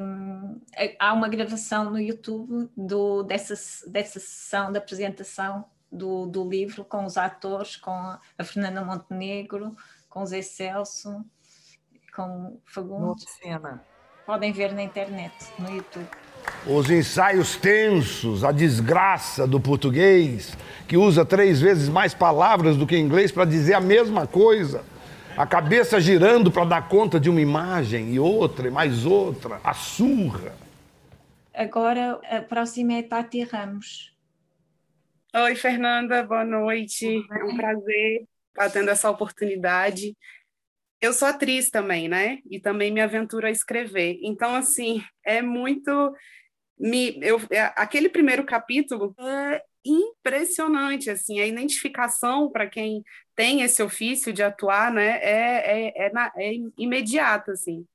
um, 0.00 0.62
há 0.98 1.12
uma 1.12 1.28
gravação 1.28 1.90
no 1.90 2.00
YouTube 2.00 2.70
do, 2.74 3.22
dessa, 3.22 3.52
dessa 3.90 4.18
sessão 4.18 4.72
da 4.72 4.78
apresentação 4.78 5.68
do, 5.90 6.26
do 6.26 6.48
livro 6.48 6.84
com 6.84 7.04
os 7.04 7.16
atores, 7.16 7.76
com 7.76 7.90
a 7.90 8.44
Fernanda 8.44 8.84
Montenegro, 8.84 9.74
com 10.08 10.22
o 10.22 10.26
Zé 10.26 10.42
Celso, 10.42 11.24
com 12.14 12.22
o 12.22 12.60
Fagundes. 12.64 13.24
Podem 14.26 14.52
ver 14.52 14.72
na 14.72 14.82
internet, 14.82 15.34
no 15.58 15.70
YouTube. 15.70 16.08
Os 16.66 16.90
ensaios 16.90 17.56
tensos, 17.56 18.44
a 18.44 18.52
desgraça 18.52 19.46
do 19.46 19.60
português, 19.60 20.56
que 20.86 20.96
usa 20.96 21.24
três 21.24 21.60
vezes 21.60 21.88
mais 21.88 22.14
palavras 22.14 22.76
do 22.76 22.86
que 22.86 22.96
inglês 22.96 23.32
para 23.32 23.44
dizer 23.44 23.74
a 23.74 23.80
mesma 23.80 24.26
coisa 24.26 24.84
a 25.38 25.46
cabeça 25.46 26.00
girando 26.00 26.50
para 26.50 26.64
dar 26.64 26.88
conta 26.88 27.20
de 27.20 27.30
uma 27.30 27.40
imagem 27.40 28.12
e 28.12 28.18
outra 28.18 28.66
e 28.66 28.72
mais 28.72 29.06
outra, 29.06 29.60
a 29.62 29.72
surra. 29.72 30.52
Agora 31.54 32.20
a 32.28 32.42
próxima 32.42 32.94
é 32.94 33.02
Tati 33.04 33.44
Ramos. 33.44 34.12
Oi, 35.34 35.54
Fernanda, 35.54 36.22
boa 36.22 36.44
noite. 36.44 37.06
É 37.06 37.44
um 37.44 37.56
prazer 37.56 38.26
estar 38.48 38.70
tendo 38.70 38.90
essa 38.90 39.10
oportunidade. 39.10 40.16
Eu 41.00 41.12
sou 41.12 41.28
atriz 41.28 41.70
também, 41.70 42.08
né? 42.08 42.38
E 42.50 42.58
também 42.58 42.90
me 42.90 43.00
aventuro 43.00 43.46
a 43.46 43.50
escrever. 43.50 44.18
Então, 44.22 44.54
assim, 44.54 45.02
é 45.24 45.42
muito. 45.42 45.90
Me, 46.78 47.18
eu, 47.22 47.38
é, 47.50 47.72
aquele 47.76 48.08
primeiro 48.08 48.44
capítulo 48.44 49.14
é 49.20 49.62
impressionante, 49.84 51.10
assim, 51.10 51.40
a 51.40 51.46
identificação 51.46 52.50
para 52.50 52.68
quem 52.68 53.02
tem 53.34 53.62
esse 53.62 53.82
ofício 53.82 54.32
de 54.32 54.42
atuar, 54.42 54.92
né, 54.92 55.18
é, 55.22 55.88
é, 55.88 56.06
é, 56.06 56.12
na, 56.12 56.32
é 56.36 56.52
imediata, 56.78 57.52
assim. 57.52 57.86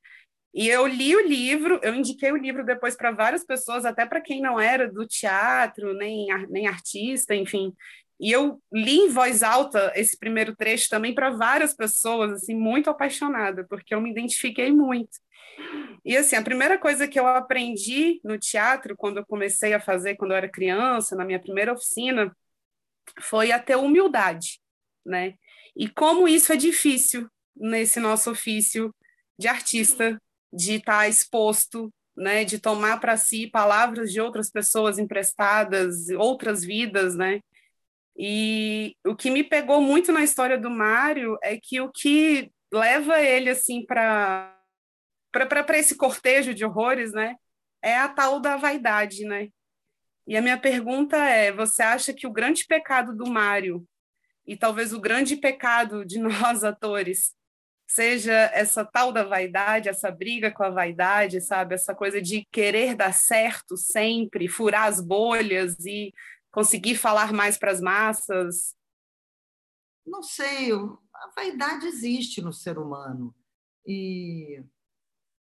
E 0.54 0.70
eu 0.70 0.86
li 0.86 1.16
o 1.16 1.28
livro, 1.28 1.80
eu 1.82 1.96
indiquei 1.96 2.32
o 2.32 2.38
livro 2.38 2.64
depois 2.64 2.96
para 2.96 3.12
várias 3.12 3.44
pessoas, 3.44 3.86
até 3.86 4.06
para 4.06 4.22
quem 4.22 4.40
não 4.40 4.60
era 4.60 4.92
do 4.92 5.08
teatro, 5.08 5.94
nem, 5.96 6.28
nem 6.50 6.68
artista, 6.68 7.34
enfim. 7.34 7.74
E 8.20 8.32
eu 8.32 8.62
li 8.72 8.98
em 8.98 9.10
voz 9.10 9.42
alta 9.42 9.92
esse 9.96 10.18
primeiro 10.18 10.56
trecho 10.56 10.90
também 10.90 11.14
para 11.14 11.32
várias 11.32 11.74
pessoas, 11.74 12.32
assim, 12.34 12.56
muito 12.56 12.90
apaixonada, 12.90 13.66
porque 13.68 13.96
eu 13.96 14.00
me 14.02 14.12
identifiquei 14.12 14.72
muito. 14.72 15.20
E 16.06 16.16
assim, 16.18 16.36
a 16.36 16.42
primeira 16.42 16.78
coisa 16.78 17.08
que 17.08 17.20
eu 17.20 17.26
aprendi 17.28 18.20
no 18.24 18.38
teatro, 18.38 18.96
quando 18.96 19.18
eu 19.18 19.26
comecei 19.26 19.74
a 19.74 19.80
fazer, 19.80 20.16
quando 20.16 20.32
eu 20.32 20.38
era 20.38 20.50
criança, 20.50 21.16
na 21.16 21.26
minha 21.26 21.40
primeira 21.40 21.74
oficina, 21.74 22.36
foi 23.22 23.52
a 23.52 23.60
ter 23.60 23.76
humildade, 23.76 24.60
né? 25.06 25.36
E 25.76 25.90
como 25.90 26.28
isso 26.28 26.54
é 26.54 26.56
difícil 26.56 27.28
nesse 27.56 28.00
nosso 28.00 28.32
ofício 28.32 28.94
de 29.38 29.48
artista, 29.48 30.22
de 30.54 30.76
estar 30.76 31.00
tá 31.00 31.08
exposto, 31.08 31.92
né, 32.16 32.46
de 32.46 32.60
tomar 32.60 33.00
para 33.00 33.18
si 33.18 33.48
palavras 33.48 34.12
de 34.12 34.22
outras 34.22 34.52
pessoas 34.52 35.00
emprestadas, 35.00 36.10
outras 36.10 36.64
vidas, 36.64 37.16
né? 37.16 37.42
E 38.16 38.96
o 39.06 39.16
que 39.16 39.32
me 39.32 39.44
pegou 39.44 39.82
muito 39.82 40.12
na 40.12 40.24
história 40.24 40.58
do 40.58 40.70
Mário 40.70 41.38
é 41.42 41.58
que 41.58 41.82
o 41.82 41.92
que 41.92 42.52
leva 42.72 43.20
ele 43.20 43.50
assim 43.50 43.84
para 43.86 44.52
para 45.32 45.80
esse 45.80 45.96
cortejo 45.96 46.54
de 46.54 46.64
horrores, 46.64 47.12
né, 47.12 47.36
é 47.82 47.98
a 47.98 48.08
tal 48.08 48.40
da 48.40 48.56
vaidade, 48.56 49.26
né? 49.26 49.50
E 50.28 50.38
a 50.38 50.42
minha 50.42 50.60
pergunta 50.60 51.18
é: 51.18 51.52
você 51.52 51.82
acha 51.82 52.14
que 52.14 52.28
o 52.28 52.32
grande 52.32 52.66
pecado 52.66 53.16
do 53.16 53.30
Mário 53.30 53.86
e 54.46 54.56
talvez 54.56 54.94
o 54.94 55.02
grande 55.02 55.36
pecado 55.36 56.06
de 56.06 56.20
nós 56.22 56.64
atores 56.64 57.34
seja 57.94 58.34
essa 58.54 58.84
tal 58.84 59.12
da 59.12 59.24
vaidade, 59.24 59.88
essa 59.88 60.10
briga 60.10 60.52
com 60.52 60.64
a 60.64 60.70
vaidade, 60.70 61.40
sabe? 61.42 61.76
Essa 61.76 61.94
coisa 61.94 62.22
de 62.22 62.44
querer 62.52 62.96
dar 62.96 63.14
certo 63.14 63.78
sempre, 63.78 64.48
furar 64.48 64.88
as 64.88 65.00
bolhas 65.00 65.78
e 65.86 66.14
conseguir 66.52 66.96
falar 66.96 67.32
mais 67.32 67.58
para 67.58 67.72
as 67.72 67.80
massas? 67.80 68.76
Não 70.06 70.24
sei, 70.24 70.72
a 70.74 71.32
vaidade 71.36 71.86
existe 71.86 72.42
no 72.42 72.52
ser 72.52 72.80
humano. 72.80 73.34
E 73.86 74.64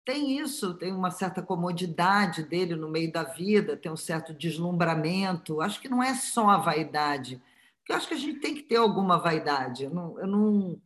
tem 0.03 0.37
isso, 0.37 0.73
tem 0.73 0.91
uma 0.91 1.09
certa 1.09 1.41
comodidade 1.41 2.43
dele 2.43 2.75
no 2.75 2.89
meio 2.89 3.11
da 3.11 3.23
vida, 3.23 3.77
tem 3.77 3.91
um 3.91 3.97
certo 3.97 4.33
deslumbramento. 4.33 5.61
Acho 5.61 5.79
que 5.79 5.87
não 5.87 6.03
é 6.03 6.15
só 6.15 6.49
a 6.49 6.57
vaidade, 6.57 7.41
porque 7.77 7.93
eu 7.93 7.95
acho 7.95 8.07
que 8.09 8.13
a 8.13 8.17
gente 8.17 8.39
tem 8.39 8.55
que 8.55 8.63
ter 8.63 8.75
alguma 8.75 9.17
vaidade. 9.17 9.85
Eu 9.85 9.91
não, 9.91 10.19
eu 10.19 10.27
não... 10.27 10.81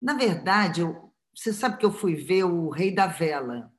Na 0.00 0.14
verdade, 0.14 0.80
eu... 0.80 1.12
você 1.34 1.52
sabe 1.52 1.78
que 1.78 1.84
eu 1.84 1.92
fui 1.92 2.14
ver 2.14 2.44
o 2.44 2.70
Rei 2.70 2.94
da 2.94 3.06
Vela, 3.06 3.70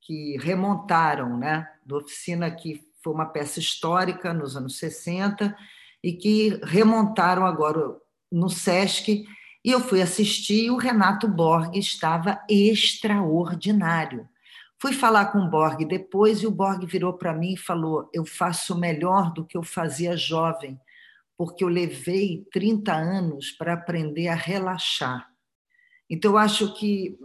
que 0.00 0.36
remontaram, 0.38 1.36
né? 1.36 1.68
Da 1.84 1.96
oficina 1.96 2.50
que 2.50 2.86
foi 3.02 3.12
uma 3.12 3.26
peça 3.26 3.58
histórica 3.58 4.32
nos 4.32 4.56
anos 4.56 4.78
60 4.78 5.56
e 6.02 6.12
que 6.12 6.60
remontaram 6.64 7.44
agora 7.44 7.96
no 8.30 8.48
SESC 8.48 9.24
e 9.64 9.70
eu 9.72 9.80
fui 9.80 10.00
assistir 10.00 10.66
e 10.66 10.70
o 10.70 10.76
Renato 10.76 11.26
Borg 11.26 11.76
estava 11.76 12.40
extraordinário. 12.48 14.28
Fui 14.80 14.92
falar 14.92 15.26
com 15.32 15.38
o 15.38 15.50
Borg 15.50 15.84
depois 15.84 16.42
e 16.42 16.46
o 16.46 16.52
Borg 16.52 16.84
virou 16.86 17.14
para 17.14 17.34
mim 17.34 17.54
e 17.54 17.58
falou: 17.58 18.08
Eu 18.12 18.24
faço 18.24 18.78
melhor 18.78 19.32
do 19.32 19.44
que 19.44 19.56
eu 19.56 19.64
fazia 19.64 20.16
jovem, 20.16 20.78
porque 21.36 21.64
eu 21.64 21.68
levei 21.68 22.46
30 22.52 22.92
anos 22.92 23.50
para 23.50 23.72
aprender 23.72 24.28
a 24.28 24.34
relaxar. 24.36 25.28
Então, 26.08 26.36
acho 26.36 26.74
que, 26.74 27.18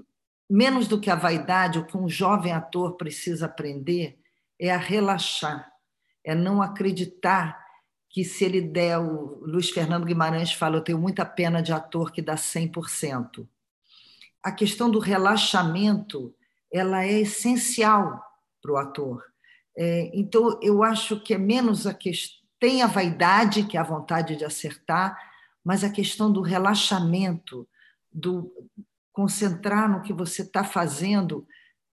menos 0.50 0.88
do 0.88 1.00
que 1.00 1.10
a 1.10 1.16
vaidade, 1.16 1.80
o 1.80 1.86
que 1.86 1.98
um 1.98 2.10
jovem 2.10 2.52
ator 2.52 2.98
precisa 2.98 3.46
aprender 3.46 4.18
é 4.60 4.72
a 4.72 4.78
relaxar, 4.78 5.72
é 6.24 6.36
não 6.36 6.62
acreditar 6.62 7.60
que 8.10 8.26
se 8.26 8.44
ele 8.44 8.62
der, 8.62 9.00
o 9.00 9.40
Luiz 9.46 9.70
Fernando 9.70 10.06
Guimarães 10.06 10.52
fala, 10.52 10.76
eu 10.76 10.84
tenho 10.84 11.00
muita 11.00 11.26
pena 11.26 11.62
de 11.62 11.72
ator 11.72 12.12
que 12.12 12.22
dá 12.22 12.36
100%. 12.36 13.48
A 14.44 14.52
questão 14.52 14.90
do 14.90 15.00
relaxamento, 15.00 16.36
ela 16.72 17.06
é 17.06 17.20
essencial 17.20 18.22
para 18.62 18.72
o 18.72 18.78
ator. 18.78 19.24
É, 19.78 20.12
então, 20.14 20.60
eu 20.62 20.84
acho 20.84 21.20
que 21.22 21.34
é 21.34 21.38
menos 21.38 21.88
a 21.88 21.94
questão... 21.94 22.42
Tem 22.60 22.84
a 22.84 22.88
vaidade, 22.88 23.64
que 23.64 23.76
é 23.76 23.80
a 23.80 23.84
vontade 23.84 24.36
de 24.36 24.46
acertar, 24.46 25.18
mas 25.64 25.84
a 25.84 25.90
questão 25.90 26.32
do 26.32 26.42
relaxamento, 26.42 27.68
do 28.12 28.52
concentrar 29.12 29.90
no 29.90 30.02
que 30.02 30.14
você 30.14 30.42
está 30.42 30.64
fazendo 30.64 31.46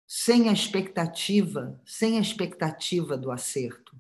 sem 0.06 0.50
a 0.50 0.54
expectativa, 0.54 1.80
sem 1.86 2.18
a 2.18 2.22
expectativa 2.22 3.18
do 3.18 3.32
acerto 3.32 3.96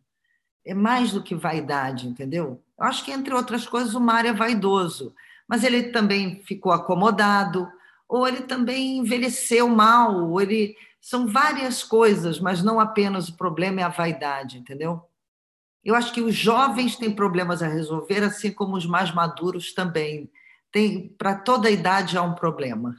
é 0.68 0.74
mais 0.74 1.14
do 1.14 1.24
que 1.24 1.34
vaidade, 1.34 2.08
entendeu? 2.08 2.62
Eu 2.78 2.86
acho 2.86 3.04
que, 3.06 3.12
entre 3.12 3.34
outras 3.34 3.66
coisas, 3.66 3.96
o 3.96 4.02
Mário 4.02 4.32
é 4.32 4.34
vaidoso, 4.34 5.16
mas 5.48 5.64
ele 5.64 5.84
também 5.92 6.44
ficou 6.44 6.74
acomodado, 6.74 7.72
ou 8.08 8.28
ele 8.28 8.42
também 8.42 8.98
envelheceu 8.98 9.70
mal, 9.70 10.30
ou 10.30 10.42
ele. 10.42 10.76
São 11.00 11.26
várias 11.26 11.84
coisas, 11.84 12.38
mas 12.38 12.62
não 12.62 12.82
apenas 12.82 13.30
o 13.30 13.38
problema 13.38 13.80
é 13.80 13.84
a 13.84 13.90
vaidade, 13.90 14.58
entendeu? 14.58 15.02
Eu 15.86 15.96
acho 15.96 16.12
que 16.12 16.22
os 16.22 16.36
jovens 16.36 16.98
têm 16.98 17.16
problemas 17.16 17.64
a 17.64 17.68
resolver, 17.68 18.22
assim 18.24 18.52
como 18.52 18.76
os 18.76 18.86
mais 18.86 19.14
maduros 19.14 19.74
também. 19.74 20.30
Tem 20.78 21.08
para 21.18 21.34
toda 21.34 21.70
a 21.70 21.72
idade 21.72 22.16
há 22.20 22.22
um 22.22 22.36
problema. 22.36 22.94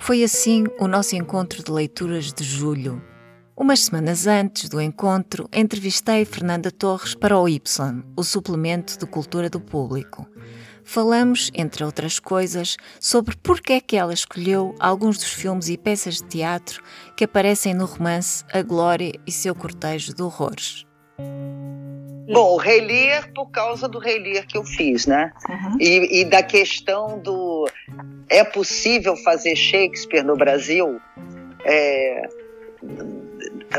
Foi 0.00 0.24
assim 0.24 0.64
o 0.80 0.88
nosso 0.88 1.14
encontro 1.14 1.62
de 1.62 1.70
leituras 1.70 2.32
de 2.32 2.42
julho. 2.42 3.00
Umas 3.56 3.84
semanas 3.84 4.26
antes 4.26 4.68
do 4.68 4.80
encontro, 4.80 5.48
entrevistei 5.52 6.24
Fernanda 6.24 6.72
Torres 6.72 7.14
para 7.14 7.38
o 7.38 7.48
Y, 7.48 7.62
o 8.16 8.24
suplemento 8.24 8.98
de 8.98 9.06
cultura 9.06 9.48
do 9.48 9.60
público. 9.60 10.26
falamos, 10.82 11.52
entre 11.54 11.84
outras 11.84 12.18
coisas, 12.18 12.76
sobre 12.98 13.36
porque 13.36 13.74
é 13.74 13.80
que 13.80 13.96
ela 13.96 14.12
escolheu 14.12 14.74
alguns 14.80 15.18
dos 15.18 15.32
filmes 15.32 15.68
e 15.68 15.78
peças 15.78 16.16
de 16.16 16.24
teatro 16.24 16.82
que 17.16 17.22
aparecem 17.22 17.74
no 17.74 17.86
romance 17.86 18.44
A 18.52 18.60
Glória 18.60 19.12
e 19.24 19.30
seu 19.30 19.54
cortejo 19.54 20.12
de 20.12 20.20
horrores. 20.20 20.84
Bom, 22.28 22.54
o 22.54 22.56
Rei 22.56 22.80
Lear 22.80 23.32
por 23.32 23.50
causa 23.50 23.86
do 23.88 23.98
Rei 23.98 24.18
Lear 24.18 24.46
que 24.46 24.58
eu 24.58 24.64
fiz, 24.64 25.06
né? 25.06 25.32
Uhum. 25.48 25.76
E, 25.80 26.20
e, 26.20 26.24
da 26.24 26.42
questão 26.42 27.18
do 27.18 27.68
é 28.28 28.42
possível 28.42 29.16
fazer 29.16 29.54
Shakespeare 29.54 30.24
no 30.24 30.36
Brasil? 30.36 31.00
É, 31.64 32.28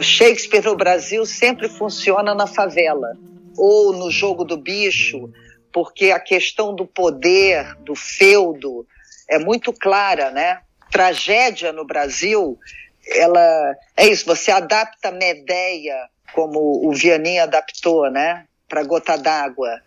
Shakespeare 0.01 0.63
no 0.63 0.75
Brasil 0.75 1.25
sempre 1.25 1.67
funciona 1.67 2.33
na 2.33 2.47
favela 2.47 3.13
ou 3.57 3.91
no 3.91 4.09
jogo 4.09 4.45
do 4.45 4.55
bicho, 4.55 5.29
porque 5.71 6.11
a 6.11 6.19
questão 6.19 6.73
do 6.73 6.85
poder, 6.85 7.75
do 7.79 7.95
feudo, 7.95 8.87
é 9.29 9.37
muito 9.37 9.73
clara, 9.73 10.31
né? 10.31 10.61
Tragédia 10.89 11.73
no 11.73 11.85
Brasil, 11.85 12.57
ela 13.05 13.75
é 13.95 14.07
isso. 14.07 14.25
Você 14.25 14.51
adapta 14.51 15.11
Medeia 15.11 16.07
como 16.33 16.87
o 16.87 16.91
Vianney 16.93 17.39
adaptou, 17.39 18.09
né? 18.09 18.45
Para 18.67 18.83
Gota 18.83 19.17
d'Água. 19.17 19.81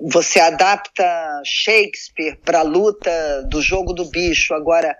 Você 0.00 0.40
adapta 0.40 1.04
Shakespeare 1.44 2.36
para 2.44 2.60
a 2.60 2.64
luta 2.64 3.42
do 3.44 3.60
jogo 3.60 3.92
do 3.92 4.06
bicho. 4.06 4.54
Agora, 4.54 4.96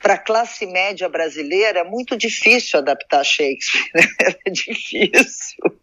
para 0.00 0.14
a 0.14 0.18
classe 0.18 0.66
média 0.66 1.08
brasileira, 1.08 1.80
é 1.80 1.84
muito 1.84 2.16
difícil 2.16 2.78
adaptar 2.78 3.24
Shakespeare. 3.24 3.90
Né? 3.94 4.02
É 4.46 4.50
difícil. 4.50 5.78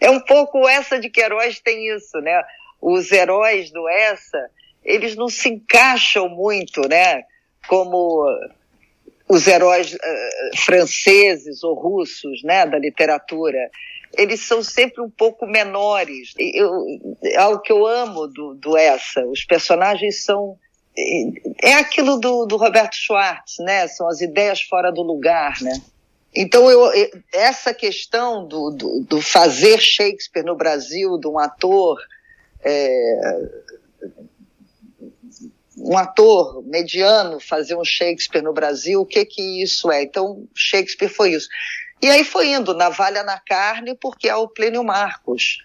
É 0.00 0.10
um 0.10 0.20
pouco 0.20 0.68
essa 0.68 0.98
de 0.98 1.08
Queiroz 1.08 1.60
tem 1.60 1.88
isso, 1.94 2.18
né? 2.18 2.42
Os 2.80 3.10
heróis 3.10 3.70
do 3.70 3.88
essa, 3.88 4.50
eles 4.84 5.16
não 5.16 5.28
se 5.28 5.48
encaixam 5.48 6.28
muito, 6.28 6.86
né? 6.88 7.22
Como 7.66 8.24
os 9.28 9.46
heróis 9.46 9.92
uh, 9.92 10.56
franceses 10.56 11.62
ou 11.62 11.74
russos, 11.74 12.42
né, 12.42 12.66
da 12.66 12.78
literatura, 12.78 13.58
eles 14.16 14.40
são 14.40 14.62
sempre 14.62 15.02
um 15.02 15.10
pouco 15.10 15.46
menores. 15.46 16.32
Eu, 16.38 16.70
é 17.22 17.36
algo 17.36 17.60
que 17.60 17.72
eu 17.72 17.86
amo 17.86 18.26
do, 18.26 18.54
do 18.54 18.76
essa, 18.76 19.24
os 19.26 19.44
personagens 19.44 20.24
são 20.24 20.56
é 21.62 21.74
aquilo 21.74 22.18
do, 22.18 22.44
do 22.44 22.56
Roberto 22.56 22.96
Schwartz, 22.96 23.58
né? 23.60 23.86
São 23.86 24.08
as 24.08 24.20
ideias 24.20 24.62
fora 24.62 24.90
do 24.90 25.02
lugar, 25.02 25.60
né? 25.62 25.80
Então, 26.34 26.68
eu, 26.70 26.90
essa 27.32 27.72
questão 27.72 28.46
do, 28.46 28.70
do, 28.70 29.00
do, 29.08 29.22
fazer 29.22 29.80
Shakespeare 29.80 30.44
no 30.44 30.56
Brasil, 30.56 31.18
de 31.18 31.26
um 31.28 31.38
ator 31.38 31.98
é, 32.62 33.48
um 35.80 35.96
ator 35.96 36.62
mediano 36.64 37.38
fazer 37.40 37.76
um 37.76 37.84
Shakespeare 37.84 38.42
no 38.42 38.52
Brasil, 38.52 39.00
o 39.00 39.06
que 39.06 39.24
que 39.24 39.62
isso 39.62 39.90
é? 39.90 40.02
Então, 40.02 40.46
Shakespeare 40.54 41.08
foi 41.08 41.32
isso. 41.32 41.48
E 42.02 42.08
aí 42.08 42.24
foi 42.24 42.52
indo, 42.52 42.74
navalha 42.74 43.22
na 43.22 43.38
carne, 43.38 43.96
porque 43.96 44.28
é 44.28 44.34
o 44.34 44.48
Plínio 44.48 44.84
Marcos. 44.84 45.58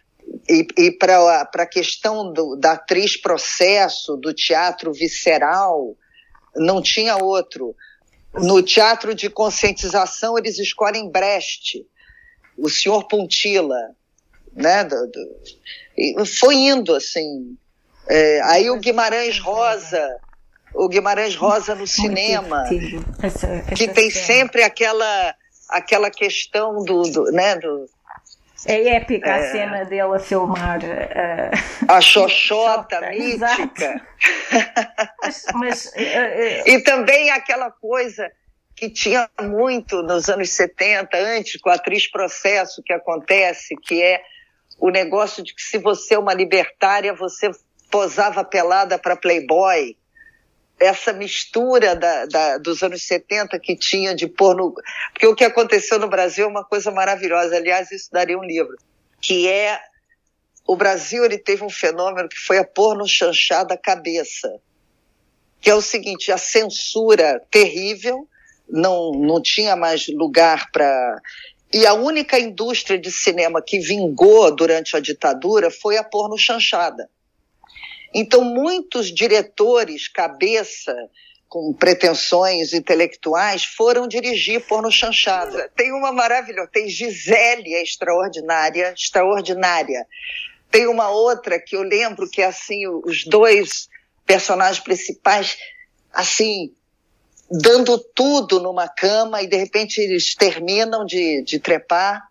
E, 0.49 0.65
e 0.77 0.91
para 0.91 1.41
a 1.41 1.65
questão 1.65 2.31
do, 2.31 2.56
da 2.56 2.73
atriz 2.73 3.18
processo, 3.18 4.15
do 4.18 4.34
teatro 4.34 4.94
visceral, 4.94 5.95
não 6.56 6.81
tinha 6.81 7.18
outro. 7.18 7.76
No 8.34 8.61
teatro 8.64 9.14
de 9.14 9.30
conscientização, 9.30 10.38
eles 10.38 10.57
escolhem 10.57 11.10
Brecht, 11.10 11.85
o 12.57 12.69
senhor 12.69 13.07
Puntila, 13.07 13.95
né? 14.53 14.84
Do, 14.84 15.07
do, 15.07 16.26
foi 16.26 16.56
indo, 16.56 16.95
assim, 16.95 17.56
é, 18.08 18.42
aí 18.44 18.70
o 18.70 18.80
Guimarães 18.80 19.40
Rosa, 19.40 20.18
o 20.74 20.88
Guimarães 20.88 21.36
Rosa 21.36 21.76
no 21.76 21.88
cinema, 21.88 22.66
que 23.76 23.88
tem 23.88 24.10
sempre 24.10 24.64
aquela 24.64 25.36
aquela 25.70 26.12
questão 26.12 26.84
do, 26.84 27.04
do 27.04 27.32
né, 27.32 27.56
do, 27.56 27.88
é 28.66 28.96
épica 28.96 29.30
é, 29.30 29.34
a 29.34 29.52
cena 29.52 29.84
dele 29.86 30.02
a 30.02 30.20
filmar 30.20 30.80
uh, 30.80 31.92
a 31.92 32.00
xoxota 32.00 33.02
mítica. 33.10 34.02
mas, 35.22 35.46
mas 35.54 35.86
uh, 35.86 35.90
uh, 35.90 36.70
e 36.70 36.80
também 36.84 37.30
aquela 37.32 37.70
coisa 37.72 38.32
que 38.76 38.90
tinha 38.90 39.30
muito 39.42 40.02
nos 40.02 40.30
anos 40.30 40.50
70, 40.50 41.18
antes, 41.18 41.62
com 41.62 41.70
a 41.70 41.76
atriz 41.76 42.10
processo 42.10 42.82
que 42.84 42.94
acontece, 42.94 43.76
que 43.76 44.02
é 44.02 44.22
o 44.80 44.90
negócio 44.90 45.44
de 45.44 45.54
que 45.54 45.62
se 45.62 45.78
você 45.78 46.16
é 46.16 46.20
uma 46.20 46.34
libertária, 46.34 47.14
você 47.14 47.52
posava 47.94 48.44
pelada 48.44 48.98
para 48.98 49.15
Playboy, 49.15 49.95
essa 50.80 51.14
mistura 51.14 51.95
da, 51.95 52.26
da, 52.26 52.57
dos 52.57 52.82
anos 52.82 53.03
70 53.03 53.60
que 53.60 53.76
tinha 53.76 54.15
de 54.15 54.26
pôr 54.26 54.56
no. 54.56 54.74
Porque 55.14 55.28
o 55.28 55.36
que 55.36 55.44
aconteceu 55.44 55.99
no 55.99 56.10
Brasil 56.10 56.45
é 56.45 56.48
uma 56.48 56.64
coisa 56.64 56.90
maravilhosa, 56.90 57.56
aliás, 57.56 57.91
isso 57.91 58.10
daria 58.11 58.36
um 58.36 58.44
livro, 58.44 58.76
que 59.22 59.48
é. 59.48 59.80
O 60.65 60.76
Brasil 60.76 61.24
ele 61.24 61.38
teve 61.38 61.64
um 61.64 61.70
fenômeno 61.70 62.28
que 62.28 62.40
foi 62.40 62.57
a 62.57 62.64
pôr 62.64 62.98
no 62.98 63.06
cabeça, 63.84 64.60
que 65.61 65.70
é 65.70 65.76
o 65.76 65.82
seguinte: 65.82 66.32
a 66.32 66.38
censura 66.40 67.45
terrível, 67.52 68.28
não, 68.68 69.11
não 69.11 69.40
tinha 69.40 69.76
mais 69.76 70.07
lugar 70.07 70.72
para. 70.72 71.22
E 71.72 71.86
a 71.86 71.94
única 71.94 72.40
indústria 72.40 72.98
de 72.98 73.11
cinema 73.11 73.61
que 73.61 73.78
vingou 73.78 74.49
durante 74.56 74.98
a 74.98 74.99
ditadura 74.99 75.70
foi 75.70 75.98
a 75.98 76.03
porno 76.03 76.40
chanchada. 76.40 77.07
Então, 78.14 78.44
muitos 78.44 79.14
diretores, 79.14 80.07
cabeça, 80.07 80.95
com 81.49 81.73
pretensões 81.73 82.73
intelectuais, 82.73 83.64
foram 83.64 84.07
dirigir 84.07 84.65
porno 84.68 84.91
chanchada. 84.91 85.69
Tem 85.76 85.91
uma 85.91 86.11
maravilhosa, 86.11 86.69
tem 86.72 86.90
Gisele, 86.90 87.73
extraordinária, 87.76 88.94
extraordinária. 88.98 90.06
Tem 90.72 90.88
uma 90.88 91.10
outra 91.10 91.60
que 91.60 91.76
eu 91.76 91.84
lembro 91.84 92.30
que 92.30 92.41
é 92.41 92.45
assim, 92.45 92.88
os 92.88 93.23
dois 93.26 93.88
personagens 94.26 94.84
principais, 94.84 95.57
assim, 96.11 96.73
dando 97.49 97.99
tudo 97.99 98.60
numa 98.60 98.88
cama 98.88 99.44
e 99.44 99.48
de 99.48 99.57
repente 99.57 99.99
eles 99.99 100.34
terminam 100.34 101.06
de, 101.06 101.44
de 101.44 101.60
trepar. 101.60 102.27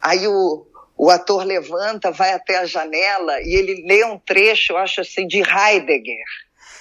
Aí 0.00 0.26
o, 0.28 0.66
o 0.96 1.10
ator 1.10 1.44
levanta, 1.44 2.10
vai 2.10 2.32
até 2.32 2.58
a 2.58 2.66
janela 2.66 3.40
e 3.40 3.54
ele 3.54 3.84
lê 3.86 4.04
um 4.04 4.18
trecho, 4.18 4.72
eu 4.72 4.76
acho 4.78 5.00
assim, 5.00 5.26
de 5.26 5.38
Heidegger. 5.38 6.24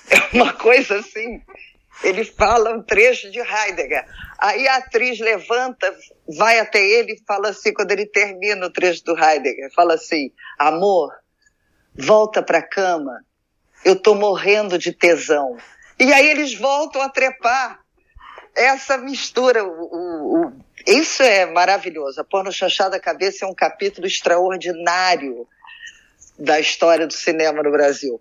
É 0.10 0.36
uma 0.36 0.54
coisa 0.58 1.00
assim. 1.00 1.42
Ele 2.04 2.24
fala 2.24 2.76
um 2.76 2.82
trecho 2.82 3.32
de 3.32 3.40
Heidegger. 3.40 4.06
Aí 4.38 4.68
a 4.68 4.78
atriz 4.78 5.20
levanta, 5.20 5.96
vai 6.28 6.60
até 6.60 6.84
ele 6.84 7.14
e 7.14 7.24
fala 7.26 7.50
assim, 7.50 7.74
quando 7.74 7.92
ele 7.92 8.06
termina 8.06 8.66
o 8.66 8.72
trecho 8.72 9.04
do 9.04 9.18
Heidegger, 9.18 9.72
fala 9.74 9.94
assim: 9.94 10.32
amor, 10.58 11.12
volta 11.96 12.42
para 12.42 12.58
a 12.58 12.68
cama, 12.68 13.24
eu 13.86 13.94
estou 13.94 14.16
morrendo 14.16 14.78
de 14.78 14.92
tesão. 14.92 15.58
E 16.00 16.12
aí 16.12 16.28
eles 16.30 16.56
voltam 16.56 17.02
a 17.02 17.10
trepar. 17.10 17.80
Essa 18.54 18.98
mistura, 18.98 19.64
o, 19.64 20.48
o, 20.48 20.54
isso 20.88 21.24
é 21.24 21.46
maravilhoso. 21.46 22.22
A 22.22 22.24
Porno 22.24 22.52
Chanchada 22.52 23.00
Cabeça 23.00 23.46
é 23.46 23.48
um 23.48 23.54
capítulo 23.54 24.08
extraordinário 24.08 25.48
da 26.38 26.60
história 26.60 27.06
do 27.06 27.14
cinema 27.14 27.62
no 27.62 27.72
Brasil. 27.72 28.20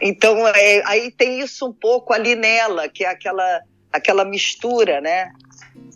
Então, 0.00 0.46
é, 0.48 0.82
aí 0.84 1.10
tem 1.10 1.40
isso 1.40 1.66
um 1.66 1.72
pouco 1.72 2.12
ali 2.12 2.34
nela, 2.34 2.88
que 2.88 3.04
é 3.04 3.08
aquela, 3.08 3.60
aquela 3.92 4.24
mistura, 4.24 5.00
né? 5.00 5.30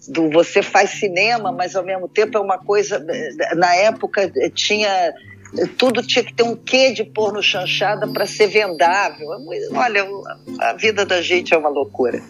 Do 0.09 0.31
você 0.31 0.62
faz 0.62 0.90
cinema, 0.90 1.52
mas 1.52 1.77
ao 1.77 1.85
mesmo 1.85 2.09
tempo 2.09 2.39
é 2.39 2.40
uma 2.40 2.59
coisa. 2.59 3.05
Na 3.56 3.74
época 3.74 4.31
tinha. 4.55 5.12
Tudo 5.77 6.01
tinha 6.01 6.24
que 6.24 6.32
ter 6.32 6.44
um 6.44 6.55
quê 6.55 6.93
de 6.93 7.02
porno 7.02 7.43
chanchada 7.43 8.06
para 8.06 8.24
ser 8.24 8.47
vendável. 8.47 9.28
Olha, 9.74 10.06
a 10.60 10.72
vida 10.74 11.05
da 11.05 11.20
gente 11.20 11.52
é 11.52 11.59
uma 11.59 11.68
loucura. 11.68 12.22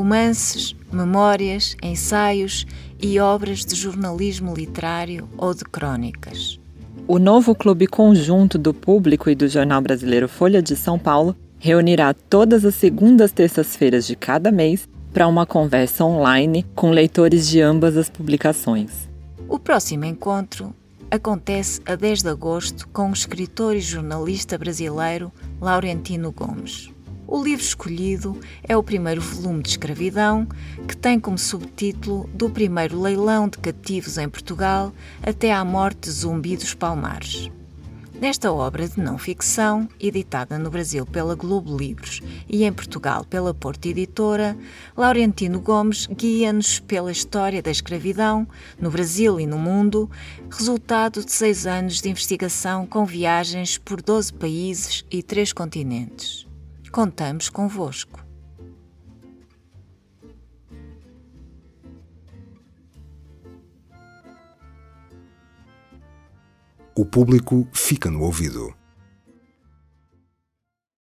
Romances, 0.00 0.74
memórias, 0.90 1.76
ensaios 1.82 2.66
e 2.98 3.20
obras 3.20 3.66
de 3.66 3.74
jornalismo 3.74 4.54
literário 4.54 5.28
ou 5.36 5.52
de 5.52 5.62
crônicas. 5.62 6.58
O 7.06 7.18
novo 7.18 7.54
clube 7.54 7.86
conjunto 7.86 8.56
do 8.56 8.72
público 8.72 9.28
e 9.28 9.34
do 9.34 9.46
jornal 9.46 9.82
brasileiro 9.82 10.26
Folha 10.26 10.62
de 10.62 10.74
São 10.74 10.98
Paulo 10.98 11.36
reunirá 11.58 12.14
todas 12.14 12.64
as 12.64 12.76
segundas 12.76 13.30
terças-feiras 13.30 14.06
de 14.06 14.16
cada 14.16 14.50
mês 14.50 14.88
para 15.12 15.28
uma 15.28 15.44
conversa 15.44 16.02
online 16.02 16.64
com 16.74 16.90
leitores 16.90 17.46
de 17.46 17.60
ambas 17.60 17.94
as 17.94 18.08
publicações. 18.08 19.06
O 19.48 19.58
próximo 19.58 20.06
encontro 20.06 20.74
acontece 21.10 21.82
a 21.84 21.94
10 21.94 22.22
de 22.22 22.28
agosto 22.30 22.88
com 22.88 23.10
o 23.10 23.12
escritor 23.12 23.76
e 23.76 23.80
jornalista 23.80 24.56
brasileiro 24.56 25.30
Laurentino 25.60 26.32
Gomes. 26.32 26.90
O 27.30 27.40
livro 27.40 27.64
escolhido 27.64 28.40
é 28.64 28.76
o 28.76 28.82
primeiro 28.82 29.20
volume 29.20 29.62
de 29.62 29.68
escravidão, 29.68 30.48
que 30.88 30.96
tem 30.96 31.20
como 31.20 31.38
subtítulo 31.38 32.28
Do 32.34 32.50
primeiro 32.50 33.00
leilão 33.00 33.48
de 33.48 33.56
cativos 33.56 34.18
em 34.18 34.28
Portugal 34.28 34.92
até 35.22 35.52
à 35.52 35.64
morte 35.64 36.10
Zumbi 36.10 36.56
dos 36.56 36.74
Palmares. 36.74 37.48
Nesta 38.20 38.52
obra 38.52 38.88
de 38.88 38.98
não 38.98 39.16
ficção, 39.16 39.88
editada 40.00 40.58
no 40.58 40.70
Brasil 40.70 41.06
pela 41.06 41.36
Globo 41.36 41.78
Livros 41.78 42.20
e 42.48 42.64
em 42.64 42.72
Portugal 42.72 43.24
pela 43.24 43.54
Porto 43.54 43.86
Editora, 43.86 44.58
Laurentino 44.96 45.60
Gomes 45.60 46.08
guia-nos 46.08 46.80
pela 46.80 47.12
história 47.12 47.62
da 47.62 47.70
escravidão 47.70 48.44
no 48.76 48.90
Brasil 48.90 49.38
e 49.38 49.46
no 49.46 49.56
mundo, 49.56 50.10
resultado 50.50 51.24
de 51.24 51.30
seis 51.30 51.64
anos 51.64 52.00
de 52.00 52.10
investigação 52.10 52.84
com 52.84 53.04
viagens 53.06 53.78
por 53.78 54.02
12 54.02 54.32
países 54.32 55.04
e 55.08 55.22
três 55.22 55.52
continentes. 55.52 56.49
Contamos 56.92 57.48
convosco. 57.48 58.18
O 66.96 67.04
público 67.04 67.68
fica 67.72 68.10
no 68.10 68.22
ouvido. 68.22 68.79